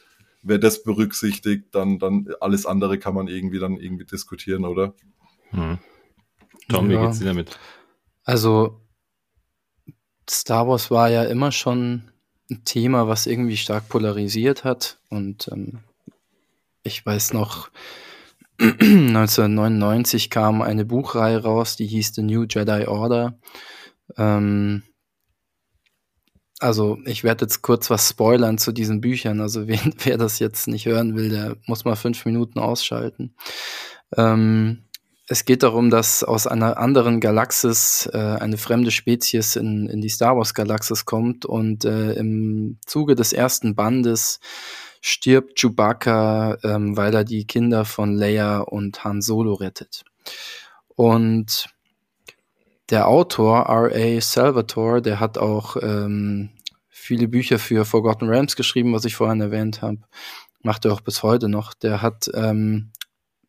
Wer 0.43 0.57
das 0.57 0.83
berücksichtigt, 0.83 1.73
dann, 1.73 1.97
dann 1.97 2.27
alles 2.41 2.65
andere 2.65 2.99
kann 2.99 3.15
man 3.15 3.29
irgendwie 3.29 3.59
dann 3.59 3.77
irgendwie 3.77 4.03
diskutieren, 4.03 4.65
oder? 4.65 4.93
Hm. 5.51 5.79
Tom, 6.67 6.91
ja. 6.91 6.99
wie 6.99 7.05
geht's 7.05 7.19
dir 7.19 7.25
damit? 7.25 7.57
Also, 8.25 8.81
Star 10.29 10.67
Wars 10.67 10.91
war 10.91 11.09
ja 11.09 11.23
immer 11.23 11.53
schon 11.53 12.11
ein 12.49 12.65
Thema, 12.65 13.07
was 13.07 13.27
irgendwie 13.27 13.55
stark 13.55 13.87
polarisiert 13.87 14.65
hat. 14.65 14.99
Und 15.07 15.47
ähm, 15.53 15.79
ich 16.83 17.05
weiß 17.05 17.31
noch, 17.31 17.69
1999 18.59 20.29
kam 20.29 20.61
eine 20.61 20.83
Buchreihe 20.83 21.41
raus, 21.41 21.77
die 21.77 21.87
hieß 21.87 22.13
The 22.15 22.23
New 22.23 22.43
Jedi 22.43 22.87
Order. 22.87 23.39
Ähm, 24.17 24.83
also 26.59 26.99
ich 27.05 27.23
werde 27.23 27.45
jetzt 27.45 27.63
kurz 27.63 27.89
was 27.89 28.07
spoilern 28.07 28.59
zu 28.59 28.71
diesen 28.71 29.01
Büchern. 29.01 29.41
Also 29.41 29.67
wer, 29.67 29.79
wer 30.03 30.17
das 30.17 30.39
jetzt 30.39 30.67
nicht 30.67 30.85
hören 30.85 31.15
will, 31.15 31.29
der 31.29 31.57
muss 31.65 31.85
mal 31.85 31.95
fünf 31.95 32.25
Minuten 32.25 32.59
ausschalten. 32.59 33.35
Ähm, 34.15 34.83
es 35.27 35.45
geht 35.45 35.63
darum, 35.63 35.89
dass 35.89 36.23
aus 36.23 36.45
einer 36.45 36.77
anderen 36.77 37.21
Galaxis 37.21 38.09
äh, 38.11 38.17
eine 38.17 38.57
fremde 38.57 38.91
Spezies 38.91 39.55
in, 39.55 39.87
in 39.87 40.01
die 40.01 40.09
Star 40.09 40.35
Wars 40.35 40.53
Galaxis 40.53 41.05
kommt 41.05 41.45
und 41.45 41.85
äh, 41.85 42.13
im 42.13 42.79
Zuge 42.85 43.15
des 43.15 43.31
ersten 43.31 43.73
Bandes 43.73 44.39
stirbt 44.99 45.57
Chewbacca, 45.57 46.57
ähm, 46.63 46.97
weil 46.97 47.13
er 47.13 47.23
die 47.23 47.47
Kinder 47.47 47.85
von 47.85 48.13
Leia 48.13 48.59
und 48.59 49.03
Han 49.03 49.21
Solo 49.21 49.53
rettet. 49.53 50.03
Und 50.95 51.67
der 52.91 53.07
Autor, 53.07 53.67
R.A. 53.67 54.21
Salvatore, 54.21 55.01
der 55.01 55.19
hat 55.19 55.37
auch 55.37 55.77
ähm, 55.81 56.49
viele 56.89 57.27
Bücher 57.27 57.57
für 57.57 57.85
Forgotten 57.85 58.27
Realms 58.27 58.55
geschrieben, 58.55 58.93
was 58.93 59.05
ich 59.05 59.15
vorhin 59.15 59.41
erwähnt 59.41 59.81
habe. 59.81 59.99
Macht 60.61 60.85
er 60.85 60.93
auch 60.93 61.01
bis 61.01 61.23
heute 61.23 61.49
noch. 61.49 61.73
Der 61.73 62.01
hat 62.01 62.29
ähm, 62.33 62.91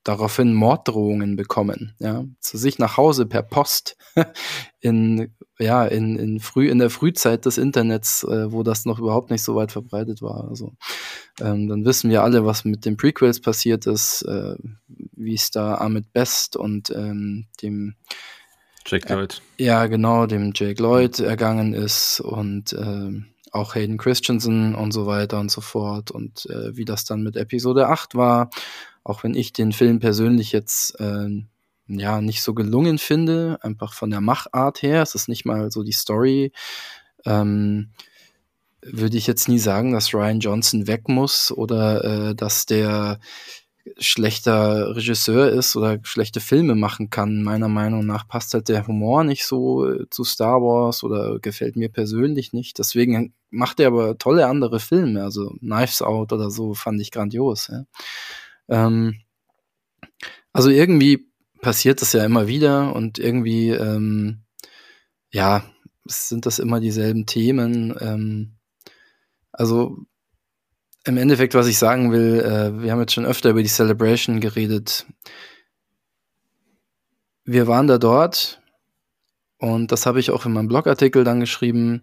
daraufhin 0.04 0.54
Morddrohungen 0.54 1.36
bekommen, 1.36 1.94
ja, 1.98 2.24
zu 2.40 2.56
sich 2.56 2.78
nach 2.78 2.96
Hause 2.96 3.26
per 3.26 3.42
Post 3.42 3.96
in 4.80 5.32
ja 5.58 5.84
in, 5.84 6.16
in 6.16 6.40
früh 6.40 6.70
in 6.70 6.78
der 6.78 6.90
Frühzeit 6.90 7.44
des 7.44 7.58
Internets, 7.58 8.24
äh, 8.24 8.50
wo 8.50 8.62
das 8.62 8.84
noch 8.84 8.98
überhaupt 8.98 9.30
nicht 9.30 9.44
so 9.44 9.54
weit 9.54 9.70
verbreitet 9.70 10.22
war. 10.22 10.48
Also 10.48 10.72
ähm, 11.40 11.68
dann 11.68 11.84
wissen 11.84 12.10
wir 12.10 12.22
alle, 12.22 12.44
was 12.44 12.64
mit 12.64 12.84
den 12.84 12.96
Prequels 12.96 13.40
passiert 13.40 13.86
ist, 13.86 14.22
äh, 14.22 14.56
wie 14.88 15.34
es 15.34 15.50
da 15.50 15.76
Ahmed 15.76 16.12
Best 16.12 16.56
und 16.56 16.90
ähm, 16.90 17.46
dem 17.62 17.94
Jake 18.86 19.12
Lloyd. 19.12 19.42
Äh, 19.58 19.64
ja, 19.64 19.86
genau, 19.86 20.26
dem 20.26 20.52
Jake 20.54 20.82
Lloyd 20.82 21.20
ergangen 21.20 21.74
ist 21.74 22.20
und 22.20 22.72
äh, 22.72 23.22
auch 23.52 23.74
Hayden 23.74 23.98
Christensen 23.98 24.74
und 24.74 24.92
so 24.92 25.06
weiter 25.06 25.38
und 25.38 25.50
so 25.50 25.60
fort 25.60 26.10
und 26.10 26.46
äh, 26.46 26.76
wie 26.76 26.84
das 26.84 27.04
dann 27.04 27.22
mit 27.22 27.36
Episode 27.36 27.88
8 27.88 28.14
war, 28.14 28.50
auch 29.04 29.24
wenn 29.24 29.34
ich 29.34 29.52
den 29.52 29.72
Film 29.72 30.00
persönlich 30.00 30.52
jetzt 30.52 30.98
äh, 31.00 31.28
ja 31.86 32.20
nicht 32.20 32.42
so 32.42 32.54
gelungen 32.54 32.98
finde, 32.98 33.58
einfach 33.62 33.92
von 33.92 34.10
der 34.10 34.20
Machart 34.20 34.82
her, 34.82 35.02
es 35.02 35.14
ist 35.14 35.28
nicht 35.28 35.44
mal 35.44 35.70
so 35.70 35.82
die 35.82 35.92
Story, 35.92 36.52
ähm, 37.26 37.90
würde 38.80 39.16
ich 39.16 39.26
jetzt 39.26 39.48
nie 39.48 39.58
sagen, 39.58 39.92
dass 39.92 40.12
Ryan 40.12 40.40
Johnson 40.40 40.86
weg 40.86 41.08
muss 41.08 41.52
oder 41.52 42.30
äh, 42.30 42.34
dass 42.34 42.66
der 42.66 43.20
schlechter 43.98 44.94
Regisseur 44.94 45.50
ist 45.50 45.76
oder 45.76 45.98
schlechte 46.02 46.40
Filme 46.40 46.74
machen 46.74 47.10
kann. 47.10 47.42
Meiner 47.42 47.68
Meinung 47.68 48.06
nach 48.06 48.28
passt 48.28 48.54
halt 48.54 48.68
der 48.68 48.86
Humor 48.86 49.24
nicht 49.24 49.44
so 49.44 49.88
äh, 49.90 50.08
zu 50.10 50.24
Star 50.24 50.60
Wars 50.60 51.02
oder 51.02 51.38
gefällt 51.40 51.76
mir 51.76 51.88
persönlich 51.88 52.52
nicht. 52.52 52.78
Deswegen 52.78 53.34
macht 53.50 53.80
er 53.80 53.88
aber 53.88 54.18
tolle 54.18 54.46
andere 54.46 54.80
Filme. 54.80 55.22
Also 55.24 55.56
Knives 55.58 56.02
Out 56.02 56.32
oder 56.32 56.50
so 56.50 56.74
fand 56.74 57.00
ich 57.00 57.10
grandios. 57.10 57.68
Ja. 57.68 57.84
Ähm, 58.68 59.20
also 60.52 60.70
irgendwie 60.70 61.28
passiert 61.60 62.02
das 62.02 62.12
ja 62.12 62.24
immer 62.24 62.46
wieder 62.46 62.94
und 62.94 63.18
irgendwie, 63.18 63.70
ähm, 63.70 64.42
ja, 65.32 65.64
sind 66.04 66.46
das 66.46 66.58
immer 66.58 66.80
dieselben 66.80 67.26
Themen. 67.26 67.96
Ähm, 68.00 68.56
also 69.52 69.98
im 71.04 71.16
Endeffekt, 71.16 71.54
was 71.54 71.66
ich 71.66 71.78
sagen 71.78 72.12
will, 72.12 72.40
äh, 72.40 72.82
wir 72.82 72.92
haben 72.92 73.00
jetzt 73.00 73.14
schon 73.14 73.26
öfter 73.26 73.50
über 73.50 73.62
die 73.62 73.68
Celebration 73.68 74.40
geredet. 74.40 75.06
Wir 77.44 77.66
waren 77.66 77.88
da 77.88 77.98
dort 77.98 78.60
und 79.58 79.90
das 79.90 80.06
habe 80.06 80.20
ich 80.20 80.30
auch 80.30 80.46
in 80.46 80.52
meinem 80.52 80.68
Blogartikel 80.68 81.24
dann 81.24 81.40
geschrieben. 81.40 82.02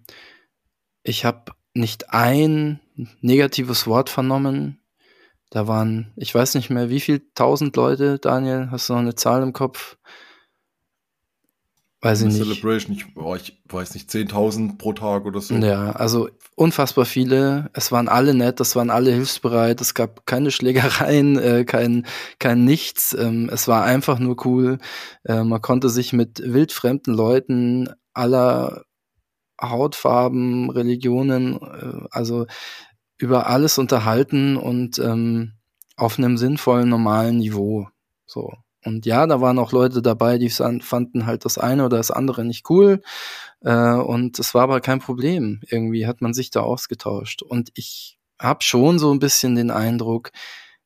Ich 1.04 1.24
habe 1.24 1.54
nicht 1.74 2.12
ein 2.12 2.80
negatives 3.22 3.88
Wort 3.88 4.10
vernommen. 4.10 4.82
Da 5.50 5.68
waren, 5.68 6.12
ich 6.16 6.36
weiß 6.36 6.56
nicht 6.56 6.70
mehr, 6.70 6.90
wie 6.90 7.00
viel 7.00 7.22
tausend 7.34 7.76
Leute, 7.76 8.20
Daniel, 8.20 8.68
hast 8.70 8.90
du 8.90 8.94
noch 8.94 9.00
eine 9.00 9.16
Zahl 9.16 9.42
im 9.42 9.54
Kopf? 9.54 9.98
Weiß 12.02 12.22
ich 12.22 12.28
nicht. 12.28 12.38
Celebration, 12.38 12.96
ich, 12.96 13.06
oh, 13.16 13.36
ich 13.36 13.62
weiß 13.68 13.94
nicht, 13.94 14.10
10.000 14.10 14.78
pro 14.78 14.94
Tag 14.94 15.26
oder 15.26 15.42
so. 15.42 15.56
Ja, 15.56 15.92
also 15.92 16.30
unfassbar 16.56 17.06
viele. 17.06 17.70
Es 17.74 17.92
waren 17.92 18.08
alle 18.08 18.34
nett, 18.34 18.60
es 18.60 18.76
waren 18.76 18.90
alle 18.90 19.12
hilfsbereit, 19.12 19.82
es 19.82 19.94
gab 19.94 20.26
keine 20.26 20.52
Schlägereien, 20.52 21.38
äh, 21.38 21.66
kein, 21.66 22.06
kein 22.40 22.64
Nichts. 22.64 23.14
Ähm, 23.14 23.50
es 23.52 23.68
war 23.68 23.84
einfach 23.84 24.20
nur 24.20 24.46
cool. 24.46 24.80
Äh, 25.24 25.44
man 25.44 25.62
konnte 25.62 25.90
sich 25.90 26.14
mit 26.14 26.42
wildfremden 26.44 27.14
Leuten 27.14 27.90
aller 28.14 28.84
Hautfarben, 29.62 30.70
Religionen, 30.70 31.60
äh, 31.62 32.08
also 32.12 32.48
über 33.18 33.48
alles 33.48 33.78
unterhalten 33.78 34.56
und 34.56 35.00
ähm, 35.00 35.54
auf 35.98 36.18
einem 36.18 36.38
sinnvollen, 36.38 36.88
normalen 36.88 37.38
Niveau. 37.38 37.90
So. 38.26 38.54
Und 38.86 39.06
ja, 39.06 39.28
da 39.28 39.42
waren 39.42 39.60
auch 39.60 39.72
Leute 39.72 40.02
dabei, 40.02 40.38
die 40.38 40.50
fanden 40.50 41.26
halt 41.26 41.46
das 41.46 41.58
eine 41.58 41.86
oder 41.86 41.98
das 41.98 42.12
andere 42.12 42.46
nicht 42.46 42.70
cool. 42.70 43.02
Äh, 43.62 43.94
und 43.94 44.40
es 44.40 44.54
war 44.54 44.64
aber 44.64 44.82
kein 44.82 45.00
Problem. 45.00 45.62
Irgendwie 45.68 46.08
hat 46.08 46.22
man 46.22 46.34
sich 46.34 46.50
da 46.50 46.62
ausgetauscht. 46.62 47.42
Und 47.42 47.72
ich 47.76 48.18
habe 48.40 48.64
schon 48.64 49.00
so 49.00 49.12
ein 49.14 49.20
bisschen 49.20 49.56
den 49.56 49.72
Eindruck, 49.72 50.32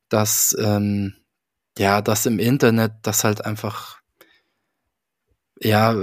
dass 0.08 0.56
ähm, 0.58 1.14
ja, 1.78 2.00
dass 2.02 2.26
im 2.26 2.38
Internet 2.38 2.92
das 3.02 3.24
halt 3.24 3.44
einfach 3.44 4.00
ja 5.60 5.94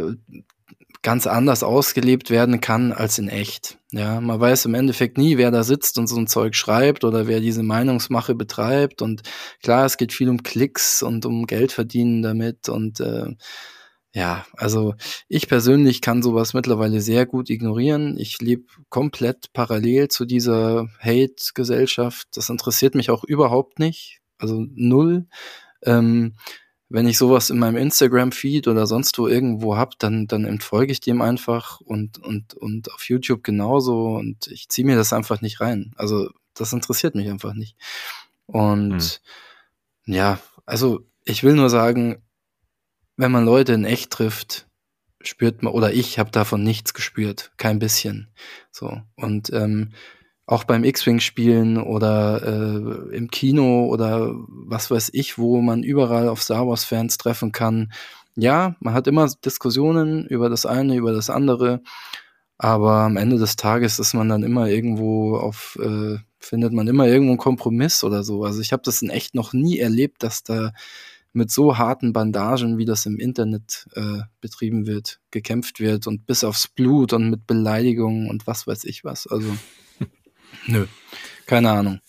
ganz 1.04 1.26
anders 1.26 1.64
ausgelebt 1.64 2.30
werden 2.30 2.62
kann 2.62 2.92
als 2.92 3.18
in 3.18 3.28
echt. 3.28 3.80
Ja, 3.92 4.22
man 4.22 4.40
weiß 4.40 4.66
im 4.66 4.76
Endeffekt 4.76 5.18
nie, 5.18 5.38
wer 5.38 5.52
da 5.52 5.64
sitzt 5.64 5.98
und 5.98 6.08
so 6.08 6.18
ein 6.18 6.28
Zeug 6.28 6.56
schreibt 6.56 7.04
oder 7.04 7.28
wer 7.28 7.40
diese 7.40 7.64
Meinungsmache 7.64 8.36
betreibt. 8.36 9.02
Und 9.02 9.24
klar, 9.64 9.86
es 9.86 9.98
geht 9.98 10.14
viel 10.14 10.30
um 10.30 10.44
Klicks 10.44 11.02
und 11.02 11.26
um 11.26 11.48
Geld 11.48 11.72
verdienen 11.72 12.22
damit. 12.22 12.70
Und 12.70 13.00
äh, 13.00 13.36
ja, 14.14 14.46
also 14.58 14.94
ich 15.28 15.48
persönlich 15.48 16.02
kann 16.02 16.22
sowas 16.22 16.54
mittlerweile 16.54 17.02
sehr 17.02 17.26
gut 17.26 17.50
ignorieren. 17.50 18.18
Ich 18.18 18.40
lebe 18.40 18.66
komplett 18.90 19.54
parallel 19.54 20.10
zu 20.10 20.26
dieser 20.26 20.88
Hate-Gesellschaft. 21.00 22.28
Das 22.34 22.50
interessiert 22.50 22.94
mich 22.94 23.10
auch 23.10 23.24
überhaupt 23.24 23.80
nicht. 23.80 24.20
Also 24.38 24.66
null. 24.76 25.28
Ähm, 25.84 26.36
wenn 26.92 27.08
ich 27.08 27.18
sowas 27.18 27.50
in 27.50 27.58
meinem 27.58 27.78
Instagram-Feed 27.78 28.68
oder 28.68 28.86
sonst 28.86 29.18
wo 29.18 29.28
irgendwo 29.28 29.78
hab, 29.78 29.98
dann, 30.00 30.28
dann 30.28 30.44
entfolge 30.44 30.92
ich 30.92 31.00
dem 31.00 31.22
einfach 31.22 31.80
und, 31.80 32.18
und, 32.18 32.54
und 32.54 32.92
auf 32.94 33.08
YouTube 33.08 33.44
genauso 33.44 34.16
und 34.18 34.48
ich 34.48 34.68
ziehe 34.68 34.86
mir 34.86 34.98
das 34.98 35.14
einfach 35.14 35.42
nicht 35.42 35.62
rein. 35.62 35.94
Also 35.96 36.30
das 36.54 36.74
interessiert 36.74 37.16
mich 37.16 37.30
einfach 37.30 37.54
nicht. 37.54 37.78
Und 38.46 39.22
hm. 40.04 40.14
ja, 40.14 40.40
also 40.66 41.06
ich 41.24 41.44
will 41.44 41.54
nur 41.54 41.70
sagen, 41.70 42.22
wenn 43.16 43.32
man 43.32 43.46
Leute 43.46 43.72
in 43.72 43.86
echt 43.86 44.12
trifft, 44.12 44.68
spürt 45.22 45.64
man, 45.64 45.74
oder 45.74 45.94
ich 45.94 46.20
habe 46.20 46.32
davon 46.32 46.62
nichts 46.64 46.94
gespürt, 46.94 47.54
kein 47.56 47.80
bisschen. 47.80 48.28
So. 48.72 49.02
Und 49.16 49.52
ähm, 49.54 49.94
auch 50.52 50.66
beim 50.66 50.84
X-Wing-Spielen 50.84 51.78
oder 51.82 52.42
äh, 52.44 53.16
im 53.16 53.32
Kino 53.32 53.86
oder 53.86 54.36
was 54.48 54.92
weiß 54.92 55.12
ich, 55.14 55.38
wo 55.38 55.62
man 55.62 55.82
überall 55.82 56.28
auf 56.28 56.44
Star 56.44 56.68
Wars-Fans 56.68 57.18
treffen 57.18 57.54
kann. 57.54 57.94
Ja, 58.36 58.76
man 58.82 58.94
hat 58.94 59.08
immer 59.08 59.30
Diskussionen 59.46 60.26
über 60.28 60.50
das 60.50 60.66
eine, 60.66 60.96
über 60.96 61.14
das 61.14 61.30
andere, 61.30 61.82
aber 62.58 62.96
am 62.96 63.16
Ende 63.16 63.38
des 63.38 63.56
Tages 63.56 63.98
ist 63.98 64.14
man 64.14 64.28
dann 64.28 64.44
immer 64.44 64.68
irgendwo 64.68 65.38
auf, 65.38 65.80
äh, 65.82 66.18
findet 66.40 66.74
man 66.74 66.90
immer 66.90 67.08
irgendwo 67.08 67.32
einen 67.32 67.38
Kompromiss 67.38 68.04
oder 68.04 68.24
so. 68.24 68.44
Also 68.44 68.60
ich 68.60 68.74
habe 68.74 68.84
das 68.84 69.02
in 69.02 69.10
echt 69.10 69.34
noch 69.34 69.54
nie 69.54 69.80
erlebt, 69.80 70.22
dass 70.22 70.44
da 70.44 70.74
mit 71.32 71.50
so 71.50 71.78
harten 71.78 72.12
Bandagen, 72.12 72.78
wie 72.78 72.86
das 72.86 73.06
im 73.06 73.20
Internet 73.20 73.88
äh, 73.96 74.24
betrieben 74.42 74.86
wird, 74.86 75.22
gekämpft 75.32 75.80
wird 75.80 76.08
und 76.08 76.26
bis 76.26 76.44
aufs 76.44 76.68
Blut 76.68 77.14
und 77.14 77.30
mit 77.30 77.48
Beleidigungen 77.48 78.30
und 78.30 78.48
was 78.48 78.68
weiß 78.68 78.84
ich 78.84 79.06
was. 79.06 79.28
Also 79.28 79.48
Nö, 80.68 80.86
keine 81.46 81.72
Ahnung. 81.72 82.00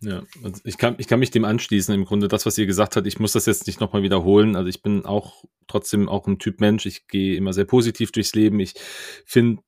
Ja, 0.00 0.24
also 0.42 0.60
ich 0.64 0.78
kann, 0.78 0.96
ich 0.98 1.06
kann 1.06 1.20
mich 1.20 1.30
dem 1.30 1.44
anschließen. 1.44 1.94
Im 1.94 2.04
Grunde 2.04 2.26
das, 2.26 2.44
was 2.44 2.58
ihr 2.58 2.66
gesagt 2.66 2.96
habt, 2.96 3.06
ich 3.06 3.20
muss 3.20 3.32
das 3.32 3.46
jetzt 3.46 3.68
nicht 3.68 3.80
nochmal 3.80 4.02
wiederholen. 4.02 4.56
Also 4.56 4.68
ich 4.68 4.82
bin 4.82 5.04
auch 5.06 5.44
trotzdem 5.68 6.08
auch 6.08 6.26
ein 6.26 6.40
Typ 6.40 6.60
Mensch. 6.60 6.86
Ich 6.86 7.06
gehe 7.06 7.36
immer 7.36 7.52
sehr 7.52 7.66
positiv 7.66 8.10
durchs 8.10 8.34
Leben. 8.34 8.58
Ich 8.58 8.74
finde 9.24 9.62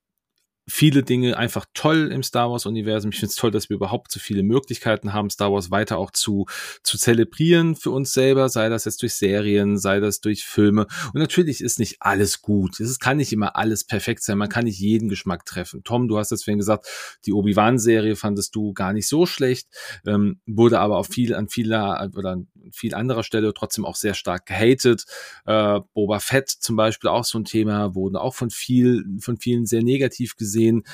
viele 0.66 1.03
Dinge 1.03 1.36
einfach 1.36 1.66
toll 1.74 2.11
im 2.11 2.23
Star 2.23 2.51
Wars-Universum. 2.51 3.11
Ich 3.11 3.19
finde 3.19 3.31
es 3.31 3.36
toll, 3.36 3.51
dass 3.51 3.69
wir 3.69 3.77
überhaupt 3.77 4.11
so 4.11 4.19
viele 4.19 4.43
Möglichkeiten 4.43 5.12
haben, 5.12 5.28
Star 5.28 5.53
Wars 5.53 5.70
weiter 5.70 5.99
auch 5.99 6.11
zu, 6.11 6.47
zu 6.82 6.97
zelebrieren 6.97 7.77
für 7.77 7.91
uns 7.91 8.12
selber, 8.12 8.49
sei 8.49 8.69
das 8.69 8.86
jetzt 8.86 9.03
durch 9.03 9.15
Serien, 9.15 9.77
sei 9.77 10.01
das 10.01 10.20
durch 10.20 10.45
Filme. 10.45 10.86
Und 11.12 11.20
natürlich 11.20 11.61
ist 11.61 11.78
nicht 11.78 11.97
alles 12.01 12.41
gut. 12.41 12.81
Es 12.81 12.99
kann 12.99 13.19
nicht 13.19 13.32
immer 13.32 13.57
alles 13.57 13.85
perfekt 13.85 14.23
sein. 14.23 14.39
Man 14.39 14.49
kann 14.49 14.65
nicht 14.65 14.78
jeden 14.78 15.09
Geschmack 15.09 15.45
treffen. 15.45 15.85
Tom, 15.85 16.09
du 16.09 16.19
hast 16.19 16.31
vorhin 16.31 16.59
gesagt, 16.59 16.86
die 17.27 17.32
Obi-Wan-Serie 17.32 18.16
fandest 18.16 18.55
du 18.55 18.73
gar 18.73 18.93
nicht 18.93 19.09
so 19.09 19.27
schlecht, 19.27 19.69
ähm, 20.07 20.41
wurde 20.47 20.81
aber 20.81 20.97
auf 20.97 21.09
viel, 21.09 21.35
an 21.35 21.49
vieler 21.49 22.11
oder 22.16 22.31
an 22.31 22.49
viel 22.73 22.95
anderer 22.95 23.23
Stelle 23.23 23.53
trotzdem 23.53 23.85
auch 23.85 23.97
sehr 23.97 24.15
stark 24.15 24.47
gehatet. 24.47 25.05
Äh, 25.47 25.81
Boba 25.93 26.19
Fett 26.19 26.49
zum 26.49 26.77
Beispiel 26.77 27.11
auch 27.11 27.24
so 27.24 27.39
ein 27.39 27.45
Thema, 27.45 27.95
wurden 27.95 28.16
auch 28.16 28.35
von 28.35 28.51
viel, 28.51 29.05
von 29.20 29.36
vielen 29.36 29.66
sehr 29.66 29.82
negativ 29.82 30.36
gesehen 30.36 30.53
gesehen. 30.55 30.85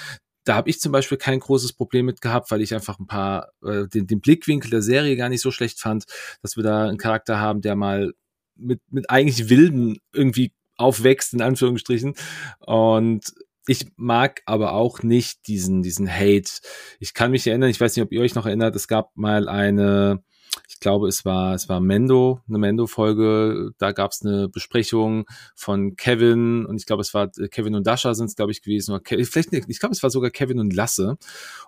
Da 0.44 0.54
habe 0.54 0.70
ich 0.70 0.80
zum 0.80 0.90
Beispiel 0.90 1.18
kein 1.18 1.38
großes 1.38 1.74
Problem 1.74 2.06
mit 2.06 2.20
gehabt, 2.20 2.50
weil 2.50 2.62
ich 2.62 2.74
einfach 2.74 2.98
ein 2.98 3.06
paar 3.06 3.50
äh, 3.62 3.86
den, 3.88 4.06
den 4.06 4.20
Blickwinkel 4.20 4.70
der 4.70 4.82
Serie 4.82 5.16
gar 5.16 5.28
nicht 5.28 5.42
so 5.42 5.50
schlecht 5.50 5.80
fand, 5.80 6.04
dass 6.42 6.56
wir 6.56 6.64
da 6.64 6.88
einen 6.88 6.98
Charakter 6.98 7.38
haben, 7.38 7.60
der 7.60 7.76
mal 7.76 8.12
mit, 8.56 8.80
mit 8.90 9.10
eigentlich 9.10 9.48
Wilden 9.50 9.98
irgendwie 10.12 10.52
aufwächst, 10.76 11.34
in 11.34 11.42
Anführungsstrichen. 11.42 12.14
Und 12.60 13.32
ich 13.66 13.86
mag 13.96 14.40
aber 14.46 14.72
auch 14.72 15.02
nicht 15.02 15.46
diesen, 15.46 15.82
diesen 15.82 16.10
Hate. 16.10 16.50
Ich 16.98 17.12
kann 17.14 17.30
mich 17.30 17.46
erinnern, 17.46 17.70
ich 17.70 17.80
weiß 17.80 17.94
nicht, 17.94 18.04
ob 18.04 18.12
ihr 18.12 18.22
euch 18.22 18.34
noch 18.34 18.46
erinnert, 18.46 18.74
es 18.74 18.88
gab 18.88 19.14
mal 19.16 19.48
eine, 19.48 20.24
ich 20.68 20.80
glaube, 20.80 21.08
es 21.08 21.24
war, 21.24 21.54
es 21.54 21.68
war 21.68 21.80
Mendo, 21.80 22.40
eine 22.48 22.58
Mendo-Folge. 22.58 23.72
Da 23.78 23.92
gab 23.92 24.12
es 24.12 24.22
eine 24.24 24.48
Besprechung 24.48 25.26
von 25.54 25.96
Kevin 25.96 26.66
und 26.66 26.76
ich 26.76 26.86
glaube, 26.86 27.02
es 27.02 27.14
war 27.14 27.30
äh, 27.38 27.48
Kevin 27.48 27.74
und 27.74 27.86
Dasha 27.86 28.14
sind 28.14 28.26
es, 28.26 28.36
glaube 28.36 28.52
ich, 28.52 28.62
gewesen. 28.62 28.94
Oder 28.94 29.02
vielleicht 29.04 29.52
nicht, 29.52 29.66
ich 29.68 29.80
glaube, 29.80 29.94
es 29.94 30.02
war 30.02 30.10
sogar 30.10 30.30
Kevin 30.30 30.58
und 30.58 30.74
Lasse. 30.74 31.16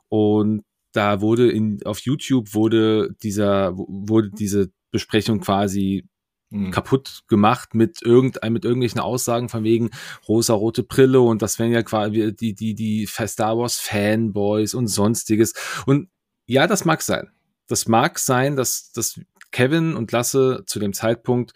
Und 0.08 0.64
da 0.92 1.20
wurde 1.20 1.50
in, 1.50 1.80
auf 1.84 2.00
YouTube 2.00 2.54
wurde 2.54 3.14
dieser, 3.22 3.76
wurde 3.76 4.30
diese 4.30 4.70
Besprechung 4.90 5.40
quasi 5.40 6.06
mhm. 6.50 6.70
kaputt 6.70 7.22
gemacht 7.28 7.74
mit 7.74 8.02
irgendein, 8.02 8.52
mit 8.52 8.64
irgendwelchen 8.64 9.00
Aussagen 9.00 9.48
von 9.48 9.64
wegen 9.64 9.90
rosa-rote 10.28 10.82
Brille 10.82 11.20
und 11.20 11.42
das 11.42 11.58
wären 11.58 11.72
ja 11.72 11.82
quasi 11.82 12.34
die, 12.34 12.54
die, 12.54 12.74
die 12.74 13.06
Star 13.06 13.56
Wars 13.56 13.78
Fanboys 13.78 14.74
und 14.74 14.88
sonstiges. 14.88 15.54
Und 15.86 16.08
ja, 16.46 16.66
das 16.66 16.84
mag 16.84 17.02
sein 17.02 17.30
das 17.72 17.88
mag 17.88 18.18
sein, 18.18 18.54
dass, 18.54 18.92
dass 18.92 19.18
Kevin 19.50 19.96
und 19.96 20.12
Lasse 20.12 20.62
zu 20.66 20.78
dem 20.78 20.92
Zeitpunkt 20.92 21.54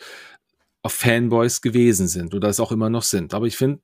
auf 0.83 0.95
Fanboys 0.95 1.61
gewesen 1.61 2.09
sind 2.09 2.35
oder 2.35 2.49
es 2.49 2.59
auch 2.59 2.73
immer 2.73 2.89
noch 2.89 3.03
sind. 3.03 3.35
Aber 3.35 3.47
ich 3.47 3.57
finde, 3.57 3.81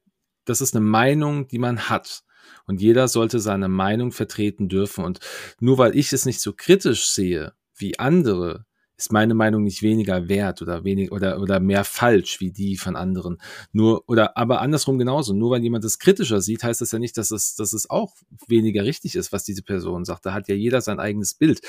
das 0.46 0.62
ist 0.62 0.74
eine 0.74 0.84
Meinung, 0.84 1.46
die 1.48 1.58
man 1.58 1.90
hat. 1.90 2.22
Und 2.66 2.80
jeder 2.80 3.08
sollte 3.08 3.38
seine 3.38 3.68
Meinung 3.68 4.12
vertreten 4.12 4.70
dürfen. 4.70 5.04
Und 5.04 5.20
nur 5.60 5.76
weil 5.76 5.94
ich 5.94 6.12
es 6.12 6.24
nicht 6.24 6.40
so 6.40 6.54
kritisch 6.54 7.10
sehe 7.10 7.52
wie 7.76 7.98
andere, 7.98 8.64
ist 8.96 9.12
meine 9.12 9.34
Meinung 9.34 9.64
nicht 9.64 9.82
weniger 9.82 10.28
wert 10.28 10.62
oder 10.62 10.84
wenig 10.84 11.12
oder 11.12 11.40
oder 11.40 11.60
mehr 11.60 11.84
falsch 11.84 12.40
wie 12.40 12.52
die 12.52 12.76
von 12.76 12.96
anderen. 12.96 13.38
Nur 13.72 14.08
oder 14.08 14.36
aber 14.36 14.60
andersrum 14.60 14.98
genauso. 14.98 15.34
Nur 15.34 15.50
weil 15.50 15.62
jemand 15.62 15.84
es 15.84 15.98
kritischer 15.98 16.40
sieht, 16.40 16.62
heißt 16.62 16.80
das 16.80 16.92
ja 16.92 16.98
nicht, 16.98 17.18
dass 17.18 17.30
es 17.30 17.56
dass 17.56 17.72
es 17.72 17.90
auch 17.90 18.14
weniger 18.46 18.84
richtig 18.84 19.16
ist, 19.16 19.32
was 19.32 19.44
diese 19.44 19.62
Person 19.62 20.04
sagt. 20.04 20.24
Da 20.24 20.32
hat 20.32 20.48
ja 20.48 20.54
jeder 20.54 20.80
sein 20.80 21.00
eigenes 21.00 21.34
Bild. 21.34 21.60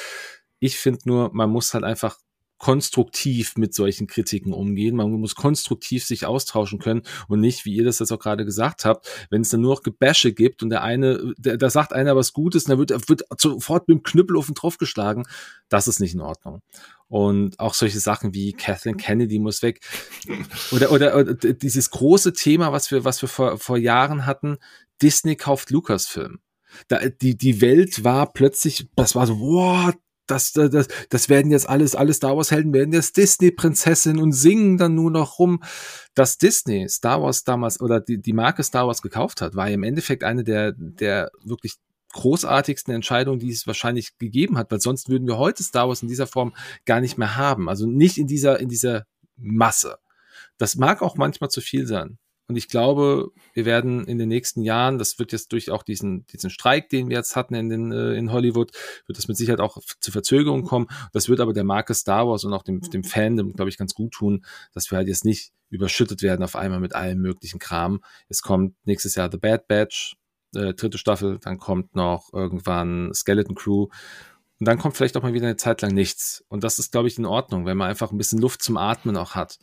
Ich 0.63 0.77
finde 0.77 1.01
nur, 1.03 1.33
man 1.33 1.49
muss 1.49 1.73
halt 1.73 1.83
einfach 1.83 2.17
konstruktiv 2.57 3.57
mit 3.57 3.73
solchen 3.73 4.07
Kritiken 4.07 4.53
umgehen. 4.53 4.95
Man 4.95 5.11
muss 5.11 5.35
konstruktiv 5.35 6.05
sich 6.05 6.25
austauschen 6.25 6.79
können 6.79 7.01
und 7.27 7.41
nicht, 7.41 7.65
wie 7.65 7.75
ihr 7.75 7.83
das 7.83 7.99
jetzt 7.99 8.13
auch 8.13 8.19
gerade 8.19 8.45
gesagt 8.45 8.85
habt, 8.85 9.27
wenn 9.29 9.41
es 9.41 9.49
dann 9.49 9.59
nur 9.59 9.75
noch 9.75 9.83
Gebäsche 9.83 10.31
gibt 10.31 10.63
und 10.63 10.69
der 10.69 10.81
eine, 10.81 11.33
der, 11.37 11.57
da 11.57 11.69
sagt 11.69 11.91
einer 11.91 12.15
was 12.15 12.31
Gutes 12.31 12.63
und 12.63 12.69
dann 12.69 12.79
wird, 12.79 13.09
wird 13.09 13.23
sofort 13.37 13.89
mit 13.89 13.97
dem 13.97 14.03
Knüppel 14.03 14.37
auf 14.37 14.45
den 14.45 14.55
drauf 14.55 14.77
geschlagen. 14.77 15.25
Das 15.67 15.89
ist 15.89 15.99
nicht 15.99 16.13
in 16.13 16.21
Ordnung. 16.21 16.61
Und 17.09 17.59
auch 17.59 17.73
solche 17.73 17.99
Sachen 17.99 18.33
wie 18.33 18.53
Kathleen 18.53 18.95
Kennedy 18.95 19.39
muss 19.39 19.61
weg. 19.61 19.81
Oder, 20.71 20.93
oder, 20.93 21.17
oder 21.17 21.33
dieses 21.33 21.89
große 21.89 22.31
Thema, 22.31 22.71
was 22.71 22.91
wir, 22.91 23.03
was 23.03 23.21
wir 23.21 23.27
vor, 23.27 23.57
vor 23.57 23.75
Jahren 23.77 24.25
hatten, 24.25 24.55
Disney 25.01 25.35
kauft 25.35 25.69
Lucasfilm. 25.69 26.39
Da, 26.87 26.99
die, 27.09 27.37
die 27.37 27.59
Welt 27.59 28.05
war 28.05 28.31
plötzlich, 28.31 28.87
das 28.95 29.15
war 29.15 29.27
so, 29.27 29.39
wow, 29.39 29.93
das, 30.27 30.53
das, 30.53 30.87
das 31.09 31.29
werden 31.29 31.51
jetzt 31.51 31.67
alles, 31.67 31.95
alle 31.95 32.13
Star 32.13 32.37
Wars 32.37 32.51
Helden 32.51 32.73
werden 32.73 32.93
jetzt 32.93 33.17
Disney 33.17 33.51
Prinzessin 33.51 34.19
und 34.19 34.31
singen 34.31 34.77
dann 34.77 34.95
nur 34.95 35.11
noch 35.11 35.39
rum. 35.39 35.61
Dass 36.15 36.37
Disney 36.37 36.87
Star 36.89 37.21
Wars 37.21 37.43
damals 37.43 37.81
oder 37.81 37.99
die, 37.99 38.21
die 38.21 38.33
Marke 38.33 38.63
Star 38.63 38.87
Wars 38.87 39.01
gekauft 39.01 39.41
hat, 39.41 39.55
war 39.55 39.69
im 39.69 39.83
Endeffekt 39.83 40.23
eine 40.23 40.43
der, 40.43 40.73
der 40.73 41.31
wirklich 41.43 41.73
großartigsten 42.13 42.93
Entscheidungen, 42.93 43.39
die 43.39 43.51
es 43.51 43.67
wahrscheinlich 43.67 44.17
gegeben 44.17 44.57
hat, 44.57 44.71
weil 44.71 44.79
sonst 44.79 45.09
würden 45.09 45.27
wir 45.27 45.37
heute 45.37 45.63
Star 45.63 45.87
Wars 45.87 46.03
in 46.03 46.07
dieser 46.07 46.27
Form 46.27 46.55
gar 46.85 47.01
nicht 47.01 47.17
mehr 47.17 47.35
haben. 47.35 47.67
Also 47.67 47.85
nicht 47.85 48.17
in 48.17 48.27
dieser, 48.27 48.59
in 48.59 48.69
dieser 48.69 49.05
Masse. 49.35 49.97
Das 50.57 50.75
mag 50.75 51.01
auch 51.01 51.17
manchmal 51.17 51.49
zu 51.49 51.59
viel 51.59 51.87
sein. 51.87 52.17
Und 52.53 52.57
ich 52.57 52.67
glaube, 52.67 53.31
wir 53.53 53.65
werden 53.65 54.05
in 54.05 54.19
den 54.19 54.29
nächsten 54.29 54.61
Jahren, 54.61 54.99
das 54.99 55.17
wird 55.17 55.31
jetzt 55.31 55.51
durch 55.53 55.71
auch 55.71 55.81
diesen, 55.81 56.27
diesen 56.27 56.51
Streik, 56.51 56.87
den 56.89 57.09
wir 57.09 57.17
jetzt 57.17 57.35
hatten 57.35 57.55
in, 57.55 57.67
den, 57.67 57.91
äh, 57.91 58.13
in 58.13 58.31
Hollywood, 58.31 58.69
wird 59.07 59.17
das 59.17 59.27
mit 59.27 59.37
Sicherheit 59.37 59.59
auch 59.59 59.79
zu 59.99 60.11
Verzögerungen 60.11 60.63
kommen. 60.63 60.85
Das 61.13 61.29
wird 61.29 61.39
aber 61.39 61.51
der 61.51 61.63
Marke 61.63 61.95
Star 61.95 62.27
Wars 62.27 62.43
und 62.43 62.53
auch 62.53 62.61
dem, 62.61 62.79
dem 62.81 63.03
Fandom, 63.03 63.53
glaube 63.53 63.69
ich, 63.69 63.77
ganz 63.79 63.95
gut 63.95 64.11
tun, 64.11 64.45
dass 64.71 64.91
wir 64.91 64.99
halt 64.99 65.07
jetzt 65.07 65.25
nicht 65.25 65.51
überschüttet 65.71 66.21
werden 66.21 66.43
auf 66.43 66.55
einmal 66.55 66.79
mit 66.79 66.93
allem 66.93 67.21
möglichen 67.21 67.57
Kram. 67.57 68.03
Es 68.29 68.43
kommt 68.43 68.75
nächstes 68.85 69.15
Jahr 69.15 69.31
The 69.31 69.39
Bad 69.39 69.67
Batch, 69.67 70.15
äh, 70.53 70.75
dritte 70.75 70.99
Staffel, 70.99 71.39
dann 71.39 71.57
kommt 71.57 71.95
noch 71.95 72.31
irgendwann 72.33 73.11
Skeleton 73.15 73.55
Crew 73.55 73.87
und 74.59 74.67
dann 74.67 74.77
kommt 74.77 74.95
vielleicht 74.95 75.17
auch 75.17 75.23
mal 75.23 75.33
wieder 75.33 75.47
eine 75.47 75.57
Zeit 75.57 75.81
lang 75.81 75.95
nichts. 75.95 76.45
Und 76.49 76.63
das 76.63 76.77
ist, 76.77 76.91
glaube 76.91 77.07
ich, 77.07 77.17
in 77.17 77.25
Ordnung, 77.25 77.65
wenn 77.65 77.77
man 77.77 77.89
einfach 77.89 78.11
ein 78.11 78.19
bisschen 78.19 78.39
Luft 78.39 78.61
zum 78.61 78.77
Atmen 78.77 79.17
auch 79.17 79.33
hat. 79.33 79.57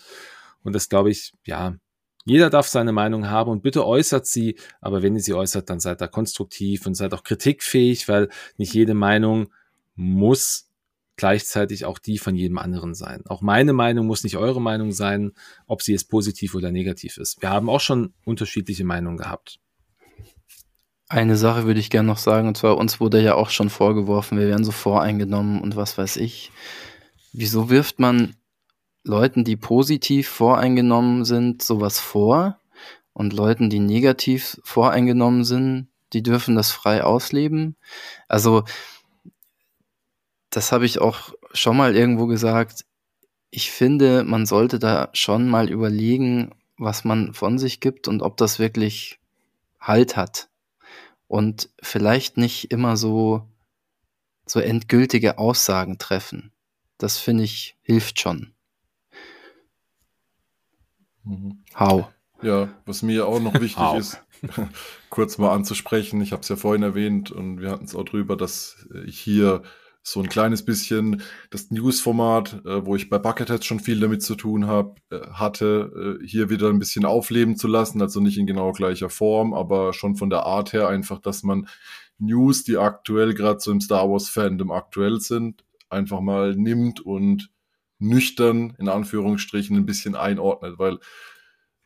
Und 0.64 0.74
das, 0.74 0.88
glaube 0.88 1.12
ich, 1.12 1.32
ja, 1.46 1.76
jeder 2.24 2.50
darf 2.50 2.68
seine 2.68 2.92
Meinung 2.92 3.28
haben 3.28 3.50
und 3.50 3.62
bitte 3.62 3.86
äußert 3.86 4.26
sie, 4.26 4.56
aber 4.80 5.02
wenn 5.02 5.14
ihr 5.14 5.22
sie 5.22 5.34
äußert, 5.34 5.70
dann 5.70 5.80
seid 5.80 6.00
da 6.00 6.06
konstruktiv 6.06 6.86
und 6.86 6.94
seid 6.94 7.14
auch 7.14 7.22
kritikfähig, 7.22 8.08
weil 8.08 8.28
nicht 8.56 8.74
jede 8.74 8.94
Meinung 8.94 9.52
muss 9.94 10.70
gleichzeitig 11.16 11.84
auch 11.84 11.98
die 11.98 12.18
von 12.18 12.34
jedem 12.34 12.56
anderen 12.56 12.94
sein. 12.94 13.22
Auch 13.26 13.42
meine 13.42 13.74
Meinung 13.74 14.06
muss 14.06 14.24
nicht 14.24 14.38
eure 14.38 14.60
Meinung 14.60 14.90
sein, 14.90 15.32
ob 15.66 15.82
sie 15.82 15.92
jetzt 15.92 16.08
positiv 16.08 16.54
oder 16.54 16.72
negativ 16.72 17.18
ist. 17.18 17.42
Wir 17.42 17.50
haben 17.50 17.68
auch 17.68 17.80
schon 17.80 18.14
unterschiedliche 18.24 18.84
Meinungen 18.84 19.18
gehabt. 19.18 19.60
Eine 21.08 21.36
Sache 21.36 21.66
würde 21.66 21.80
ich 21.80 21.90
gerne 21.90 22.06
noch 22.06 22.18
sagen, 22.18 22.48
und 22.48 22.56
zwar 22.56 22.78
uns 22.78 23.00
wurde 23.00 23.20
ja 23.20 23.34
auch 23.34 23.50
schon 23.50 23.68
vorgeworfen, 23.68 24.38
wir 24.38 24.46
wären 24.46 24.64
so 24.64 24.70
voreingenommen 24.72 25.60
und 25.60 25.76
was 25.76 25.98
weiß 25.98 26.16
ich. 26.16 26.52
Wieso 27.32 27.68
wirft 27.68 27.98
man 27.98 28.36
Leuten, 29.02 29.44
die 29.44 29.56
positiv 29.56 30.28
voreingenommen 30.28 31.24
sind, 31.24 31.62
sowas 31.62 32.00
vor? 32.00 32.58
Und 33.12 33.32
Leuten, 33.32 33.70
die 33.70 33.80
negativ 33.80 34.60
voreingenommen 34.62 35.44
sind, 35.44 35.88
die 36.12 36.22
dürfen 36.22 36.54
das 36.54 36.70
frei 36.70 37.02
ausleben? 37.02 37.76
Also, 38.28 38.64
das 40.50 40.72
habe 40.72 40.86
ich 40.86 41.00
auch 41.00 41.32
schon 41.52 41.76
mal 41.76 41.96
irgendwo 41.96 42.26
gesagt. 42.26 42.84
Ich 43.50 43.70
finde, 43.70 44.24
man 44.24 44.46
sollte 44.46 44.78
da 44.78 45.10
schon 45.12 45.48
mal 45.48 45.70
überlegen, 45.70 46.52
was 46.78 47.04
man 47.04 47.34
von 47.34 47.58
sich 47.58 47.80
gibt 47.80 48.08
und 48.08 48.22
ob 48.22 48.36
das 48.36 48.58
wirklich 48.58 49.18
Halt 49.80 50.16
hat 50.16 50.48
und 51.26 51.70
vielleicht 51.80 52.36
nicht 52.36 52.70
immer 52.70 52.96
so, 52.96 53.48
so 54.46 54.60
endgültige 54.60 55.38
Aussagen 55.38 55.96
treffen. 55.98 56.52
Das 56.98 57.18
finde 57.18 57.44
ich 57.44 57.76
hilft 57.82 58.20
schon. 58.20 58.52
Mhm. 61.24 61.64
How? 61.78 62.06
Ja, 62.42 62.68
was 62.86 63.02
mir 63.02 63.26
auch 63.26 63.40
noch 63.40 63.60
wichtig 63.60 63.84
ist, 63.98 64.22
kurz 65.10 65.36
mal 65.36 65.52
anzusprechen. 65.52 66.20
Ich 66.22 66.32
habe 66.32 66.42
es 66.42 66.48
ja 66.48 66.56
vorhin 66.56 66.82
erwähnt 66.82 67.30
und 67.30 67.60
wir 67.60 67.70
hatten 67.70 67.84
es 67.84 67.94
auch 67.94 68.04
drüber, 68.04 68.36
dass 68.36 68.86
ich 69.04 69.18
hier 69.18 69.62
so 70.02 70.20
ein 70.20 70.28
kleines 70.28 70.64
bisschen 70.64 71.22
das 71.50 71.70
News-Format, 71.70 72.64
äh, 72.64 72.86
wo 72.86 72.96
ich 72.96 73.10
bei 73.10 73.18
Bucketheads 73.18 73.66
schon 73.66 73.80
viel 73.80 74.00
damit 74.00 74.22
zu 74.22 74.34
tun 74.34 74.66
habe, 74.66 74.94
äh, 75.10 75.20
hatte, 75.32 76.18
äh, 76.22 76.26
hier 76.26 76.48
wieder 76.48 76.68
ein 76.68 76.78
bisschen 76.78 77.04
aufleben 77.04 77.56
zu 77.56 77.68
lassen. 77.68 78.00
Also 78.00 78.20
nicht 78.20 78.38
in 78.38 78.46
genau 78.46 78.72
gleicher 78.72 79.10
Form, 79.10 79.52
aber 79.52 79.92
schon 79.92 80.16
von 80.16 80.30
der 80.30 80.44
Art 80.46 80.72
her 80.72 80.88
einfach, 80.88 81.18
dass 81.18 81.42
man 81.42 81.68
News, 82.18 82.64
die 82.64 82.78
aktuell 82.78 83.34
gerade 83.34 83.60
so 83.60 83.70
im 83.70 83.80
Star 83.80 84.08
Wars-Fandom 84.08 84.70
aktuell 84.70 85.20
sind, 85.20 85.64
einfach 85.90 86.20
mal 86.20 86.54
nimmt 86.54 87.00
und 87.00 87.50
nüchtern, 88.00 88.74
in 88.78 88.88
Anführungsstrichen, 88.88 89.76
ein 89.76 89.86
bisschen 89.86 90.16
einordnet, 90.16 90.78
weil 90.78 90.98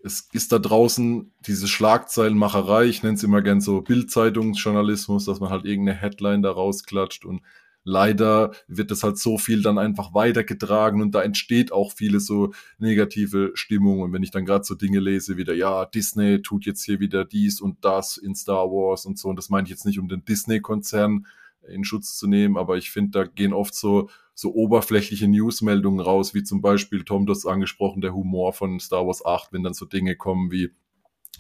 es 0.03 0.29
ist 0.33 0.53
da 0.53 0.59
draußen 0.59 1.33
diese 1.41 1.67
Schlagzeilenmacherei, 1.67 2.85
ich 2.85 3.03
nenne 3.03 3.15
es 3.15 3.23
immer 3.23 3.43
gern 3.43 3.61
so 3.61 3.81
Bildzeitungsjournalismus, 3.81 5.25
dass 5.25 5.41
man 5.41 5.51
halt 5.51 5.65
irgendeine 5.65 5.99
Headline 5.99 6.43
da 6.43 6.51
rausklatscht 6.51 7.25
und 7.25 7.43
leider 7.85 8.53
wird 8.67 8.91
das 8.91 9.03
halt 9.03 9.19
so 9.19 9.39
viel 9.39 9.63
dann 9.63 9.79
einfach 9.79 10.15
weitergetragen 10.15 11.03
und 11.03 11.15
da 11.15 11.23
entsteht 11.23 11.71
auch 11.71 11.93
viele 11.93 12.19
so 12.19 12.53
negative 12.79 13.53
Stimmung. 13.55 14.01
Und 14.01 14.13
wenn 14.13 14.23
ich 14.23 14.31
dann 14.31 14.47
gerade 14.47 14.65
so 14.65 14.75
Dinge 14.75 15.01
lese, 15.01 15.37
wieder, 15.37 15.55
ja, 15.55 15.85
Disney 15.85 16.43
tut 16.43 16.65
jetzt 16.65 16.85
hier 16.85 16.99
wieder 16.99 17.25
dies 17.25 17.61
und 17.61 17.85
das 17.85 18.17
in 18.17 18.35
Star 18.35 18.71
Wars 18.71 19.05
und 19.07 19.19
so, 19.19 19.29
und 19.29 19.37
das 19.37 19.51
meine 19.51 19.67
ich 19.67 19.71
jetzt 19.71 19.85
nicht, 19.85 19.99
um 19.99 20.09
den 20.09 20.25
Disney-Konzern 20.25 21.27
in 21.69 21.85
Schutz 21.85 22.17
zu 22.17 22.27
nehmen, 22.27 22.57
aber 22.57 22.77
ich 22.77 22.91
finde, 22.91 23.11
da 23.11 23.25
gehen 23.25 23.53
oft 23.53 23.75
so, 23.75 24.09
so 24.35 24.55
oberflächliche 24.55 25.29
Newsmeldungen 25.29 26.01
raus, 26.01 26.35
wie 26.35 26.43
zum 26.43 26.61
Beispiel 26.61 27.05
Tom 27.05 27.27
das 27.27 27.47
angesprochen, 27.47 28.01
der 28.01 28.15
Humor 28.15 28.53
von 28.53 28.81
Star 28.81 29.07
Wars 29.07 29.25
8, 29.25 29.53
wenn 29.53 29.63
dann 29.63 29.75
so 29.75 29.87
Dinge 29.87 30.17
kommen 30.17 30.51
wie, 30.51 30.71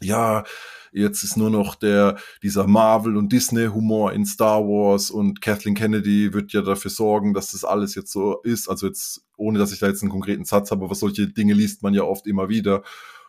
ja, 0.01 0.45
jetzt 0.93 1.25
ist 1.25 1.37
nur 1.37 1.51
noch 1.51 1.75
der, 1.75 2.17
dieser 2.43 2.67
Marvel- 2.67 3.17
und 3.17 3.33
Disney-Humor 3.33 4.13
in 4.13 4.25
Star 4.25 4.63
Wars 4.63 5.11
und 5.11 5.41
Kathleen 5.41 5.75
Kennedy 5.75 6.33
wird 6.33 6.53
ja 6.53 6.63
dafür 6.63 6.91
sorgen, 6.91 7.35
dass 7.35 7.53
das 7.53 7.65
alles 7.65 7.95
jetzt 7.95 8.13
so 8.13 8.41
ist. 8.43 8.69
Also 8.69 8.87
jetzt, 8.87 9.27
ohne 9.37 9.59
dass 9.59 9.73
ich 9.73 9.81
da 9.81 9.89
jetzt 9.89 10.03
einen 10.03 10.13
konkreten 10.13 10.45
Satz 10.45 10.71
habe, 10.71 10.85
aber 10.85 10.95
solche 10.95 11.29
Dinge 11.29 11.55
liest 11.55 11.83
man 11.83 11.95
ja 11.95 12.03
oft 12.03 12.27
immer 12.27 12.49
wieder. 12.49 12.83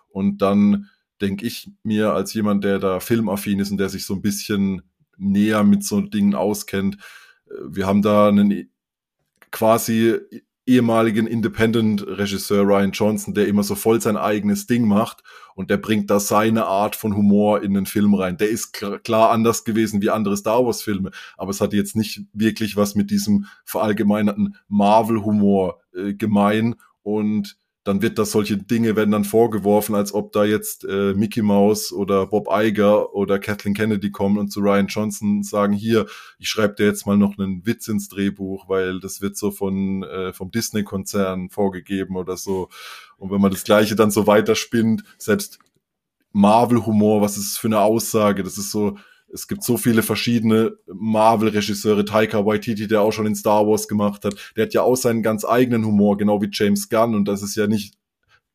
Und 0.10 0.42
dann 0.42 0.90
denke 1.22 1.46
ich 1.46 1.72
mir 1.84 2.14
als 2.14 2.34
jemand, 2.34 2.64
der 2.64 2.80
da 2.80 3.00
filmaffin 3.00 3.60
ist 3.60 3.72
und 3.72 3.78
der 3.78 3.90
sich 3.90 4.06
so 4.06 4.14
ein 4.14 4.22
bisschen 4.22 4.84
näher 5.18 5.64
mit 5.64 5.84
so 5.84 6.02
Dingen 6.02 6.36
auskennt, 6.36 6.98
äh, 7.48 7.54
wir 7.68 7.88
haben 7.88 8.02
da 8.02 8.30
einen 8.30 8.70
quasi 9.52 10.20
ehemaligen 10.66 11.28
Independent-Regisseur 11.28 12.64
Ryan 12.64 12.92
Johnson, 12.92 13.34
der 13.34 13.48
immer 13.48 13.64
so 13.64 13.76
voll 13.76 14.02
sein 14.02 14.18
eigenes 14.18 14.66
Ding 14.66 14.88
macht 14.88 15.22
und 15.54 15.70
der 15.70 15.78
bringt 15.78 16.10
da 16.10 16.20
seine 16.20 16.66
Art 16.66 16.96
von 16.96 17.16
Humor 17.16 17.62
in 17.62 17.74
den 17.74 17.86
Film 17.86 18.16
rein. 18.16 18.38
Der 18.38 18.50
ist 18.50 18.74
klar 19.04 19.30
anders 19.30 19.64
gewesen 19.64 20.02
wie 20.02 20.10
andere 20.10 20.36
Star 20.36 20.66
Wars-Filme, 20.66 21.12
aber 21.38 21.52
es 21.52 21.62
hat 21.62 21.74
jetzt 21.74 21.96
nicht 21.96 22.22
wirklich 22.34 22.76
was 22.76 22.96
mit 22.96 23.12
diesem 23.12 23.46
verallgemeinerten 23.64 24.56
Marvel-Humor 24.68 25.82
äh, 25.94 26.14
gemein 26.16 26.76
und 27.04 27.58
dann 27.86 28.02
wird 28.02 28.18
das 28.18 28.32
solche 28.32 28.58
Dinge 28.58 28.96
werden 28.96 29.12
dann 29.12 29.24
vorgeworfen, 29.24 29.94
als 29.94 30.12
ob 30.12 30.32
da 30.32 30.44
jetzt 30.44 30.84
äh, 30.86 31.14
Mickey 31.14 31.44
Mouse 31.44 31.94
oder 31.94 32.26
Bob 32.26 32.48
Iger 32.52 33.14
oder 33.14 33.38
Kathleen 33.38 33.76
Kennedy 33.76 34.10
kommen 34.10 34.40
und 34.40 34.50
zu 34.52 34.60
Ryan 34.60 34.88
Johnson 34.88 35.44
sagen, 35.44 35.72
hier, 35.72 36.08
ich 36.40 36.50
schreibe 36.50 36.74
dir 36.74 36.88
jetzt 36.88 37.06
mal 37.06 37.16
noch 37.16 37.38
einen 37.38 37.64
Witz 37.68 37.88
ins 37.88 38.10
Drehbuch, 38.10 38.68
weil 38.68 39.00
das 39.00 39.22
wird 39.22 39.38
so 39.38 39.52
von 39.52 40.02
äh, 40.02 40.34
vom 40.34 40.50
Disney-Konzern 40.50 41.50
vorgegeben 41.52 42.18
oder 42.18 42.38
so. 42.38 42.70
Und 43.18 43.30
wenn 43.30 43.40
man 43.40 43.52
das 43.52 43.64
Gleiche 43.64 43.96
dann 43.96 44.10
so 44.10 44.26
weiterspinnt, 44.26 45.04
selbst 45.20 45.60
Marvel-Humor, 46.32 47.22
was 47.22 47.38
ist 47.38 47.60
für 47.60 47.68
eine 47.68 47.82
Aussage? 47.82 48.42
Das 48.42 48.58
ist 48.58 48.72
so, 48.72 48.98
es 49.34 49.48
gibt 49.48 49.64
so 49.64 49.78
viele 49.78 50.04
verschiedene 50.04 50.78
Marvel-Regisseure, 50.88 52.06
Taika 52.06 52.46
Waititi, 52.46 52.88
der 52.88 53.02
auch 53.02 53.12
schon 53.12 53.26
in 53.26 53.36
Star 53.36 53.68
Wars 53.68 53.88
gemacht 53.88 54.24
hat, 54.26 54.36
der 54.56 54.66
hat 54.66 54.74
ja 54.74 54.84
auch 54.84 54.96
seinen 54.96 55.24
ganz 55.24 55.46
eigenen 55.46 55.86
Humor, 55.86 56.18
genau 56.18 56.42
wie 56.42 56.50
James 56.52 56.90
Gunn 56.90 57.16
und 57.16 57.26
das 57.28 57.42
ist 57.44 57.56
ja 57.56 57.68
nicht 57.68 57.96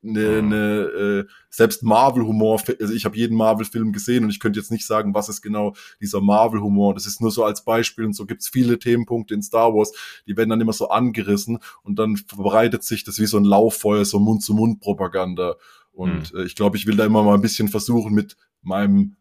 eine, 0.03 0.39
eine 0.39 0.57
äh, 0.57 1.25
selbst 1.51 1.83
Marvel-Humor, 1.83 2.63
also 2.81 2.95
ich 2.95 3.05
habe 3.05 3.17
jeden 3.17 3.37
Marvel-Film 3.37 3.93
gesehen 3.93 4.25
und 4.25 4.31
ich 4.31 4.41
könnte 4.41 4.59
jetzt 4.59 4.71
nicht 4.71 4.87
sagen, 4.87 5.15
was 5.15 5.29
ist 5.29 5.43
genau 5.43 5.75
dieser 6.01 6.21
Marvel-Humor. 6.21 6.95
Das 6.95 7.07
ist 7.07 7.21
nur 7.21 7.31
so 7.31 7.45
als 7.45 7.65
Beispiel 7.65 8.07
und 8.07 8.15
so 8.15 8.25
gibt's 8.25 8.49
viele 8.49 8.79
Themenpunkte 8.79 9.35
in 9.35 9.43
Star 9.43 9.75
Wars, 9.75 9.93
die 10.27 10.37
werden 10.37 10.51
dann 10.51 10.61
immer 10.61 10.73
so 10.73 10.89
angerissen 10.89 11.59
und 11.83 11.99
dann 11.99 12.17
verbreitet 12.17 12.83
sich 12.83 13.05
das 13.05 13.19
wie 13.19 13.27
so 13.27 13.37
ein 13.37 13.45
Lauffeuer, 13.45 14.05
so 14.05 14.19
Mund-zu-Mund-Propaganda. 14.19 15.57
Und 15.93 16.33
mhm. 16.33 16.41
äh, 16.41 16.45
ich 16.45 16.55
glaube, 16.55 16.77
ich 16.77 16.87
will 16.87 16.97
da 16.97 17.05
immer 17.05 17.23
mal 17.23 17.35
ein 17.35 17.43
bisschen 17.43 17.69
versuchen, 17.69 18.15
mit 18.15 18.37
meinem 18.63 19.17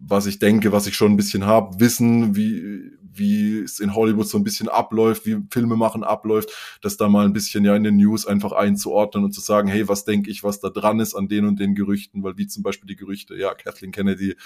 was 0.00 0.26
ich 0.26 0.38
denke, 0.38 0.72
was 0.72 0.86
ich 0.86 0.94
schon 0.94 1.12
ein 1.12 1.16
bisschen 1.16 1.44
habe, 1.44 1.78
wissen, 1.78 2.34
wie, 2.34 2.90
wie 3.12 3.58
es 3.58 3.80
in 3.80 3.94
Hollywood 3.94 4.26
so 4.26 4.38
ein 4.38 4.44
bisschen 4.44 4.68
abläuft, 4.68 5.26
wie 5.26 5.42
Filme 5.50 5.76
machen 5.76 6.02
abläuft, 6.02 6.50
das 6.80 6.96
da 6.96 7.08
mal 7.08 7.26
ein 7.26 7.34
bisschen 7.34 7.64
ja 7.64 7.76
in 7.76 7.84
den 7.84 7.96
News 7.96 8.26
einfach 8.26 8.52
einzuordnen 8.52 9.24
und 9.24 9.32
zu 9.32 9.40
sagen, 9.40 9.68
hey, 9.68 9.88
was 9.88 10.04
denke 10.04 10.30
ich, 10.30 10.42
was 10.42 10.60
da 10.60 10.70
dran 10.70 11.00
ist 11.00 11.14
an 11.14 11.28
den 11.28 11.44
und 11.44 11.60
den 11.60 11.74
Gerüchten, 11.74 12.22
weil 12.22 12.38
wie 12.38 12.46
zum 12.46 12.62
Beispiel 12.62 12.88
die 12.88 12.96
Gerüchte, 12.96 13.36
ja, 13.36 13.54
Kathleen 13.54 13.92
Kennedy, 13.92 14.36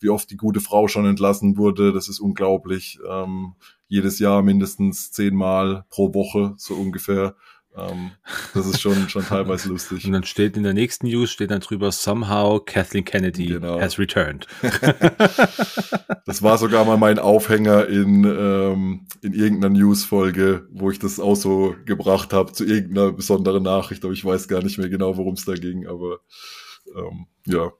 wie 0.00 0.08
oft 0.08 0.30
die 0.30 0.36
gute 0.36 0.60
Frau 0.60 0.88
schon 0.88 1.06
entlassen 1.06 1.56
wurde, 1.58 1.92
das 1.92 2.08
ist 2.08 2.18
unglaublich. 2.18 2.98
Ähm, 3.08 3.54
jedes 3.88 4.18
Jahr 4.18 4.42
mindestens 4.42 5.12
zehnmal 5.12 5.84
pro 5.90 6.14
Woche, 6.14 6.54
so 6.56 6.74
ungefähr. 6.74 7.36
Um, 7.74 7.82
ähm, 7.88 8.10
das 8.52 8.66
ist 8.66 8.82
schon, 8.82 9.08
schon 9.08 9.24
teilweise 9.24 9.68
lustig. 9.70 10.04
Und 10.04 10.12
dann 10.12 10.24
steht 10.24 10.58
in 10.58 10.62
der 10.62 10.74
nächsten 10.74 11.06
News, 11.06 11.30
steht 11.30 11.50
dann 11.50 11.60
drüber, 11.60 11.90
somehow 11.90 12.60
Kathleen 12.60 13.04
Kennedy 13.04 13.46
genau. 13.46 13.80
has 13.80 13.98
returned. 13.98 14.46
das 16.26 16.42
war 16.42 16.58
sogar 16.58 16.84
mal 16.84 16.98
mein 16.98 17.18
Aufhänger 17.18 17.86
in, 17.88 18.24
ähm, 18.24 19.06
in 19.22 19.32
irgendeiner 19.32 19.72
News-Folge, 19.74 20.68
wo 20.70 20.90
ich 20.90 20.98
das 20.98 21.18
auch 21.18 21.34
so 21.34 21.74
gebracht 21.86 22.34
habe 22.34 22.52
zu 22.52 22.66
irgendeiner 22.66 23.10
besonderen 23.12 23.62
Nachricht, 23.62 24.04
aber 24.04 24.12
ich 24.12 24.24
weiß 24.24 24.48
gar 24.48 24.62
nicht 24.62 24.76
mehr 24.76 24.90
genau, 24.90 25.16
worum 25.16 25.34
es 25.34 25.46
da 25.46 25.54
ging, 25.54 25.86
aber 25.86 26.20
ähm, 26.94 27.26
ja. 27.46 27.72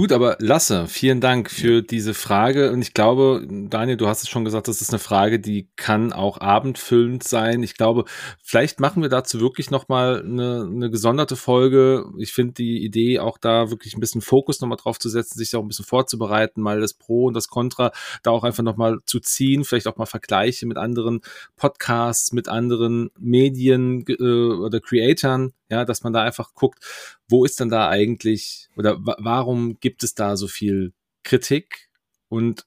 Gut, 0.00 0.12
aber 0.12 0.38
Lasse, 0.40 0.86
vielen 0.86 1.20
Dank 1.20 1.50
für 1.50 1.82
diese 1.82 2.14
Frage. 2.14 2.72
Und 2.72 2.80
ich 2.80 2.94
glaube, 2.94 3.46
Daniel, 3.46 3.98
du 3.98 4.08
hast 4.08 4.22
es 4.22 4.30
schon 4.30 4.46
gesagt, 4.46 4.66
das 4.66 4.80
ist 4.80 4.94
eine 4.94 4.98
Frage, 4.98 5.38
die 5.38 5.68
kann 5.76 6.14
auch 6.14 6.40
abendfüllend 6.40 7.22
sein. 7.22 7.62
Ich 7.62 7.74
glaube, 7.74 8.06
vielleicht 8.42 8.80
machen 8.80 9.02
wir 9.02 9.10
dazu 9.10 9.40
wirklich 9.42 9.70
nochmal 9.70 10.22
eine, 10.24 10.66
eine 10.74 10.90
gesonderte 10.90 11.36
Folge. 11.36 12.06
Ich 12.16 12.32
finde 12.32 12.54
die 12.54 12.82
Idee, 12.82 13.18
auch 13.18 13.36
da 13.36 13.68
wirklich 13.68 13.94
ein 13.94 14.00
bisschen 14.00 14.22
Fokus 14.22 14.62
nochmal 14.62 14.78
drauf 14.78 14.98
zu 14.98 15.10
setzen, 15.10 15.36
sich 15.36 15.54
auch 15.54 15.60
ein 15.60 15.68
bisschen 15.68 15.84
vorzubereiten, 15.84 16.62
mal 16.62 16.80
das 16.80 16.94
Pro 16.94 17.26
und 17.26 17.34
das 17.34 17.48
Contra 17.48 17.92
da 18.22 18.30
auch 18.30 18.44
einfach 18.44 18.62
nochmal 18.62 19.00
zu 19.04 19.20
ziehen, 19.20 19.64
vielleicht 19.64 19.86
auch 19.86 19.98
mal 19.98 20.06
Vergleiche 20.06 20.64
mit 20.64 20.78
anderen 20.78 21.20
Podcasts, 21.56 22.32
mit 22.32 22.48
anderen 22.48 23.10
Medien 23.18 24.06
äh, 24.08 24.14
oder 24.22 24.80
Creatoren, 24.80 25.52
ja, 25.70 25.84
dass 25.84 26.02
man 26.02 26.12
da 26.12 26.22
einfach 26.22 26.54
guckt, 26.54 26.84
wo 27.28 27.44
ist 27.44 27.60
denn 27.60 27.68
da 27.68 27.88
eigentlich 27.88 28.68
oder 28.76 28.98
warum 29.00 29.78
gibt 29.80 30.02
es 30.02 30.14
da 30.14 30.36
so 30.36 30.48
viel 30.48 30.92
Kritik 31.22 31.88
und 32.28 32.66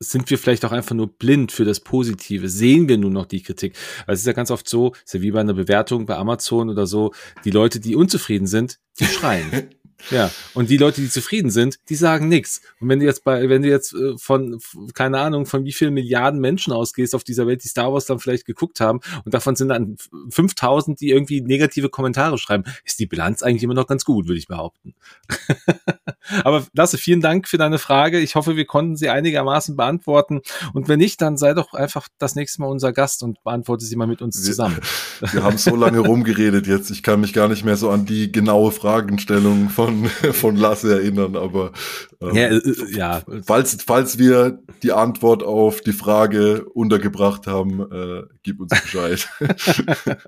sind 0.00 0.28
wir 0.30 0.38
vielleicht 0.38 0.64
auch 0.64 0.72
einfach 0.72 0.94
nur 0.94 1.06
blind 1.06 1.52
für 1.52 1.64
das 1.64 1.80
Positive? 1.80 2.48
Sehen 2.48 2.88
wir 2.88 2.98
nur 2.98 3.10
noch 3.10 3.26
die 3.26 3.42
Kritik? 3.42 3.76
Weil 4.06 4.14
es 4.14 4.20
ist 4.20 4.26
ja 4.26 4.32
ganz 4.32 4.50
oft 4.50 4.68
so, 4.68 4.92
ist 5.04 5.14
ja 5.14 5.22
wie 5.22 5.30
bei 5.30 5.40
einer 5.40 5.54
Bewertung 5.54 6.06
bei 6.06 6.16
Amazon 6.16 6.68
oder 6.68 6.86
so, 6.86 7.12
die 7.44 7.50
Leute, 7.50 7.80
die 7.80 7.94
unzufrieden 7.94 8.46
sind, 8.46 8.80
die 8.98 9.06
schreien. 9.06 9.70
Ja, 10.10 10.30
und 10.54 10.70
die 10.70 10.76
Leute, 10.76 11.00
die 11.00 11.08
zufrieden 11.08 11.50
sind, 11.50 11.78
die 11.88 11.94
sagen 11.94 12.28
nichts. 12.28 12.60
Und 12.80 12.88
wenn 12.88 13.00
du 13.00 13.06
jetzt 13.06 13.24
bei, 13.24 13.48
wenn 13.48 13.62
du 13.62 13.68
jetzt 13.68 13.94
äh, 13.94 14.16
von, 14.18 14.60
keine 14.94 15.18
Ahnung, 15.18 15.46
von 15.46 15.64
wie 15.64 15.72
vielen 15.72 15.94
Milliarden 15.94 16.40
Menschen 16.40 16.72
ausgehst 16.72 17.14
auf 17.14 17.24
dieser 17.24 17.46
Welt, 17.46 17.64
die 17.64 17.68
Star 17.68 17.92
Wars 17.92 18.06
dann 18.06 18.18
vielleicht 18.18 18.46
geguckt 18.46 18.80
haben, 18.80 19.00
und 19.24 19.32
davon 19.32 19.56
sind 19.56 19.68
dann 19.68 19.96
5000, 20.30 21.00
die 21.00 21.10
irgendwie 21.10 21.40
negative 21.40 21.88
Kommentare 21.88 22.38
schreiben, 22.38 22.64
ist 22.84 22.98
die 22.98 23.06
Bilanz 23.06 23.42
eigentlich 23.42 23.62
immer 23.62 23.74
noch 23.74 23.86
ganz 23.86 24.04
gut, 24.04 24.26
würde 24.28 24.38
ich 24.38 24.48
behaupten. 24.48 24.94
Aber 26.44 26.66
Lasse, 26.72 26.98
vielen 26.98 27.20
Dank 27.20 27.48
für 27.48 27.58
deine 27.58 27.78
Frage. 27.78 28.18
Ich 28.18 28.34
hoffe, 28.34 28.56
wir 28.56 28.64
konnten 28.64 28.96
sie 28.96 29.08
einigermaßen 29.10 29.76
beantworten. 29.76 30.40
Und 30.72 30.88
wenn 30.88 30.98
nicht, 30.98 31.20
dann 31.20 31.36
sei 31.36 31.54
doch 31.54 31.74
einfach 31.74 32.08
das 32.18 32.34
nächste 32.34 32.62
Mal 32.62 32.68
unser 32.68 32.92
Gast 32.92 33.22
und 33.22 33.42
beantworte 33.44 33.84
sie 33.84 33.96
mal 33.96 34.06
mit 34.06 34.22
uns 34.22 34.42
zusammen. 34.42 34.78
Wir, 35.20 35.32
wir 35.34 35.42
haben 35.42 35.58
so 35.58 35.76
lange 35.76 36.00
rumgeredet 36.00 36.66
jetzt. 36.66 36.90
Ich 36.90 37.02
kann 37.02 37.20
mich 37.20 37.32
gar 37.32 37.48
nicht 37.48 37.64
mehr 37.64 37.76
so 37.76 37.90
an 37.90 38.06
die 38.06 38.32
genaue 38.32 38.72
Fragestellung 38.72 39.68
von 39.68 39.83
von, 39.84 40.04
von 40.32 40.56
Lasse 40.56 40.94
erinnern, 40.94 41.36
aber 41.36 41.72
ähm, 42.20 42.34
ja, 42.34 42.48
äh, 42.48 42.96
ja. 42.96 43.22
Falls, 43.44 43.78
falls 43.84 44.18
wir 44.18 44.58
die 44.82 44.92
Antwort 44.92 45.42
auf 45.42 45.80
die 45.80 45.92
Frage 45.92 46.64
untergebracht 46.70 47.46
haben, 47.46 47.80
äh, 47.92 48.22
gib 48.42 48.60
uns 48.60 48.70
Bescheid. 48.70 49.28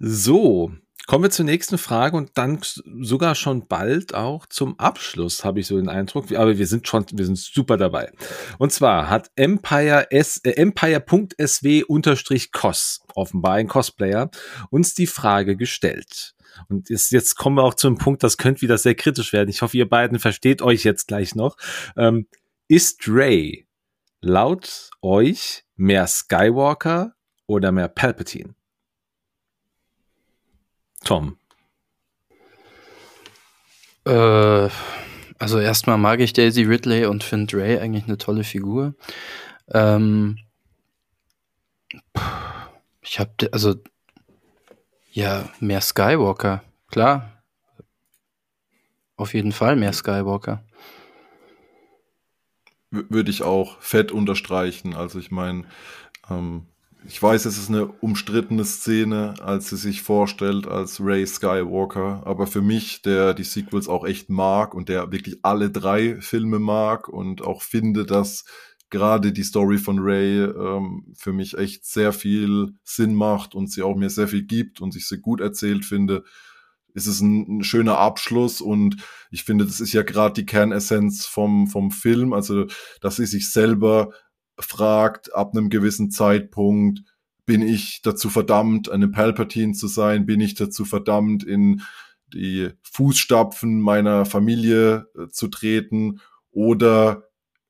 so, 0.00 0.72
Kommen 1.08 1.24
wir 1.24 1.30
zur 1.30 1.44
nächsten 1.44 1.78
Frage 1.78 2.16
und 2.16 2.30
dann 2.34 2.60
sogar 3.00 3.34
schon 3.34 3.66
bald 3.66 4.14
auch 4.14 4.46
zum 4.46 4.78
Abschluss, 4.78 5.44
habe 5.44 5.58
ich 5.58 5.66
so 5.66 5.76
den 5.76 5.88
Eindruck. 5.88 6.30
Aber 6.32 6.56
wir 6.58 6.66
sind 6.68 6.86
schon, 6.86 7.04
wir 7.12 7.26
sind 7.26 7.38
super 7.38 7.76
dabei. 7.76 8.12
Und 8.58 8.72
zwar 8.72 9.10
hat 9.10 9.28
Empire 9.34 10.12
S, 10.12 10.40
äh, 10.44 10.52
Empire.sw 10.52 11.82
unterstrich 11.82 12.52
Cos, 12.52 13.00
offenbar 13.16 13.54
ein 13.54 13.66
Cosplayer, 13.66 14.30
uns 14.70 14.94
die 14.94 15.08
Frage 15.08 15.56
gestellt. 15.56 16.34
Und 16.68 16.90
jetzt, 16.90 17.10
jetzt 17.12 17.36
kommen 17.36 17.56
wir 17.56 17.64
auch 17.64 17.74
zu 17.74 17.86
einem 17.86 17.98
Punkt, 17.98 18.22
das 18.22 18.36
könnte 18.36 18.62
wieder 18.62 18.78
sehr 18.78 18.94
kritisch 18.94 19.32
werden. 19.32 19.48
Ich 19.48 19.62
hoffe, 19.62 19.76
ihr 19.76 19.88
beiden 19.88 20.18
versteht 20.18 20.62
euch 20.62 20.84
jetzt 20.84 21.08
gleich 21.08 21.34
noch. 21.34 21.56
Ähm, 21.96 22.26
ist 22.68 23.04
Ray 23.08 23.66
laut 24.20 24.90
euch 25.02 25.64
mehr 25.76 26.06
Skywalker 26.06 27.14
oder 27.46 27.72
mehr 27.72 27.88
Palpatine? 27.88 28.54
Tom. 31.04 31.36
Äh, 34.04 34.68
also 35.38 35.58
erstmal 35.58 35.98
mag 35.98 36.20
ich 36.20 36.32
Daisy 36.32 36.62
Ridley 36.62 37.06
und 37.06 37.24
finde 37.24 37.56
Ray 37.56 37.78
eigentlich 37.78 38.04
eine 38.04 38.18
tolle 38.18 38.44
Figur. 38.44 38.94
Ähm, 39.72 40.38
ich 43.02 43.18
habe 43.18 43.32
also 43.52 43.74
ja, 45.12 45.48
mehr 45.60 45.80
Skywalker, 45.80 46.62
klar. 46.88 47.42
Auf 49.16 49.34
jeden 49.34 49.52
Fall 49.52 49.76
mehr 49.76 49.92
Skywalker. 49.92 50.64
Würde 52.90 53.30
ich 53.30 53.42
auch 53.42 53.78
fett 53.80 54.10
unterstreichen. 54.10 54.94
Also 54.94 55.18
ich 55.18 55.30
meine, 55.30 55.64
ähm, 56.28 56.66
ich 57.06 57.22
weiß, 57.22 57.44
es 57.46 57.58
ist 57.58 57.68
eine 57.68 57.86
umstrittene 57.86 58.64
Szene, 58.64 59.34
als 59.40 59.68
sie 59.68 59.76
sich 59.76 60.02
vorstellt 60.02 60.66
als 60.66 61.00
Ray 61.00 61.26
Skywalker, 61.26 62.22
aber 62.24 62.46
für 62.46 62.62
mich, 62.62 63.02
der 63.02 63.34
die 63.34 63.44
Sequels 63.44 63.88
auch 63.88 64.04
echt 64.06 64.30
mag 64.30 64.74
und 64.74 64.88
der 64.88 65.10
wirklich 65.10 65.38
alle 65.42 65.70
drei 65.70 66.20
Filme 66.20 66.58
mag 66.58 67.08
und 67.08 67.42
auch 67.42 67.62
finde, 67.62 68.06
dass 68.06 68.44
gerade 68.92 69.32
die 69.32 69.42
Story 69.42 69.78
von 69.78 69.98
Ray 69.98 70.44
ähm, 70.44 71.12
für 71.16 71.32
mich 71.32 71.56
echt 71.58 71.84
sehr 71.84 72.12
viel 72.12 72.74
Sinn 72.84 73.14
macht 73.14 73.54
und 73.54 73.72
sie 73.72 73.82
auch 73.82 73.96
mir 73.96 74.10
sehr 74.10 74.28
viel 74.28 74.42
gibt 74.42 74.80
und 74.80 74.94
ich 74.94 75.08
sie 75.08 75.18
gut 75.18 75.40
erzählt 75.40 75.84
finde, 75.84 76.22
ist 76.94 77.06
es 77.06 77.20
ein, 77.22 77.58
ein 77.58 77.64
schöner 77.64 77.96
Abschluss 77.98 78.60
und 78.60 78.96
ich 79.30 79.44
finde, 79.44 79.64
das 79.64 79.80
ist 79.80 79.94
ja 79.94 80.02
gerade 80.02 80.34
die 80.34 80.46
Kernessenz 80.46 81.24
vom, 81.26 81.66
vom 81.66 81.90
Film, 81.90 82.34
also 82.34 82.66
dass 83.00 83.16
sie 83.16 83.26
sich 83.26 83.50
selber 83.50 84.12
fragt, 84.58 85.34
ab 85.34 85.56
einem 85.56 85.70
gewissen 85.70 86.10
Zeitpunkt, 86.10 87.02
bin 87.46 87.62
ich 87.62 88.02
dazu 88.02 88.28
verdammt, 88.28 88.90
eine 88.90 89.08
Palpatine 89.08 89.72
zu 89.72 89.88
sein? 89.88 90.26
Bin 90.26 90.40
ich 90.40 90.54
dazu 90.54 90.84
verdammt, 90.84 91.42
in 91.42 91.80
die 92.32 92.68
Fußstapfen 92.82 93.80
meiner 93.80 94.26
Familie 94.26 95.06
äh, 95.18 95.28
zu 95.28 95.48
treten? 95.48 96.20
Oder 96.52 97.24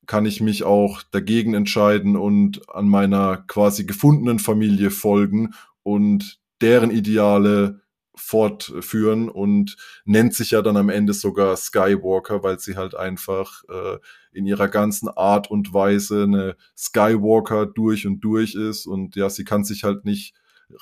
kann 0.06 0.26
ich 0.26 0.40
mich 0.40 0.64
auch 0.64 1.02
dagegen 1.02 1.54
entscheiden 1.54 2.16
und 2.16 2.68
an 2.68 2.88
meiner 2.88 3.38
quasi 3.46 3.84
gefundenen 3.84 4.38
Familie 4.38 4.90
folgen 4.90 5.54
und 5.82 6.40
deren 6.60 6.90
Ideale 6.90 7.82
fortführen 8.14 9.28
und 9.28 9.76
nennt 10.04 10.34
sich 10.34 10.50
ja 10.50 10.62
dann 10.62 10.76
am 10.76 10.90
Ende 10.90 11.14
sogar 11.14 11.56
Skywalker, 11.56 12.42
weil 12.42 12.58
sie 12.58 12.76
halt 12.76 12.94
einfach 12.94 13.62
äh, 13.68 13.98
in 14.32 14.46
ihrer 14.46 14.68
ganzen 14.68 15.08
Art 15.08 15.50
und 15.50 15.72
Weise 15.72 16.24
eine 16.24 16.56
Skywalker 16.76 17.66
durch 17.66 18.06
und 18.06 18.20
durch 18.20 18.54
ist 18.54 18.86
und 18.86 19.16
ja, 19.16 19.30
sie 19.30 19.44
kann 19.44 19.64
sich 19.64 19.84
halt 19.84 20.04
nicht 20.04 20.34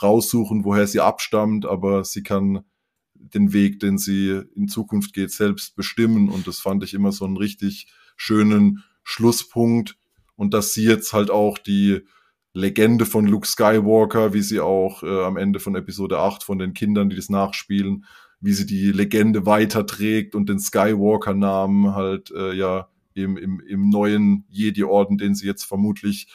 raussuchen, 0.03 0.65
woher 0.65 0.87
sie 0.87 1.01
abstammt, 1.01 1.67
aber 1.67 2.05
sie 2.05 2.23
kann 2.23 2.65
den 3.15 3.53
Weg, 3.53 3.81
den 3.81 3.99
sie 3.99 4.43
in 4.55 4.69
Zukunft 4.69 5.13
geht, 5.13 5.31
selbst 5.31 5.77
bestimmen 5.77 6.31
und 6.31 6.47
das 6.47 6.59
fand 6.59 6.83
ich 6.83 6.95
immer 6.95 7.13
so 7.13 7.25
einen 7.25 7.37
richtig 7.37 7.93
schönen 8.17 8.83
Schlusspunkt 9.03 9.97
und 10.37 10.55
dass 10.55 10.75
sie 10.75 10.85
jetzt 10.85 11.13
halt 11.13 11.31
auch 11.31 11.59
die 11.59 12.01
Legende 12.53 13.07
von 13.07 13.27
Luke 13.27 13.47
Skywalker, 13.47 14.33
wie 14.33 14.43
sie 14.43 14.61
auch 14.61 15.03
äh, 15.03 15.25
am 15.25 15.37
Ende 15.37 15.61
von 15.61 15.77
Episode 15.77 16.19
8 16.19 16.43
von 16.43 16.59
den 16.59 16.75
Kindern, 16.75 17.09
die 17.09 17.17
das 17.17 17.29
nachspielen, 17.29 18.05
wie 18.41 18.53
sie 18.53 18.67
die 18.67 18.91
Legende 18.91 19.47
weiterträgt 19.47 20.35
und 20.35 20.49
den 20.49 20.59
Skywalker-Namen 20.59 21.95
halt 21.95 22.31
äh, 22.33 22.55
ja 22.55 22.89
im, 23.15 23.37
im, 23.37 23.61
im 23.61 23.89
neuen 23.91 24.45
Jedi-Orden, 24.49 25.19
den 25.19 25.35
sie 25.35 25.47
jetzt 25.47 25.65
vermutlich 25.65 26.29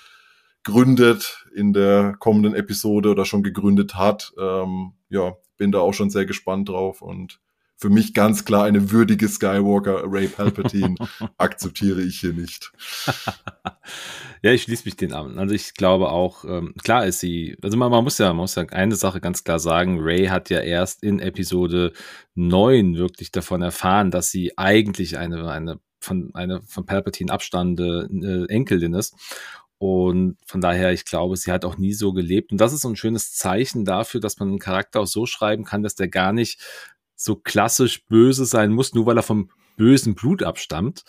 gründet 0.63 1.45
in 1.53 1.73
der 1.73 2.15
kommenden 2.19 2.55
Episode 2.55 3.09
oder 3.09 3.25
schon 3.25 3.43
gegründet 3.43 3.95
hat. 3.95 4.33
Ähm, 4.37 4.93
ja, 5.09 5.35
bin 5.57 5.71
da 5.71 5.79
auch 5.79 5.93
schon 5.93 6.09
sehr 6.09 6.25
gespannt 6.25 6.69
drauf 6.69 7.01
und 7.01 7.39
für 7.77 7.89
mich 7.89 8.13
ganz 8.13 8.45
klar 8.45 8.63
eine 8.63 8.91
würdige 8.91 9.27
Skywalker, 9.27 10.03
Ray 10.05 10.27
Palpatine, 10.27 10.95
akzeptiere 11.37 12.01
ich 12.01 12.19
hier 12.19 12.33
nicht. 12.33 12.71
ja, 14.41 14.51
ich 14.51 14.63
schließe 14.63 14.85
mich 14.85 14.95
den 14.95 15.13
an. 15.13 15.37
Also 15.37 15.53
ich 15.53 15.73
glaube 15.73 16.09
auch, 16.09 16.45
ähm, 16.45 16.73
klar 16.83 17.05
ist 17.05 17.19
sie, 17.19 17.57
also 17.61 17.77
man, 17.77 17.91
man, 17.91 18.03
muss 18.03 18.17
ja, 18.17 18.27
man 18.27 18.37
muss 18.37 18.55
ja 18.55 18.63
eine 18.63 18.95
Sache 18.95 19.19
ganz 19.19 19.43
klar 19.43 19.59
sagen, 19.59 19.99
Ray 19.99 20.27
hat 20.27 20.49
ja 20.49 20.59
erst 20.59 21.03
in 21.03 21.19
Episode 21.19 21.91
9 22.35 22.95
wirklich 22.95 23.31
davon 23.31 23.61
erfahren, 23.61 24.09
dass 24.09 24.31
sie 24.31 24.57
eigentlich 24.57 25.17
eine, 25.17 25.49
eine 25.49 25.79
von, 25.99 26.31
eine 26.33 26.61
von 26.61 26.85
Palpatine 26.85 27.31
abstande 27.31 28.07
äh, 28.11 28.53
Enkelin 28.53 28.93
ist. 28.93 29.15
Und 29.77 30.37
von 30.45 30.61
daher, 30.61 30.93
ich 30.93 31.03
glaube, 31.03 31.35
sie 31.35 31.51
hat 31.51 31.65
auch 31.65 31.77
nie 31.77 31.93
so 31.93 32.13
gelebt. 32.13 32.51
Und 32.51 32.61
das 32.61 32.71
ist 32.71 32.81
so 32.81 32.89
ein 32.89 32.95
schönes 32.95 33.33
Zeichen 33.33 33.83
dafür, 33.83 34.21
dass 34.21 34.39
man 34.39 34.49
einen 34.49 34.59
Charakter 34.59 35.01
auch 35.01 35.07
so 35.07 35.25
schreiben 35.25 35.65
kann, 35.65 35.83
dass 35.83 35.95
der 35.95 36.07
gar 36.07 36.31
nicht 36.31 36.61
so 37.15 37.35
klassisch 37.35 38.05
böse 38.05 38.45
sein 38.45 38.71
muss, 38.71 38.93
nur 38.93 39.05
weil 39.05 39.17
er 39.17 39.23
vom 39.23 39.49
bösen 39.77 40.15
Blut 40.15 40.43
abstammt. 40.43 41.03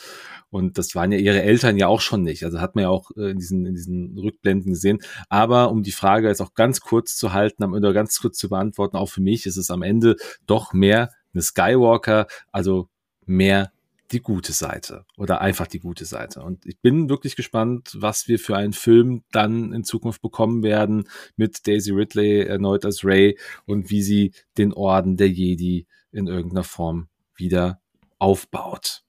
Und 0.50 0.78
das 0.78 0.94
waren 0.94 1.12
ja 1.12 1.18
ihre 1.18 1.42
Eltern 1.42 1.76
ja 1.76 1.88
auch 1.88 2.00
schon 2.00 2.22
nicht. 2.22 2.44
Also 2.44 2.60
hat 2.60 2.74
man 2.74 2.82
ja 2.82 2.88
auch 2.88 3.10
äh, 3.16 3.30
in 3.30 3.38
diesen, 3.38 3.66
in 3.66 3.74
diesen 3.74 4.18
Rückblenden 4.18 4.72
gesehen. 4.72 5.00
Aber 5.28 5.70
um 5.70 5.82
die 5.82 5.92
Frage 5.92 6.28
jetzt 6.28 6.40
auch 6.40 6.54
ganz 6.54 6.80
kurz 6.80 7.16
zu 7.16 7.32
halten, 7.32 7.64
oder 7.64 7.92
ganz 7.92 8.20
kurz 8.20 8.38
zu 8.38 8.48
beantworten, 8.48 8.96
auch 8.96 9.08
für 9.08 9.20
mich 9.20 9.46
ist 9.46 9.56
es 9.56 9.70
am 9.70 9.82
Ende 9.82 10.16
doch 10.46 10.72
mehr 10.72 11.10
eine 11.34 11.42
Skywalker, 11.42 12.26
also 12.52 12.88
mehr 13.26 13.72
die 14.12 14.20
gute 14.20 14.52
Seite 14.52 15.04
oder 15.16 15.40
einfach 15.40 15.66
die 15.66 15.80
gute 15.80 16.04
Seite. 16.04 16.42
Und 16.42 16.64
ich 16.66 16.80
bin 16.80 17.08
wirklich 17.08 17.36
gespannt, 17.36 17.96
was 17.98 18.28
wir 18.28 18.38
für 18.38 18.56
einen 18.56 18.72
Film 18.72 19.24
dann 19.32 19.72
in 19.72 19.84
Zukunft 19.84 20.22
bekommen 20.22 20.62
werden 20.62 21.08
mit 21.36 21.66
Daisy 21.66 21.92
Ridley 21.92 22.42
erneut 22.42 22.84
als 22.84 23.04
Ray 23.04 23.38
und 23.64 23.90
wie 23.90 24.02
sie 24.02 24.32
den 24.58 24.72
Orden 24.72 25.16
der 25.16 25.28
Jedi 25.28 25.86
in 26.12 26.26
irgendeiner 26.26 26.64
Form 26.64 27.08
wieder 27.34 27.80
aufbaut. 28.18 29.02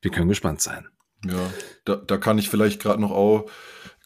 wir 0.00 0.10
können 0.10 0.28
gespannt 0.28 0.62
sein. 0.62 0.86
Ja, 1.24 1.52
da, 1.84 1.96
da 1.96 2.16
kann 2.16 2.38
ich 2.38 2.48
vielleicht 2.48 2.80
gerade 2.80 3.00
noch 3.00 3.10
auch 3.10 3.50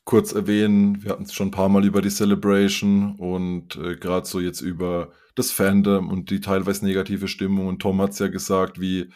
kurz 0.04 0.32
erwähnen, 0.32 1.02
wir 1.02 1.10
hatten 1.12 1.24
es 1.24 1.32
schon 1.32 1.48
ein 1.48 1.52
paar 1.52 1.68
Mal 1.68 1.84
über 1.84 2.02
die 2.02 2.10
Celebration 2.10 3.16
und 3.16 3.76
äh, 3.76 3.96
gerade 3.96 4.26
so 4.26 4.40
jetzt 4.40 4.60
über 4.60 5.12
das 5.34 5.52
Fandom 5.52 6.10
und 6.10 6.30
die 6.30 6.40
teilweise 6.40 6.84
negative 6.84 7.28
Stimmung. 7.28 7.68
Und 7.68 7.80
Tom 7.80 8.00
hat 8.00 8.10
es 8.10 8.18
ja 8.18 8.28
gesagt, 8.28 8.80
wie, 8.80 9.10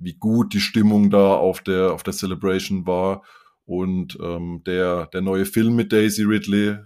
wie 0.00 0.14
gut 0.14 0.54
die 0.54 0.60
Stimmung 0.60 1.10
da 1.10 1.34
auf 1.34 1.60
der, 1.60 1.92
auf 1.92 2.02
der 2.02 2.14
Celebration 2.14 2.86
war. 2.86 3.22
Und 3.66 4.18
ähm, 4.20 4.62
der, 4.66 5.06
der 5.06 5.20
neue 5.20 5.44
Film 5.44 5.76
mit 5.76 5.92
Daisy 5.92 6.24
Ridley, 6.24 6.78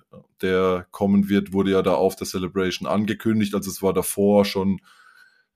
der 0.43 0.87
kommen 0.91 1.31
wird, 1.31 1.53
wurde 1.55 1.71
ja 1.71 1.81
da 1.81 1.95
auf 1.95 2.17
der 2.17 2.27
Celebration 2.27 2.87
angekündigt. 2.87 3.55
Also 3.55 3.71
es 3.71 3.83
war 3.83 3.95
davor 3.95 4.45
schon 4.45 4.81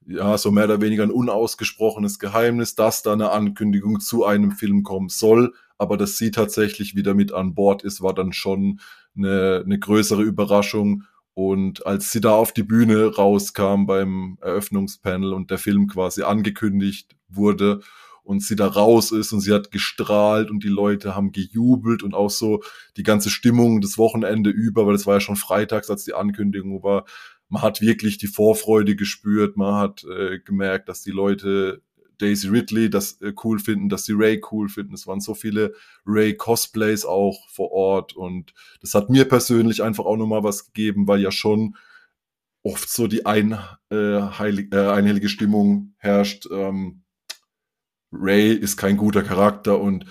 ja, 0.06 0.38
so 0.38 0.50
mehr 0.50 0.64
oder 0.64 0.80
weniger 0.80 1.02
ein 1.02 1.10
unausgesprochenes 1.10 2.18
Geheimnis, 2.18 2.74
dass 2.74 3.02
da 3.02 3.12
eine 3.12 3.30
Ankündigung 3.30 4.00
zu 4.00 4.24
einem 4.24 4.52
Film 4.52 4.82
kommen 4.84 5.10
soll. 5.10 5.52
Aber 5.76 5.96
dass 5.98 6.16
sie 6.16 6.30
tatsächlich 6.30 6.96
wieder 6.96 7.12
mit 7.12 7.32
an 7.32 7.54
Bord 7.54 7.82
ist, 7.82 8.00
war 8.00 8.14
dann 8.14 8.32
schon 8.32 8.80
eine, 9.16 9.62
eine 9.64 9.78
größere 9.78 10.22
Überraschung. 10.22 11.04
Und 11.38 11.86
als 11.86 12.10
sie 12.10 12.20
da 12.20 12.32
auf 12.32 12.52
die 12.52 12.64
Bühne 12.64 13.14
rauskam 13.14 13.86
beim 13.86 14.38
Eröffnungspanel 14.40 15.32
und 15.32 15.52
der 15.52 15.58
Film 15.58 15.86
quasi 15.86 16.24
angekündigt 16.24 17.14
wurde 17.28 17.78
und 18.24 18.42
sie 18.42 18.56
da 18.56 18.66
raus 18.66 19.12
ist 19.12 19.32
und 19.32 19.38
sie 19.38 19.54
hat 19.54 19.70
gestrahlt 19.70 20.50
und 20.50 20.64
die 20.64 20.68
Leute 20.68 21.14
haben 21.14 21.30
gejubelt 21.30 22.02
und 22.02 22.12
auch 22.12 22.30
so 22.30 22.64
die 22.96 23.04
ganze 23.04 23.30
Stimmung 23.30 23.80
das 23.80 23.98
Wochenende 23.98 24.50
über, 24.50 24.84
weil 24.84 24.96
es 24.96 25.06
war 25.06 25.14
ja 25.14 25.20
schon 25.20 25.36
freitags, 25.36 25.88
als 25.90 26.02
die 26.02 26.12
Ankündigung 26.12 26.82
war, 26.82 27.04
man 27.48 27.62
hat 27.62 27.80
wirklich 27.80 28.18
die 28.18 28.26
Vorfreude 28.26 28.96
gespürt, 28.96 29.56
man 29.56 29.76
hat 29.76 30.02
äh, 30.02 30.40
gemerkt, 30.40 30.88
dass 30.88 31.02
die 31.02 31.12
Leute 31.12 31.82
Daisy 32.18 32.48
Ridley 32.48 32.90
das 32.90 33.20
äh, 33.20 33.32
cool 33.44 33.58
finden, 33.58 33.88
dass 33.88 34.04
sie 34.04 34.12
Ray 34.14 34.40
cool 34.50 34.68
finden. 34.68 34.94
Es 34.94 35.06
waren 35.06 35.20
so 35.20 35.34
viele 35.34 35.74
Ray-Cosplays 36.06 37.04
auch 37.04 37.48
vor 37.48 37.72
Ort 37.72 38.14
und 38.14 38.52
das 38.80 38.94
hat 38.94 39.10
mir 39.10 39.26
persönlich 39.26 39.82
einfach 39.82 40.04
auch 40.04 40.16
nochmal 40.16 40.44
was 40.44 40.66
gegeben, 40.66 41.06
weil 41.06 41.20
ja 41.20 41.30
schon 41.30 41.76
oft 42.62 42.88
so 42.90 43.06
die 43.06 43.24
ein, 43.26 43.58
äh, 43.90 44.20
heilig, 44.20 44.72
äh, 44.72 44.88
einhellige 44.88 45.28
Stimmung 45.28 45.94
herrscht. 45.98 46.48
Ähm, 46.50 47.02
Ray 48.12 48.52
ist 48.52 48.76
kein 48.76 48.96
guter 48.96 49.22
Charakter 49.22 49.80
und 49.80 50.06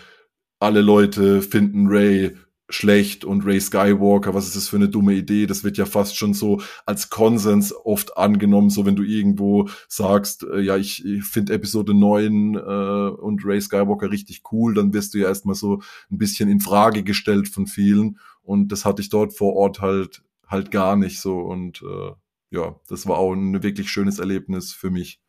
alle 0.60 0.82
Leute 0.82 1.42
finden 1.42 1.88
Ray 1.88 2.36
schlecht 2.70 3.24
und 3.24 3.46
Ray 3.46 3.60
Skywalker, 3.62 4.34
was 4.34 4.48
ist 4.48 4.56
das 4.56 4.68
für 4.68 4.76
eine 4.76 4.90
dumme 4.90 5.14
Idee? 5.14 5.48
Das 5.48 5.64
wird 5.64 5.78
ja 5.78 5.86
fast 5.86 6.18
schon 6.18 6.34
so 6.34 6.62
als 6.86 7.10
Konsens 7.10 7.74
oft 7.74 8.18
angenommen, 8.18 8.70
so 8.70 8.86
wenn 8.86 8.96
du 8.96 9.04
irgendwo 9.04 9.70
sagst, 9.88 10.44
äh, 10.44 10.60
ja, 10.60 10.76
ich, 10.78 11.06
ich 11.06 11.24
finde 11.24 11.54
Episode 11.54 11.94
9 11.94 12.56
äh, 12.56 12.58
und 12.60 13.46
Ray 13.46 13.62
Skywalker 13.62 14.12
richtig 14.12 14.42
cool, 14.52 14.74
dann 14.74 14.94
wirst 14.94 15.14
du 15.14 15.20
ja 15.20 15.28
erstmal 15.28 15.56
so 15.56 15.82
ein 16.12 16.18
bisschen 16.18 16.50
in 16.50 16.60
Frage 16.60 17.04
gestellt 17.04 17.48
von 17.48 17.68
vielen 17.68 18.20
und 18.42 18.72
das 18.72 18.84
hatte 18.86 19.02
ich 19.02 19.10
dort 19.10 19.34
vor 19.34 19.56
Ort 19.56 19.80
halt 19.82 20.24
halt 20.46 20.72
gar 20.72 20.96
nicht 20.96 21.20
so 21.20 21.40
und 21.40 21.82
äh, 21.82 22.12
ja, 22.50 22.76
das 22.88 23.08
war 23.08 23.18
auch 23.18 23.34
ein 23.34 23.64
wirklich 23.64 23.90
schönes 23.90 24.20
Erlebnis 24.20 24.74
für 24.74 24.90
mich. 24.90 25.20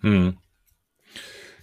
Hm. 0.00 0.36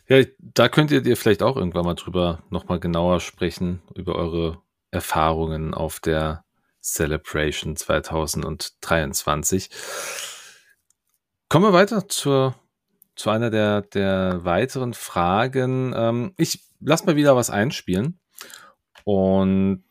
Ja, 0.08 0.22
da 0.38 0.68
könnt 0.68 0.92
ihr 0.92 1.16
vielleicht 1.16 1.44
auch 1.44 1.56
irgendwann 1.56 1.86
mal 1.86 1.94
drüber 1.94 2.44
nochmal 2.50 2.80
genauer 2.80 3.22
sprechen, 3.22 3.82
über 3.96 4.16
eure 4.16 4.63
Erfahrungen 4.94 5.74
auf 5.74 6.00
der 6.00 6.46
Celebration 6.82 7.76
2023. 7.76 9.70
Kommen 11.50 11.66
wir 11.66 11.74
weiter 11.74 12.08
zur, 12.08 12.56
zu 13.16 13.30
einer 13.30 13.50
der, 13.50 13.82
der 13.82 14.44
weiteren 14.44 14.94
Fragen. 14.94 15.94
Ähm, 15.96 16.34
ich 16.38 16.64
lasse 16.80 17.06
mal 17.06 17.16
wieder 17.16 17.36
was 17.36 17.50
einspielen 17.50 18.20
und 19.04 19.84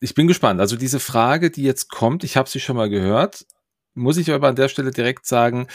ich 0.00 0.14
bin 0.14 0.26
gespannt. 0.26 0.60
Also 0.60 0.76
diese 0.76 1.00
Frage, 1.00 1.50
die 1.50 1.62
jetzt 1.62 1.88
kommt, 1.90 2.24
ich 2.24 2.36
habe 2.36 2.48
sie 2.48 2.60
schon 2.60 2.76
mal 2.76 2.90
gehört, 2.90 3.46
muss 3.94 4.16
ich 4.16 4.30
aber 4.32 4.48
an 4.48 4.56
der 4.56 4.68
Stelle 4.68 4.90
direkt 4.90 5.26
sagen, 5.26 5.66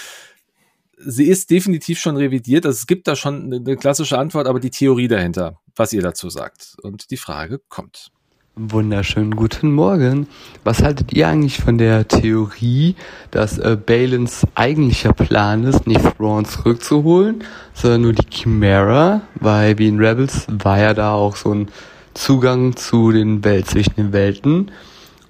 sie 0.97 1.25
ist 1.25 1.49
definitiv 1.49 1.99
schon 1.99 2.17
revidiert. 2.17 2.65
Also 2.65 2.75
es 2.75 2.87
gibt 2.87 3.07
da 3.07 3.15
schon 3.15 3.53
eine 3.53 3.77
klassische 3.77 4.17
Antwort, 4.17 4.47
aber 4.47 4.59
die 4.59 4.71
Theorie 4.71 5.07
dahinter, 5.07 5.59
was 5.75 5.93
ihr 5.93 6.01
dazu 6.01 6.29
sagt. 6.29 6.75
Und 6.81 7.11
die 7.11 7.17
Frage 7.17 7.59
kommt. 7.69 8.11
Wunderschönen 8.59 9.35
guten 9.35 9.71
Morgen. 9.71 10.25
Was 10.63 10.81
haltet 10.81 11.13
ihr 11.13 11.27
eigentlich 11.27 11.59
von 11.59 11.77
der 11.77 12.07
Theorie, 12.07 12.95
dass 13.29 13.59
äh, 13.59 13.77
Balins 13.77 14.47
eigentlicher 14.55 15.13
Plan 15.13 15.63
ist, 15.63 15.85
nicht 15.85 16.01
Thrawn 16.17 16.43
zurückzuholen, 16.43 17.43
sondern 17.75 18.01
nur 18.01 18.13
die 18.13 18.25
Chimera, 18.27 19.21
weil 19.35 19.77
wie 19.77 19.87
in 19.87 19.99
Rebels 19.99 20.47
war 20.49 20.79
ja 20.79 20.95
da 20.95 21.13
auch 21.13 21.35
so 21.35 21.53
ein 21.53 21.67
Zugang 22.15 22.75
zu 22.75 23.11
den 23.11 23.43
Welt 23.43 23.67
zwischen 23.67 23.93
den 23.95 24.11
Welten 24.11 24.71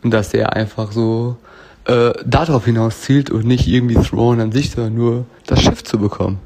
und 0.03 0.11
dass 0.11 0.33
er 0.33 0.53
einfach 0.53 0.93
so 0.93 1.35
äh, 1.83 2.13
darauf 2.25 2.63
hinaus 2.63 3.01
zielt 3.01 3.29
und 3.29 3.45
nicht 3.45 3.67
irgendwie 3.67 3.95
Thrawn 3.95 4.39
an 4.39 4.53
sich, 4.53 4.71
sondern 4.71 4.95
nur 4.95 5.25
das 5.45 5.61
Schiff 5.61 5.83
zu 5.83 5.99
bekommen. 5.99 6.39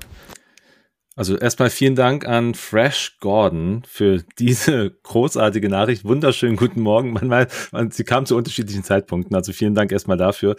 Also 1.16 1.38
erstmal 1.38 1.70
vielen 1.70 1.96
Dank 1.96 2.26
an 2.26 2.56
Fresh 2.56 3.18
Gordon 3.20 3.84
für 3.86 4.24
diese 4.40 4.92
großartige 5.04 5.68
Nachricht. 5.70 6.06
Wunderschönen 6.06 6.56
guten 6.56 6.82
Morgen. 6.82 7.12
Man, 7.14 7.28
man, 7.28 7.92
sie 7.92 8.04
kam 8.06 8.26
zu 8.26 8.38
unterschiedlichen 8.38 8.84
Zeitpunkten. 8.84 9.36
Also 9.36 9.52
vielen 9.52 9.76
Dank 9.76 9.92
erstmal 9.92 10.18
dafür. 10.18 10.56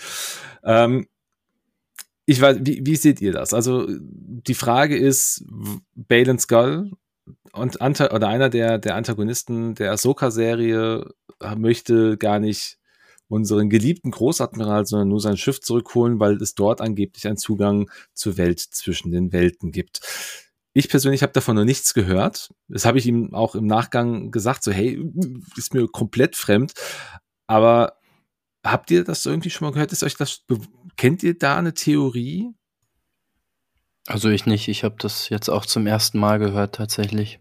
Ähm, 0.62 1.06
ich 2.26 2.40
weiß, 2.40 2.58
wie, 2.60 2.84
wie 2.84 2.96
seht 2.96 3.20
ihr 3.20 3.32
das? 3.32 3.54
Also 3.54 3.86
die 3.88 4.54
Frage 4.54 4.96
ist, 4.96 5.44
Balen 5.94 6.38
Skull 6.38 6.92
und 7.52 7.80
oder 7.80 8.28
einer 8.28 8.48
der, 8.50 8.78
der 8.78 8.94
Antagonisten 8.94 9.74
der 9.74 9.92
Ahsoka-Serie 9.92 11.06
möchte 11.56 12.18
gar 12.18 12.38
nicht 12.38 12.78
unseren 13.32 13.70
geliebten 13.70 14.10
Großadmiral, 14.10 14.84
sondern 14.84 15.08
nur 15.08 15.20
sein 15.20 15.38
Schiff 15.38 15.60
zurückholen, 15.60 16.20
weil 16.20 16.34
es 16.42 16.54
dort 16.54 16.82
angeblich 16.82 17.26
einen 17.26 17.38
Zugang 17.38 17.90
zur 18.12 18.36
Welt 18.36 18.60
zwischen 18.60 19.10
den 19.10 19.32
Welten 19.32 19.72
gibt. 19.72 20.00
Ich 20.74 20.90
persönlich 20.90 21.22
habe 21.22 21.32
davon 21.32 21.56
noch 21.56 21.64
nichts 21.64 21.94
gehört. 21.94 22.52
Das 22.68 22.84
habe 22.84 22.98
ich 22.98 23.06
ihm 23.06 23.32
auch 23.32 23.54
im 23.54 23.66
Nachgang 23.66 24.30
gesagt, 24.30 24.62
so 24.62 24.70
hey, 24.70 25.02
ist 25.56 25.72
mir 25.72 25.88
komplett 25.88 26.36
fremd. 26.36 26.74
Aber 27.46 27.94
habt 28.62 28.90
ihr 28.90 29.02
das 29.02 29.24
irgendwie 29.24 29.50
schon 29.50 29.66
mal 29.66 29.72
gehört? 29.72 29.92
Ist 29.92 30.02
euch 30.02 30.16
das 30.16 30.44
kennt 30.96 31.22
ihr 31.22 31.36
da 31.36 31.56
eine 31.56 31.72
Theorie? 31.72 32.50
Also 34.06 34.28
ich 34.28 34.44
nicht. 34.44 34.68
Ich 34.68 34.84
habe 34.84 34.96
das 34.98 35.30
jetzt 35.30 35.48
auch 35.48 35.64
zum 35.64 35.86
ersten 35.86 36.18
Mal 36.18 36.38
gehört 36.38 36.74
tatsächlich. 36.74 37.40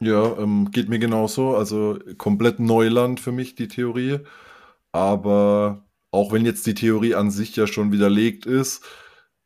Ja, 0.00 0.36
ähm, 0.38 0.70
geht 0.70 0.88
mir 0.88 0.98
genauso. 0.98 1.56
Also 1.56 1.98
komplett 2.18 2.60
Neuland 2.60 3.20
für 3.20 3.32
mich, 3.32 3.54
die 3.54 3.68
Theorie. 3.68 4.20
Aber 4.92 5.84
auch 6.10 6.32
wenn 6.32 6.44
jetzt 6.44 6.66
die 6.66 6.74
Theorie 6.74 7.14
an 7.14 7.30
sich 7.30 7.56
ja 7.56 7.66
schon 7.66 7.92
widerlegt 7.92 8.46
ist, 8.46 8.84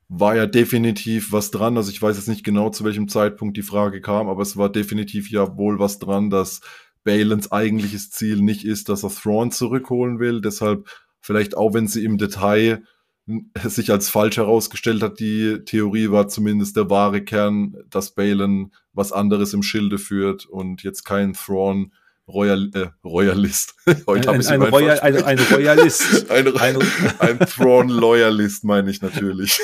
war 0.08 0.36
ja 0.36 0.46
definitiv 0.46 1.32
was 1.32 1.50
dran. 1.50 1.76
Also 1.76 1.90
ich 1.90 2.00
weiß 2.00 2.16
jetzt 2.16 2.28
nicht 2.28 2.44
genau, 2.44 2.70
zu 2.70 2.84
welchem 2.84 3.08
Zeitpunkt 3.08 3.56
die 3.56 3.62
Frage 3.62 4.00
kam, 4.00 4.28
aber 4.28 4.42
es 4.42 4.56
war 4.56 4.70
definitiv 4.70 5.30
ja 5.30 5.56
wohl 5.56 5.78
was 5.78 5.98
dran, 5.98 6.30
dass 6.30 6.60
Balens 7.04 7.52
eigentliches 7.52 8.10
Ziel 8.10 8.42
nicht 8.42 8.64
ist, 8.64 8.88
dass 8.88 9.04
er 9.04 9.10
Thrawn 9.10 9.50
zurückholen 9.50 10.18
will. 10.18 10.40
Deshalb 10.40 10.88
vielleicht 11.20 11.56
auch, 11.56 11.74
wenn 11.74 11.88
sie 11.88 12.04
im 12.04 12.18
Detail 12.18 12.82
sich 13.64 13.90
als 13.90 14.08
falsch 14.08 14.36
herausgestellt 14.36 15.02
hat, 15.02 15.20
die 15.20 15.60
Theorie 15.64 16.10
war 16.10 16.28
zumindest 16.28 16.76
der 16.76 16.90
wahre 16.90 17.22
Kern, 17.22 17.76
dass 17.90 18.14
Balen 18.14 18.72
was 18.92 19.12
anderes 19.12 19.52
im 19.54 19.62
Schilde 19.62 19.98
führt 19.98 20.46
und 20.46 20.82
jetzt 20.82 21.04
kein 21.04 21.34
Thrawn 21.34 21.92
Royal, 22.26 22.70
äh, 22.74 22.88
Royalist. 23.04 23.74
Heute 24.06 24.30
ein, 24.30 24.46
ein, 24.46 24.62
ein, 24.62 24.68
Royal, 24.70 25.00
ein, 25.00 25.24
ein 25.24 25.38
Royalist. 25.38 26.30
ein, 26.30 26.56
ein, 26.58 26.78
ein 27.20 27.38
Thrawn 27.38 27.88
Loyalist 27.88 28.64
meine 28.64 28.90
ich 28.90 29.00
natürlich. 29.00 29.60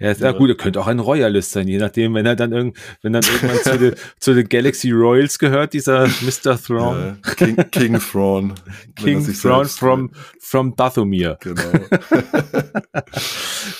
Ja, 0.00 0.08
ja, 0.08 0.16
ja, 0.16 0.32
gut, 0.32 0.50
er 0.50 0.56
könnte 0.56 0.80
auch 0.80 0.86
ein 0.86 0.98
Royalist 0.98 1.52
sein, 1.52 1.68
je 1.68 1.78
nachdem, 1.78 2.14
wenn 2.14 2.26
er 2.26 2.36
dann, 2.36 2.52
irgend, 2.52 2.76
wenn 3.02 3.12
dann 3.12 3.22
irgendwann 3.22 3.62
zu, 3.62 3.78
den, 3.78 3.94
zu 4.20 4.34
den 4.34 4.48
Galaxy 4.48 4.90
Royals 4.90 5.38
gehört, 5.38 5.72
dieser 5.72 6.06
Mr. 6.06 6.60
Thrawn. 6.60 7.18
Ja, 7.24 7.34
King, 7.34 7.56
King 7.70 7.98
Thrawn. 7.98 8.54
King 8.96 9.24
Thrawn 9.24 9.66
from, 9.66 10.10
from 10.40 10.74
Dathomir. 10.76 11.38
Genau. 11.40 11.62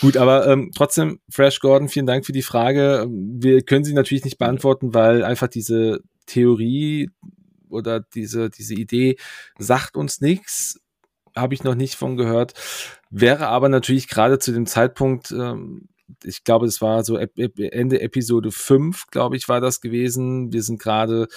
gut, 0.00 0.16
aber 0.16 0.46
ähm, 0.46 0.70
trotzdem, 0.74 1.20
Fresh 1.30 1.60
Gordon, 1.60 1.88
vielen 1.88 2.06
Dank 2.06 2.26
für 2.26 2.32
die 2.32 2.42
Frage. 2.42 3.06
Wir 3.10 3.62
können 3.62 3.84
sie 3.84 3.94
natürlich 3.94 4.24
nicht 4.24 4.38
beantworten, 4.38 4.94
weil 4.94 5.24
einfach 5.24 5.48
diese 5.48 6.00
Theorie 6.26 7.10
oder 7.68 8.00
diese, 8.00 8.50
diese 8.50 8.74
Idee 8.74 9.16
sagt 9.58 9.96
uns 9.96 10.20
nichts, 10.20 10.80
habe 11.36 11.54
ich 11.54 11.64
noch 11.64 11.74
nicht 11.74 11.94
von 11.94 12.16
gehört. 12.16 12.54
Wäre 13.10 13.48
aber 13.48 13.68
natürlich 13.68 14.08
gerade 14.08 14.38
zu 14.38 14.52
dem 14.52 14.66
Zeitpunkt, 14.66 15.30
ähm, 15.32 15.88
ich 16.24 16.44
glaube, 16.44 16.66
es 16.66 16.80
war 16.80 17.04
so 17.04 17.16
Ende 17.16 18.00
Episode 18.00 18.50
5, 18.50 19.06
glaube 19.08 19.36
ich, 19.36 19.48
war 19.48 19.60
das 19.60 19.80
gewesen. 19.80 20.52
Wir 20.52 20.62
sind 20.62 20.80
gerade, 20.80 21.28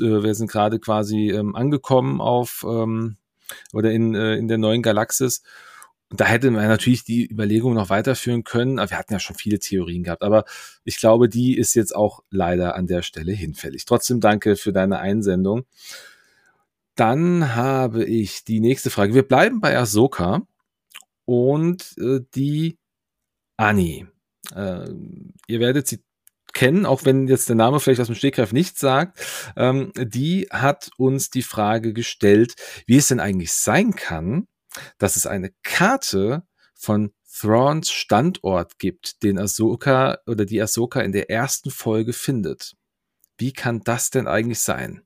äh, 0.00 0.22
wir 0.22 0.34
sind 0.34 0.50
gerade 0.50 0.78
quasi 0.78 1.30
ähm, 1.30 1.54
angekommen 1.56 2.20
auf 2.20 2.64
ähm, 2.68 3.16
oder 3.72 3.90
in, 3.92 4.14
äh, 4.14 4.36
in 4.36 4.48
der 4.48 4.58
neuen 4.58 4.82
Galaxis. 4.82 5.42
Und 6.10 6.20
da 6.20 6.26
hätte 6.26 6.50
man 6.50 6.68
natürlich 6.68 7.04
die 7.04 7.26
Überlegung 7.26 7.72
noch 7.72 7.88
weiterführen 7.88 8.44
können. 8.44 8.78
Aber 8.78 8.90
wir 8.90 8.98
hatten 8.98 9.14
ja 9.14 9.18
schon 9.18 9.36
viele 9.36 9.58
Theorien 9.58 10.02
gehabt. 10.02 10.22
Aber 10.22 10.44
ich 10.84 10.98
glaube, 10.98 11.28
die 11.28 11.56
ist 11.56 11.74
jetzt 11.74 11.96
auch 11.96 12.22
leider 12.30 12.74
an 12.74 12.86
der 12.86 13.00
Stelle 13.00 13.32
hinfällig. 13.32 13.86
Trotzdem 13.86 14.20
danke 14.20 14.56
für 14.56 14.72
deine 14.72 14.98
Einsendung. 14.98 15.64
Dann 16.94 17.54
habe 17.54 18.04
ich 18.04 18.44
die 18.44 18.60
nächste 18.60 18.90
Frage. 18.90 19.14
Wir 19.14 19.26
bleiben 19.26 19.60
bei 19.60 19.76
Ahsoka 19.76 20.42
und 21.24 21.94
äh, 21.98 22.20
die 22.34 22.78
Annie. 23.56 24.08
Äh, 24.54 24.90
ihr 25.46 25.60
werdet 25.60 25.86
sie 25.86 26.02
kennen, 26.52 26.84
auch 26.86 27.04
wenn 27.04 27.28
jetzt 27.28 27.48
der 27.48 27.56
Name 27.56 27.80
vielleicht 27.80 28.00
aus 28.00 28.08
dem 28.08 28.16
Stegreif 28.16 28.52
nichts 28.52 28.80
sagt. 28.80 29.18
Ähm, 29.56 29.92
die 29.96 30.48
hat 30.50 30.90
uns 30.98 31.30
die 31.30 31.42
Frage 31.42 31.92
gestellt, 31.92 32.54
wie 32.86 32.98
es 32.98 33.08
denn 33.08 33.20
eigentlich 33.20 33.52
sein 33.52 33.94
kann, 33.94 34.46
dass 34.98 35.16
es 35.16 35.26
eine 35.26 35.50
Karte 35.62 36.42
von 36.74 37.12
Thrawns 37.34 37.90
Standort 37.90 38.78
gibt, 38.78 39.22
den 39.22 39.38
Ahsoka 39.38 40.18
oder 40.26 40.44
die 40.44 40.60
Ahsoka 40.60 41.00
in 41.00 41.12
der 41.12 41.30
ersten 41.30 41.70
Folge 41.70 42.12
findet. 42.12 42.74
Wie 43.38 43.52
kann 43.52 43.80
das 43.84 44.10
denn 44.10 44.26
eigentlich 44.26 44.60
sein? 44.60 45.02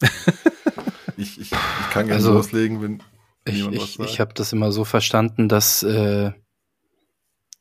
ich, 1.16 1.40
ich, 1.40 1.52
ich 1.52 1.90
kann 1.90 2.06
gerne 2.06 2.14
also, 2.14 2.32
loslegen, 2.32 2.82
wenn 2.82 3.02
ich, 3.44 3.66
ich, 3.68 3.98
ich 3.98 4.20
habe 4.20 4.34
das 4.34 4.52
immer 4.52 4.72
so 4.72 4.84
verstanden, 4.84 5.48
dass, 5.48 5.82
äh, 5.82 6.32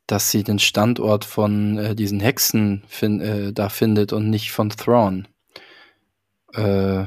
dass 0.05 0.31
sie 0.31 0.43
den 0.43 0.59
Standort 0.59 1.25
von 1.25 1.77
äh, 1.77 1.95
diesen 1.95 2.19
Hexen 2.19 2.83
fin 2.87 3.21
äh, 3.21 3.53
da 3.53 3.69
findet 3.69 4.13
und 4.13 4.29
nicht 4.29 4.51
von 4.51 4.69
Thrawn. 4.69 5.27
Äh, 6.53 7.05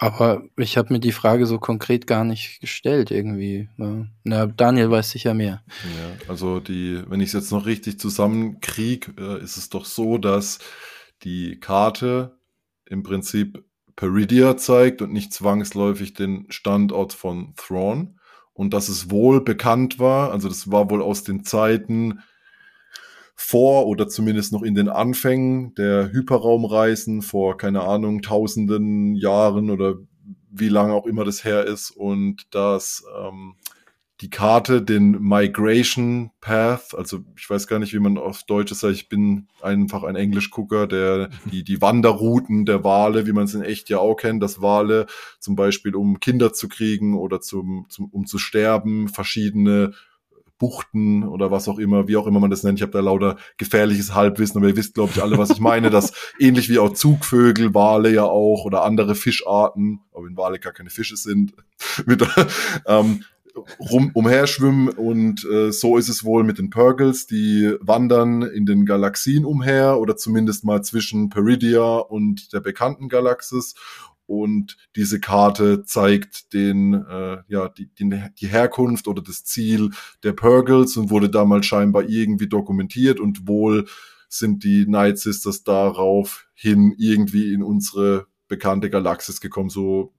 aber 0.00 0.44
ich 0.56 0.76
habe 0.76 0.92
mir 0.92 1.00
die 1.00 1.12
Frage 1.12 1.44
so 1.46 1.58
konkret 1.58 2.06
gar 2.06 2.24
nicht 2.24 2.60
gestellt 2.60 3.10
irgendwie. 3.10 3.68
Na, 4.22 4.46
Daniel 4.46 4.92
weiß 4.92 5.10
sicher 5.10 5.34
mehr. 5.34 5.64
Ja, 5.82 6.30
also 6.30 6.60
die, 6.60 7.02
wenn 7.08 7.20
ich 7.20 7.28
es 7.28 7.32
jetzt 7.32 7.50
noch 7.50 7.66
richtig 7.66 7.98
zusammenkriege, 7.98 9.12
äh, 9.18 9.42
ist 9.42 9.56
es 9.56 9.70
doch 9.70 9.84
so, 9.84 10.18
dass 10.18 10.60
die 11.24 11.58
Karte 11.58 12.37
im 12.90 13.02
Prinzip 13.02 13.64
Peridia 13.96 14.56
zeigt 14.56 15.02
und 15.02 15.12
nicht 15.12 15.32
zwangsläufig 15.32 16.14
den 16.14 16.46
Standort 16.50 17.12
von 17.12 17.54
Thrawn. 17.56 18.20
Und 18.52 18.74
dass 18.74 18.88
es 18.88 19.10
wohl 19.10 19.42
bekannt 19.42 19.98
war, 19.98 20.32
also 20.32 20.48
das 20.48 20.70
war 20.70 20.90
wohl 20.90 21.02
aus 21.02 21.22
den 21.22 21.44
Zeiten 21.44 22.20
vor 23.34 23.86
oder 23.86 24.08
zumindest 24.08 24.52
noch 24.52 24.62
in 24.62 24.74
den 24.74 24.88
Anfängen 24.88 25.74
der 25.76 26.10
Hyperraumreisen 26.10 27.22
vor, 27.22 27.56
keine 27.56 27.82
Ahnung, 27.82 28.20
tausenden 28.20 29.14
Jahren 29.14 29.70
oder 29.70 29.94
wie 30.50 30.68
lange 30.68 30.92
auch 30.92 31.06
immer 31.06 31.24
das 31.24 31.44
her 31.44 31.64
ist 31.64 31.90
und 31.90 32.52
dass 32.52 33.04
ähm, 33.16 33.54
die 34.20 34.30
Karte 34.30 34.82
den 34.82 35.12
Migration 35.20 36.30
Path, 36.40 36.94
also 36.96 37.20
ich 37.36 37.48
weiß 37.48 37.68
gar 37.68 37.78
nicht, 37.78 37.94
wie 37.94 38.00
man 38.00 38.18
auf 38.18 38.42
Deutsch 38.42 38.72
sagt, 38.74 38.94
ich 38.94 39.08
bin 39.08 39.46
einfach 39.62 40.02
ein 40.02 40.16
Englischgucker, 40.16 40.88
der 40.88 41.30
die, 41.52 41.62
die 41.62 41.80
Wanderrouten 41.80 42.66
der 42.66 42.82
Wale, 42.82 43.26
wie 43.26 43.32
man 43.32 43.44
es 43.44 43.54
in 43.54 43.62
echt 43.62 43.90
ja 43.90 43.98
auch 43.98 44.16
kennt, 44.16 44.42
dass 44.42 44.60
Wale 44.60 45.06
zum 45.38 45.54
Beispiel 45.54 45.94
um 45.94 46.18
Kinder 46.18 46.52
zu 46.52 46.68
kriegen 46.68 47.16
oder 47.16 47.40
zum, 47.40 47.86
zum 47.88 48.06
um 48.06 48.26
zu 48.26 48.38
sterben, 48.38 49.08
verschiedene 49.08 49.92
Buchten 50.58 51.22
oder 51.22 51.52
was 51.52 51.68
auch 51.68 51.78
immer, 51.78 52.08
wie 52.08 52.16
auch 52.16 52.26
immer 52.26 52.40
man 52.40 52.50
das 52.50 52.64
nennt. 52.64 52.78
Ich 52.78 52.82
habe 52.82 52.92
da 52.92 53.00
lauter 53.00 53.36
gefährliches 53.56 54.14
Halbwissen, 54.14 54.58
aber 54.58 54.66
ihr 54.68 54.76
wisst, 54.76 54.94
glaube 54.94 55.12
ich, 55.14 55.22
alle, 55.22 55.38
was 55.38 55.50
ich 55.50 55.60
meine, 55.60 55.90
dass 55.90 56.12
ähnlich 56.40 56.68
wie 56.68 56.80
auch 56.80 56.92
Zugvögel, 56.92 57.74
Wale 57.74 58.12
ja 58.12 58.24
auch 58.24 58.64
oder 58.64 58.82
andere 58.82 59.14
Fischarten, 59.14 60.00
aber 60.12 60.26
wenn 60.26 60.36
Wale 60.36 60.58
gar 60.58 60.72
keine 60.72 60.90
Fische 60.90 61.16
sind, 61.16 61.52
mit, 62.06 62.26
ähm, 62.86 63.22
rum, 63.78 64.10
umherschwimmen 64.14 64.88
und 64.88 65.44
äh, 65.44 65.70
so 65.72 65.96
ist 65.96 66.08
es 66.08 66.24
wohl 66.24 66.44
mit 66.44 66.58
den 66.58 66.70
Purgles, 66.70 67.26
die 67.26 67.74
wandern 67.80 68.42
in 68.42 68.66
den 68.66 68.86
Galaxien 68.86 69.44
umher 69.44 69.98
oder 69.98 70.16
zumindest 70.16 70.64
mal 70.64 70.82
zwischen 70.82 71.28
Peridia 71.28 71.98
und 71.98 72.52
der 72.52 72.60
bekannten 72.60 73.08
Galaxis 73.08 73.74
und 74.28 74.76
diese 74.94 75.20
Karte 75.20 75.84
zeigt 75.84 76.52
den, 76.52 76.92
äh, 76.92 77.38
ja, 77.48 77.70
die, 77.70 77.88
die, 77.94 78.22
die 78.38 78.46
Herkunft 78.46 79.08
oder 79.08 79.22
das 79.22 79.44
Ziel 79.44 79.90
der 80.22 80.34
Purgles 80.34 80.98
und 80.98 81.08
wurde 81.08 81.30
damals 81.30 81.64
scheinbar 81.64 82.06
irgendwie 82.06 82.46
dokumentiert 82.46 83.20
und 83.20 83.48
wohl 83.48 83.86
sind 84.28 84.64
die 84.64 84.84
Night 84.86 85.18
Sisters 85.18 85.64
daraufhin 85.64 86.94
irgendwie 86.98 87.54
in 87.54 87.62
unsere 87.62 88.26
bekannte 88.48 88.90
Galaxis 88.90 89.40
gekommen. 89.40 89.70
So 89.70 90.12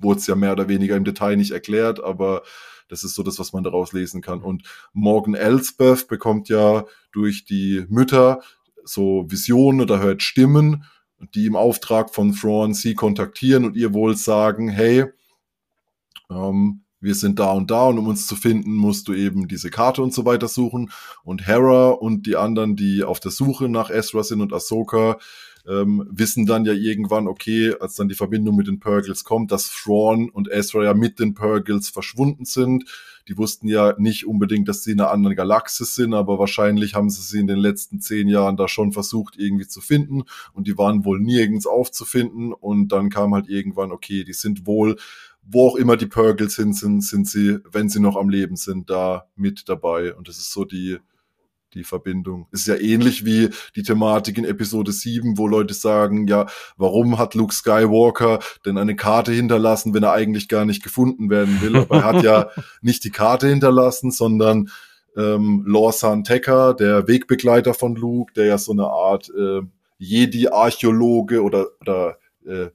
wurde 0.00 0.20
es 0.20 0.26
ja 0.26 0.34
mehr 0.34 0.52
oder 0.52 0.68
weniger 0.68 0.96
im 0.96 1.04
Detail 1.04 1.36
nicht 1.36 1.52
erklärt, 1.52 2.04
aber 2.04 2.42
das 2.88 3.04
ist 3.04 3.14
so 3.14 3.22
das, 3.22 3.38
was 3.38 3.52
man 3.52 3.64
daraus 3.64 3.92
lesen 3.92 4.20
kann. 4.20 4.42
Und 4.42 4.62
Morgan 4.92 5.34
Elsbeth 5.34 6.08
bekommt 6.08 6.48
ja 6.48 6.84
durch 7.12 7.44
die 7.44 7.84
Mütter 7.88 8.40
so 8.84 9.26
Visionen 9.28 9.80
oder 9.80 10.00
hört 10.00 10.22
Stimmen, 10.22 10.84
die 11.34 11.46
im 11.46 11.56
Auftrag 11.56 12.14
von 12.14 12.32
Thrawn 12.32 12.74
sie 12.74 12.94
kontaktieren 12.94 13.64
und 13.64 13.76
ihr 13.76 13.94
wohl 13.94 14.16
sagen, 14.16 14.68
hey, 14.68 15.06
ähm, 16.30 16.82
wir 17.00 17.14
sind 17.14 17.38
da 17.38 17.52
und 17.52 17.70
da 17.70 17.84
und 17.86 17.98
um 17.98 18.08
uns 18.08 18.26
zu 18.26 18.36
finden, 18.36 18.74
musst 18.74 19.08
du 19.08 19.12
eben 19.12 19.48
diese 19.48 19.70
Karte 19.70 20.02
und 20.02 20.14
so 20.14 20.24
weiter 20.24 20.48
suchen. 20.48 20.90
Und 21.24 21.46
Hera 21.46 21.90
und 21.90 22.26
die 22.26 22.36
anderen, 22.36 22.74
die 22.74 23.04
auf 23.04 23.20
der 23.20 23.30
Suche 23.30 23.68
nach 23.68 23.90
Ezra 23.90 24.22
sind 24.22 24.40
und 24.40 24.52
Ahsoka, 24.52 25.18
ähm, 25.68 26.06
wissen 26.10 26.46
dann 26.46 26.64
ja 26.64 26.72
irgendwann, 26.72 27.26
okay, 27.26 27.74
als 27.80 27.94
dann 27.96 28.08
die 28.08 28.14
Verbindung 28.14 28.56
mit 28.56 28.66
den 28.66 28.80
Purgles 28.80 29.24
kommt, 29.24 29.50
dass 29.52 29.70
Thrawn 29.70 30.30
und 30.30 30.48
Ezra 30.48 30.84
ja 30.84 30.94
mit 30.94 31.18
den 31.18 31.34
Purgles 31.34 31.88
verschwunden 31.88 32.44
sind. 32.44 32.84
Die 33.28 33.36
wussten 33.36 33.66
ja 33.66 33.94
nicht 33.98 34.26
unbedingt, 34.26 34.68
dass 34.68 34.84
sie 34.84 34.92
in 34.92 35.00
einer 35.00 35.10
anderen 35.10 35.36
Galaxis 35.36 35.96
sind, 35.96 36.14
aber 36.14 36.38
wahrscheinlich 36.38 36.94
haben 36.94 37.10
sie 37.10 37.22
sie 37.22 37.40
in 37.40 37.48
den 37.48 37.58
letzten 37.58 38.00
zehn 38.00 38.28
Jahren 38.28 38.56
da 38.56 38.68
schon 38.68 38.92
versucht 38.92 39.36
irgendwie 39.36 39.66
zu 39.66 39.80
finden 39.80 40.22
und 40.52 40.68
die 40.68 40.78
waren 40.78 41.04
wohl 41.04 41.18
nirgends 41.18 41.66
aufzufinden 41.66 42.52
und 42.52 42.92
dann 42.92 43.10
kam 43.10 43.34
halt 43.34 43.48
irgendwann, 43.48 43.90
okay, 43.90 44.22
die 44.22 44.32
sind 44.32 44.66
wohl 44.66 44.96
wo 45.48 45.68
auch 45.68 45.76
immer 45.76 45.96
die 45.96 46.06
Purgles 46.06 46.56
sind, 46.56 46.74
sind, 46.74 47.04
sind 47.04 47.28
sie, 47.28 47.58
wenn 47.70 47.88
sie 47.88 48.00
noch 48.00 48.16
am 48.16 48.28
Leben 48.28 48.56
sind, 48.56 48.90
da 48.90 49.28
mit 49.36 49.68
dabei. 49.68 50.12
Und 50.14 50.26
das 50.26 50.38
ist 50.38 50.52
so 50.52 50.64
die, 50.64 50.98
die 51.74 51.84
Verbindung. 51.84 52.48
Ist 52.52 52.66
ja 52.66 52.76
ähnlich 52.76 53.24
wie 53.24 53.50
die 53.74 53.82
Thematik 53.82 54.38
in 54.38 54.44
Episode 54.44 54.92
7, 54.92 55.38
wo 55.38 55.46
Leute 55.46 55.74
sagen, 55.74 56.26
ja, 56.26 56.46
warum 56.76 57.18
hat 57.18 57.34
Luke 57.34 57.54
Skywalker 57.54 58.38
denn 58.64 58.78
eine 58.78 58.96
Karte 58.96 59.32
hinterlassen, 59.32 59.94
wenn 59.94 60.02
er 60.02 60.12
eigentlich 60.12 60.48
gar 60.48 60.64
nicht 60.64 60.82
gefunden 60.82 61.30
werden 61.30 61.60
will? 61.60 61.76
Aber 61.76 61.96
er 61.96 62.04
hat 62.04 62.22
ja 62.22 62.50
nicht 62.80 63.04
die 63.04 63.10
Karte 63.10 63.48
hinterlassen, 63.48 64.10
sondern 64.10 64.70
ähm, 65.16 65.64
Lawson 65.66 66.24
Tecker, 66.24 66.74
der 66.74 67.08
Wegbegleiter 67.08 67.74
von 67.74 67.96
Luke, 67.96 68.32
der 68.34 68.46
ja 68.46 68.58
so 68.58 68.72
eine 68.72 68.86
Art 68.86 69.30
äh, 69.30 69.62
Jedi-Archäologe 69.98 71.42
oder, 71.42 71.66
oder 71.80 72.18
äh, 72.46 72.68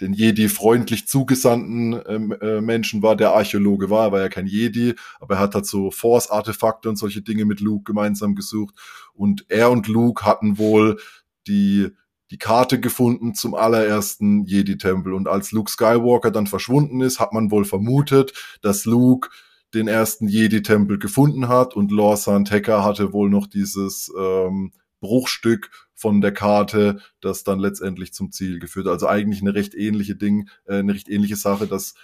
den 0.00 0.12
Jedi 0.12 0.48
freundlich 0.48 1.08
zugesandten 1.08 2.00
ähm, 2.06 2.32
äh, 2.40 2.60
Menschen 2.60 3.02
war, 3.02 3.16
der 3.16 3.32
Archäologe 3.32 3.88
war. 3.90 4.06
Er 4.06 4.12
war 4.12 4.20
ja 4.20 4.28
kein 4.28 4.46
Jedi, 4.46 4.94
aber 5.20 5.36
er 5.36 5.40
hat 5.40 5.54
halt 5.54 5.66
so 5.66 5.90
Force-Artefakte 5.90 6.88
und 6.88 6.96
solche 6.96 7.22
Dinge 7.22 7.44
mit 7.44 7.60
Luke 7.60 7.84
gemeinsam 7.84 8.34
gesucht. 8.34 8.74
Und 9.14 9.46
er 9.48 9.70
und 9.70 9.88
Luke 9.88 10.24
hatten 10.24 10.58
wohl 10.58 10.98
die 11.46 11.90
die 12.30 12.38
Karte 12.38 12.80
gefunden 12.80 13.34
zum 13.34 13.54
allerersten 13.54 14.44
Jedi-Tempel. 14.44 15.12
Und 15.12 15.28
als 15.28 15.52
Luke 15.52 15.70
Skywalker 15.70 16.30
dann 16.30 16.46
verschwunden 16.46 17.00
ist, 17.00 17.20
hat 17.20 17.32
man 17.32 17.50
wohl 17.50 17.64
vermutet, 17.64 18.32
dass 18.62 18.84
Luke 18.84 19.28
den 19.74 19.88
ersten 19.88 20.26
Jedi-Tempel 20.28 20.98
gefunden 20.98 21.48
hat 21.48 21.76
und 21.76 21.92
Lawson 21.92 22.44
Tecker 22.44 22.84
hatte 22.84 23.12
wohl 23.12 23.30
noch 23.30 23.46
dieses 23.46 24.12
ähm, 24.18 24.72
Bruchstück 25.00 25.70
von 25.94 26.20
der 26.20 26.32
Karte, 26.32 27.00
das 27.20 27.44
dann 27.44 27.58
letztendlich 27.58 28.12
zum 28.12 28.32
Ziel 28.32 28.58
geführt. 28.58 28.86
Also 28.86 29.08
eigentlich 29.08 29.40
eine 29.40 29.54
recht 29.54 29.74
ähnliche 29.74 30.16
Ding, 30.16 30.48
äh, 30.66 30.78
eine 30.78 30.94
recht 30.94 31.08
ähnliche 31.08 31.36
Sache, 31.36 31.66
dass 31.66 31.94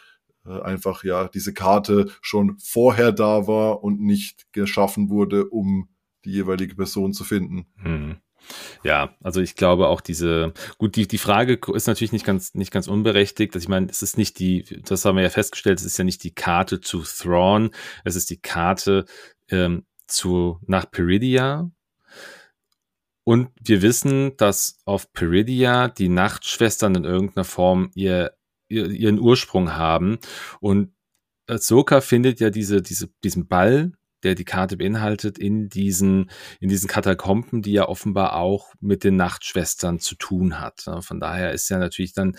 äh, 0.46 0.60
einfach 0.60 1.04
ja 1.04 1.28
diese 1.28 1.54
Karte 1.54 2.10
schon 2.20 2.58
vorher 2.58 3.12
da 3.12 3.46
war 3.46 3.84
und 3.84 4.00
nicht 4.00 4.52
geschaffen 4.52 5.10
wurde, 5.10 5.46
um 5.48 5.88
die 6.24 6.32
jeweilige 6.32 6.74
Person 6.74 7.12
zu 7.12 7.24
finden. 7.24 7.66
Hm. 7.76 8.16
Ja, 8.82 9.14
also 9.22 9.40
ich 9.40 9.54
glaube 9.54 9.88
auch 9.88 10.00
diese, 10.00 10.52
gut, 10.78 10.96
die, 10.96 11.06
die 11.06 11.18
Frage 11.18 11.58
ist 11.74 11.86
natürlich 11.86 12.12
nicht 12.12 12.26
ganz, 12.26 12.54
nicht 12.54 12.72
ganz 12.72 12.88
unberechtigt. 12.88 13.54
Also 13.54 13.64
ich 13.64 13.68
meine, 13.68 13.86
es 13.88 14.02
ist 14.02 14.18
nicht 14.18 14.38
die, 14.38 14.82
das 14.84 15.04
haben 15.04 15.16
wir 15.16 15.22
ja 15.22 15.30
festgestellt, 15.30 15.78
es 15.78 15.84
ist 15.84 15.98
ja 15.98 16.04
nicht 16.04 16.24
die 16.24 16.34
Karte 16.34 16.80
zu 16.80 17.02
Thrawn, 17.02 17.70
es 18.04 18.16
ist 18.16 18.30
die 18.30 18.40
Karte 18.40 19.04
ähm, 19.48 19.84
zu, 20.06 20.58
nach 20.66 20.90
Peridia, 20.90 21.70
und 23.24 23.50
wir 23.60 23.82
wissen, 23.82 24.36
dass 24.36 24.80
auf 24.84 25.12
Peridia 25.12 25.88
die 25.88 26.08
Nachtschwestern 26.08 26.94
in 26.94 27.04
irgendeiner 27.04 27.44
Form 27.44 27.90
ihr, 27.94 28.32
ihr, 28.68 28.86
ihren 28.90 29.20
Ursprung 29.20 29.74
haben. 29.74 30.18
Und 30.60 30.92
Ahsoka 31.46 32.00
findet 32.00 32.40
ja 32.40 32.50
diese, 32.50 32.82
diese, 32.82 33.08
diesen 33.22 33.46
Ball, 33.46 33.92
der 34.24 34.34
die 34.34 34.44
Karte 34.44 34.76
beinhaltet, 34.76 35.38
in 35.38 35.68
diesen, 35.68 36.30
in 36.60 36.68
diesen 36.68 36.88
Katakomben, 36.88 37.62
die 37.62 37.72
ja 37.72 37.88
offenbar 37.88 38.36
auch 38.36 38.72
mit 38.80 39.04
den 39.04 39.16
Nachtschwestern 39.16 39.98
zu 39.98 40.14
tun 40.16 40.60
hat. 40.60 40.88
Von 41.00 41.20
daher 41.20 41.52
ist 41.52 41.68
ja 41.68 41.78
natürlich 41.78 42.12
dann 42.12 42.36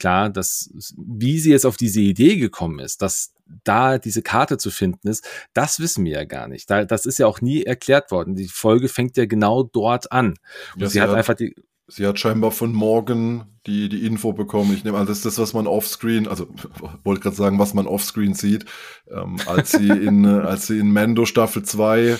klar, 0.00 0.30
dass, 0.30 0.70
wie 0.96 1.38
sie 1.38 1.50
jetzt 1.50 1.66
auf 1.66 1.76
diese 1.76 2.00
Idee 2.00 2.36
gekommen 2.36 2.80
ist, 2.80 3.02
dass 3.02 3.32
da 3.64 3.98
diese 3.98 4.22
Karte 4.22 4.58
zu 4.58 4.70
finden 4.70 5.08
ist, 5.08 5.26
das 5.54 5.78
wissen 5.78 6.04
wir 6.04 6.12
ja 6.12 6.24
gar 6.24 6.48
nicht. 6.48 6.70
Da, 6.70 6.84
das 6.84 7.06
ist 7.06 7.18
ja 7.18 7.26
auch 7.26 7.40
nie 7.40 7.62
erklärt 7.62 8.10
worden. 8.10 8.34
Die 8.34 8.48
Folge 8.48 8.88
fängt 8.88 9.16
ja 9.16 9.26
genau 9.26 9.62
dort 9.62 10.10
an. 10.10 10.34
Und 10.74 10.82
ja, 10.82 10.86
sie, 10.88 10.92
sie 10.94 11.00
hat, 11.02 11.10
hat 11.10 11.16
einfach 11.16 11.34
die, 11.34 11.54
Sie 11.92 12.06
hat 12.06 12.20
scheinbar 12.20 12.52
von 12.52 12.72
Morgan 12.72 13.46
die, 13.66 13.88
die 13.88 14.06
Info 14.06 14.32
bekommen. 14.32 14.72
Ich 14.72 14.84
nehme 14.84 14.96
an, 14.96 15.06
das 15.06 15.18
ist 15.18 15.26
das, 15.26 15.38
was 15.38 15.54
man 15.54 15.66
offscreen, 15.66 16.28
also 16.28 16.46
wollte 17.04 17.20
gerade 17.20 17.36
sagen, 17.36 17.58
was 17.58 17.74
man 17.74 17.88
offscreen 17.88 18.34
sieht, 18.34 18.64
ähm, 19.10 19.36
als 19.46 19.72
sie 19.72 19.88
in, 19.88 20.24
als 20.24 20.68
sie 20.68 20.78
in 20.78 20.92
Mando 20.92 21.26
Staffel 21.26 21.64
2 21.64 22.16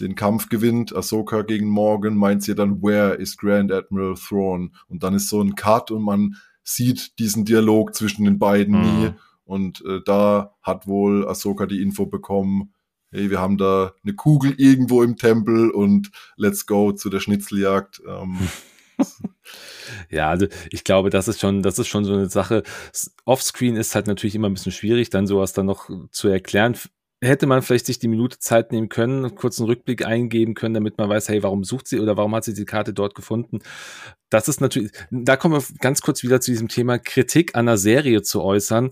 den 0.00 0.14
Kampf 0.14 0.48
gewinnt, 0.48 0.96
Ahsoka 0.96 1.42
gegen 1.42 1.68
Morgan, 1.68 2.14
meint 2.14 2.42
sie 2.42 2.54
dann, 2.54 2.82
where 2.82 3.14
is 3.14 3.36
Grand 3.36 3.70
Admiral 3.70 4.14
Thrawn? 4.14 4.74
Und 4.88 5.02
dann 5.02 5.14
ist 5.14 5.28
so 5.28 5.42
ein 5.42 5.54
Cut 5.54 5.90
und 5.90 6.02
man 6.02 6.36
sieht 6.62 7.18
diesen 7.18 7.44
Dialog 7.44 7.94
zwischen 7.94 8.24
den 8.24 8.38
beiden 8.38 8.76
mhm. 8.76 8.82
nie. 9.00 9.10
Und 9.44 9.84
äh, 9.84 10.00
da 10.04 10.54
hat 10.62 10.86
wohl 10.86 11.26
Ahsoka 11.26 11.66
die 11.66 11.82
Info 11.82 12.06
bekommen, 12.06 12.72
hey, 13.10 13.30
wir 13.30 13.40
haben 13.40 13.58
da 13.58 13.92
eine 14.04 14.14
Kugel 14.14 14.54
irgendwo 14.56 15.02
im 15.02 15.16
Tempel 15.16 15.70
und 15.70 16.10
let's 16.36 16.66
go 16.66 16.92
zu 16.92 17.10
der 17.10 17.20
Schnitzeljagd. 17.20 18.00
Ähm, 18.06 18.38
ja, 20.10 20.30
also 20.30 20.46
ich 20.70 20.84
glaube, 20.84 21.10
das 21.10 21.28
ist 21.28 21.40
schon, 21.40 21.62
das 21.62 21.78
ist 21.78 21.88
schon 21.88 22.04
so 22.04 22.12
eine 22.12 22.28
Sache. 22.28 22.62
Offscreen 23.24 23.76
ist 23.76 23.94
halt 23.94 24.06
natürlich 24.06 24.34
immer 24.34 24.48
ein 24.48 24.54
bisschen 24.54 24.72
schwierig, 24.72 25.10
dann 25.10 25.26
sowas 25.26 25.52
dann 25.52 25.66
noch 25.66 25.90
zu 26.10 26.28
erklären. 26.28 26.76
Hätte 27.22 27.46
man 27.46 27.60
vielleicht 27.60 27.86
sich 27.86 27.98
die 27.98 28.08
Minute 28.08 28.38
Zeit 28.38 28.72
nehmen 28.72 28.88
können, 28.88 29.24
einen 29.26 29.34
kurzen 29.34 29.66
Rückblick 29.66 30.06
eingeben 30.06 30.54
können, 30.54 30.74
damit 30.74 30.96
man 30.96 31.08
weiß, 31.10 31.28
hey, 31.28 31.42
warum 31.42 31.64
sucht 31.64 31.86
sie 31.86 32.00
oder 32.00 32.16
warum 32.16 32.34
hat 32.34 32.44
sie 32.44 32.54
die 32.54 32.64
Karte 32.64 32.94
dort 32.94 33.14
gefunden? 33.14 33.58
Das 34.30 34.48
ist 34.48 34.60
natürlich, 34.60 34.92
da 35.10 35.36
kommen 35.36 35.54
wir 35.54 35.76
ganz 35.80 36.00
kurz 36.00 36.22
wieder 36.22 36.40
zu 36.40 36.50
diesem 36.50 36.68
Thema 36.68 36.98
Kritik 36.98 37.56
an 37.56 37.66
der 37.66 37.76
Serie 37.76 38.22
zu 38.22 38.42
äußern 38.42 38.90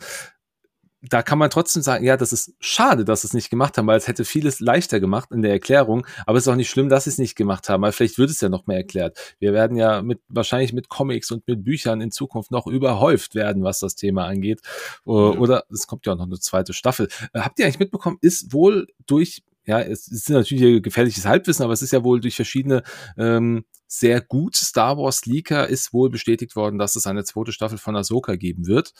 da 1.00 1.22
kann 1.22 1.38
man 1.38 1.50
trotzdem 1.50 1.82
sagen, 1.82 2.04
ja, 2.04 2.16
das 2.16 2.32
ist 2.32 2.54
schade, 2.58 3.04
dass 3.04 3.20
sie 3.20 3.28
es 3.28 3.34
nicht 3.34 3.50
gemacht 3.50 3.78
haben, 3.78 3.86
weil 3.86 3.98
es 3.98 4.08
hätte 4.08 4.24
vieles 4.24 4.58
leichter 4.58 4.98
gemacht 4.98 5.30
in 5.30 5.42
der 5.42 5.52
Erklärung. 5.52 6.04
Aber 6.26 6.38
es 6.38 6.44
ist 6.44 6.48
auch 6.48 6.56
nicht 6.56 6.70
schlimm, 6.70 6.88
dass 6.88 7.04
sie 7.04 7.10
es 7.10 7.18
nicht 7.18 7.36
gemacht 7.36 7.68
haben, 7.68 7.82
weil 7.82 7.92
vielleicht 7.92 8.18
wird 8.18 8.30
es 8.30 8.40
ja 8.40 8.48
noch 8.48 8.66
mehr 8.66 8.78
erklärt. 8.78 9.36
Wir 9.38 9.52
werden 9.52 9.76
ja 9.76 10.02
mit, 10.02 10.20
wahrscheinlich 10.28 10.72
mit 10.72 10.88
Comics 10.88 11.30
und 11.30 11.46
mit 11.46 11.62
Büchern 11.62 12.00
in 12.00 12.10
Zukunft 12.10 12.50
noch 12.50 12.66
überhäuft 12.66 13.36
werden, 13.36 13.62
was 13.62 13.78
das 13.78 13.94
Thema 13.94 14.26
angeht. 14.26 14.60
Oder 15.04 15.64
es 15.72 15.86
kommt 15.86 16.04
ja 16.06 16.14
auch 16.14 16.18
noch 16.18 16.26
eine 16.26 16.40
zweite 16.40 16.72
Staffel. 16.72 17.08
Äh, 17.32 17.40
habt 17.40 17.58
ihr 17.58 17.66
eigentlich 17.66 17.78
mitbekommen, 17.78 18.18
ist 18.20 18.52
wohl 18.52 18.88
durch 19.06 19.42
ja, 19.66 19.80
es 19.80 20.08
ist 20.08 20.30
natürlich 20.30 20.82
gefährliches 20.82 21.26
Halbwissen, 21.26 21.62
aber 21.62 21.74
es 21.74 21.82
ist 21.82 21.92
ja 21.92 22.02
wohl 22.02 22.20
durch 22.20 22.36
verschiedene 22.36 22.82
ähm, 23.18 23.66
sehr 23.86 24.22
gute 24.22 24.64
Star 24.64 24.96
Wars 24.96 25.26
Leaker 25.26 25.68
ist 25.68 25.92
wohl 25.92 26.08
bestätigt 26.08 26.56
worden, 26.56 26.78
dass 26.78 26.96
es 26.96 27.06
eine 27.06 27.22
zweite 27.24 27.52
Staffel 27.52 27.76
von 27.76 27.94
Ahsoka 27.94 28.36
geben 28.36 28.66
wird 28.66 28.94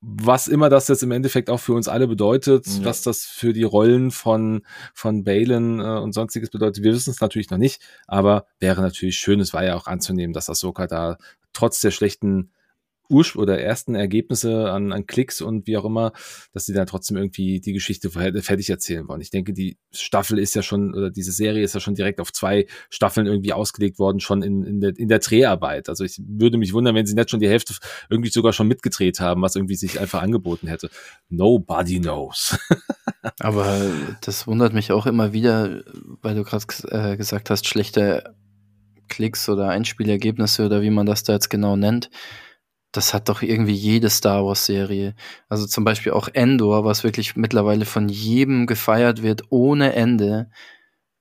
was 0.00 0.46
immer 0.46 0.68
das 0.68 0.88
jetzt 0.88 1.02
im 1.02 1.10
Endeffekt 1.10 1.50
auch 1.50 1.58
für 1.58 1.72
uns 1.72 1.88
alle 1.88 2.06
bedeutet, 2.06 2.66
ja. 2.66 2.84
was 2.84 3.02
das 3.02 3.24
für 3.24 3.52
die 3.52 3.64
Rollen 3.64 4.10
von, 4.10 4.62
von 4.94 5.24
Balen 5.24 5.80
äh, 5.80 5.98
und 5.98 6.12
sonstiges 6.12 6.50
bedeutet, 6.50 6.84
wir 6.84 6.92
wissen 6.92 7.10
es 7.10 7.20
natürlich 7.20 7.50
noch 7.50 7.58
nicht, 7.58 7.82
aber 8.06 8.46
wäre 8.60 8.80
natürlich 8.80 9.16
schön, 9.16 9.40
es 9.40 9.52
war 9.52 9.64
ja 9.64 9.74
auch 9.74 9.86
anzunehmen, 9.86 10.32
dass 10.32 10.48
Ahsoka 10.48 10.86
da 10.86 11.18
trotz 11.52 11.80
der 11.80 11.90
schlechten 11.90 12.52
Urspr 13.08 13.38
oder 13.38 13.60
ersten 13.60 13.94
Ergebnisse 13.94 14.70
an, 14.70 14.92
an 14.92 15.06
Klicks 15.06 15.40
und 15.40 15.66
wie 15.66 15.76
auch 15.76 15.84
immer, 15.84 16.12
dass 16.52 16.66
sie 16.66 16.72
dann 16.72 16.86
trotzdem 16.86 17.16
irgendwie 17.16 17.60
die 17.60 17.72
Geschichte 17.72 18.10
fertig 18.10 18.70
erzählen 18.70 19.08
wollen. 19.08 19.20
Ich 19.20 19.30
denke, 19.30 19.52
die 19.52 19.78
Staffel 19.92 20.38
ist 20.38 20.54
ja 20.54 20.62
schon, 20.62 20.94
oder 20.94 21.10
diese 21.10 21.32
Serie 21.32 21.64
ist 21.64 21.74
ja 21.74 21.80
schon 21.80 21.94
direkt 21.94 22.20
auf 22.20 22.32
zwei 22.32 22.66
Staffeln 22.90 23.26
irgendwie 23.26 23.52
ausgelegt 23.52 23.98
worden, 23.98 24.20
schon 24.20 24.42
in, 24.42 24.62
in, 24.62 24.80
der, 24.80 24.96
in 24.96 25.08
der 25.08 25.20
Dreharbeit. 25.20 25.88
Also 25.88 26.04
ich 26.04 26.20
würde 26.26 26.58
mich 26.58 26.72
wundern, 26.72 26.94
wenn 26.94 27.06
sie 27.06 27.14
nicht 27.14 27.30
schon 27.30 27.40
die 27.40 27.48
Hälfte 27.48 27.74
irgendwie 28.10 28.30
sogar 28.30 28.52
schon 28.52 28.68
mitgedreht 28.68 29.20
haben, 29.20 29.42
was 29.42 29.56
irgendwie 29.56 29.76
sich 29.76 30.00
einfach 30.00 30.22
angeboten 30.22 30.68
hätte. 30.68 30.90
Nobody 31.28 32.00
knows. 32.00 32.58
Aber 33.40 33.90
das 34.20 34.46
wundert 34.46 34.72
mich 34.72 34.92
auch 34.92 35.06
immer 35.06 35.32
wieder, 35.32 35.82
weil 36.22 36.34
du 36.34 36.44
gerade 36.44 36.64
äh, 36.90 37.16
gesagt 37.16 37.50
hast, 37.50 37.66
schlechte 37.66 38.34
Klicks 39.08 39.48
oder 39.48 39.68
Einspielergebnisse 39.68 40.66
oder 40.66 40.82
wie 40.82 40.90
man 40.90 41.06
das 41.06 41.22
da 41.22 41.32
jetzt 41.32 41.48
genau 41.48 41.76
nennt 41.76 42.10
das 42.92 43.12
hat 43.12 43.28
doch 43.28 43.42
irgendwie 43.42 43.74
jede 43.74 44.10
Star 44.10 44.44
Wars-Serie. 44.44 45.14
Also 45.48 45.66
zum 45.66 45.84
Beispiel 45.84 46.12
auch 46.12 46.28
Endor, 46.32 46.84
was 46.84 47.04
wirklich 47.04 47.36
mittlerweile 47.36 47.84
von 47.84 48.08
jedem 48.08 48.66
gefeiert 48.66 49.22
wird, 49.22 49.42
ohne 49.50 49.92
Ende, 49.92 50.50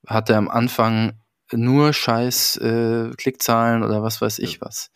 hatte 0.05 0.37
am 0.37 0.47
Anfang 0.47 1.19
nur 1.51 1.93
scheiß 1.93 2.57
äh, 2.57 3.09
Klickzahlen 3.17 3.83
oder 3.83 4.03
was 4.03 4.21
weiß 4.21 4.39
ich 4.39 4.61
was. 4.61 4.91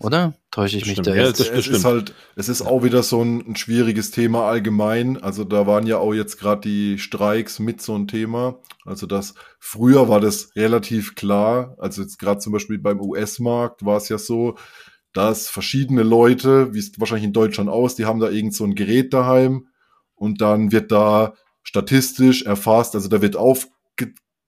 Oder? 0.00 0.34
Täusche 0.50 0.78
ich 0.78 0.86
mich 0.86 1.00
da 1.00 1.14
jetzt? 1.14 1.38
Ja, 1.38 1.54
es 1.54 1.68
ist 1.68 1.84
halt, 1.84 2.14
es 2.34 2.48
ist 2.48 2.62
auch 2.62 2.82
wieder 2.82 3.02
so 3.02 3.22
ein, 3.22 3.50
ein, 3.50 3.56
schwieriges 3.56 4.10
Thema 4.10 4.48
allgemein. 4.48 5.22
Also 5.22 5.44
da 5.44 5.68
waren 5.68 5.86
ja 5.86 5.98
auch 5.98 6.12
jetzt 6.12 6.38
gerade 6.38 6.62
die 6.62 6.98
Streiks 6.98 7.60
mit 7.60 7.80
so 7.80 7.94
ein 7.96 8.08
Thema. 8.08 8.58
Also 8.84 9.06
das 9.06 9.34
früher 9.60 10.08
war 10.08 10.20
das 10.20 10.50
relativ 10.56 11.14
klar. 11.14 11.76
Also 11.78 12.02
jetzt 12.02 12.18
gerade 12.18 12.40
zum 12.40 12.52
Beispiel 12.52 12.78
beim 12.78 13.00
US-Markt 13.00 13.84
war 13.84 13.98
es 13.98 14.08
ja 14.08 14.18
so, 14.18 14.56
dass 15.14 15.48
verschiedene 15.48 16.02
Leute, 16.02 16.74
wie 16.74 16.80
es 16.80 16.92
wahrscheinlich 16.98 17.24
in 17.26 17.32
Deutschland 17.32 17.70
aus, 17.70 17.94
die 17.94 18.04
haben 18.04 18.20
da 18.20 18.28
irgend 18.28 18.54
so 18.54 18.64
ein 18.64 18.74
Gerät 18.74 19.14
daheim 19.14 19.68
und 20.14 20.40
dann 20.40 20.72
wird 20.72 20.92
da 20.92 21.34
statistisch 21.62 22.42
erfasst, 22.42 22.94
also 22.94 23.08
da 23.08 23.22
wird 23.22 23.36
auf, 23.36 23.68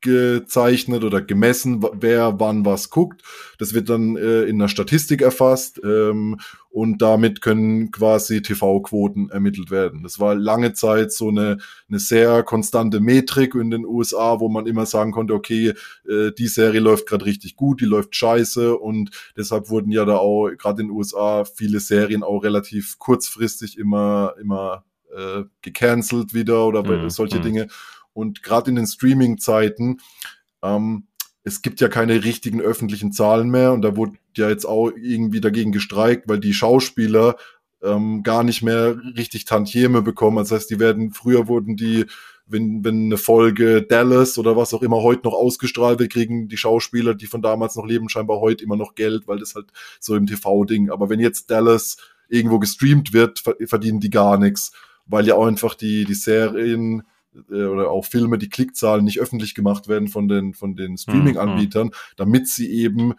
gezeichnet 0.07 1.03
oder 1.03 1.21
gemessen, 1.21 1.85
wer 1.95 2.39
wann 2.39 2.65
was 2.65 2.91
guckt. 2.91 3.23
Das 3.59 3.75
wird 3.75 3.89
dann 3.89 4.17
äh, 4.17 4.45
in 4.45 4.59
der 4.61 4.69
Statistik 4.69 5.21
erfasst 5.21 5.81
ähm, 5.83 6.39
und 6.71 7.03
damit 7.03 7.41
können 7.41 7.91
quasi 7.91 8.41
TV-Quoten 8.41 9.31
ermittelt 9.31 9.73
werden. 9.73 10.05
Das 10.05 10.21
war 10.21 10.37
lange 10.37 10.75
Zeit 10.75 11.13
so 11.13 11.29
eine, 11.29 11.59
eine 11.89 11.99
sehr 11.99 12.45
konstante 12.45 13.01
Metrik 13.01 13.57
in 13.57 13.71
den 13.71 13.85
USA, 13.85 14.39
wo 14.39 14.49
man 14.49 14.67
immer 14.67 14.87
sagen 14.87 15.11
konnte, 15.11 15.35
okay, 15.35 15.75
äh, 16.09 16.31
die 16.39 16.47
Serie 16.47 16.81
läuft 16.81 17.09
gerade 17.09 17.25
richtig 17.25 17.57
gut, 17.57 17.81
die 17.81 17.87
läuft 17.87 18.15
scheiße 18.15 18.77
und 18.79 19.11
deshalb 19.37 19.71
wurden 19.71 19.91
ja 19.91 20.05
da 20.05 20.19
auch 20.19 20.51
gerade 20.57 20.83
in 20.83 20.89
den 20.89 20.97
USA 20.97 21.45
viele 21.45 21.81
Serien 21.81 22.23
auch 22.23 22.45
relativ 22.45 23.01
kurzfristig 23.01 23.77
immer 23.77 24.35
immer 24.41 24.85
äh, 25.17 25.45
gecancelt 25.63 26.35
wieder 26.35 26.67
oder 26.67 26.83
mhm. 26.85 27.11
solche 27.11 27.39
mhm. 27.39 27.43
Dinge. 27.43 27.69
Und 28.17 28.43
gerade 28.43 28.71
in 28.71 28.77
den 28.77 28.87
Streaming-Zeiten, 28.87 30.01
ähm, 30.63 31.07
es 31.45 31.61
gibt 31.61 31.81
ja 31.81 31.89
keine 31.89 32.25
richtigen 32.25 32.63
öffentlichen 32.63 33.13
Zahlen 33.13 33.51
mehr 33.51 33.75
und 33.75 33.83
da 33.83 33.95
wurde 33.95 34.15
ja 34.37 34.49
jetzt 34.49 34.65
auch 34.65 34.91
irgendwie 34.91 35.43
dagegen 35.43 35.71
gestreikt, 35.71 36.27
weil 36.27 36.41
die 36.41 36.55
Schauspieler 36.55 37.37
ähm, 37.83 38.23
gar 38.23 38.43
nicht 38.43 38.63
mehr 38.63 38.97
richtig 39.17 39.45
Tantieme 39.45 40.01
bekommen. 40.01 40.39
Das 40.39 40.51
heißt, 40.51 40.71
die 40.71 40.81
werden, 40.81 41.13
früher 41.13 41.47
wurden 41.47 41.77
die, 41.77 42.07
wenn, 42.47 42.83
wenn 42.85 43.05
eine 43.05 43.19
Folge 43.19 43.83
Dallas 43.83 44.39
oder 44.39 44.57
was 44.57 44.73
auch 44.73 44.83
immer 44.83 45.03
heute 45.03 45.25
noch 45.25 45.35
ausgestrahlt 45.35 45.99
wird, 45.99 46.11
kriegen 46.11 46.49
die 46.49 46.57
Schauspieler, 46.57 47.15
die 47.15 47.27
von 47.27 47.43
damals 47.43 47.77
noch 47.77 47.85
leben, 47.85 48.09
scheinbar 48.09 48.41
heute 48.41 48.65
immer 48.65 48.77
noch 48.77 48.95
Geld, 48.95 49.29
weil 49.29 49.39
das 49.39 49.55
halt 49.55 49.67
so 50.01 50.17
im 50.17 50.27
TV-Ding. 50.27 50.91
Aber 50.91 51.11
wenn 51.11 51.21
jetzt 51.21 51.51
Dallas 51.51 51.99
irgendwo 52.31 52.59
gestreamt 52.59 53.13
wird, 53.13 53.43
verdienen 53.67 54.01
die 54.01 54.11
gar 54.11 54.39
nichts, 54.39 54.73
weil 55.05 55.27
ja 55.27 55.35
auch 55.35 55.47
einfach 55.47 55.75
die, 55.75 56.07
die 56.07 56.15
Serien 56.15 57.03
äh, 57.51 57.65
oder 57.65 57.91
auch 57.91 58.05
Filme, 58.05 58.39
die 58.39 58.49
Klickzahlen 58.49 59.05
nicht 59.05 59.21
öffentlich 59.21 59.55
gemacht 59.55 59.89
werden 59.89 60.09
von 60.09 60.29
den, 60.29 60.55
von 60.55 60.77
den 60.77 60.97
Streaming-Anbietern, 60.97 61.89
mhm. 61.89 61.93
damit 62.17 62.49
sie 62.49 62.71
eben 62.71 63.15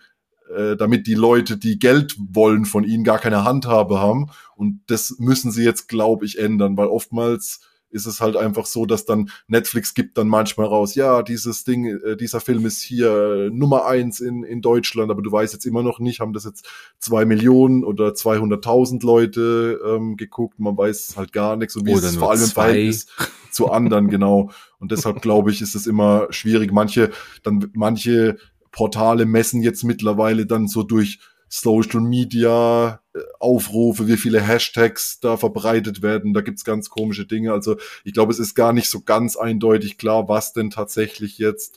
äh, 0.55 0.77
damit 0.77 1.07
die 1.07 1.13
Leute, 1.13 1.57
die 1.57 1.79
Geld 1.79 2.15
wollen 2.17 2.65
von 2.65 2.83
ihnen, 2.83 3.03
gar 3.03 3.19
keine 3.19 3.43
Handhabe 3.43 3.99
haben. 3.99 4.29
Und 4.55 4.81
das 4.87 5.15
müssen 5.19 5.51
sie 5.51 5.63
jetzt, 5.63 5.87
glaube 5.87 6.25
ich, 6.25 6.39
ändern, 6.39 6.77
weil 6.77 6.87
oftmals 6.87 7.61
ist 7.89 8.05
es 8.05 8.21
halt 8.21 8.35
einfach 8.35 8.65
so, 8.65 8.85
dass 8.85 9.05
dann 9.05 9.29
Netflix 9.47 9.93
gibt 9.93 10.17
dann 10.17 10.27
manchmal 10.27 10.67
raus, 10.67 10.95
ja, 10.95 11.23
dieses 11.23 11.63
Ding, 11.63 11.85
äh, 11.85 12.17
dieser 12.17 12.39
Film 12.39 12.65
ist 12.65 12.81
hier 12.81 13.09
äh, 13.09 13.49
Nummer 13.49 13.85
eins 13.85 14.19
in, 14.19 14.43
in 14.43 14.61
Deutschland, 14.61 15.11
aber 15.11 15.21
du 15.21 15.31
weißt 15.31 15.53
jetzt 15.53 15.65
immer 15.65 15.83
noch 15.83 15.99
nicht, 15.99 16.19
haben 16.19 16.33
das 16.33 16.45
jetzt 16.45 16.67
zwei 16.99 17.25
Millionen 17.25 17.83
oder 17.83 18.09
200.000 18.09 19.05
Leute 19.05 19.79
ähm, 19.85 20.17
geguckt, 20.17 20.59
man 20.59 20.77
weiß 20.77 21.15
halt 21.17 21.31
gar 21.33 21.55
nichts 21.55 21.75
und 21.75 21.85
wie 21.85 21.91
oder 21.91 21.99
ist 21.99 22.11
es 22.11 22.17
vor 22.17 22.31
allem 22.31 22.43
im 22.43 22.49
Verhältnis 22.49 23.07
zu 23.51 23.71
anderen, 23.71 24.07
genau. 24.09 24.51
Und 24.79 24.91
deshalb 24.91 25.21
glaube 25.21 25.51
ich, 25.51 25.61
ist 25.61 25.75
es 25.75 25.87
immer 25.87 26.27
schwierig. 26.29 26.71
Manche, 26.71 27.11
dann, 27.43 27.71
manche 27.73 28.37
Portale 28.71 29.25
messen 29.25 29.61
jetzt 29.61 29.83
mittlerweile 29.83 30.45
dann 30.45 30.67
so 30.67 30.83
durch 30.83 31.19
Social 31.49 32.01
Media 32.01 32.99
Aufrufe, 33.39 34.07
wie 34.07 34.17
viele 34.17 34.41
Hashtags 34.41 35.19
da 35.19 35.37
verbreitet 35.37 36.01
werden. 36.01 36.33
Da 36.33 36.41
gibt's 36.41 36.63
ganz 36.63 36.89
komische 36.89 37.25
Dinge. 37.25 37.51
Also 37.53 37.77
ich 38.03 38.13
glaube, 38.13 38.31
es 38.31 38.39
ist 38.39 38.55
gar 38.55 38.73
nicht 38.73 38.89
so 38.89 39.01
ganz 39.01 39.35
eindeutig 39.35 39.97
klar, 39.97 40.27
was 40.27 40.53
denn 40.53 40.69
tatsächlich 40.69 41.37
jetzt 41.37 41.75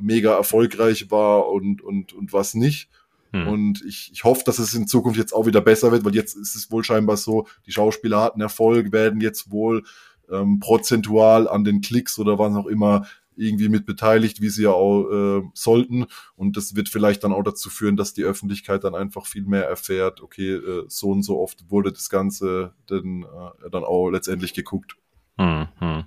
mega 0.00 0.34
erfolgreich 0.34 1.10
war 1.10 1.48
und, 1.48 1.82
und, 1.82 2.12
und 2.12 2.32
was 2.32 2.54
nicht. 2.54 2.88
Hm. 3.32 3.48
Und 3.48 3.84
ich, 3.84 4.10
ich 4.12 4.24
hoffe, 4.24 4.42
dass 4.44 4.58
es 4.58 4.74
in 4.74 4.86
Zukunft 4.86 5.18
jetzt 5.18 5.32
auch 5.32 5.46
wieder 5.46 5.60
besser 5.60 5.92
wird, 5.92 6.04
weil 6.04 6.14
jetzt 6.14 6.36
ist 6.36 6.54
es 6.54 6.70
wohl 6.70 6.84
scheinbar 6.84 7.16
so, 7.16 7.46
die 7.66 7.72
Schauspieler 7.72 8.22
hatten 8.22 8.40
Erfolg, 8.40 8.92
werden 8.92 9.20
jetzt 9.20 9.50
wohl 9.50 9.84
ähm, 10.30 10.60
prozentual 10.60 11.48
an 11.48 11.64
den 11.64 11.80
Klicks 11.80 12.18
oder 12.18 12.38
was 12.38 12.54
auch 12.54 12.66
immer 12.66 13.06
irgendwie 13.36 13.68
mit 13.68 13.86
beteiligt, 13.86 14.40
wie 14.40 14.48
sie 14.48 14.64
ja 14.64 14.70
auch 14.70 15.10
äh, 15.10 15.42
sollten. 15.54 16.06
Und 16.34 16.56
das 16.56 16.74
wird 16.74 16.88
vielleicht 16.88 17.24
dann 17.24 17.32
auch 17.32 17.42
dazu 17.42 17.70
führen, 17.70 17.96
dass 17.96 18.14
die 18.14 18.24
Öffentlichkeit 18.24 18.84
dann 18.84 18.94
einfach 18.94 19.26
viel 19.26 19.44
mehr 19.44 19.66
erfährt, 19.66 20.22
okay, 20.22 20.54
äh, 20.54 20.84
so 20.88 21.10
und 21.10 21.22
so 21.22 21.38
oft 21.38 21.70
wurde 21.70 21.92
das 21.92 22.08
Ganze 22.10 22.74
dann, 22.86 23.22
äh, 23.22 23.70
dann 23.70 23.84
auch 23.84 24.10
letztendlich 24.10 24.54
geguckt. 24.54 24.96
Hm, 25.38 25.68
hm. 25.78 26.04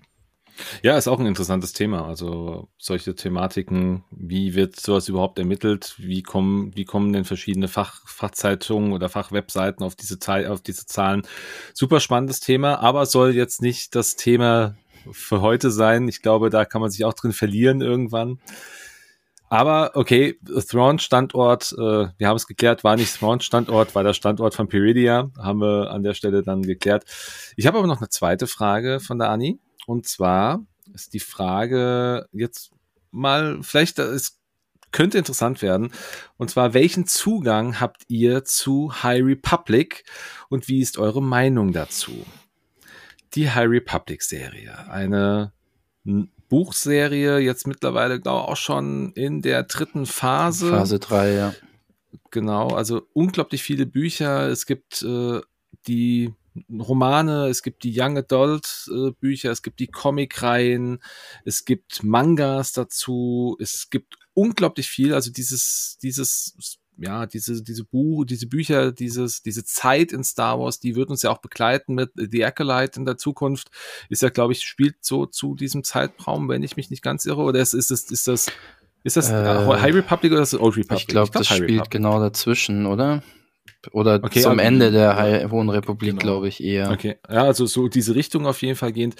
Ja, 0.81 0.97
ist 0.97 1.07
auch 1.07 1.19
ein 1.19 1.25
interessantes 1.25 1.73
Thema. 1.73 2.05
Also 2.05 2.69
solche 2.77 3.15
Thematiken, 3.15 4.03
wie 4.11 4.55
wird 4.55 4.79
sowas 4.79 5.07
überhaupt 5.07 5.39
ermittelt? 5.39 5.95
Wie 5.97 6.23
kommen, 6.23 6.75
wie 6.75 6.85
kommen 6.85 7.13
denn 7.13 7.25
verschiedene 7.25 7.67
Fach, 7.67 8.07
Fachzeitungen 8.07 8.93
oder 8.93 9.09
Fachwebseiten 9.09 9.83
auf 9.83 9.95
diese, 9.95 10.17
auf 10.51 10.61
diese 10.61 10.85
Zahlen? 10.85 11.23
Super 11.73 11.99
spannendes 11.99 12.39
Thema, 12.39 12.79
aber 12.79 13.05
soll 13.05 13.35
jetzt 13.35 13.61
nicht 13.61 13.95
das 13.95 14.15
Thema 14.15 14.75
für 15.11 15.41
heute 15.41 15.71
sein. 15.71 16.07
Ich 16.07 16.21
glaube, 16.21 16.49
da 16.49 16.65
kann 16.65 16.81
man 16.81 16.91
sich 16.91 17.05
auch 17.05 17.13
drin 17.13 17.33
verlieren 17.33 17.81
irgendwann. 17.81 18.39
Aber 19.49 19.91
okay, 19.95 20.39
Thrawn-Standort, 20.45 21.73
äh, 21.73 22.07
wir 22.17 22.27
haben 22.27 22.35
es 22.35 22.45
geklärt, 22.45 22.83
war 22.83 22.95
nicht 22.95 23.17
Thrawn-Standort, 23.17 23.95
war 23.95 24.03
der 24.03 24.13
Standort 24.13 24.53
von 24.53 24.67
Peridia, 24.67 25.31
haben 25.39 25.59
wir 25.59 25.89
an 25.89 26.03
der 26.03 26.13
Stelle 26.13 26.43
dann 26.43 26.61
geklärt. 26.61 27.05
Ich 27.55 27.65
habe 27.65 27.79
aber 27.79 27.87
noch 27.87 27.97
eine 27.97 28.09
zweite 28.09 28.45
Frage 28.45 28.99
von 28.99 29.17
der 29.17 29.29
Anni. 29.29 29.59
Und 29.87 30.07
zwar 30.07 30.59
ist 30.93 31.15
die 31.15 31.19
Frage 31.19 32.27
jetzt 32.31 32.71
mal, 33.11 33.59
vielleicht, 33.63 33.97
es 33.97 34.39
könnte 34.91 35.17
interessant 35.17 35.61
werden. 35.63 35.91
Und 36.37 36.51
zwar, 36.51 36.75
welchen 36.75 37.07
Zugang 37.07 37.79
habt 37.79 38.03
ihr 38.07 38.43
zu 38.43 39.03
High 39.03 39.23
Republic 39.23 40.03
und 40.49 40.67
wie 40.67 40.79
ist 40.79 40.97
eure 40.99 41.23
Meinung 41.23 41.71
dazu? 41.73 42.25
Die 43.35 43.49
High 43.49 43.69
Republic 43.69 44.23
Serie. 44.23 44.89
Eine 44.89 45.51
Buchserie, 46.49 47.39
jetzt 47.39 47.67
mittlerweile, 47.67 48.19
glaube 48.19 48.43
ich, 48.43 48.49
auch 48.49 48.57
schon 48.57 49.13
in 49.13 49.41
der 49.41 49.63
dritten 49.63 50.05
Phase. 50.05 50.69
Phase 50.69 50.99
3, 50.99 51.33
ja. 51.33 51.53
Genau, 52.31 52.69
also 52.69 53.03
unglaublich 53.13 53.61
viele 53.63 53.85
Bücher. 53.85 54.49
Es 54.49 54.65
gibt 54.65 55.03
äh, 55.03 55.41
die 55.87 56.33
Romane, 56.71 57.47
es 57.47 57.61
gibt 57.61 57.83
die 57.83 57.93
Young 57.95 58.17
Adult 58.17 58.89
äh, 58.91 59.11
Bücher, 59.11 59.51
es 59.51 59.61
gibt 59.61 59.79
die 59.79 59.87
Comic-Reihen, 59.87 60.99
es 61.45 61.65
gibt 61.65 62.03
Mangas 62.03 62.73
dazu, 62.73 63.55
es 63.59 63.89
gibt 63.89 64.17
unglaublich 64.33 64.87
viel. 64.87 65.13
Also 65.13 65.31
dieses, 65.31 65.97
dieses 66.01 66.79
ja, 67.01 67.25
diese, 67.25 67.63
diese 67.63 67.83
Buch, 67.83 68.25
diese 68.25 68.47
Bücher, 68.47 68.91
dieses, 68.91 69.41
diese 69.41 69.63
Zeit 69.63 70.11
in 70.11 70.23
Star 70.23 70.59
Wars, 70.59 70.79
die 70.79 70.95
wird 70.95 71.09
uns 71.09 71.21
ja 71.21 71.31
auch 71.31 71.39
begleiten 71.39 71.95
mit 71.95 72.11
The 72.15 72.45
Acolyte 72.45 72.99
in 72.99 73.05
der 73.05 73.17
Zukunft. 73.17 73.69
Ist 74.09 74.21
ja, 74.21 74.29
glaube 74.29 74.53
ich, 74.53 74.61
spielt 74.63 74.97
so 75.01 75.25
zu 75.25 75.55
diesem 75.55 75.83
Zeitraum, 75.83 76.49
wenn 76.49 76.63
ich 76.63 76.75
mich 76.75 76.89
nicht 76.89 77.01
ganz 77.01 77.25
irre, 77.25 77.41
oder 77.41 77.59
ist, 77.59 77.73
ist 77.73 77.91
das, 77.91 78.03
ist 78.11 78.27
das, 78.27 78.47
ist 79.03 79.17
das 79.17 79.29
äh, 79.29 79.33
High 79.33 79.95
Republic 79.95 80.31
oder 80.33 80.41
ist 80.41 80.53
das 80.53 80.59
Old 80.59 80.75
Republic? 80.77 81.01
Ich 81.01 81.07
glaube, 81.07 81.31
glaub, 81.31 81.41
das 81.41 81.49
High 81.49 81.57
spielt 81.57 81.71
Republic. 81.71 81.91
genau 81.91 82.19
dazwischen, 82.19 82.85
oder? 82.85 83.23
Oder 83.91 84.19
okay, 84.21 84.41
zum 84.41 84.59
Ende 84.59 84.91
der 84.91 85.15
High 85.15 85.51
Hohen 85.51 85.69
Republik, 85.69 86.11
genau. 86.11 86.21
glaube 86.21 86.47
ich, 86.49 86.61
eher. 86.61 86.91
Okay, 86.91 87.17
ja, 87.29 87.43
also 87.43 87.65
so 87.65 87.87
diese 87.87 88.13
Richtung 88.13 88.45
auf 88.45 88.61
jeden 88.61 88.75
Fall 88.75 88.91
gehend. 88.91 89.15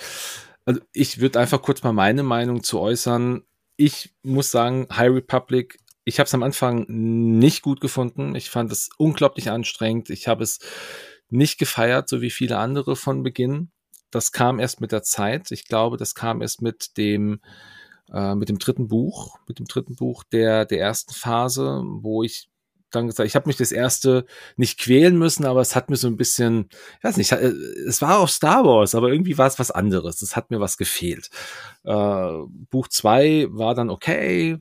Also 0.66 0.82
ich 0.92 1.22
würde 1.22 1.40
einfach 1.40 1.62
kurz 1.62 1.82
mal 1.82 1.94
meine 1.94 2.24
Meinung 2.24 2.62
zu 2.62 2.80
äußern. 2.80 3.44
Ich 3.78 4.14
muss 4.24 4.52
sagen, 4.52 4.88
High 4.92 5.12
Republic 5.12 5.78
ich 6.10 6.20
habe 6.20 6.26
es 6.26 6.34
am 6.34 6.42
Anfang 6.42 6.86
nicht 6.88 7.62
gut 7.62 7.82
gefunden. 7.82 8.34
Ich 8.34 8.50
fand 8.50 8.72
es 8.72 8.90
unglaublich 8.98 9.52
anstrengend. 9.52 10.10
Ich 10.10 10.28
habe 10.28 10.44
es 10.44 10.60
nicht 11.30 11.60
gefeiert, 11.60 12.10
so 12.10 12.20
wie 12.20 12.32
viele 12.32 12.58
andere 12.58 12.96
von 12.96 13.22
Beginn. 13.22 13.70
Das 14.10 14.32
kam 14.32 14.60
erst 14.60 14.82
mit 14.82 14.92
der 14.92 15.04
Zeit. 15.04 15.52
Ich 15.52 15.66
glaube, 15.66 15.98
das 15.98 16.16
kam 16.16 16.42
erst 16.42 16.64
mit 16.64 16.98
dem 16.98 17.42
äh, 18.12 18.34
mit 18.34 18.50
dem 18.50 18.58
dritten 18.58 18.88
Buch, 18.88 19.38
mit 19.48 19.60
dem 19.60 19.68
dritten 19.68 19.96
Buch 19.96 20.24
der 20.24 20.66
der 20.66 20.80
ersten 20.80 21.14
Phase, 21.14 21.84
wo 21.86 22.24
ich 22.24 22.50
dann 22.92 23.08
gesagt, 23.08 23.28
ich 23.28 23.36
habe 23.36 23.48
mich 23.48 23.58
das 23.58 23.72
erste 23.72 24.26
nicht 24.58 24.80
quälen 24.80 25.18
müssen, 25.18 25.46
aber 25.46 25.62
es 25.62 25.76
hat 25.76 25.90
mir 25.90 25.96
so 25.96 26.08
ein 26.08 26.18
bisschen, 26.18 26.70
ich 26.98 27.04
weiß 27.04 27.18
nicht, 27.18 27.32
äh, 27.32 27.52
es 27.88 28.02
war 28.02 28.20
auch 28.20 28.30
Star 28.30 28.66
Wars, 28.66 28.96
aber 28.96 29.10
irgendwie 29.10 29.38
war 29.38 29.48
es 29.48 29.60
was 29.60 29.72
anderes. 29.72 30.22
Es 30.22 30.36
hat 30.36 30.52
mir 30.52 30.60
was 30.60 30.78
gefehlt. 30.78 31.30
Äh, 31.84 32.28
Buch 32.70 32.88
zwei 32.88 33.48
war 33.50 33.76
dann 33.76 33.90
okay. 33.90 34.58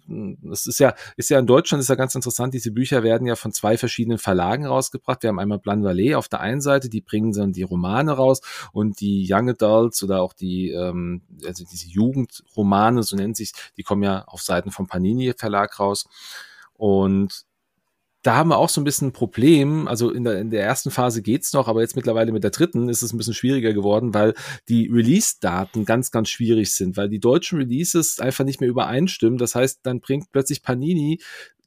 Es 0.52 0.66
ist 0.66 0.78
ja, 0.80 0.94
ist 1.16 1.30
ja 1.30 1.38
in 1.38 1.46
Deutschland 1.46 1.82
ist 1.82 1.88
ja 1.88 1.94
ganz 1.94 2.14
interessant. 2.14 2.55
Diese 2.55 2.70
Bücher 2.70 3.02
werden 3.02 3.26
ja 3.26 3.36
von 3.36 3.52
zwei 3.52 3.76
verschiedenen 3.78 4.18
Verlagen 4.18 4.66
rausgebracht. 4.66 5.22
Wir 5.22 5.28
haben 5.28 5.38
einmal 5.38 5.59
Plan 5.59 5.82
Vallée 5.82 6.16
auf 6.16 6.28
der 6.28 6.40
einen 6.40 6.60
Seite, 6.60 6.88
die 6.88 7.00
bringen 7.00 7.32
dann 7.32 7.52
die 7.52 7.62
Romane 7.62 8.12
raus 8.12 8.40
und 8.72 9.00
die 9.00 9.26
Young 9.30 9.50
Adults 9.50 10.02
oder 10.02 10.22
auch 10.22 10.32
die, 10.32 10.70
ähm, 10.70 11.22
also 11.44 11.64
diese 11.70 11.88
Jugendromane, 11.88 13.02
so 13.02 13.16
nennt 13.16 13.36
sich, 13.36 13.52
die 13.76 13.82
kommen 13.82 14.02
ja 14.02 14.24
auf 14.24 14.42
Seiten 14.42 14.70
vom 14.70 14.86
Panini 14.86 15.32
Verlag 15.36 15.78
raus. 15.80 16.06
Und 16.74 17.44
da 18.28 18.36
haben 18.36 18.50
wir 18.50 18.59
auch 18.59 18.68
so 18.68 18.78
ein 18.82 18.84
bisschen 18.84 19.09
ein 19.09 19.12
Problem. 19.12 19.88
Also 19.88 20.10
in 20.10 20.22
der, 20.22 20.38
in 20.38 20.50
der 20.50 20.62
ersten 20.62 20.90
Phase 20.90 21.22
geht's 21.22 21.55
noch, 21.55 21.66
aber 21.66 21.80
jetzt 21.80 21.96
mittlerweile 21.96 22.30
mit 22.30 22.44
der 22.44 22.50
dritten 22.50 22.90
ist 22.90 23.00
es 23.00 23.14
ein 23.14 23.16
bisschen 23.16 23.32
schwieriger 23.32 23.72
geworden, 23.72 24.12
weil 24.12 24.34
die 24.68 24.86
Release-Daten 24.86 25.86
ganz, 25.86 26.10
ganz 26.10 26.28
schwierig 26.28 26.74
sind, 26.74 26.98
weil 26.98 27.09
die 27.09 27.20
deutschen 27.20 27.59
Releases 27.59 28.20
einfach 28.20 28.44
nicht 28.44 28.60
mehr 28.60 28.68
übereinstimmen. 28.68 29.38
Das 29.38 29.55
heißt, 29.55 29.80
dann 29.82 30.00
bringt 30.00 30.30
plötzlich 30.30 30.62
Panini 30.62 31.22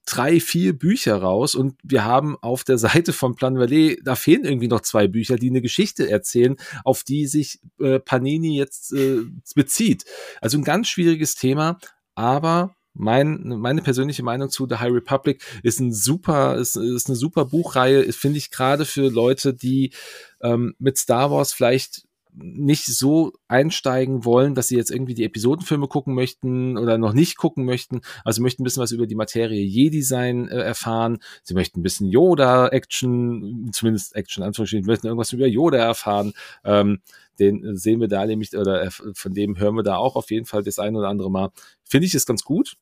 drei, 0.06 0.40
vier 0.40 0.78
Bücher 0.78 1.16
raus 1.16 1.56
und 1.56 1.80
wir 1.82 2.06
haben 2.06 2.38
auf 2.42 2.64
der 2.64 2.78
Seite 2.78 3.12
von 3.12 3.34
Plan 3.34 3.58
Valley, 3.58 4.00
da 4.04 4.14
fehlen 4.14 4.46
irgendwie 4.46 4.68
noch 4.68 4.82
zwei 4.82 5.08
Bücher, 5.08 5.38
die 5.38 5.50
eine 5.50 5.64
Geschichte 5.64 6.12
erzählen, 6.12 6.58
auf 6.84 7.04
die 7.04 7.26
sich 7.26 7.60
äh, 7.80 8.00
Panini 8.00 8.56
jetzt 8.56 8.94
äh, 8.94 9.22
bezieht. 9.56 10.06
Also 10.42 10.60
ein 10.60 10.64
ganz 10.64 10.90
schwieriges 10.90 11.34
Thema, 11.34 11.80
aber 12.14 12.76
mein, 12.94 13.42
meine 13.60 13.82
persönliche 13.82 14.24
Meinung 14.24 14.50
zu 14.50 14.68
The 14.68 14.76
High 14.76 14.92
Republic 14.92 15.44
ist 15.64 15.80
ein 15.80 15.94
super, 15.94 16.58
ist, 16.58 16.76
ist 16.76 17.08
eine 17.08 17.16
super 17.16 17.46
Buchreihe, 17.46 18.12
finde 18.14 18.38
ich 18.38 18.52
gerade 18.52 18.86
für 18.86 19.10
Leute, 19.10 19.54
die 19.54 19.94
ähm, 20.42 20.76
mit 20.80 20.98
Star 20.98 21.32
Wars 21.32 21.54
vielleicht 21.54 22.06
nicht 22.34 22.86
so 22.86 23.34
einsteigen 23.48 24.26
wollen, 24.26 24.56
dass 24.56 24.68
sie 24.68 24.78
jetzt 24.78 24.92
irgendwie 24.92 25.14
die 25.14 25.24
Episodenfilme 25.24 25.88
gucken 25.88 26.14
möchten 26.14 26.78
oder 26.78 26.98
noch 26.98 27.14
nicht 27.14 27.38
gucken 27.38 27.66
möchten. 27.66 28.02
Also 28.24 28.42
möchten 28.42 28.62
ein 28.62 28.66
bisschen 28.66 28.84
was 28.84 28.92
über 28.92 29.08
die 29.08 29.16
Materie 29.16 29.64
Jedi-Sein 29.64 30.48
äh, 30.48 30.60
erfahren. 30.60 31.20
Sie 31.44 31.54
möchten 31.54 31.80
ein 31.80 31.84
bisschen 31.84 32.08
Yoda-Action, 32.08 33.72
zumindest 33.74 34.16
Action 34.16 34.44
anzuschauen, 34.44 34.86
möchten 34.86 35.08
irgendwas 35.08 35.34
über 35.34 35.48
Yoda 35.48 35.78
erfahren. 35.78 36.34
Ähm, 36.64 37.02
den 37.40 37.76
sehen 37.76 38.00
wir 38.00 38.08
da 38.08 38.26
nämlich, 38.26 38.56
oder 38.56 38.84
äh, 38.84 38.92
von 38.92 39.34
dem 39.34 39.58
hören 39.58 39.76
wir 39.76 39.84
da 39.84 39.98
auch 39.98 40.16
auf 40.16 40.32
jeden 40.32 40.46
Fall 40.46 40.64
das 40.64 40.80
ein 40.80 40.96
oder 40.96 41.10
andere 41.10 41.32
Mal. 41.32 41.50
Finde 41.84 42.08
ich 42.08 42.16
es 42.16 42.26
ganz 42.26 42.44
gut. 42.44 42.78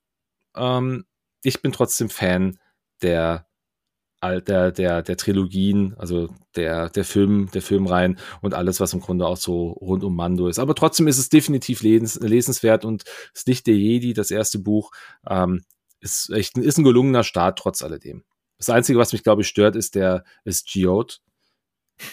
Ähm, 0.55 1.05
ich 1.43 1.61
bin 1.61 1.71
trotzdem 1.71 2.09
Fan 2.09 2.59
der 3.01 3.48
der, 4.21 4.71
der, 4.71 5.01
der 5.01 5.17
Trilogien, 5.17 5.95
also 5.97 6.29
der, 6.55 6.89
der 6.89 7.05
Film, 7.05 7.49
der 7.53 7.61
Filmreihen 7.61 8.19
und 8.41 8.53
alles, 8.53 8.79
was 8.79 8.93
im 8.93 8.99
Grunde 8.99 9.25
auch 9.25 9.37
so 9.37 9.71
rund 9.71 10.03
um 10.03 10.15
Mando 10.15 10.47
ist. 10.47 10.59
Aber 10.59 10.75
trotzdem 10.75 11.07
ist 11.07 11.17
es 11.17 11.29
definitiv 11.29 11.81
lesens, 11.81 12.19
lesenswert 12.19 12.85
und 12.85 13.05
das 13.33 13.45
Licht 13.45 13.67
der 13.67 13.75
Jedi, 13.75 14.13
das 14.13 14.31
erste 14.31 14.59
Buch, 14.59 14.91
ähm, 15.27 15.63
ist 16.01 16.29
echt 16.31 16.57
ist 16.57 16.77
ein 16.77 16.83
gelungener 16.83 17.23
Start 17.23 17.59
trotz 17.59 17.81
alledem. 17.81 18.23
Das 18.57 18.69
Einzige, 18.69 18.99
was 18.99 19.13
mich, 19.13 19.23
glaube 19.23 19.41
ich, 19.41 19.47
stört, 19.47 19.75
ist 19.75 19.95
der, 19.95 20.23
ist 20.43 20.69
Geode 20.71 21.15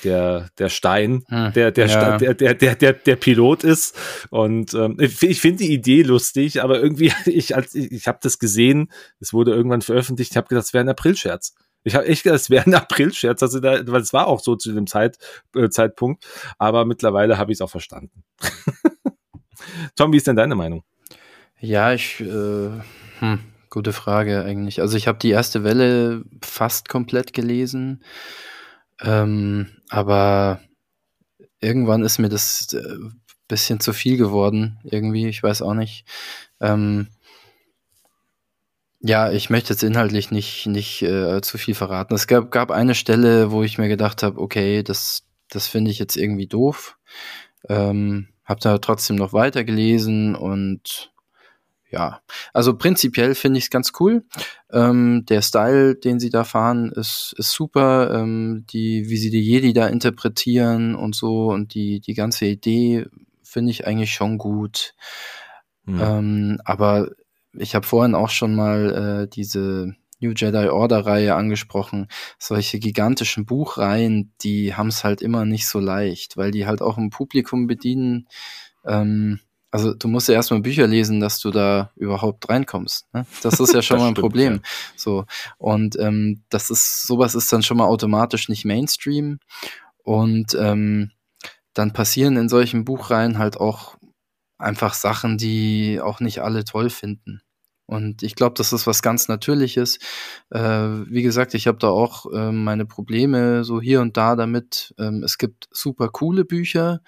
der, 0.04 0.48
der 0.58 0.68
Stein, 0.68 1.24
hm, 1.28 1.52
der, 1.54 1.72
der, 1.72 1.86
ja. 1.86 2.18
der, 2.18 2.34
der, 2.34 2.54
der, 2.54 2.74
der, 2.74 2.92
der 2.92 3.16
Pilot 3.16 3.64
ist. 3.64 3.96
Und 4.30 4.74
ähm, 4.74 4.96
ich 4.98 5.40
finde 5.40 5.64
die 5.64 5.72
Idee 5.72 6.02
lustig, 6.02 6.62
aber 6.62 6.80
irgendwie, 6.80 7.12
ich, 7.26 7.54
als 7.54 7.74
ich, 7.74 7.92
ich 7.92 8.08
habe 8.08 8.18
das 8.22 8.38
gesehen, 8.38 8.90
es 9.20 9.32
wurde 9.32 9.52
irgendwann 9.52 9.82
veröffentlicht, 9.82 10.32
ich 10.32 10.36
habe 10.36 10.48
gedacht, 10.48 10.66
es 10.66 10.74
wäre 10.74 10.84
ein 10.84 10.88
Aprilscherz. 10.88 11.54
Ich 11.86 11.94
habe 11.94 12.06
echt 12.06 12.24
gedacht, 12.24 12.40
es 12.40 12.50
wäre 12.50 12.66
ein 12.66 12.74
Aprilscherz, 12.74 13.42
also 13.44 13.60
da, 13.60 13.86
weil 13.86 14.02
es 14.02 14.12
war 14.12 14.26
auch 14.26 14.40
so 14.40 14.56
zu 14.56 14.72
dem 14.72 14.88
Zeit, 14.88 15.18
äh, 15.54 15.68
Zeitpunkt, 15.68 16.26
aber 16.58 16.84
mittlerweile 16.84 17.38
habe 17.38 17.52
ich 17.52 17.58
es 17.58 17.60
auch 17.60 17.70
verstanden. 17.70 18.24
Tom, 19.94 20.12
wie 20.12 20.16
ist 20.16 20.26
denn 20.26 20.34
deine 20.34 20.56
Meinung? 20.56 20.82
Ja, 21.60 21.92
ich, 21.92 22.20
äh, 22.20 22.70
hm, 23.20 23.38
gute 23.70 23.92
Frage 23.92 24.42
eigentlich. 24.44 24.80
Also 24.80 24.96
ich 24.96 25.06
habe 25.06 25.18
die 25.18 25.30
erste 25.30 25.62
Welle 25.62 26.24
fast 26.42 26.88
komplett 26.88 27.32
gelesen. 27.32 28.02
Ähm, 29.00 29.68
aber 29.88 30.60
irgendwann 31.60 32.02
ist 32.02 32.18
mir 32.18 32.28
das 32.28 32.72
äh, 32.72 32.98
bisschen 33.46 33.78
zu 33.78 33.92
viel 33.92 34.16
geworden, 34.16 34.80
irgendwie, 34.82 35.28
ich 35.28 35.40
weiß 35.40 35.62
auch 35.62 35.74
nicht. 35.74 36.04
Ähm, 36.60 37.08
ja, 39.06 39.30
ich 39.30 39.50
möchte 39.50 39.72
jetzt 39.72 39.82
inhaltlich 39.82 40.30
nicht, 40.30 40.66
nicht 40.66 41.02
äh, 41.02 41.40
zu 41.40 41.58
viel 41.58 41.74
verraten. 41.74 42.14
Es 42.14 42.26
gab, 42.26 42.50
gab 42.50 42.70
eine 42.70 42.94
Stelle, 42.94 43.52
wo 43.52 43.62
ich 43.62 43.78
mir 43.78 43.88
gedacht 43.88 44.22
habe, 44.22 44.40
okay, 44.40 44.82
das, 44.82 45.24
das 45.48 45.68
finde 45.68 45.90
ich 45.90 45.98
jetzt 45.98 46.16
irgendwie 46.16 46.48
doof. 46.48 46.98
Ähm, 47.68 48.28
hab 48.44 48.60
da 48.60 48.78
trotzdem 48.78 49.16
noch 49.16 49.32
weitergelesen 49.32 50.34
und 50.34 51.12
ja, 51.88 52.20
also 52.52 52.76
prinzipiell 52.76 53.36
finde 53.36 53.58
ich 53.58 53.64
es 53.64 53.70
ganz 53.70 53.92
cool. 54.00 54.24
Ähm, 54.72 55.24
der 55.28 55.40
Style, 55.40 55.94
den 55.94 56.18
sie 56.18 56.30
da 56.30 56.42
fahren, 56.42 56.90
ist, 56.90 57.34
ist 57.38 57.52
super. 57.52 58.12
Ähm, 58.12 58.66
die, 58.70 59.08
wie 59.08 59.16
sie 59.16 59.30
die 59.30 59.40
Jedi 59.40 59.72
da 59.72 59.86
interpretieren 59.86 60.96
und 60.96 61.14
so 61.14 61.50
und 61.50 61.74
die, 61.74 62.00
die 62.00 62.14
ganze 62.14 62.46
Idee 62.46 63.06
finde 63.44 63.70
ich 63.70 63.86
eigentlich 63.86 64.12
schon 64.12 64.36
gut. 64.36 64.94
Mhm. 65.84 66.00
Ähm, 66.00 66.60
aber 66.64 67.10
ich 67.58 67.74
habe 67.74 67.86
vorhin 67.86 68.14
auch 68.14 68.30
schon 68.30 68.54
mal 68.54 69.24
äh, 69.24 69.28
diese 69.28 69.94
New 70.20 70.32
Jedi 70.32 70.68
Order 70.68 71.04
Reihe 71.04 71.34
angesprochen. 71.34 72.08
Solche 72.38 72.78
gigantischen 72.78 73.46
Buchreihen, 73.46 74.32
die 74.42 74.74
haben 74.74 74.88
es 74.88 75.04
halt 75.04 75.22
immer 75.22 75.44
nicht 75.44 75.66
so 75.66 75.78
leicht, 75.78 76.36
weil 76.36 76.50
die 76.50 76.66
halt 76.66 76.80
auch 76.82 76.96
ein 76.96 77.10
Publikum 77.10 77.66
bedienen. 77.66 78.26
Ähm, 78.86 79.40
also 79.70 79.92
du 79.92 80.08
musst 80.08 80.28
ja 80.28 80.34
erstmal 80.34 80.60
Bücher 80.60 80.86
lesen, 80.86 81.20
dass 81.20 81.38
du 81.38 81.50
da 81.50 81.90
überhaupt 81.96 82.48
reinkommst. 82.48 83.12
Ne? 83.12 83.26
Das 83.42 83.60
ist 83.60 83.74
ja 83.74 83.82
schon 83.82 83.98
mal 83.98 84.08
ein 84.08 84.12
stimmt, 84.12 84.22
Problem. 84.22 84.52
Ja. 84.54 84.60
So 84.96 85.24
und 85.58 85.98
ähm, 85.98 86.44
das 86.48 86.70
ist 86.70 87.02
sowas 87.06 87.34
ist 87.34 87.52
dann 87.52 87.62
schon 87.62 87.76
mal 87.76 87.86
automatisch 87.86 88.48
nicht 88.48 88.64
Mainstream 88.64 89.38
und 90.02 90.54
ähm, 90.58 91.10
dann 91.74 91.92
passieren 91.92 92.36
in 92.36 92.48
solchen 92.48 92.84
Buchreihen 92.86 93.38
halt 93.38 93.58
auch 93.58 93.96
einfach 94.56 94.94
Sachen, 94.94 95.36
die 95.36 96.00
auch 96.00 96.20
nicht 96.20 96.40
alle 96.40 96.64
toll 96.64 96.88
finden. 96.88 97.42
Und 97.86 98.22
ich 98.22 98.34
glaube, 98.34 98.54
das 98.56 98.72
ist 98.72 98.86
was 98.86 99.00
ganz 99.00 99.28
Natürliches. 99.28 99.98
Äh, 100.50 100.60
wie 100.60 101.22
gesagt, 101.22 101.54
ich 101.54 101.66
habe 101.66 101.78
da 101.78 101.88
auch 101.88 102.26
äh, 102.32 102.50
meine 102.52 102.84
Probleme 102.84 103.64
so 103.64 103.80
hier 103.80 104.00
und 104.00 104.16
da 104.16 104.34
damit. 104.36 104.94
Ähm, 104.98 105.22
es 105.22 105.38
gibt 105.38 105.68
super 105.70 106.08
coole 106.08 106.44
Bücher 106.44 107.00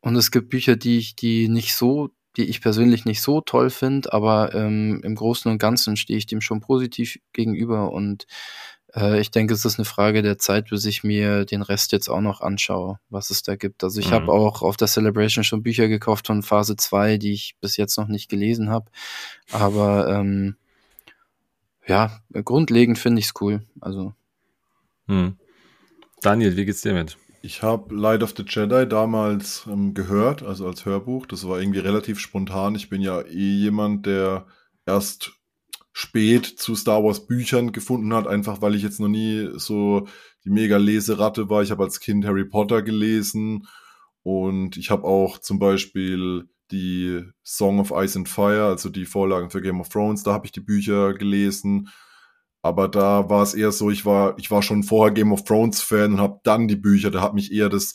und 0.00 0.16
es 0.16 0.30
gibt 0.32 0.50
Bücher, 0.50 0.76
die 0.76 0.98
ich, 0.98 1.14
die 1.16 1.48
nicht 1.48 1.74
so, 1.74 2.10
die 2.36 2.44
ich 2.44 2.60
persönlich 2.60 3.04
nicht 3.04 3.22
so 3.22 3.40
toll 3.40 3.70
finde, 3.70 4.12
aber 4.12 4.54
ähm, 4.54 5.00
im 5.04 5.14
Großen 5.14 5.50
und 5.50 5.58
Ganzen 5.58 5.96
stehe 5.96 6.18
ich 6.18 6.26
dem 6.26 6.40
schon 6.40 6.60
positiv 6.60 7.18
gegenüber 7.32 7.92
und 7.92 8.26
äh, 8.94 9.20
ich 9.20 9.30
denke, 9.30 9.54
es 9.54 9.64
ist 9.64 9.78
eine 9.78 9.84
Frage 9.84 10.22
der 10.22 10.38
Zeit, 10.38 10.70
bis 10.70 10.84
ich 10.84 11.04
mir 11.04 11.44
den 11.44 11.62
Rest 11.62 11.92
jetzt 11.92 12.08
auch 12.08 12.20
noch 12.20 12.40
anschaue, 12.40 12.98
was 13.08 13.30
es 13.30 13.42
da 13.42 13.56
gibt. 13.56 13.84
Also 13.84 14.00
ich 14.00 14.10
mhm. 14.10 14.14
habe 14.14 14.32
auch 14.32 14.62
auf 14.62 14.76
der 14.76 14.88
Celebration 14.88 15.44
schon 15.44 15.62
Bücher 15.62 15.88
gekauft 15.88 16.26
von 16.26 16.42
Phase 16.42 16.76
2, 16.76 17.18
die 17.18 17.32
ich 17.32 17.56
bis 17.60 17.76
jetzt 17.76 17.96
noch 17.96 18.08
nicht 18.08 18.28
gelesen 18.28 18.70
habe. 18.70 18.90
Aber 19.50 20.08
ähm, 20.08 20.56
ja, 21.86 22.20
grundlegend 22.44 22.98
finde 22.98 23.20
ich 23.20 23.26
es 23.26 23.34
cool. 23.40 23.62
Also. 23.80 24.14
Mhm. 25.06 25.36
Daniel, 26.20 26.56
wie 26.56 26.64
geht's 26.64 26.82
dir 26.82 26.94
mit? 26.94 27.16
Ich 27.44 27.62
habe 27.62 27.92
Light 27.92 28.22
of 28.22 28.34
the 28.36 28.44
Jedi 28.46 28.86
damals 28.88 29.66
ähm, 29.66 29.94
gehört, 29.94 30.44
also 30.44 30.68
als 30.68 30.84
Hörbuch. 30.84 31.26
Das 31.26 31.46
war 31.48 31.58
irgendwie 31.58 31.80
relativ 31.80 32.20
spontan. 32.20 32.76
Ich 32.76 32.88
bin 32.88 33.02
ja 33.02 33.20
eh 33.22 33.56
jemand, 33.56 34.06
der 34.06 34.46
erst 34.86 35.32
spät 35.92 36.46
zu 36.46 36.74
Star 36.74 37.04
Wars 37.04 37.26
Büchern 37.26 37.72
gefunden 37.72 38.14
hat, 38.14 38.26
einfach 38.26 38.62
weil 38.62 38.74
ich 38.74 38.82
jetzt 38.82 39.00
noch 39.00 39.08
nie 39.08 39.48
so 39.56 40.06
die 40.44 40.50
mega 40.50 40.78
Leseratte 40.78 41.50
war. 41.50 41.62
Ich 41.62 41.70
habe 41.70 41.84
als 41.84 42.00
Kind 42.00 42.24
Harry 42.24 42.44
Potter 42.44 42.82
gelesen 42.82 43.66
und 44.22 44.76
ich 44.76 44.90
habe 44.90 45.04
auch 45.04 45.38
zum 45.38 45.58
Beispiel 45.58 46.48
die 46.70 47.22
Song 47.44 47.78
of 47.78 47.92
Ice 47.94 48.18
and 48.18 48.28
Fire, 48.28 48.64
also 48.64 48.88
die 48.88 49.04
Vorlagen 49.04 49.50
für 49.50 49.60
Game 49.60 49.80
of 49.80 49.90
Thrones, 49.90 50.22
da 50.22 50.32
habe 50.32 50.46
ich 50.46 50.52
die 50.52 50.60
Bücher 50.60 51.12
gelesen. 51.12 51.88
Aber 52.62 52.88
da 52.88 53.28
war 53.28 53.42
es 53.42 53.54
eher 53.54 53.72
so, 53.72 53.90
ich 53.90 54.06
war, 54.06 54.38
ich 54.38 54.50
war 54.50 54.62
schon 54.62 54.84
vorher 54.84 55.12
Game 55.12 55.32
of 55.32 55.44
Thrones 55.44 55.82
Fan 55.82 56.14
und 56.14 56.20
habe 56.20 56.40
dann 56.44 56.68
die 56.68 56.76
Bücher, 56.76 57.10
da 57.10 57.20
hat 57.20 57.34
mich 57.34 57.52
eher 57.52 57.68
das 57.68 57.94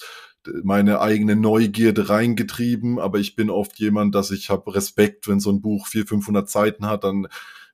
meine 0.63 1.01
eigene 1.01 1.35
Neugierde 1.35 2.09
reingetrieben, 2.09 2.99
aber 2.99 3.19
ich 3.19 3.35
bin 3.35 3.49
oft 3.49 3.79
jemand, 3.79 4.15
dass 4.15 4.31
ich 4.31 4.49
habe 4.49 4.73
Respekt, 4.75 5.27
wenn 5.27 5.39
so 5.39 5.51
ein 5.51 5.61
Buch 5.61 5.87
400, 5.87 6.09
500 6.09 6.49
Seiten 6.49 6.85
hat, 6.85 7.03
dann 7.03 7.27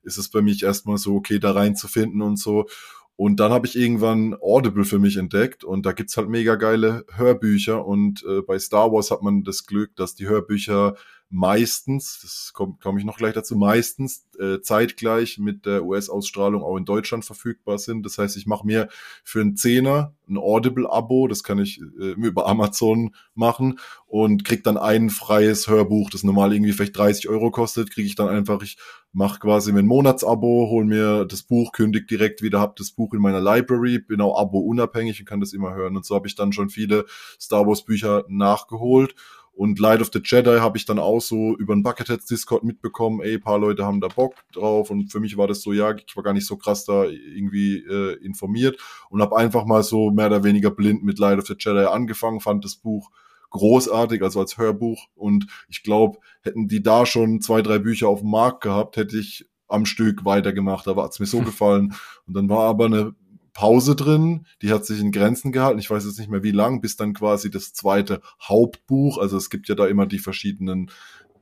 ist 0.04 0.18
es 0.18 0.30
bei 0.30 0.42
mich 0.42 0.64
erstmal 0.64 0.98
so, 0.98 1.16
okay, 1.16 1.40
da 1.40 1.52
reinzufinden 1.52 2.22
und 2.22 2.38
so. 2.38 2.68
Und 3.16 3.40
dann 3.40 3.52
habe 3.52 3.68
ich 3.68 3.76
irgendwann 3.76 4.36
Audible 4.42 4.86
für 4.86 5.00
mich 5.00 5.18
entdeckt 5.18 5.64
und 5.64 5.86
da 5.86 5.92
gibt's 5.92 6.18
halt 6.18 6.30
mega 6.30 6.56
geile 6.56 7.06
Hörbücher 7.12 7.86
und 7.86 8.24
äh, 8.24 8.42
bei 8.42 8.58
Star 8.58 8.92
Wars 8.92 9.12
hat 9.12 9.22
man 9.22 9.44
das 9.44 9.66
Glück, 9.68 9.96
dass 9.96 10.16
die 10.16 10.28
Hörbücher 10.28 10.96
meistens, 11.34 12.19
das 12.22 12.53
komme 12.53 12.76
komm 12.80 12.99
ich 12.99 13.05
noch 13.05 13.18
gleich 13.18 13.34
dazu, 13.34 13.55
meistens 13.55 14.27
äh, 14.39 14.61
zeitgleich 14.61 15.39
mit 15.39 15.65
der 15.65 15.84
US-Ausstrahlung 15.84 16.61
auch 16.61 16.77
in 16.77 16.85
Deutschland 16.85 17.26
verfügbar 17.26 17.80
sind. 17.80 18.05
Das 18.05 18.19
heißt, 18.19 18.38
ich 18.38 18.45
mache 18.45 18.68
mir 18.68 18.88
für 19.23 19.41
einen 19.41 19.57
Zehner 19.57 20.14
ein 20.30 20.38
Audible-Abo, 20.38 21.27
das 21.27 21.43
kann 21.43 21.57
ich 21.57 21.81
äh, 21.99 22.11
über 22.11 22.45
Amazon 22.45 23.15
machen 23.34 23.80
und 24.05 24.45
krieg 24.45 24.64
dann 24.64 24.77
ein 24.77 25.10
freies 25.10 25.68
Hörbuch, 25.68 26.11
das 26.11 26.23
normal 26.23 26.53
irgendwie 26.53 26.72
vielleicht 26.72 26.95
30 26.95 27.27
Euro 27.30 27.49
kostet, 27.49 27.89
kriege 27.89 28.07
ich 28.07 28.15
dann 28.15 28.30
einfach, 28.30 28.61
ich 28.61 28.77
mache 29.11 29.39
quasi 29.39 29.72
mein 29.72 29.88
Monatsabo, 29.88 30.69
hol 30.69 30.85
mir 30.85 31.26
das 31.26 31.41
Buch, 31.41 31.72
kündig 31.72 32.07
direkt 32.07 32.43
wieder, 32.43 32.60
hab 32.60 32.76
das 32.76 32.91
Buch 32.91 33.11
in 33.11 33.22
meiner 33.22 33.41
Library, 33.41 33.97
bin 33.97 34.22
auch 34.22 34.39
Abo 34.39 34.60
unabhängig 34.60 35.19
und 35.19 35.26
kann 35.26 35.39
das 35.39 35.53
immer 35.53 35.73
hören. 35.73 35.97
Und 35.97 36.05
so 36.05 36.14
habe 36.14 36.27
ich 36.27 36.35
dann 36.35 36.53
schon 36.53 36.69
viele 36.69 37.05
Star 37.39 37.65
Wars 37.65 37.84
Bücher 37.84 38.23
nachgeholt 38.27 39.15
und 39.56 39.78
Light 39.78 40.02
of 40.02 40.10
the 40.12 40.20
Jedi 40.24 40.58
habe 40.60 40.78
ich 40.78 40.86
dann 40.86 40.98
auch 40.98 41.20
so 41.20 41.56
über 41.58 41.76
den 41.76 41.84
Bucketheads 41.84 42.26
Discord 42.26 42.64
mitbekommen, 42.64 43.22
ey, 43.22 43.38
paar 43.38 43.60
Leute 43.60 43.86
haben 43.86 44.02
da 44.02 44.08
Bock 44.08 44.34
drauf. 44.52 44.90
Und 44.90 45.12
für 45.12 45.20
mich 45.20 45.38
war 45.38 45.48
das 45.48 45.62
so, 45.62 45.74
ja, 45.74 45.94
ich 45.96 46.16
war 46.16 46.24
gar 46.24 46.34
nicht 46.34 46.48
so 46.48 46.58
krass 46.58 46.86
da 46.86 47.04
irgendwie 47.04 47.78
äh, 47.78 48.14
informiert. 48.26 48.80
Und 49.10 49.22
habe 49.22 49.38
einfach 49.38 49.66
mal 49.66 49.84
so 49.84 50.10
mehr 50.10 50.26
oder 50.28 50.44
weniger 50.44 50.72
blind 50.72 51.04
mit 51.04 51.20
Light 51.20 51.38
of 51.38 51.46
the 51.46 51.56
Jedi 51.58 51.86
angefangen, 51.86 52.40
fand 52.40 52.66
das 52.66 52.76
Buch 52.78 53.12
großartig, 53.52 54.24
also 54.24 54.40
als 54.40 54.58
Hörbuch. 54.58 55.06
Und 55.14 55.46
ich 55.70 55.84
glaube, 55.84 56.18
hätten 56.42 56.68
die 56.68 56.82
da 56.82 57.06
schon 57.06 57.40
zwei, 57.40 57.62
drei 57.62 57.78
Bücher 57.78 58.08
auf 58.08 58.22
dem 58.22 58.32
Markt 58.32 58.62
gehabt, 58.62 58.98
hätte 58.98 59.18
ich 59.18 59.46
am 59.68 59.86
Stück 59.86 60.26
weitergemacht, 60.26 60.88
da 60.88 60.96
war 60.96 61.08
es 61.08 61.20
mir 61.20 61.28
so 61.28 61.40
gefallen. 61.42 61.94
Und 62.26 62.34
dann 62.34 62.50
war 62.50 62.64
aber 62.64 62.86
eine 62.86 63.16
Pause 63.54 63.96
drin, 63.96 64.46
die 64.62 64.72
hat 64.72 64.86
sich 64.86 65.00
in 65.00 65.12
Grenzen 65.12 65.52
gehalten. 65.52 65.80
Ich 65.80 65.90
weiß 65.90 66.06
jetzt 66.06 66.20
nicht 66.20 66.30
mehr 66.30 66.44
wie 66.44 66.52
lang, 66.52 66.82
bis 66.82 66.96
dann 66.96 67.14
quasi 67.14 67.52
das 67.52 67.74
zweite 67.74 68.22
Hauptbuch, 68.42 69.18
also 69.18 69.38
es 69.38 69.50
gibt 69.50 69.68
ja 69.68 69.76
da 69.76 69.88
immer 69.88 70.08
die 70.08 70.20
verschiedenen 70.20 70.90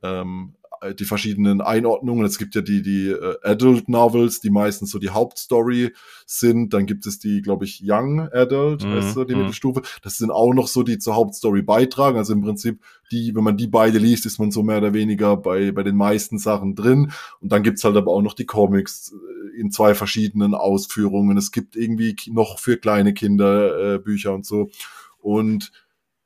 ähm, 0.03 0.55
äh, 0.60 0.60
die 0.97 1.05
verschiedenen 1.05 1.61
Einordnungen. 1.61 2.25
Es 2.25 2.37
gibt 2.37 2.55
ja 2.55 2.61
die, 2.61 2.81
die 2.81 3.09
äh, 3.09 3.35
Adult 3.43 3.87
Novels, 3.87 4.39
die 4.39 4.49
meistens 4.49 4.89
so 4.89 4.99
die 4.99 5.11
Hauptstory 5.11 5.93
sind. 6.25 6.73
Dann 6.73 6.87
gibt 6.87 7.05
es 7.05 7.19
die, 7.19 7.41
glaube 7.41 7.65
ich, 7.65 7.81
Young 7.85 8.21
Adult, 8.31 8.83
mhm. 8.83 8.95
weißt 8.95 9.15
du, 9.15 9.23
die 9.23 9.35
mhm. 9.35 9.41
Mittelstufe. 9.41 9.83
Das 10.01 10.17
sind 10.17 10.31
auch 10.31 10.53
noch 10.53 10.67
so, 10.67 10.81
die 10.83 10.97
zur 10.97 11.15
Hauptstory 11.15 11.61
beitragen. 11.61 12.17
Also 12.17 12.33
im 12.33 12.41
Prinzip, 12.41 12.79
die, 13.11 13.35
wenn 13.35 13.43
man 13.43 13.57
die 13.57 13.67
beide 13.67 13.99
liest, 13.99 14.25
ist 14.25 14.39
man 14.39 14.51
so 14.51 14.63
mehr 14.63 14.79
oder 14.79 14.93
weniger 14.93 15.37
bei, 15.37 15.71
bei 15.71 15.83
den 15.83 15.95
meisten 15.95 16.39
Sachen 16.39 16.75
drin. 16.75 17.11
Und 17.41 17.51
dann 17.51 17.61
gibt's 17.61 17.83
halt 17.83 17.95
aber 17.95 18.11
auch 18.11 18.21
noch 18.21 18.33
die 18.33 18.45
Comics 18.45 19.13
äh, 19.13 19.59
in 19.59 19.71
zwei 19.71 19.93
verschiedenen 19.93 20.55
Ausführungen. 20.55 21.37
Es 21.37 21.51
gibt 21.51 21.75
irgendwie 21.75 22.15
noch 22.31 22.57
für 22.57 22.77
kleine 22.77 23.13
Kinder 23.13 23.95
äh, 23.95 23.99
Bücher 23.99 24.33
und 24.33 24.45
so. 24.45 24.71
Und 25.19 25.71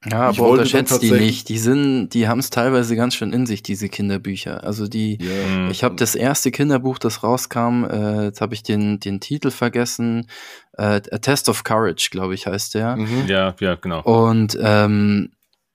ja, 0.09 0.29
aber 0.29 0.49
unterschätzt 0.49 1.01
die 1.01 1.11
nicht. 1.11 1.49
Die 1.49 1.57
sind, 1.57 2.09
die 2.09 2.27
haben 2.27 2.39
es 2.39 2.49
teilweise 2.49 2.95
ganz 2.95 3.15
schön 3.15 3.33
in 3.33 3.45
sich, 3.45 3.63
diese 3.63 3.89
Kinderbücher. 3.89 4.63
Also 4.63 4.87
die, 4.87 5.17
yeah. 5.21 5.69
ich 5.69 5.83
habe 5.83 5.95
das 5.95 6.15
erste 6.15 6.51
Kinderbuch, 6.51 6.99
das 6.99 7.23
rauskam, 7.23 7.85
äh, 7.85 8.25
jetzt 8.25 8.41
habe 8.41 8.53
ich 8.53 8.63
den, 8.63 8.99
den 8.99 9.19
Titel 9.19 9.51
vergessen. 9.51 10.27
Äh, 10.73 11.01
A 11.11 11.17
Test 11.17 11.49
of 11.49 11.63
Courage, 11.63 12.09
glaube 12.11 12.35
ich, 12.35 12.45
heißt 12.47 12.75
der. 12.75 12.97
Mhm. 12.97 13.25
Ja, 13.27 13.55
ja, 13.59 13.75
genau. 13.75 14.01
Und 14.03 14.57
ähm, 14.61 15.31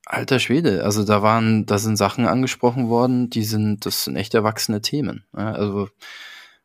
alter 0.07 0.39
Schwede, 0.39 0.85
also 0.85 1.05
da 1.05 1.23
waren, 1.23 1.67
da 1.67 1.79
sind 1.79 1.97
Sachen 1.97 2.27
angesprochen 2.27 2.89
worden, 2.89 3.31
die 3.31 3.45
sind, 3.45 3.87
das 3.87 4.05
sind 4.05 4.17
echt 4.17 4.35
erwachsene 4.35 4.81
Themen. 4.81 5.25
Ja, 5.37 5.53
also, 5.53 5.89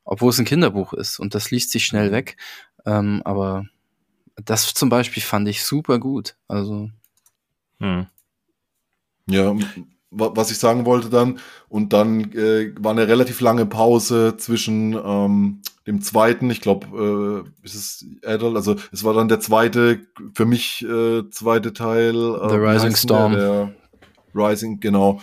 obwohl 0.03 0.29
es 0.29 0.39
ein 0.39 0.45
Kinderbuch 0.45 0.93
ist 0.93 1.19
und 1.19 1.35
das 1.35 1.51
liest 1.51 1.71
sich 1.71 1.85
schnell 1.85 2.09
mhm. 2.09 2.13
weg. 2.13 2.37
Ähm, 2.85 3.21
aber 3.25 3.65
das 4.43 4.73
zum 4.73 4.89
Beispiel 4.89 5.23
fand 5.23 5.47
ich 5.47 5.63
super 5.63 5.99
gut. 5.99 6.35
Also 6.47 6.89
hm. 7.79 8.07
Ja, 9.27 9.55
was 10.11 10.51
ich 10.51 10.59
sagen 10.59 10.85
wollte 10.85 11.09
dann, 11.09 11.39
und 11.67 11.91
dann 11.91 12.31
äh, 12.33 12.73
war 12.79 12.91
eine 12.91 13.07
relativ 13.07 13.41
lange 13.41 13.65
Pause 13.65 14.37
zwischen 14.37 14.93
ähm, 14.93 15.61
dem 15.87 16.01
zweiten, 16.01 16.49
ich 16.49 16.61
glaube, 16.61 17.45
äh, 17.63 17.65
ist 17.65 17.75
es 17.75 18.05
Adult, 18.25 18.55
also 18.55 18.75
es 18.91 19.03
war 19.03 19.13
dann 19.13 19.27
der 19.27 19.39
zweite, 19.39 20.01
für 20.33 20.45
mich 20.45 20.83
äh, 20.83 21.29
zweite 21.29 21.73
Teil. 21.73 22.15
Äh, 22.15 22.49
The 22.49 22.55
Rising 22.55 22.95
Storm. 22.95 23.33
Der, 23.33 23.41
der 23.41 23.75
Rising, 24.33 24.79
genau. 24.79 25.19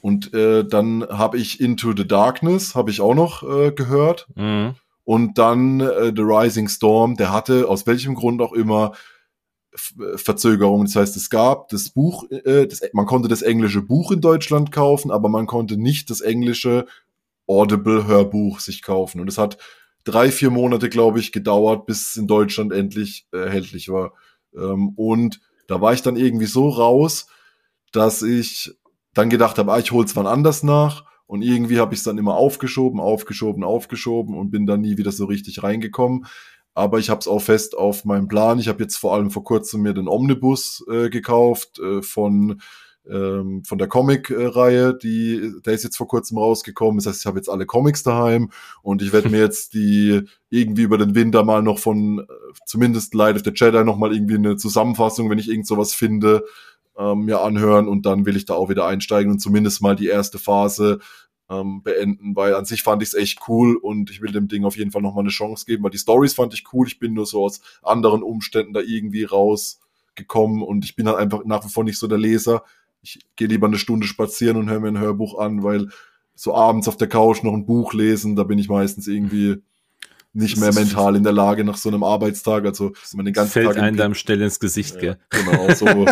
Und 0.00 0.34
äh, 0.34 0.64
dann 0.64 1.06
habe 1.08 1.38
ich 1.38 1.60
Into 1.60 1.92
the 1.96 2.06
Darkness, 2.06 2.74
habe 2.74 2.90
ich 2.90 3.00
auch 3.00 3.14
noch 3.14 3.42
äh, 3.42 3.70
gehört. 3.70 4.26
Mhm. 4.34 4.74
Und 5.04 5.38
dann 5.38 5.80
äh, 5.80 6.12
The 6.14 6.22
Rising 6.22 6.68
Storm, 6.68 7.16
der 7.16 7.32
hatte 7.32 7.68
aus 7.68 7.86
welchem 7.86 8.14
Grund 8.14 8.40
auch 8.40 8.52
immer 8.52 8.92
Verzögerung. 9.74 10.84
Das 10.84 10.96
heißt, 10.96 11.16
es 11.16 11.30
gab 11.30 11.68
das 11.68 11.90
Buch, 11.90 12.24
äh, 12.30 12.66
das, 12.66 12.82
man 12.92 13.06
konnte 13.06 13.28
das 13.28 13.42
englische 13.42 13.82
Buch 13.82 14.12
in 14.12 14.20
Deutschland 14.20 14.72
kaufen, 14.72 15.10
aber 15.10 15.28
man 15.28 15.46
konnte 15.46 15.76
nicht 15.76 16.10
das 16.10 16.20
englische 16.20 16.86
Audible-Hörbuch 17.46 18.60
sich 18.60 18.82
kaufen. 18.82 19.20
Und 19.20 19.28
es 19.28 19.38
hat 19.38 19.58
drei, 20.04 20.30
vier 20.30 20.50
Monate, 20.50 20.88
glaube 20.88 21.20
ich, 21.20 21.32
gedauert, 21.32 21.86
bis 21.86 22.10
es 22.10 22.16
in 22.16 22.26
Deutschland 22.26 22.72
endlich 22.72 23.26
äh, 23.32 23.38
erhältlich 23.38 23.88
war. 23.88 24.12
Ähm, 24.54 24.90
und 24.96 25.40
da 25.68 25.80
war 25.80 25.92
ich 25.94 26.02
dann 26.02 26.16
irgendwie 26.16 26.46
so 26.46 26.68
raus, 26.68 27.26
dass 27.92 28.22
ich 28.22 28.72
dann 29.14 29.30
gedacht 29.30 29.58
habe, 29.58 29.72
ah, 29.72 29.78
ich 29.78 29.92
hol's 29.92 30.16
wann 30.16 30.26
anders 30.26 30.62
nach. 30.62 31.04
Und 31.26 31.40
irgendwie 31.40 31.78
habe 31.78 31.94
ich 31.94 32.00
es 32.00 32.04
dann 32.04 32.18
immer 32.18 32.34
aufgeschoben, 32.34 33.00
aufgeschoben, 33.00 33.64
aufgeschoben 33.64 34.36
und 34.36 34.50
bin 34.50 34.66
dann 34.66 34.82
nie 34.82 34.98
wieder 34.98 35.12
so 35.12 35.24
richtig 35.24 35.62
reingekommen 35.62 36.26
aber 36.74 36.98
ich 36.98 37.10
habe 37.10 37.20
es 37.20 37.28
auch 37.28 37.40
fest 37.40 37.76
auf 37.76 38.04
meinem 38.04 38.28
Plan. 38.28 38.58
Ich 38.58 38.68
habe 38.68 38.82
jetzt 38.82 38.96
vor 38.96 39.14
allem 39.14 39.30
vor 39.30 39.44
kurzem 39.44 39.82
mir 39.82 39.94
den 39.94 40.08
Omnibus 40.08 40.84
äh, 40.90 41.10
gekauft 41.10 41.78
äh, 41.78 42.02
von 42.02 42.60
ähm, 43.10 43.64
von 43.64 43.78
der 43.78 43.88
Comic-Reihe, 43.88 44.94
die, 44.94 45.52
der 45.64 45.72
ist 45.72 45.82
jetzt 45.82 45.96
vor 45.96 46.06
kurzem 46.06 46.38
rausgekommen. 46.38 46.98
Das 46.98 47.06
heißt, 47.06 47.20
ich 47.20 47.26
habe 47.26 47.38
jetzt 47.38 47.48
alle 47.48 47.66
Comics 47.66 48.02
daheim 48.02 48.50
und 48.82 49.02
ich 49.02 49.12
werde 49.12 49.28
mir 49.30 49.40
jetzt 49.40 49.74
die 49.74 50.22
irgendwie 50.50 50.82
über 50.82 50.98
den 50.98 51.14
Winter 51.14 51.44
mal 51.44 51.62
noch 51.62 51.78
von 51.78 52.20
äh, 52.20 52.24
zumindest 52.64 53.14
Light 53.14 53.36
of 53.36 53.42
the 53.44 53.52
Jedi 53.54 53.84
noch 53.84 53.96
mal 53.96 54.14
irgendwie 54.14 54.36
eine 54.36 54.56
Zusammenfassung, 54.56 55.30
wenn 55.30 55.38
ich 55.38 55.48
irgend 55.48 55.66
sowas 55.66 55.92
finde, 55.92 56.44
ähm, 56.96 57.24
mir 57.24 57.40
anhören 57.40 57.88
und 57.88 58.06
dann 58.06 58.26
will 58.26 58.36
ich 58.36 58.44
da 58.44 58.54
auch 58.54 58.68
wieder 58.68 58.86
einsteigen 58.86 59.32
und 59.32 59.38
zumindest 59.40 59.82
mal 59.82 59.96
die 59.96 60.08
erste 60.08 60.38
Phase 60.38 60.98
ähm, 61.52 61.82
beenden, 61.82 62.34
weil 62.34 62.54
an 62.54 62.64
sich 62.64 62.82
fand 62.82 63.02
ich 63.02 63.10
es 63.10 63.14
echt 63.14 63.40
cool 63.48 63.76
und 63.76 64.10
ich 64.10 64.22
will 64.22 64.32
dem 64.32 64.48
Ding 64.48 64.64
auf 64.64 64.76
jeden 64.76 64.90
Fall 64.90 65.02
noch 65.02 65.14
mal 65.14 65.20
eine 65.20 65.28
Chance 65.28 65.66
geben, 65.66 65.84
weil 65.84 65.90
die 65.90 65.98
Stories 65.98 66.34
fand 66.34 66.54
ich 66.54 66.64
cool. 66.72 66.86
Ich 66.86 66.98
bin 66.98 67.14
nur 67.14 67.26
so 67.26 67.44
aus 67.44 67.60
anderen 67.82 68.22
Umständen 68.22 68.72
da 68.72 68.80
irgendwie 68.80 69.24
rausgekommen 69.24 70.62
und 70.62 70.84
ich 70.84 70.96
bin 70.96 71.06
halt 71.08 71.18
einfach 71.18 71.44
nach 71.44 71.64
wie 71.64 71.70
vor 71.70 71.84
nicht 71.84 71.98
so 71.98 72.06
der 72.06 72.18
Leser 72.18 72.62
ich 73.02 73.18
gehe 73.36 73.48
lieber 73.48 73.66
eine 73.66 73.78
Stunde 73.78 74.06
spazieren 74.06 74.56
und 74.56 74.70
höre 74.70 74.80
mir 74.80 74.88
ein 74.88 74.98
Hörbuch 74.98 75.38
an, 75.38 75.62
weil 75.62 75.88
so 76.34 76.54
abends 76.54 76.88
auf 76.88 76.96
der 76.96 77.08
Couch 77.08 77.42
noch 77.42 77.52
ein 77.52 77.66
Buch 77.66 77.92
lesen, 77.92 78.36
da 78.36 78.44
bin 78.44 78.58
ich 78.58 78.68
meistens 78.68 79.06
irgendwie 79.06 79.62
nicht 80.32 80.56
mehr 80.56 80.72
mental 80.72 81.14
in 81.16 81.24
der 81.24 81.32
Lage 81.32 81.62
nach 81.62 81.76
so 81.76 81.90
einem 81.90 82.02
Arbeitstag. 82.02 82.64
Also 82.64 82.92
man 83.12 83.26
den 83.26 83.34
ganzen 83.34 83.52
fällt 83.52 83.74
Tag 83.74 83.78
einem 83.78 84.14
Stelle 84.14 84.44
ins 84.44 84.60
Gesicht, 84.60 84.94
ja, 84.94 85.00
gell? 85.00 85.18
Genau, 85.28 85.74
so. 85.74 85.86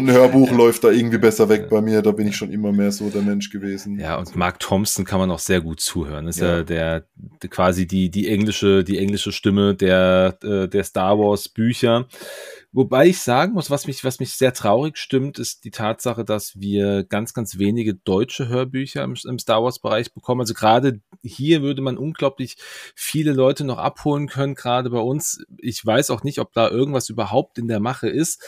Und 0.00 0.08
ein 0.08 0.14
Hörbuch 0.14 0.50
läuft 0.56 0.84
da 0.84 0.90
irgendwie 0.90 1.18
besser 1.18 1.48
weg 1.48 1.68
bei 1.68 1.80
mir. 1.80 2.02
Da 2.02 2.12
bin 2.12 2.26
ich 2.26 2.36
schon 2.36 2.50
immer 2.50 2.72
mehr 2.72 2.90
so 2.90 3.10
der 3.10 3.22
Mensch 3.22 3.50
gewesen. 3.50 3.98
Ja, 3.98 4.16
und 4.16 4.34
Mark 4.34 4.58
Thompson 4.60 5.04
kann 5.04 5.20
man 5.20 5.30
auch 5.30 5.38
sehr 5.38 5.60
gut 5.60 5.80
zuhören. 5.80 6.26
ist 6.26 6.40
ja, 6.40 6.58
ja 6.58 6.62
der, 6.62 7.04
der, 7.42 7.50
quasi 7.50 7.86
die, 7.86 8.10
die 8.10 8.28
englische, 8.28 8.82
die 8.84 8.98
englische 8.98 9.32
Stimme 9.32 9.74
der, 9.74 10.38
äh, 10.42 10.68
der 10.68 10.84
Star 10.84 11.18
Wars 11.18 11.48
Bücher. 11.48 12.06
Wobei 12.72 13.08
ich 13.08 13.18
sagen 13.18 13.54
muss, 13.54 13.68
was 13.68 13.88
mich, 13.88 14.04
was 14.04 14.20
mich 14.20 14.34
sehr 14.34 14.52
traurig 14.52 14.96
stimmt, 14.96 15.40
ist 15.40 15.64
die 15.64 15.72
Tatsache, 15.72 16.24
dass 16.24 16.60
wir 16.60 17.02
ganz, 17.02 17.34
ganz 17.34 17.58
wenige 17.58 17.94
deutsche 17.94 18.46
Hörbücher 18.46 19.02
im, 19.02 19.16
im 19.24 19.40
Star 19.40 19.64
Wars 19.64 19.80
Bereich 19.80 20.14
bekommen. 20.14 20.42
Also 20.42 20.54
gerade 20.54 21.00
hier 21.24 21.62
würde 21.62 21.82
man 21.82 21.98
unglaublich 21.98 22.56
viele 22.94 23.32
Leute 23.32 23.64
noch 23.64 23.78
abholen 23.78 24.28
können, 24.28 24.54
gerade 24.54 24.90
bei 24.90 25.00
uns. 25.00 25.44
Ich 25.58 25.84
weiß 25.84 26.10
auch 26.10 26.22
nicht, 26.22 26.38
ob 26.38 26.52
da 26.52 26.70
irgendwas 26.70 27.08
überhaupt 27.08 27.58
in 27.58 27.66
der 27.66 27.80
Mache 27.80 28.08
ist, 28.08 28.40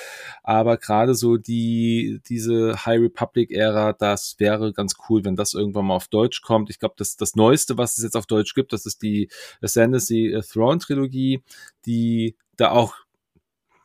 aber 0.45 0.77
gerade 0.77 1.17
so 1.17 1.37
die, 1.37 2.21
diese 2.29 2.87
High 2.87 3.01
Republic 3.01 3.51
Ära, 3.51 3.93
das 3.93 4.37
wäre 4.39 4.73
ganz 4.73 4.95
cool, 5.09 5.25
wenn 5.25 5.35
das 5.35 5.53
irgendwann 5.53 5.87
mal 5.87 5.97
auf 5.97 6.07
Deutsch 6.07 6.43
kommt. 6.43 6.71
Ich 6.71 6.79
glaube, 6.79 6.95
das, 6.97 7.17
das 7.17 7.35
Neueste, 7.35 7.77
was 7.77 7.99
es 7.99 8.05
jetzt 8.05 8.17
auf 8.17 8.27
Deutsch 8.27 8.55
gibt, 8.55 8.73
das 8.73 8.87
ist 8.87 9.03
die 9.03 9.29
Ascendancy 9.61 10.41
Throne 10.49 10.79
Trilogie, 10.79 11.43
die 11.87 12.37
da 12.57 12.71
auch 12.71 12.95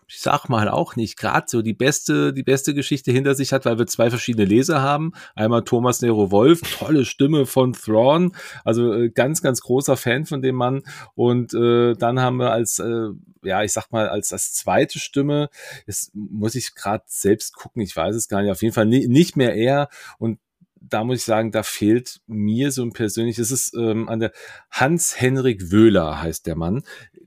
ich 0.07 0.21
sag 0.21 0.47
mal 0.47 0.69
auch 0.69 0.95
nicht, 0.95 1.17
gerade 1.17 1.47
so 1.49 1.61
die 1.61 1.73
beste, 1.73 2.33
die 2.33 2.43
beste 2.43 2.73
Geschichte 2.73 3.11
hinter 3.11 3.35
sich 3.35 3.51
hat, 3.51 3.65
weil 3.65 3.77
wir 3.77 3.87
zwei 3.87 4.09
verschiedene 4.09 4.45
Leser 4.45 4.81
haben. 4.81 5.11
Einmal 5.35 5.63
Thomas 5.63 6.01
Nero 6.01 6.31
Wolf, 6.31 6.61
tolle 6.79 7.03
Stimme 7.03 7.45
von 7.45 7.73
Thrawn, 7.73 8.33
also 8.63 8.93
äh, 8.93 9.09
ganz, 9.09 9.41
ganz 9.41 9.61
großer 9.61 9.97
Fan 9.97 10.25
von 10.25 10.41
dem 10.41 10.55
Mann. 10.55 10.83
Und 11.13 11.53
äh, 11.53 11.93
dann 11.95 12.21
haben 12.21 12.37
wir 12.37 12.51
als, 12.51 12.79
äh, 12.79 13.09
ja, 13.43 13.63
ich 13.63 13.73
sag 13.73 13.91
mal, 13.91 14.07
als, 14.07 14.31
als 14.31 14.53
zweite 14.53 14.97
Stimme, 14.99 15.49
das 15.85 16.09
muss 16.13 16.55
ich 16.55 16.73
gerade 16.73 17.03
selbst 17.07 17.53
gucken, 17.53 17.81
ich 17.81 17.95
weiß 17.95 18.15
es 18.15 18.29
gar 18.29 18.41
nicht, 18.41 18.51
auf 18.51 18.61
jeden 18.61 18.73
Fall 18.73 18.85
nicht 18.85 19.35
mehr 19.35 19.55
er. 19.55 19.89
Und 20.19 20.39
da 20.89 21.03
muss 21.03 21.17
ich 21.17 21.23
sagen, 21.23 21.51
da 21.51 21.63
fehlt 21.63 22.21
mir 22.27 22.71
so 22.71 22.83
ein 22.83 22.93
persönlich, 22.93 23.39
es 23.39 23.51
ist 23.51 23.75
ähm, 23.75 24.09
an 24.09 24.19
der 24.19 24.31
Hans-Henrik 24.71 25.71
Wöhler 25.71 26.21
heißt 26.21 26.45
der 26.45 26.55
Mann. 26.55 26.83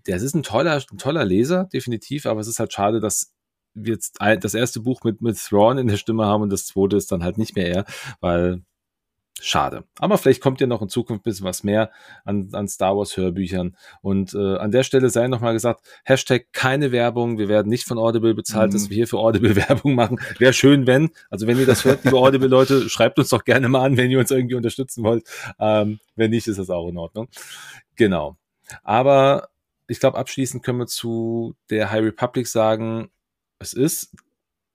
Der 0.07 0.17
ist 0.17 0.35
ein 0.35 0.43
toller, 0.43 0.83
ein 0.91 0.99
toller 0.99 1.25
Leser, 1.25 1.65
definitiv, 1.73 2.27
aber 2.27 2.41
es 2.41 2.49
ist 2.49 2.59
halt 2.59 2.73
schade, 2.73 3.01
dass 3.01 3.33
wir 3.75 3.95
jetzt 3.95 4.19
das 4.19 4.55
erste 4.55 4.81
Buch 4.81 5.03
mit, 5.05 5.21
mit 5.21 5.39
Thrawn 5.39 5.79
in 5.79 5.87
der 5.87 5.97
Stimme 5.97 6.25
haben 6.25 6.43
und 6.43 6.51
das 6.51 6.67
zweite 6.67 6.97
ist 6.97 7.13
dann 7.13 7.23
halt 7.23 7.39
nicht 7.39 7.55
mehr 7.55 7.69
er, 7.69 7.85
weil 8.21 8.63
Schade. 9.43 9.85
Aber 9.99 10.19
vielleicht 10.19 10.43
kommt 10.43 10.61
ja 10.61 10.67
noch 10.67 10.83
in 10.83 10.89
Zukunft 10.89 11.23
ein 11.23 11.31
bisschen 11.31 11.47
was 11.47 11.65
mehr 11.65 11.91
an, 12.25 12.51
an 12.53 12.69
Star 12.69 12.97
Wars 12.97 13.17
Hörbüchern. 13.17 13.77
Und 14.03 14.35
äh, 14.35 14.57
an 14.57 14.71
der 14.71 14.83
Stelle 14.83 15.09
sei 15.09 15.29
nochmal 15.29 15.55
gesagt, 15.55 15.81
Hashtag 16.05 16.53
keine 16.53 16.93
Werbung. 16.93 17.39
Wir 17.39 17.49
werden 17.49 17.69
nicht 17.69 17.87
von 17.87 17.99
Audible 17.99 18.35
bezahlt, 18.35 18.71
mhm. 18.71 18.75
dass 18.75 18.91
wir 18.91 18.97
hier 18.97 19.09
für 19.09 19.19
Audible 19.19 19.57
Werbung 19.69 19.95
machen. 19.95 20.21
Wäre 20.39 20.53
schön, 20.53 20.87
wenn. 20.87 21.11
Also 21.31 21.47
wenn 21.47 21.59
ihr 21.59 21.67
das 21.67 21.85
hört, 21.85 22.05
liebe 22.05 22.19
Audible-Leute, 22.19 22.89
schreibt 22.91 23.19
uns 23.19 23.31
doch 23.31 23.45
gerne 23.45 23.69
mal 23.69 23.85
an, 23.85 23.97
wenn 23.97 24.11
ihr 24.11 24.19
uns 24.19 24.31
irgendwie 24.31 24.57
unterstützen 24.57 25.03
wollt. 25.05 25.25
Ähm, 25.59 26.01
wenn 26.17 26.31
nicht, 26.31 26.47
ist 26.47 26.59
das 26.59 26.71
auch 26.71 26.89
in 26.89 26.99
Ordnung. 26.99 27.29
Genau. 27.97 28.37
Aber 28.83 29.49
ich 29.87 30.01
glaube, 30.01 30.19
abschließend 30.19 30.63
können 30.63 30.79
wir 30.79 30.87
zu 30.87 31.55
der 31.71 31.91
High 31.91 32.05
Republic 32.05 32.47
sagen, 32.47 33.11
es 33.59 33.73
ist 33.73 34.15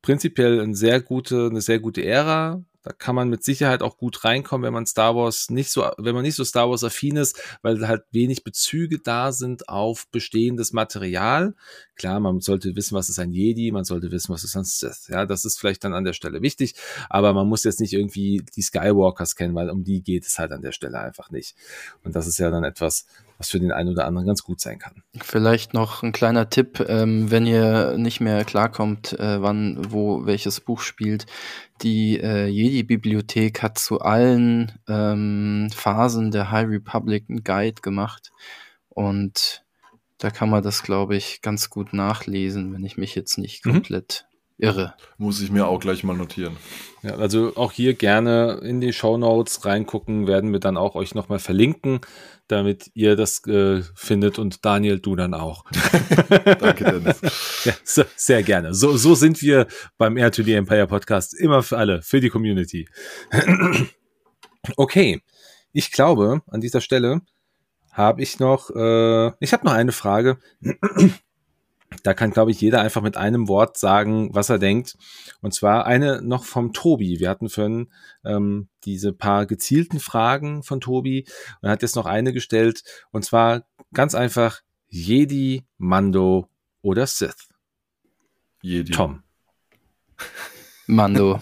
prinzipiell 0.01 0.61
eine 0.61 0.75
sehr 0.75 1.01
gute, 1.01 1.47
eine 1.49 1.61
sehr 1.61 1.79
gute 1.79 2.03
Ära. 2.03 2.63
Da 2.86 2.91
kann 2.91 3.16
man 3.16 3.30
mit 3.30 3.44
Sicherheit 3.44 3.82
auch 3.82 3.98
gut 3.98 4.24
reinkommen, 4.24 4.64
wenn 4.64 4.74
man 4.74 4.86
Star 4.86 5.16
Wars 5.16 5.49
nicht 5.49 5.72
so, 5.72 5.90
wenn 5.98 6.14
man 6.14 6.22
nicht 6.22 6.36
so 6.36 6.44
Star 6.44 6.70
Wars 6.70 6.84
affin 6.84 7.18
ist, 7.18 7.41
weil 7.64 7.88
halt 7.88 8.03
wenig 8.12 8.44
Bezüge 8.44 8.99
da 8.99 9.32
sind 9.32 9.68
auf 9.70 10.07
bestehendes 10.12 10.72
Material. 10.72 11.56
Klar, 11.95 12.20
man 12.20 12.41
sollte 12.41 12.76
wissen, 12.76 12.94
was 12.94 13.10
ist 13.10 13.18
ein 13.18 13.32
Jedi, 13.32 13.72
man 13.72 13.86
sollte 13.86 14.12
wissen, 14.12 14.32
was 14.32 14.44
ist 14.44 14.56
ein 14.56 14.66
Sith. 14.66 15.07
Ja, 15.10 15.26
das 15.26 15.45
ist 15.45 15.60
vielleicht 15.60 15.84
dann 15.84 15.95
an 15.95 16.03
der 16.03 16.14
Stelle 16.14 16.44
wichtig, 16.44 16.76
aber 17.10 17.34
man 17.34 17.48
muss 17.48 17.64
jetzt 17.64 17.80
nicht 17.80 17.94
irgendwie 17.94 18.45
die 18.56 18.62
Skywalkers 18.62 19.36
kennen, 19.36 19.56
weil 19.56 19.72
um 19.72 19.84
die 19.84 20.03
geht 20.03 20.28
es 20.28 20.38
halt 20.38 20.52
an 20.52 20.62
der 20.62 20.72
Stelle 20.72 20.99
einfach 20.99 21.32
nicht. 21.32 21.56
Und 22.03 22.16
das 22.16 22.28
ist 22.28 22.38
ja 22.38 22.52
dann 22.52 22.64
etwas, 22.64 23.07
was 23.38 23.49
für 23.49 23.60
den 23.60 23.72
einen 23.72 23.90
oder 23.90 24.06
anderen 24.06 24.28
ganz 24.28 24.44
gut 24.44 24.60
sein 24.62 24.80
kann. 24.80 25.03
Vielleicht 25.22 25.74
noch 25.74 26.03
ein 26.03 26.12
kleiner 26.12 26.49
Tipp, 26.49 26.84
ähm, 26.88 27.32
wenn 27.32 27.45
ihr 27.45 27.98
nicht 27.98 28.22
mehr 28.22 28.45
klarkommt, 28.45 29.14
äh, 29.20 29.41
wann, 29.41 29.78
wo 29.90 30.26
welches 30.26 30.62
Buch 30.62 30.82
spielt. 30.82 31.26
Die 31.82 32.20
äh, 32.20 32.48
Jedi-Bibliothek 32.48 33.62
hat 33.62 33.78
zu 33.78 33.99
allen 33.99 34.72
ähm, 34.88 35.70
Phasen 35.74 36.32
der 36.32 36.52
High 36.52 36.70
Republic 36.70 37.26
einen 37.30 37.44
Guide 37.44 37.82
gemacht 37.82 38.32
und 38.90 39.66
da 40.18 40.30
kann 40.30 40.49
man 40.49 40.64
das, 40.64 40.82
glaube 40.82 41.16
ich, 41.16 41.41
ganz 41.41 41.70
gut 41.70 41.94
nachlesen, 41.94 42.74
wenn 42.74 42.86
ich 42.86 42.98
mich 42.98 43.16
jetzt 43.16 43.38
nicht 43.38 43.66
mhm. 43.66 43.74
Irre. 44.57 44.94
Muss 45.18 45.41
ich 45.41 45.52
mir 45.52 45.68
auch 45.68 45.80
gleich 45.80 46.03
mal 46.03 46.15
notieren. 46.15 46.56
Ja, 47.03 47.15
also 47.15 47.56
auch 47.56 47.72
hier 47.72 47.94
gerne 47.94 48.61
in 48.64 48.80
die 48.80 48.94
Show 48.94 49.18
Notes 49.18 49.65
reingucken, 49.65 50.27
werden 50.27 50.53
wir 50.53 50.60
dann 50.60 50.77
auch 50.77 50.95
euch 50.95 51.14
nochmal 51.14 51.40
verlinken, 51.40 51.99
damit 52.48 52.90
ihr 52.94 53.15
das 53.15 53.45
äh, 53.48 53.82
findet 53.95 54.40
und 54.40 54.64
Daniel, 54.64 54.99
du 54.99 55.15
dann 55.15 55.34
auch. 55.34 55.65
Danke, 56.60 56.84
Dennis. 56.86 57.22
ja, 57.65 57.73
so, 57.84 58.03
sehr 58.15 58.44
gerne. 58.44 58.73
So, 58.73 58.95
so 58.95 59.14
sind 59.14 59.41
wir 59.41 59.68
beim 59.98 60.18
Air 60.18 60.32
to 60.32 60.44
the 60.44 60.53
Empire 60.53 60.88
Podcast 60.88 61.34
immer 61.34 61.61
für 61.61 61.77
alle, 61.77 62.02
für 62.02 62.22
die 62.22 62.30
Community. 62.30 62.88
okay, 64.77 65.22
ich 65.73 65.91
glaube, 65.91 66.41
an 66.48 66.61
dieser 66.61 66.82
Stelle 66.82 67.22
habe 67.91 68.22
ich 68.22 68.40
noch, 68.40 68.69
äh, 68.69 69.32
ich 69.40 69.53
habe 69.53 69.65
noch 69.65 69.73
eine 69.73 69.91
Frage. 69.91 70.38
Da 72.03 72.14
kann, 72.14 72.32
glaube 72.32 72.52
ich, 72.52 72.62
jeder 72.62 72.82
einfach 72.82 73.02
mit 73.02 73.18
einem 73.18 73.48
Wort 73.48 73.78
sagen, 73.78 74.34
was 74.34 74.49
er 74.49 74.60
denkt. 74.60 74.95
Und 75.41 75.53
zwar 75.53 75.86
eine 75.86 76.22
noch 76.22 76.44
vom 76.44 76.74
Tobi. 76.74 77.20
Wir 77.20 77.30
hatten 77.30 77.49
vorhin 77.49 77.91
ähm, 78.24 78.68
diese 78.84 79.14
paar 79.14 79.45
gezielten 79.45 79.99
Fragen 79.99 80.64
von 80.64 80.82
Tobi 80.82 81.26
und 81.62 81.68
er 81.68 81.72
hat 81.72 81.82
jetzt 81.82 81.95
noch 81.95 82.06
eine 82.06 82.34
gestellt. 82.34 82.84
Und 83.12 83.24
zwar 83.24 83.66
ganz 83.94 84.16
einfach 84.16 84.62
Jedi, 84.88 85.66
Mando 85.78 86.49
oder 86.82 87.07
Sith. 87.07 87.49
Jedi. 88.62 88.91
Tom. 88.91 89.24
Mando. 90.88 91.40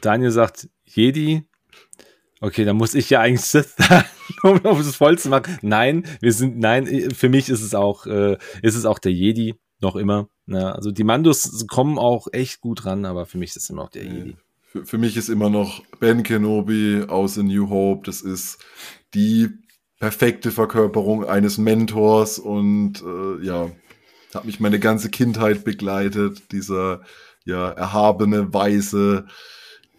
Daniel 0.00 0.30
sagt 0.30 0.68
Jedi. 0.84 1.46
Okay, 2.40 2.64
dann 2.64 2.76
muss 2.76 2.94
ich 2.94 3.10
ja 3.10 3.20
eigentlich 3.20 3.42
Sith 3.42 3.74
sagen. 3.76 4.04
um, 4.42 4.58
um 4.58 4.80
es 4.80 4.96
voll 4.96 5.18
zu 5.18 5.28
machen. 5.28 5.58
Nein, 5.62 6.04
wir 6.20 6.32
sind, 6.32 6.58
nein, 6.58 6.86
für 7.12 7.28
mich 7.28 7.48
ist 7.48 7.62
es 7.62 7.74
auch, 7.74 8.06
äh, 8.06 8.36
ist 8.62 8.74
es 8.74 8.84
auch 8.84 8.98
der 8.98 9.12
Jedi, 9.12 9.54
noch 9.80 9.96
immer. 9.96 10.28
Ja, 10.46 10.58
ne? 10.58 10.74
also 10.74 10.90
die 10.90 11.04
Mandos 11.04 11.66
kommen 11.68 11.98
auch 11.98 12.26
echt 12.32 12.60
gut 12.60 12.86
ran, 12.86 13.04
aber 13.04 13.26
für 13.26 13.38
mich 13.38 13.50
ist 13.50 13.64
es 13.64 13.70
immer 13.70 13.82
noch 13.82 13.90
der 13.90 14.04
Jedi. 14.04 14.36
Für, 14.62 14.84
für 14.84 14.98
mich 14.98 15.16
ist 15.16 15.28
immer 15.28 15.50
noch 15.50 15.82
Ben 16.00 16.22
Kenobi 16.22 17.04
aus 17.06 17.38
A 17.38 17.42
New 17.42 17.70
Hope. 17.70 18.02
Das 18.06 18.20
ist 18.20 18.58
die 19.14 19.48
perfekte 19.98 20.50
Verkörperung 20.50 21.24
eines 21.24 21.58
Mentors 21.58 22.38
und 22.38 23.02
äh, 23.02 23.44
ja, 23.44 23.70
hat 24.34 24.44
mich 24.44 24.60
meine 24.60 24.80
ganze 24.80 25.10
Kindheit 25.10 25.64
begleitet. 25.64 26.52
Dieser 26.52 27.02
ja 27.44 27.70
erhabene, 27.70 28.52
weise, 28.52 29.26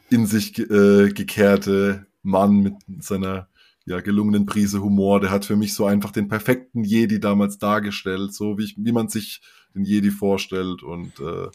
in 0.10 0.26
sich 0.26 0.60
äh, 0.60 1.10
gekehrte 1.10 2.06
Mann 2.22 2.58
mit 2.58 2.76
seiner 3.00 3.48
ja, 3.86 4.02
gelungenen 4.02 4.46
Prise 4.46 4.82
Humor. 4.82 5.20
Der 5.22 5.32
hat 5.32 5.46
für 5.46 5.56
mich 5.56 5.74
so 5.74 5.86
einfach 5.86 6.12
den 6.12 6.28
perfekten 6.28 6.84
Jedi 6.84 7.20
damals 7.20 7.58
dargestellt, 7.58 8.34
so 8.34 8.58
wie, 8.58 8.64
ich, 8.64 8.76
wie 8.78 8.92
man 8.92 9.08
sich 9.08 9.42
den 9.76 9.84
Jedi 9.84 10.10
vorstellt 10.10 10.82
und 10.82 11.20
äh, 11.20 11.48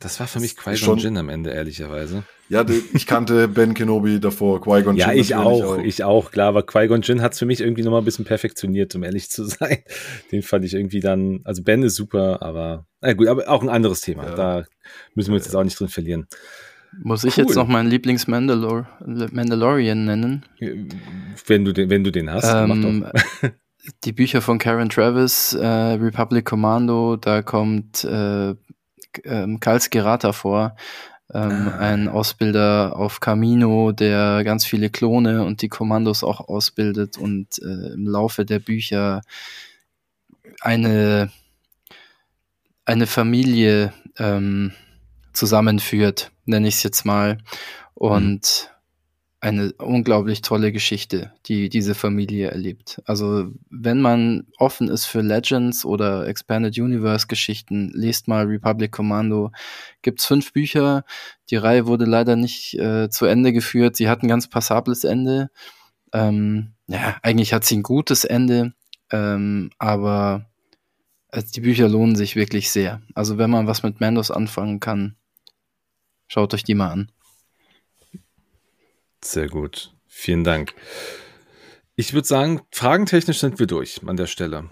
Das 0.00 0.20
war 0.20 0.26
für 0.26 0.40
mich 0.40 0.56
Qui-Gon 0.56 0.98
Jinn 0.98 1.16
am 1.16 1.30
Ende, 1.30 1.50
ehrlicherweise. 1.50 2.24
Ja, 2.50 2.66
ich 2.92 3.06
kannte 3.06 3.48
Ben 3.48 3.72
Kenobi 3.72 4.20
davor, 4.20 4.60
Qui-Gon 4.60 4.96
Jinn. 4.96 5.06
Ja, 5.08 5.12
ich 5.14 5.34
auch, 5.34 5.64
auch, 5.64 5.78
ich 5.78 6.04
auch, 6.04 6.30
klar, 6.30 6.48
aber 6.48 6.62
Qui-Gon 6.66 7.00
Jinn 7.00 7.22
hat 7.22 7.32
es 7.32 7.38
für 7.38 7.46
mich 7.46 7.62
irgendwie 7.62 7.82
nochmal 7.82 8.02
ein 8.02 8.04
bisschen 8.04 8.26
perfektioniert, 8.26 8.94
um 8.94 9.02
ehrlich 9.02 9.30
zu 9.30 9.44
sein. 9.44 9.82
Den 10.30 10.42
fand 10.42 10.66
ich 10.66 10.74
irgendwie 10.74 11.00
dann, 11.00 11.40
also 11.44 11.62
Ben 11.62 11.82
ist 11.82 11.96
super, 11.96 12.42
aber, 12.42 12.86
na 13.00 13.14
gut, 13.14 13.28
aber 13.28 13.48
auch 13.48 13.62
ein 13.62 13.70
anderes 13.70 14.02
Thema. 14.02 14.24
Ja. 14.24 14.34
Da 14.34 14.64
müssen 15.14 15.30
wir 15.30 15.36
uns 15.36 15.46
jetzt 15.46 15.54
auch 15.54 15.64
nicht 15.64 15.80
drin 15.80 15.88
verlieren. 15.88 16.26
Muss 17.02 17.24
ich 17.24 17.38
cool. 17.38 17.44
jetzt 17.44 17.56
noch 17.56 17.68
meinen 17.68 17.88
Lieblings-Mandalorian 17.90 20.04
nennen? 20.04 20.44
Wenn 21.46 21.64
du 21.64 21.72
den, 21.72 21.88
wenn 21.90 22.04
du 22.04 22.12
den 22.12 22.30
hast, 22.30 22.44
ähm, 22.44 23.06
die 24.04 24.12
Bücher 24.12 24.42
von 24.42 24.58
Karen 24.58 24.90
Travis, 24.90 25.54
äh, 25.54 25.66
Republic 25.66 26.44
Commando, 26.44 27.16
da 27.16 27.42
kommt 27.42 28.04
äh, 28.04 28.54
ähm, 29.24 29.58
Karls 29.60 29.90
Gerata 29.90 30.32
vor, 30.32 30.76
ähm, 31.32 31.70
ah. 31.72 31.78
ein 31.78 32.08
Ausbilder 32.08 32.96
auf 32.96 33.20
Camino, 33.20 33.92
der 33.92 34.42
ganz 34.44 34.66
viele 34.66 34.90
Klone 34.90 35.44
und 35.44 35.62
die 35.62 35.68
Kommandos 35.68 36.22
auch 36.22 36.48
ausbildet 36.48 37.18
und 37.18 37.58
äh, 37.58 37.94
im 37.94 38.06
Laufe 38.06 38.44
der 38.44 38.58
Bücher 38.58 39.22
eine, 40.60 41.30
eine 42.84 43.06
Familie 43.06 43.92
ähm, 44.18 44.72
zusammenführt, 45.32 46.32
nenne 46.44 46.68
ich 46.68 46.76
es 46.76 46.82
jetzt 46.82 47.04
mal. 47.04 47.38
Und 47.94 48.68
mhm 48.68 48.72
eine 49.42 49.72
unglaublich 49.72 50.40
tolle 50.40 50.70
Geschichte, 50.70 51.32
die 51.46 51.68
diese 51.68 51.96
Familie 51.96 52.52
erlebt. 52.52 53.02
Also 53.06 53.50
wenn 53.70 54.00
man 54.00 54.46
offen 54.56 54.86
ist 54.86 55.06
für 55.06 55.20
Legends 55.20 55.84
oder 55.84 56.28
Expanded 56.28 56.78
Universe 56.78 57.26
Geschichten, 57.26 57.90
lest 57.92 58.28
mal 58.28 58.46
Republic 58.46 58.92
Commando. 58.92 59.50
Gibt's 60.02 60.26
fünf 60.26 60.52
Bücher. 60.52 61.04
Die 61.50 61.56
Reihe 61.56 61.86
wurde 61.86 62.04
leider 62.04 62.36
nicht 62.36 62.74
äh, 62.74 63.10
zu 63.10 63.26
Ende 63.26 63.52
geführt. 63.52 63.96
Sie 63.96 64.08
hat 64.08 64.22
ein 64.22 64.28
ganz 64.28 64.46
passables 64.46 65.02
Ende. 65.02 65.50
Ähm, 66.12 66.74
ja, 66.86 67.16
eigentlich 67.22 67.52
hat 67.52 67.64
sie 67.64 67.78
ein 67.78 67.82
gutes 67.82 68.24
Ende, 68.24 68.74
ähm, 69.10 69.70
aber 69.76 70.46
also 71.30 71.48
die 71.52 71.62
Bücher 71.62 71.88
lohnen 71.88 72.14
sich 72.14 72.36
wirklich 72.36 72.70
sehr. 72.70 73.02
Also 73.16 73.38
wenn 73.38 73.50
man 73.50 73.66
was 73.66 73.82
mit 73.82 74.00
Mandos 74.00 74.30
anfangen 74.30 74.78
kann, 74.78 75.16
schaut 76.32 76.54
euch 76.54 76.64
die 76.64 76.74
mal 76.74 76.90
an. 76.90 77.12
Sehr 79.22 79.48
gut. 79.48 79.92
Vielen 80.06 80.44
Dank. 80.44 80.74
Ich 81.94 82.14
würde 82.14 82.26
sagen, 82.26 82.62
fragentechnisch 82.70 83.38
sind 83.38 83.58
wir 83.58 83.66
durch 83.66 84.00
an 84.06 84.16
der 84.16 84.26
Stelle. 84.26 84.70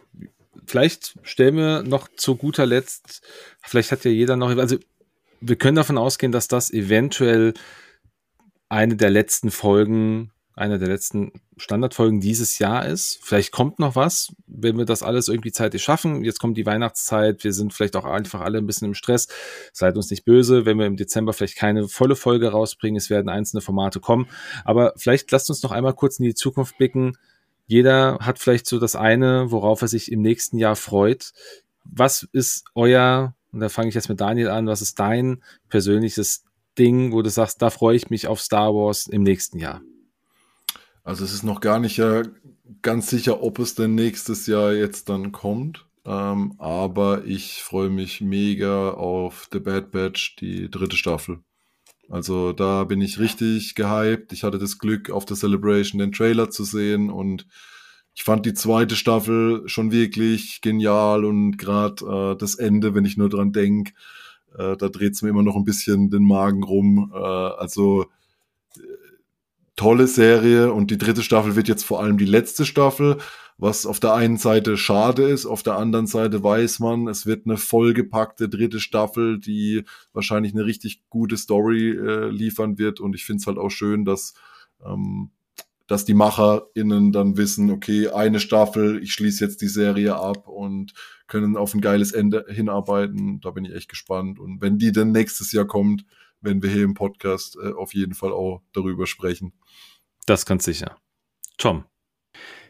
Vielleicht 0.66 1.18
stellen 1.22 1.56
wir 1.56 1.82
noch 1.82 2.08
zu 2.16 2.36
guter 2.36 2.64
Letzt, 2.64 3.22
vielleicht 3.62 3.92
hat 3.92 4.04
ja 4.04 4.10
jeder 4.10 4.36
noch, 4.36 4.56
also 4.56 4.78
wir 5.40 5.56
können 5.56 5.76
davon 5.76 5.98
ausgehen, 5.98 6.32
dass 6.32 6.48
das 6.48 6.70
eventuell 6.70 7.54
eine 8.68 8.96
der 8.96 9.10
letzten 9.10 9.50
Folgen 9.50 10.32
einer 10.60 10.78
der 10.78 10.88
letzten 10.88 11.32
Standardfolgen 11.56 12.20
dieses 12.20 12.58
Jahr 12.58 12.86
ist. 12.86 13.18
Vielleicht 13.22 13.50
kommt 13.50 13.78
noch 13.78 13.96
was, 13.96 14.32
wenn 14.46 14.78
wir 14.78 14.84
das 14.84 15.02
alles 15.02 15.28
irgendwie 15.28 15.52
zeitlich 15.52 15.82
schaffen. 15.82 16.22
Jetzt 16.22 16.38
kommt 16.38 16.56
die 16.56 16.66
Weihnachtszeit, 16.66 17.42
wir 17.44 17.52
sind 17.52 17.72
vielleicht 17.72 17.96
auch 17.96 18.04
einfach 18.04 18.40
alle 18.40 18.58
ein 18.58 18.66
bisschen 18.66 18.88
im 18.88 18.94
Stress. 18.94 19.28
Seid 19.72 19.96
uns 19.96 20.10
nicht 20.10 20.24
böse, 20.24 20.66
wenn 20.66 20.78
wir 20.78 20.86
im 20.86 20.96
Dezember 20.96 21.32
vielleicht 21.32 21.56
keine 21.56 21.88
volle 21.88 22.14
Folge 22.14 22.50
rausbringen. 22.50 22.98
Es 22.98 23.10
werden 23.10 23.28
einzelne 23.28 23.62
Formate 23.62 24.00
kommen. 24.00 24.28
Aber 24.64 24.92
vielleicht 24.96 25.30
lasst 25.32 25.48
uns 25.48 25.62
noch 25.62 25.72
einmal 25.72 25.94
kurz 25.94 26.18
in 26.18 26.26
die 26.26 26.34
Zukunft 26.34 26.76
blicken. 26.78 27.16
Jeder 27.66 28.18
hat 28.20 28.38
vielleicht 28.38 28.66
so 28.66 28.78
das 28.78 28.96
eine, 28.96 29.50
worauf 29.50 29.82
er 29.82 29.88
sich 29.88 30.12
im 30.12 30.20
nächsten 30.20 30.58
Jahr 30.58 30.76
freut. 30.76 31.30
Was 31.84 32.28
ist 32.32 32.64
euer, 32.74 33.34
und 33.52 33.60
da 33.60 33.68
fange 33.68 33.88
ich 33.88 33.94
jetzt 33.94 34.08
mit 34.08 34.20
Daniel 34.20 34.48
an, 34.48 34.66
was 34.66 34.82
ist 34.82 34.98
dein 34.98 35.42
persönliches 35.68 36.44
Ding, 36.78 37.12
wo 37.12 37.22
du 37.22 37.30
sagst, 37.30 37.62
da 37.62 37.70
freue 37.70 37.96
ich 37.96 38.10
mich 38.10 38.26
auf 38.26 38.40
Star 38.40 38.74
Wars 38.74 39.06
im 39.06 39.22
nächsten 39.22 39.58
Jahr? 39.58 39.80
Also 41.10 41.24
es 41.24 41.34
ist 41.34 41.42
noch 41.42 41.60
gar 41.60 41.80
nicht 41.80 41.96
ja 41.96 42.22
ganz 42.82 43.10
sicher, 43.10 43.42
ob 43.42 43.58
es 43.58 43.74
denn 43.74 43.96
nächstes 43.96 44.46
Jahr 44.46 44.72
jetzt 44.72 45.08
dann 45.08 45.32
kommt. 45.32 45.84
Ähm, 46.04 46.54
aber 46.58 47.24
ich 47.24 47.64
freue 47.64 47.90
mich 47.90 48.20
mega 48.20 48.90
auf 48.90 49.48
The 49.50 49.58
Bad 49.58 49.90
Batch, 49.90 50.36
die 50.36 50.70
dritte 50.70 50.96
Staffel. 50.96 51.40
Also 52.08 52.52
da 52.52 52.84
bin 52.84 53.00
ich 53.00 53.18
richtig 53.18 53.74
gehypt. 53.74 54.32
Ich 54.32 54.44
hatte 54.44 54.58
das 54.58 54.78
Glück, 54.78 55.10
auf 55.10 55.24
der 55.24 55.36
Celebration 55.36 55.98
den 55.98 56.12
Trailer 56.12 56.48
zu 56.48 56.62
sehen 56.62 57.10
und 57.10 57.44
ich 58.14 58.22
fand 58.22 58.46
die 58.46 58.54
zweite 58.54 58.94
Staffel 58.94 59.68
schon 59.68 59.90
wirklich 59.90 60.60
genial 60.60 61.24
und 61.24 61.56
gerade 61.56 62.04
äh, 62.04 62.38
das 62.38 62.54
Ende, 62.54 62.94
wenn 62.94 63.04
ich 63.04 63.16
nur 63.16 63.30
dran 63.30 63.50
denke, 63.50 63.94
äh, 64.56 64.76
da 64.76 64.88
dreht 64.88 65.14
es 65.14 65.22
mir 65.22 65.30
immer 65.30 65.42
noch 65.42 65.56
ein 65.56 65.64
bisschen 65.64 66.08
den 66.08 66.22
Magen 66.22 66.62
rum. 66.62 67.10
Äh, 67.12 67.18
also 67.18 68.06
tolle 69.80 70.08
Serie 70.08 70.74
und 70.74 70.90
die 70.90 70.98
dritte 70.98 71.22
Staffel 71.22 71.56
wird 71.56 71.66
jetzt 71.66 71.84
vor 71.84 72.02
allem 72.02 72.18
die 72.18 72.26
letzte 72.26 72.66
Staffel, 72.66 73.16
was 73.56 73.86
auf 73.86 73.98
der 73.98 74.12
einen 74.12 74.36
Seite 74.36 74.76
schade 74.76 75.22
ist, 75.22 75.46
auf 75.46 75.62
der 75.62 75.78
anderen 75.78 76.06
Seite 76.06 76.44
weiß 76.44 76.80
man, 76.80 77.08
es 77.08 77.24
wird 77.24 77.46
eine 77.46 77.56
vollgepackte 77.56 78.50
dritte 78.50 78.78
Staffel, 78.78 79.40
die 79.40 79.84
wahrscheinlich 80.12 80.52
eine 80.52 80.66
richtig 80.66 81.08
gute 81.08 81.38
Story 81.38 81.92
äh, 81.92 82.28
liefern 82.28 82.76
wird 82.76 83.00
und 83.00 83.14
ich 83.14 83.24
finde 83.24 83.40
es 83.40 83.46
halt 83.46 83.56
auch 83.56 83.70
schön, 83.70 84.04
dass 84.04 84.34
ähm, 84.84 85.30
dass 85.86 86.04
die 86.04 86.14
MacherInnen 86.14 87.10
dann 87.10 87.38
wissen, 87.38 87.70
okay, 87.70 88.08
eine 88.08 88.38
Staffel, 88.38 89.02
ich 89.02 89.14
schließe 89.14 89.42
jetzt 89.42 89.62
die 89.62 89.66
Serie 89.66 90.14
ab 90.14 90.46
und 90.46 90.92
können 91.26 91.56
auf 91.56 91.74
ein 91.74 91.80
geiles 91.80 92.12
Ende 92.12 92.44
hinarbeiten. 92.48 93.40
Da 93.40 93.50
bin 93.50 93.64
ich 93.64 93.74
echt 93.74 93.88
gespannt. 93.88 94.38
Und 94.38 94.60
wenn 94.60 94.78
die 94.78 94.92
dann 94.92 95.10
nächstes 95.10 95.50
Jahr 95.50 95.64
kommt, 95.64 96.04
werden 96.40 96.62
wir 96.62 96.70
hier 96.70 96.84
im 96.84 96.94
Podcast 96.94 97.56
äh, 97.62 97.72
auf 97.72 97.94
jeden 97.94 98.14
Fall 98.14 98.32
auch 98.32 98.62
darüber 98.72 99.06
sprechen. 99.06 99.52
Das 100.26 100.46
ganz 100.46 100.64
sicher. 100.64 100.96
Tom. 101.58 101.84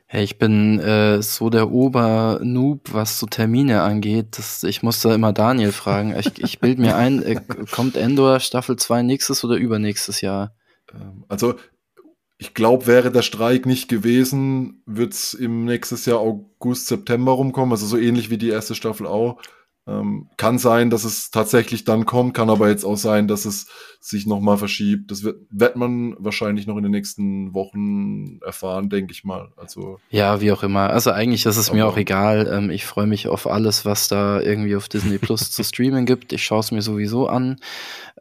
Hey, 0.06 0.24
ich 0.24 0.38
bin 0.38 0.80
äh, 0.80 1.22
so 1.22 1.50
der 1.50 1.70
Ober-Noob, 1.70 2.92
was 2.92 3.20
so 3.20 3.26
Termine 3.26 3.82
angeht. 3.82 4.38
Das, 4.38 4.64
ich 4.64 4.82
muss 4.82 5.00
da 5.00 5.14
immer 5.14 5.32
Daniel 5.32 5.70
fragen. 5.70 6.16
Ich, 6.18 6.42
ich 6.42 6.58
bild 6.58 6.80
mir 6.80 6.96
ein, 6.96 7.22
äh, 7.22 7.40
kommt 7.70 7.96
Endor 7.96 8.40
Staffel 8.40 8.74
2 8.74 9.02
nächstes 9.02 9.44
oder 9.44 9.54
übernächstes 9.54 10.20
Jahr? 10.20 10.56
Ähm, 10.92 11.24
also, 11.28 11.54
ich 12.38 12.54
glaube, 12.54 12.88
wäre 12.88 13.12
der 13.12 13.22
Streik 13.22 13.66
nicht 13.66 13.88
gewesen, 13.88 14.82
wird 14.84 15.12
es 15.12 15.34
im 15.34 15.64
nächstes 15.64 16.06
Jahr 16.06 16.18
August, 16.18 16.88
September 16.88 17.32
rumkommen. 17.32 17.70
Also 17.70 17.86
so 17.86 17.96
ähnlich 17.96 18.30
wie 18.30 18.38
die 18.38 18.48
erste 18.48 18.74
Staffel 18.74 19.06
auch. 19.06 19.40
Ähm, 19.90 20.28
kann 20.36 20.58
sein, 20.58 20.88
dass 20.88 21.02
es 21.02 21.30
tatsächlich 21.30 21.84
dann 21.84 22.06
kommt, 22.06 22.34
kann 22.34 22.48
aber 22.48 22.68
jetzt 22.68 22.84
auch 22.84 22.96
sein, 22.96 23.26
dass 23.26 23.44
es 23.44 23.66
sich 24.02 24.26
nochmal 24.26 24.56
verschiebt. 24.56 25.10
Das 25.10 25.22
wird, 25.24 25.40
wird 25.50 25.76
man 25.76 26.16
wahrscheinlich 26.18 26.66
noch 26.66 26.78
in 26.78 26.82
den 26.82 26.92
nächsten 26.92 27.52
Wochen 27.52 28.40
erfahren, 28.42 28.88
denke 28.88 29.12
ich 29.12 29.24
mal. 29.24 29.52
Also 29.58 30.00
ja, 30.10 30.40
wie 30.40 30.52
auch 30.52 30.62
immer. 30.62 30.88
Also 30.88 31.10
eigentlich 31.10 31.44
ist 31.44 31.58
es 31.58 31.70
mir 31.70 31.86
auch 31.86 31.98
egal. 31.98 32.48
Ähm, 32.50 32.70
ich 32.70 32.86
freue 32.86 33.06
mich 33.06 33.28
auf 33.28 33.46
alles, 33.46 33.84
was 33.84 34.08
da 34.08 34.40
irgendwie 34.40 34.74
auf 34.74 34.88
Disney 34.88 35.18
Plus 35.18 35.50
zu 35.50 35.62
streamen 35.62 36.06
gibt. 36.06 36.32
Ich 36.32 36.42
schaue 36.42 36.60
es 36.60 36.72
mir 36.72 36.80
sowieso 36.80 37.28
an. 37.28 37.60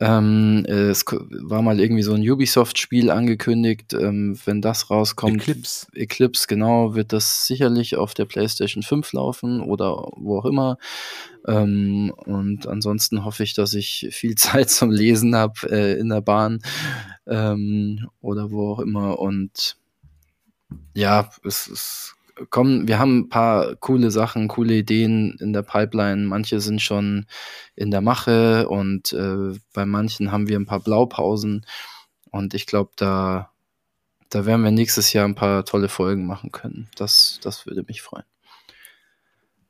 Ähm, 0.01 0.65
es 0.65 1.05
war 1.07 1.61
mal 1.61 1.79
irgendwie 1.79 2.03
so 2.03 2.13
ein 2.13 2.29
Ubisoft-Spiel 2.29 3.09
angekündigt. 3.09 3.93
Ähm, 3.93 4.37
wenn 4.45 4.61
das 4.61 4.89
rauskommt, 4.89 5.41
Eclipse. 5.47 5.87
Eclipse, 5.93 6.47
genau, 6.47 6.95
wird 6.95 7.13
das 7.13 7.47
sicherlich 7.47 7.95
auf 7.95 8.13
der 8.13 8.25
PlayStation 8.25 8.83
5 8.83 9.13
laufen 9.13 9.61
oder 9.61 9.91
wo 10.17 10.39
auch 10.39 10.45
immer. 10.45 10.77
Ähm, 11.47 12.13
und 12.25 12.67
ansonsten 12.67 13.23
hoffe 13.23 13.43
ich, 13.43 13.53
dass 13.53 13.73
ich 13.73 14.09
viel 14.11 14.35
Zeit 14.35 14.69
zum 14.69 14.91
Lesen 14.91 15.35
habe 15.35 15.68
äh, 15.69 15.93
in 15.99 16.09
der 16.09 16.21
Bahn 16.21 16.59
ähm, 17.27 18.09
oder 18.21 18.51
wo 18.51 18.73
auch 18.73 18.79
immer. 18.79 19.19
Und 19.19 19.77
ja, 20.93 21.29
es 21.43 21.67
ist 21.67 22.15
kommen, 22.49 22.87
wir 22.87 22.99
haben 22.99 23.19
ein 23.19 23.29
paar 23.29 23.75
coole 23.75 24.11
Sachen, 24.11 24.47
coole 24.47 24.75
Ideen 24.75 25.37
in 25.39 25.53
der 25.53 25.63
Pipeline. 25.63 26.25
Manche 26.25 26.61
sind 26.61 26.81
schon 26.81 27.25
in 27.75 27.91
der 27.91 28.01
Mache 28.01 28.67
und 28.69 29.13
äh, 29.13 29.57
bei 29.73 29.85
manchen 29.85 30.31
haben 30.31 30.47
wir 30.47 30.57
ein 30.57 30.65
paar 30.65 30.79
Blaupausen. 30.79 31.65
Und 32.31 32.53
ich 32.53 32.65
glaube, 32.65 32.91
da, 32.95 33.51
da 34.29 34.45
werden 34.45 34.63
wir 34.63 34.71
nächstes 34.71 35.13
Jahr 35.13 35.25
ein 35.25 35.35
paar 35.35 35.65
tolle 35.65 35.89
Folgen 35.89 36.25
machen 36.25 36.51
können. 36.51 36.89
Das, 36.95 37.39
das 37.41 37.65
würde 37.65 37.83
mich 37.87 38.01
freuen. 38.01 38.25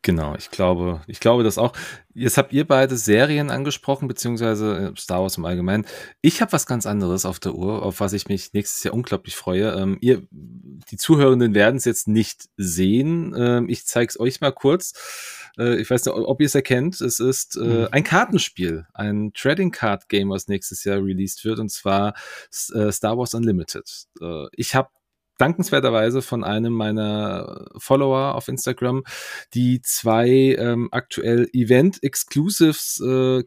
Genau, 0.02 0.34
ich 0.36 0.50
glaube, 0.50 1.02
ich 1.08 1.20
glaube 1.20 1.44
das 1.44 1.58
auch. 1.58 1.74
Jetzt 2.14 2.38
habt 2.38 2.54
ihr 2.54 2.66
beide 2.66 2.96
Serien 2.96 3.50
angesprochen, 3.50 4.08
beziehungsweise 4.08 4.94
äh, 4.94 5.00
Star 5.00 5.22
Wars 5.22 5.38
im 5.38 5.44
Allgemeinen. 5.44 5.86
Ich 6.22 6.42
habe 6.42 6.54
was 6.54 6.66
ganz 6.66 6.86
anderes 6.86 7.26
auf 7.26 7.40
der 7.40 7.54
Uhr, 7.54 7.84
auf 7.84 8.00
was 8.00 8.14
ich 8.14 8.30
mich 8.30 8.54
nächstes 8.54 8.84
Jahr 8.84 8.94
unglaublich 8.94 9.36
freue. 9.36 9.74
Ähm, 9.74 9.98
ihr, 10.00 10.24
die 10.32 10.96
Zuhörenden 10.96 11.54
werden 11.54 11.76
es 11.76 11.84
jetzt 11.84 12.08
nicht 12.08 12.46
sehen. 12.56 13.36
Ähm, 13.38 13.68
ich 13.68 13.86
zeige 13.86 14.10
es 14.10 14.20
euch 14.20 14.40
mal 14.40 14.54
kurz. 14.54 14.94
Äh, 15.58 15.82
ich 15.82 15.90
weiß 15.90 16.06
nicht, 16.06 16.16
ob 16.16 16.40
ihr 16.40 16.48
es 16.48 16.56
erkennt. 16.56 17.02
Es 17.02 17.20
ist 17.20 17.58
äh, 17.58 17.60
mhm. 17.60 17.88
ein 17.92 18.04
Kartenspiel, 18.06 18.88
ein 18.94 19.34
Trading 19.34 19.72
Card 19.72 20.08
Game, 20.08 20.30
was 20.30 20.48
nächstes 20.48 20.86
Jahr 20.86 21.04
released 21.04 21.44
wird, 21.44 21.60
und 21.60 21.70
zwar 21.70 22.14
äh, 22.74 22.92
Star 22.94 23.18
Wars 23.18 23.34
Unlimited. 23.34 24.08
Äh, 24.22 24.46
ich 24.54 24.76
habe 24.76 24.90
dankenswerterweise 25.40 26.22
von 26.22 26.44
einem 26.44 26.74
meiner 26.74 27.66
Follower 27.78 28.36
auf 28.36 28.48
Instagram, 28.48 29.04
die 29.54 29.82
zwei 29.82 30.56
ähm, 30.60 30.90
aktuell 30.92 31.50
Event-Exclusives 31.54 33.02
äh, 33.02 33.44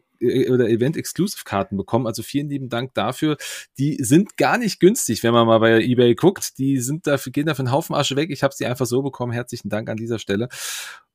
oder 0.49 0.69
Event-Exclusive-Karten 0.69 1.77
bekommen. 1.77 2.07
Also 2.07 2.23
vielen 2.23 2.49
lieben 2.49 2.69
Dank 2.69 2.93
dafür. 2.93 3.37
Die 3.77 3.97
sind 4.01 4.37
gar 4.37 4.57
nicht 4.57 4.79
günstig, 4.79 5.23
wenn 5.23 5.33
man 5.33 5.47
mal 5.47 5.59
bei 5.59 5.81
eBay 5.81 6.15
guckt. 6.15 6.57
Die 6.57 6.79
sind 6.79 7.07
dafür, 7.07 7.31
gehen 7.31 7.45
dafür 7.45 7.65
einen 7.65 7.71
Haufen 7.71 7.95
Asche 7.95 8.15
weg. 8.15 8.29
Ich 8.31 8.43
habe 8.43 8.53
sie 8.53 8.65
einfach 8.65 8.85
so 8.85 9.01
bekommen. 9.01 9.31
Herzlichen 9.31 9.69
Dank 9.69 9.89
an 9.89 9.97
dieser 9.97 10.19
Stelle. 10.19 10.49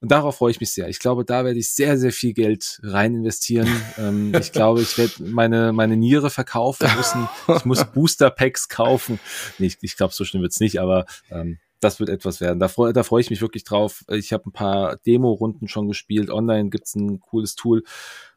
Und 0.00 0.12
darauf 0.12 0.36
freue 0.36 0.52
ich 0.52 0.60
mich 0.60 0.72
sehr. 0.72 0.88
Ich 0.88 1.00
glaube, 1.00 1.24
da 1.24 1.44
werde 1.44 1.58
ich 1.58 1.70
sehr, 1.72 1.98
sehr 1.98 2.12
viel 2.12 2.32
Geld 2.32 2.78
rein 2.82 3.14
investieren. 3.14 3.68
ähm, 3.98 4.32
ich 4.38 4.52
glaube, 4.52 4.80
ich 4.82 4.96
werde 4.96 5.24
meine, 5.24 5.72
meine 5.72 5.96
Niere 5.96 6.30
verkaufen 6.30 6.88
müssen. 6.96 7.28
Ich 7.56 7.64
muss 7.64 7.84
Booster 7.92 8.30
Packs 8.30 8.68
kaufen. 8.68 9.18
Nee, 9.58 9.66
ich, 9.66 9.78
ich 9.80 9.96
glaube, 9.96 10.14
so 10.14 10.24
schlimm 10.24 10.42
wird's 10.42 10.60
nicht, 10.60 10.80
aber 10.80 11.06
ähm, 11.30 11.58
das 11.80 12.00
wird 12.00 12.10
etwas 12.10 12.40
werden. 12.40 12.58
Da 12.58 12.68
freue 12.68 12.92
da 12.92 13.02
freu 13.02 13.20
ich 13.20 13.30
mich 13.30 13.40
wirklich 13.40 13.64
drauf. 13.64 14.04
Ich 14.08 14.32
habe 14.32 14.48
ein 14.48 14.52
paar 14.52 14.96
Demo-Runden 14.96 15.68
schon 15.68 15.88
gespielt. 15.88 16.30
Online 16.30 16.70
gibt's 16.70 16.94
ein 16.94 17.20
cooles 17.20 17.54
Tool 17.54 17.84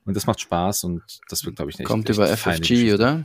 und 0.05 0.15
das 0.15 0.27
macht 0.27 0.41
Spaß 0.41 0.84
und 0.85 1.03
das 1.30 1.45
wird, 1.45 1.55
glaube 1.55 1.72
ich, 1.72 1.77
nicht. 1.77 1.88
Kommt 1.88 2.09
über 2.09 2.27
FFG, 2.27 2.93
oder? 2.93 3.23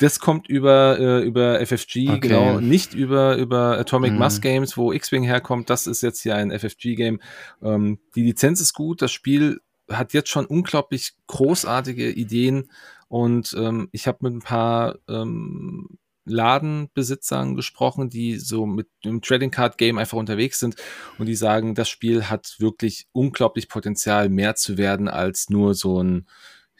Das 0.00 0.20
kommt 0.20 0.48
über, 0.48 0.98
äh, 0.98 1.24
über 1.24 1.60
FFG, 1.64 2.08
okay. 2.08 2.20
genau, 2.20 2.60
nicht 2.60 2.94
über, 2.94 3.36
über 3.36 3.78
Atomic 3.78 4.12
mhm. 4.12 4.18
Mass 4.18 4.40
Games, 4.40 4.76
wo 4.76 4.92
X-Wing 4.92 5.22
herkommt. 5.22 5.70
Das 5.70 5.86
ist 5.86 6.02
jetzt 6.02 6.20
hier 6.22 6.36
ein 6.36 6.50
FFG-Game. 6.50 7.20
Ähm, 7.62 7.98
die 8.14 8.22
Lizenz 8.22 8.60
ist 8.60 8.74
gut, 8.74 9.00
das 9.00 9.12
Spiel 9.12 9.60
hat 9.90 10.12
jetzt 10.12 10.28
schon 10.28 10.44
unglaublich 10.44 11.14
großartige 11.28 12.10
Ideen 12.10 12.70
und 13.08 13.54
ähm, 13.58 13.88
ich 13.92 14.06
habe 14.06 14.18
mit 14.20 14.34
ein 14.34 14.42
paar 14.42 14.98
ähm, 15.08 15.98
Ladenbesitzern 16.28 17.54
gesprochen, 17.54 18.10
die 18.10 18.38
so 18.38 18.66
mit 18.66 18.88
dem 19.04 19.22
Trading 19.22 19.50
Card 19.50 19.78
Game 19.78 19.98
einfach 19.98 20.18
unterwegs 20.18 20.58
sind 20.58 20.76
und 21.18 21.26
die 21.26 21.34
sagen, 21.34 21.74
das 21.74 21.88
Spiel 21.88 22.24
hat 22.28 22.56
wirklich 22.58 23.06
unglaublich 23.12 23.68
Potenzial, 23.68 24.28
mehr 24.28 24.54
zu 24.54 24.78
werden 24.78 25.08
als 25.08 25.50
nur 25.50 25.74
so 25.74 26.02
ein, 26.02 26.26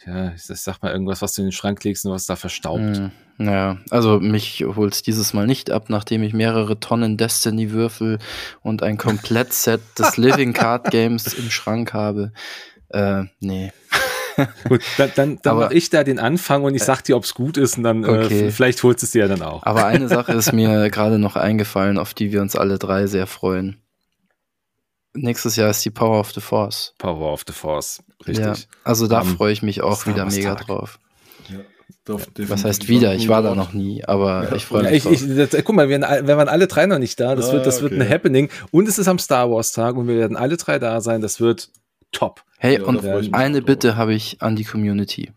ja, 0.07 0.33
ich 0.33 0.43
sag 0.45 0.83
mal 0.83 0.93
irgendwas, 0.93 1.23
was 1.23 1.35
du 1.35 1.43
in 1.43 1.49
den 1.49 1.53
Schrank 1.53 1.83
legst 1.85 2.07
und 2.07 2.13
was 2.13 2.27
da 2.27 2.37
verstaubt. 2.37 3.01
Mm, 3.39 3.45
ja, 3.45 3.79
also 3.91 4.21
mich 4.21 4.65
holt's 4.65 5.03
dieses 5.03 5.33
Mal 5.33 5.47
nicht 5.47 5.71
ab, 5.71 5.91
nachdem 5.91 6.23
ich 6.23 6.33
mehrere 6.33 6.79
Tonnen 6.79 7.17
Destiny-Würfel 7.17 8.19
und 8.63 8.83
ein 8.83 8.97
Komplettset 8.97 9.81
des 9.99 10.17
Living 10.19 10.53
Card 10.53 10.91
Games 10.91 11.35
im 11.35 11.51
Schrank 11.51 11.93
habe. 11.93 12.33
Äh, 12.91 13.25
nee. 13.41 13.73
Gut, 14.69 14.83
dann, 14.97 15.11
dann, 15.17 15.39
dann 15.43 15.57
mache 15.57 15.75
ich 15.75 15.91
da 15.91 16.05
den 16.05 16.19
Anfang 16.19 16.65
und 16.65 16.75
ich 16.75 16.83
sag 16.83 17.03
dir, 17.03 17.17
ob 17.17 17.25
es 17.25 17.35
gut 17.35 17.57
ist 17.57 17.77
und 17.77 17.85
dann 17.85 18.05
äh, 18.05 18.09
okay. 18.09 18.47
äh, 18.47 18.51
vielleicht 18.51 18.83
holst 18.83 19.03
es 19.03 19.11
dir 19.11 19.23
ja 19.23 19.29
dann 19.29 19.43
auch. 19.43 19.65
Aber 19.65 19.87
eine 19.87 20.09
Sache 20.09 20.33
ist 20.33 20.53
mir 20.53 20.91
gerade 20.91 21.19
noch 21.19 21.37
eingefallen, 21.37 21.99
auf 21.99 22.15
die 22.15 22.33
wir 22.33 22.41
uns 22.41 22.57
alle 22.57 22.79
drei 22.79 23.07
sehr 23.07 23.27
freuen. 23.27 23.81
Nächstes 25.15 25.57
Jahr 25.57 25.71
ist 25.71 25.85
die 25.85 25.91
Power 25.91 26.21
of 26.21 26.33
the 26.33 26.41
Force. 26.41 26.95
Power 26.99 27.33
of 27.33 27.43
the 27.47 27.53
Force, 27.53 28.03
richtig. 28.27 28.45
Ja, 28.45 28.55
also 28.85 29.07
da 29.07 29.23
um, 29.23 29.37
freue 29.37 29.53
ich 29.53 29.63
mich 29.63 29.83
auch 29.83 30.07
wieder 30.07 30.27
mega 30.27 30.55
Tag. 30.55 30.67
drauf. 30.67 30.99
Ja. 31.49 31.59
Was 32.49 32.65
heißt 32.65 32.89
wieder? 32.89 33.15
Ich 33.15 33.29
war 33.29 33.43
da 33.43 33.55
noch 33.55 33.75
nie, 33.75 34.03
aber 34.05 34.45
ja. 34.45 34.57
ich 34.57 34.65
freue 34.65 34.85
mich. 34.85 35.05
Ja, 35.05 35.11
ich, 35.11 35.23
ich, 35.23 35.51
das, 35.51 35.63
guck 35.63 35.75
mal, 35.75 35.89
wir, 35.89 36.01
wir, 36.01 36.37
waren 36.37 36.49
alle 36.49 36.67
drei 36.67 36.87
noch 36.87 36.99
nicht 36.99 37.21
da. 37.21 37.35
Das 37.35 37.51
ah, 37.51 37.55
wird, 37.55 37.67
das 37.67 37.83
okay. 37.83 37.91
wird 37.91 38.01
ein 38.01 38.09
Happening. 38.09 38.49
Und 38.71 38.89
es 38.89 38.99
ist 38.99 39.09
am 39.09 39.19
Star 39.19 39.51
Wars 39.51 39.73
Tag 39.73 39.97
und 39.97 40.09
wir 40.09 40.17
werden 40.17 40.37
alle 40.37 40.57
drei 40.57 40.79
da 40.79 41.01
sein. 41.01 41.21
Das 41.21 41.41
wird 41.41 41.71
top. 42.13 42.43
Hey, 42.59 42.79
ja, 42.79 42.85
und 42.85 43.35
eine 43.35 43.63
Bitte 43.63 43.97
habe 43.97 44.15
ich 44.15 44.43
an 44.43 44.57
die 44.57 44.65
Community. 44.65 45.31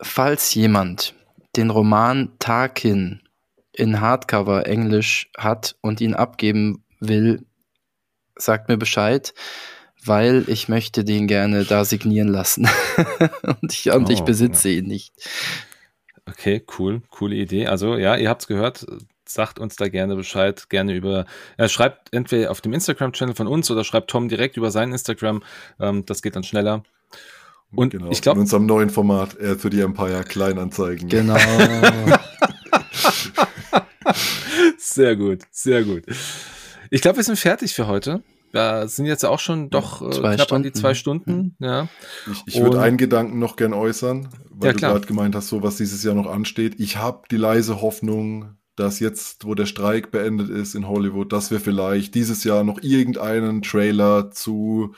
Falls 0.00 0.54
jemand 0.54 1.14
den 1.56 1.70
Roman 1.70 2.30
Tarkin 2.38 3.22
in 3.72 4.00
Hardcover 4.00 4.66
Englisch 4.66 5.30
hat 5.36 5.76
und 5.80 6.00
ihn 6.00 6.14
abgeben 6.14 6.84
will, 7.00 7.44
sagt 8.36 8.68
mir 8.68 8.76
Bescheid, 8.76 9.34
weil 10.04 10.44
ich 10.46 10.68
möchte 10.68 11.04
den 11.04 11.26
gerne 11.26 11.64
da 11.64 11.84
signieren 11.84 12.28
lassen. 12.28 12.68
und 13.42 13.72
ich, 13.72 13.90
und 13.90 14.08
oh, 14.08 14.12
ich 14.12 14.20
besitze 14.20 14.68
ja. 14.68 14.78
ihn 14.78 14.86
nicht. 14.86 15.12
Okay, 16.28 16.64
cool, 16.78 17.02
coole 17.10 17.34
Idee. 17.34 17.66
Also 17.66 17.96
ja, 17.96 18.16
ihr 18.16 18.28
habt 18.28 18.42
es 18.42 18.48
gehört, 18.48 18.86
sagt 19.32 19.58
uns 19.58 19.76
da 19.76 19.88
gerne 19.88 20.16
Bescheid, 20.16 20.68
gerne 20.68 20.94
über, 20.94 21.26
äh, 21.56 21.68
schreibt 21.68 22.12
entweder 22.12 22.50
auf 22.50 22.60
dem 22.60 22.72
Instagram-Channel 22.72 23.34
von 23.34 23.46
uns 23.46 23.70
oder 23.70 23.84
schreibt 23.84 24.10
Tom 24.10 24.28
direkt 24.28 24.56
über 24.56 24.70
sein 24.70 24.92
Instagram, 24.92 25.42
ähm, 25.80 26.04
das 26.06 26.22
geht 26.22 26.36
dann 26.36 26.44
schneller. 26.44 26.82
Und 27.74 27.90
genau, 27.90 28.10
ich 28.10 28.20
glaube. 28.20 28.38
In 28.38 28.42
unserem 28.42 28.66
neuen 28.66 28.90
Format, 28.90 29.38
Air 29.38 29.58
to 29.58 29.70
the 29.70 29.80
Empire, 29.80 30.24
Kleinanzeigen. 30.24 31.08
Genau. 31.08 31.38
sehr 34.78 35.16
gut, 35.16 35.40
sehr 35.50 35.82
gut. 35.84 36.04
Ich 36.90 37.00
glaube, 37.00 37.16
wir 37.16 37.24
sind 37.24 37.38
fertig 37.38 37.72
für 37.72 37.86
heute. 37.86 38.22
Wir 38.52 38.86
sind 38.86 39.06
jetzt 39.06 39.24
auch 39.24 39.38
schon 39.38 39.70
doch 39.70 40.02
äh, 40.02 40.10
knapp 40.10 40.34
Stunden. 40.42 40.54
an 40.54 40.62
die 40.62 40.72
zwei 40.72 40.92
Stunden. 40.92 41.32
Mhm. 41.32 41.66
Ja. 41.66 41.88
Ich, 42.30 42.54
ich 42.54 42.62
würde 42.62 42.82
einen 42.82 42.98
Gedanken 42.98 43.38
noch 43.38 43.56
gern 43.56 43.72
äußern, 43.72 44.28
weil 44.50 44.68
ja, 44.68 44.72
du 44.74 44.80
gerade 44.80 45.06
gemeint 45.06 45.34
hast, 45.34 45.48
so 45.48 45.62
was 45.62 45.76
dieses 45.78 46.04
Jahr 46.04 46.14
noch 46.14 46.26
ansteht. 46.26 46.74
Ich 46.78 46.98
habe 46.98 47.22
die 47.30 47.38
leise 47.38 47.80
Hoffnung, 47.80 48.56
dass 48.76 49.00
jetzt, 49.00 49.44
wo 49.44 49.54
der 49.54 49.66
Streik 49.66 50.10
beendet 50.10 50.48
ist 50.48 50.74
in 50.74 50.88
Hollywood, 50.88 51.32
dass 51.32 51.50
wir 51.50 51.60
vielleicht 51.60 52.14
dieses 52.14 52.44
Jahr 52.44 52.64
noch 52.64 52.82
irgendeinen 52.82 53.62
Trailer 53.62 54.30
zu, 54.30 54.94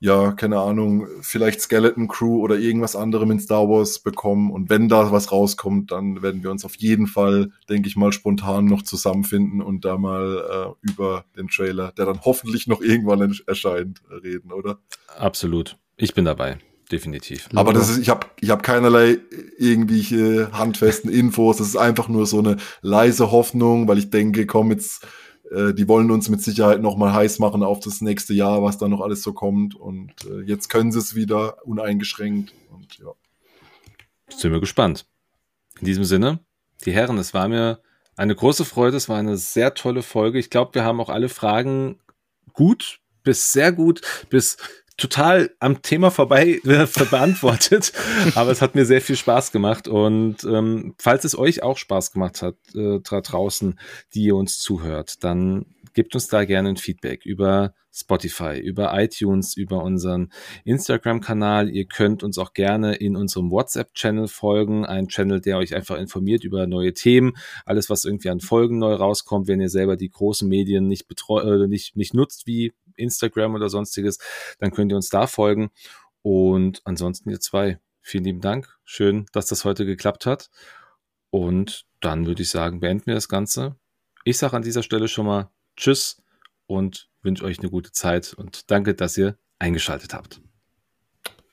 ja, 0.00 0.32
keine 0.32 0.58
Ahnung, 0.58 1.06
vielleicht 1.20 1.60
Skeleton 1.60 2.08
Crew 2.08 2.40
oder 2.42 2.58
irgendwas 2.58 2.96
anderem 2.96 3.30
in 3.30 3.40
Star 3.40 3.68
Wars 3.68 4.00
bekommen. 4.00 4.50
Und 4.50 4.70
wenn 4.70 4.88
da 4.88 5.12
was 5.12 5.30
rauskommt, 5.30 5.92
dann 5.92 6.20
werden 6.22 6.42
wir 6.42 6.50
uns 6.50 6.64
auf 6.64 6.74
jeden 6.76 7.06
Fall, 7.06 7.52
denke 7.68 7.88
ich 7.88 7.96
mal, 7.96 8.12
spontan 8.12 8.64
noch 8.64 8.82
zusammenfinden 8.82 9.62
und 9.62 9.84
da 9.84 9.96
mal 9.96 10.74
äh, 10.82 10.90
über 10.90 11.24
den 11.36 11.48
Trailer, 11.48 11.92
der 11.92 12.06
dann 12.06 12.22
hoffentlich 12.22 12.66
noch 12.66 12.80
irgendwann 12.80 13.38
erscheint, 13.46 14.02
reden, 14.10 14.52
oder? 14.52 14.80
Absolut. 15.16 15.78
Ich 15.96 16.12
bin 16.12 16.24
dabei 16.24 16.58
definitiv. 16.94 17.48
Aber 17.54 17.72
das 17.72 17.90
ist, 17.90 17.98
ich 17.98 18.08
habe 18.08 18.28
ich 18.40 18.50
hab 18.50 18.62
keinerlei 18.62 19.18
irgendwelche 19.58 20.52
handfesten 20.52 21.10
Infos. 21.10 21.56
Das 21.56 21.66
ist 21.66 21.76
einfach 21.76 22.08
nur 22.08 22.24
so 22.26 22.38
eine 22.38 22.56
leise 22.82 23.32
Hoffnung, 23.32 23.88
weil 23.88 23.98
ich 23.98 24.10
denke, 24.10 24.46
komm 24.46 24.70
jetzt, 24.70 25.04
äh, 25.50 25.74
die 25.74 25.88
wollen 25.88 26.12
uns 26.12 26.28
mit 26.28 26.40
Sicherheit 26.40 26.80
noch 26.80 26.96
mal 26.96 27.12
heiß 27.12 27.40
machen 27.40 27.64
auf 27.64 27.80
das 27.80 28.00
nächste 28.00 28.32
Jahr, 28.32 28.62
was 28.62 28.78
da 28.78 28.86
noch 28.86 29.00
alles 29.00 29.22
so 29.22 29.32
kommt. 29.32 29.74
Und 29.74 30.12
äh, 30.30 30.42
jetzt 30.42 30.68
können 30.68 30.92
sie 30.92 31.00
es 31.00 31.16
wieder 31.16 31.66
uneingeschränkt. 31.66 32.54
Und 32.70 32.96
ja. 32.98 33.12
Sind 34.28 34.52
wir 34.52 34.60
gespannt. 34.60 35.06
In 35.80 35.86
diesem 35.86 36.04
Sinne, 36.04 36.38
die 36.84 36.92
Herren, 36.92 37.18
es 37.18 37.34
war 37.34 37.48
mir 37.48 37.80
eine 38.14 38.36
große 38.36 38.64
Freude. 38.64 38.96
Es 38.96 39.08
war 39.08 39.18
eine 39.18 39.36
sehr 39.36 39.74
tolle 39.74 40.02
Folge. 40.02 40.38
Ich 40.38 40.48
glaube, 40.48 40.74
wir 40.74 40.84
haben 40.84 41.00
auch 41.00 41.10
alle 41.10 41.28
Fragen 41.28 41.98
gut 42.52 43.00
bis 43.24 43.52
sehr 43.52 43.72
gut 43.72 44.02
bis 44.30 44.58
total 44.96 45.50
am 45.58 45.82
Thema 45.82 46.10
vorbei 46.10 46.60
äh, 46.64 46.86
beantwortet, 47.10 47.92
aber 48.34 48.50
es 48.50 48.62
hat 48.62 48.74
mir 48.74 48.84
sehr 48.84 49.00
viel 49.00 49.16
Spaß 49.16 49.52
gemacht 49.52 49.88
und 49.88 50.44
ähm, 50.44 50.94
falls 50.98 51.24
es 51.24 51.36
euch 51.36 51.62
auch 51.62 51.78
Spaß 51.78 52.12
gemacht 52.12 52.42
hat 52.42 52.56
äh, 52.74 53.00
da 53.02 53.20
draußen, 53.20 53.78
die 54.14 54.24
ihr 54.24 54.36
uns 54.36 54.58
zuhört, 54.58 55.24
dann 55.24 55.66
gebt 55.94 56.14
uns 56.14 56.28
da 56.28 56.44
gerne 56.44 56.70
ein 56.70 56.76
Feedback 56.76 57.24
über 57.24 57.74
Spotify, 57.94 58.58
über 58.58 58.92
iTunes, 59.00 59.56
über 59.56 59.82
unseren 59.82 60.32
Instagram-Kanal. 60.64 61.70
Ihr 61.70 61.86
könnt 61.86 62.24
uns 62.24 62.38
auch 62.38 62.52
gerne 62.52 62.96
in 62.96 63.14
unserem 63.14 63.52
WhatsApp-Channel 63.52 64.26
folgen, 64.26 64.84
ein 64.84 65.06
Channel, 65.06 65.40
der 65.40 65.58
euch 65.58 65.74
einfach 65.76 65.96
informiert 65.96 66.42
über 66.42 66.66
neue 66.66 66.92
Themen, 66.92 67.34
alles, 67.64 67.88
was 67.90 68.04
irgendwie 68.04 68.30
an 68.30 68.40
Folgen 68.40 68.78
neu 68.78 68.94
rauskommt, 68.94 69.46
wenn 69.46 69.60
ihr 69.60 69.68
selber 69.68 69.96
die 69.96 70.10
großen 70.10 70.48
Medien 70.48 70.88
nicht, 70.88 71.06
äh, 71.28 71.66
nicht, 71.68 71.96
nicht 71.96 72.14
nutzt, 72.14 72.48
wie 72.48 72.72
Instagram 72.96 73.54
oder 73.54 73.68
sonstiges, 73.68 74.18
dann 74.58 74.70
könnt 74.70 74.92
ihr 74.92 74.96
uns 74.96 75.08
da 75.08 75.26
folgen. 75.26 75.70
Und 76.22 76.80
ansonsten 76.84 77.30
ihr 77.30 77.40
zwei, 77.40 77.78
vielen 78.00 78.24
lieben 78.24 78.40
Dank. 78.40 78.78
Schön, 78.84 79.26
dass 79.32 79.46
das 79.46 79.64
heute 79.64 79.84
geklappt 79.84 80.26
hat. 80.26 80.50
Und 81.30 81.86
dann 82.00 82.26
würde 82.26 82.42
ich 82.42 82.50
sagen, 82.50 82.80
beenden 82.80 83.06
wir 83.06 83.14
das 83.14 83.28
Ganze. 83.28 83.76
Ich 84.24 84.38
sage 84.38 84.56
an 84.56 84.62
dieser 84.62 84.82
Stelle 84.82 85.08
schon 85.08 85.26
mal 85.26 85.50
Tschüss 85.76 86.22
und 86.66 87.08
wünsche 87.22 87.44
euch 87.44 87.58
eine 87.58 87.70
gute 87.70 87.92
Zeit 87.92 88.34
und 88.34 88.70
danke, 88.70 88.94
dass 88.94 89.16
ihr 89.18 89.36
eingeschaltet 89.58 90.14
habt. 90.14 90.40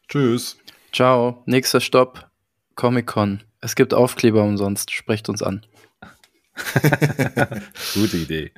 Tschüss. 0.07 0.57
Ciao. 0.93 1.43
Nächster 1.45 1.81
Stopp. 1.81 2.29
Comic-Con. 2.75 3.43
Es 3.61 3.75
gibt 3.75 3.93
Aufkleber 3.93 4.43
umsonst. 4.43 4.91
Sprecht 4.91 5.29
uns 5.29 5.41
an. 5.41 5.65
Gute 7.93 8.17
Idee. 8.17 8.51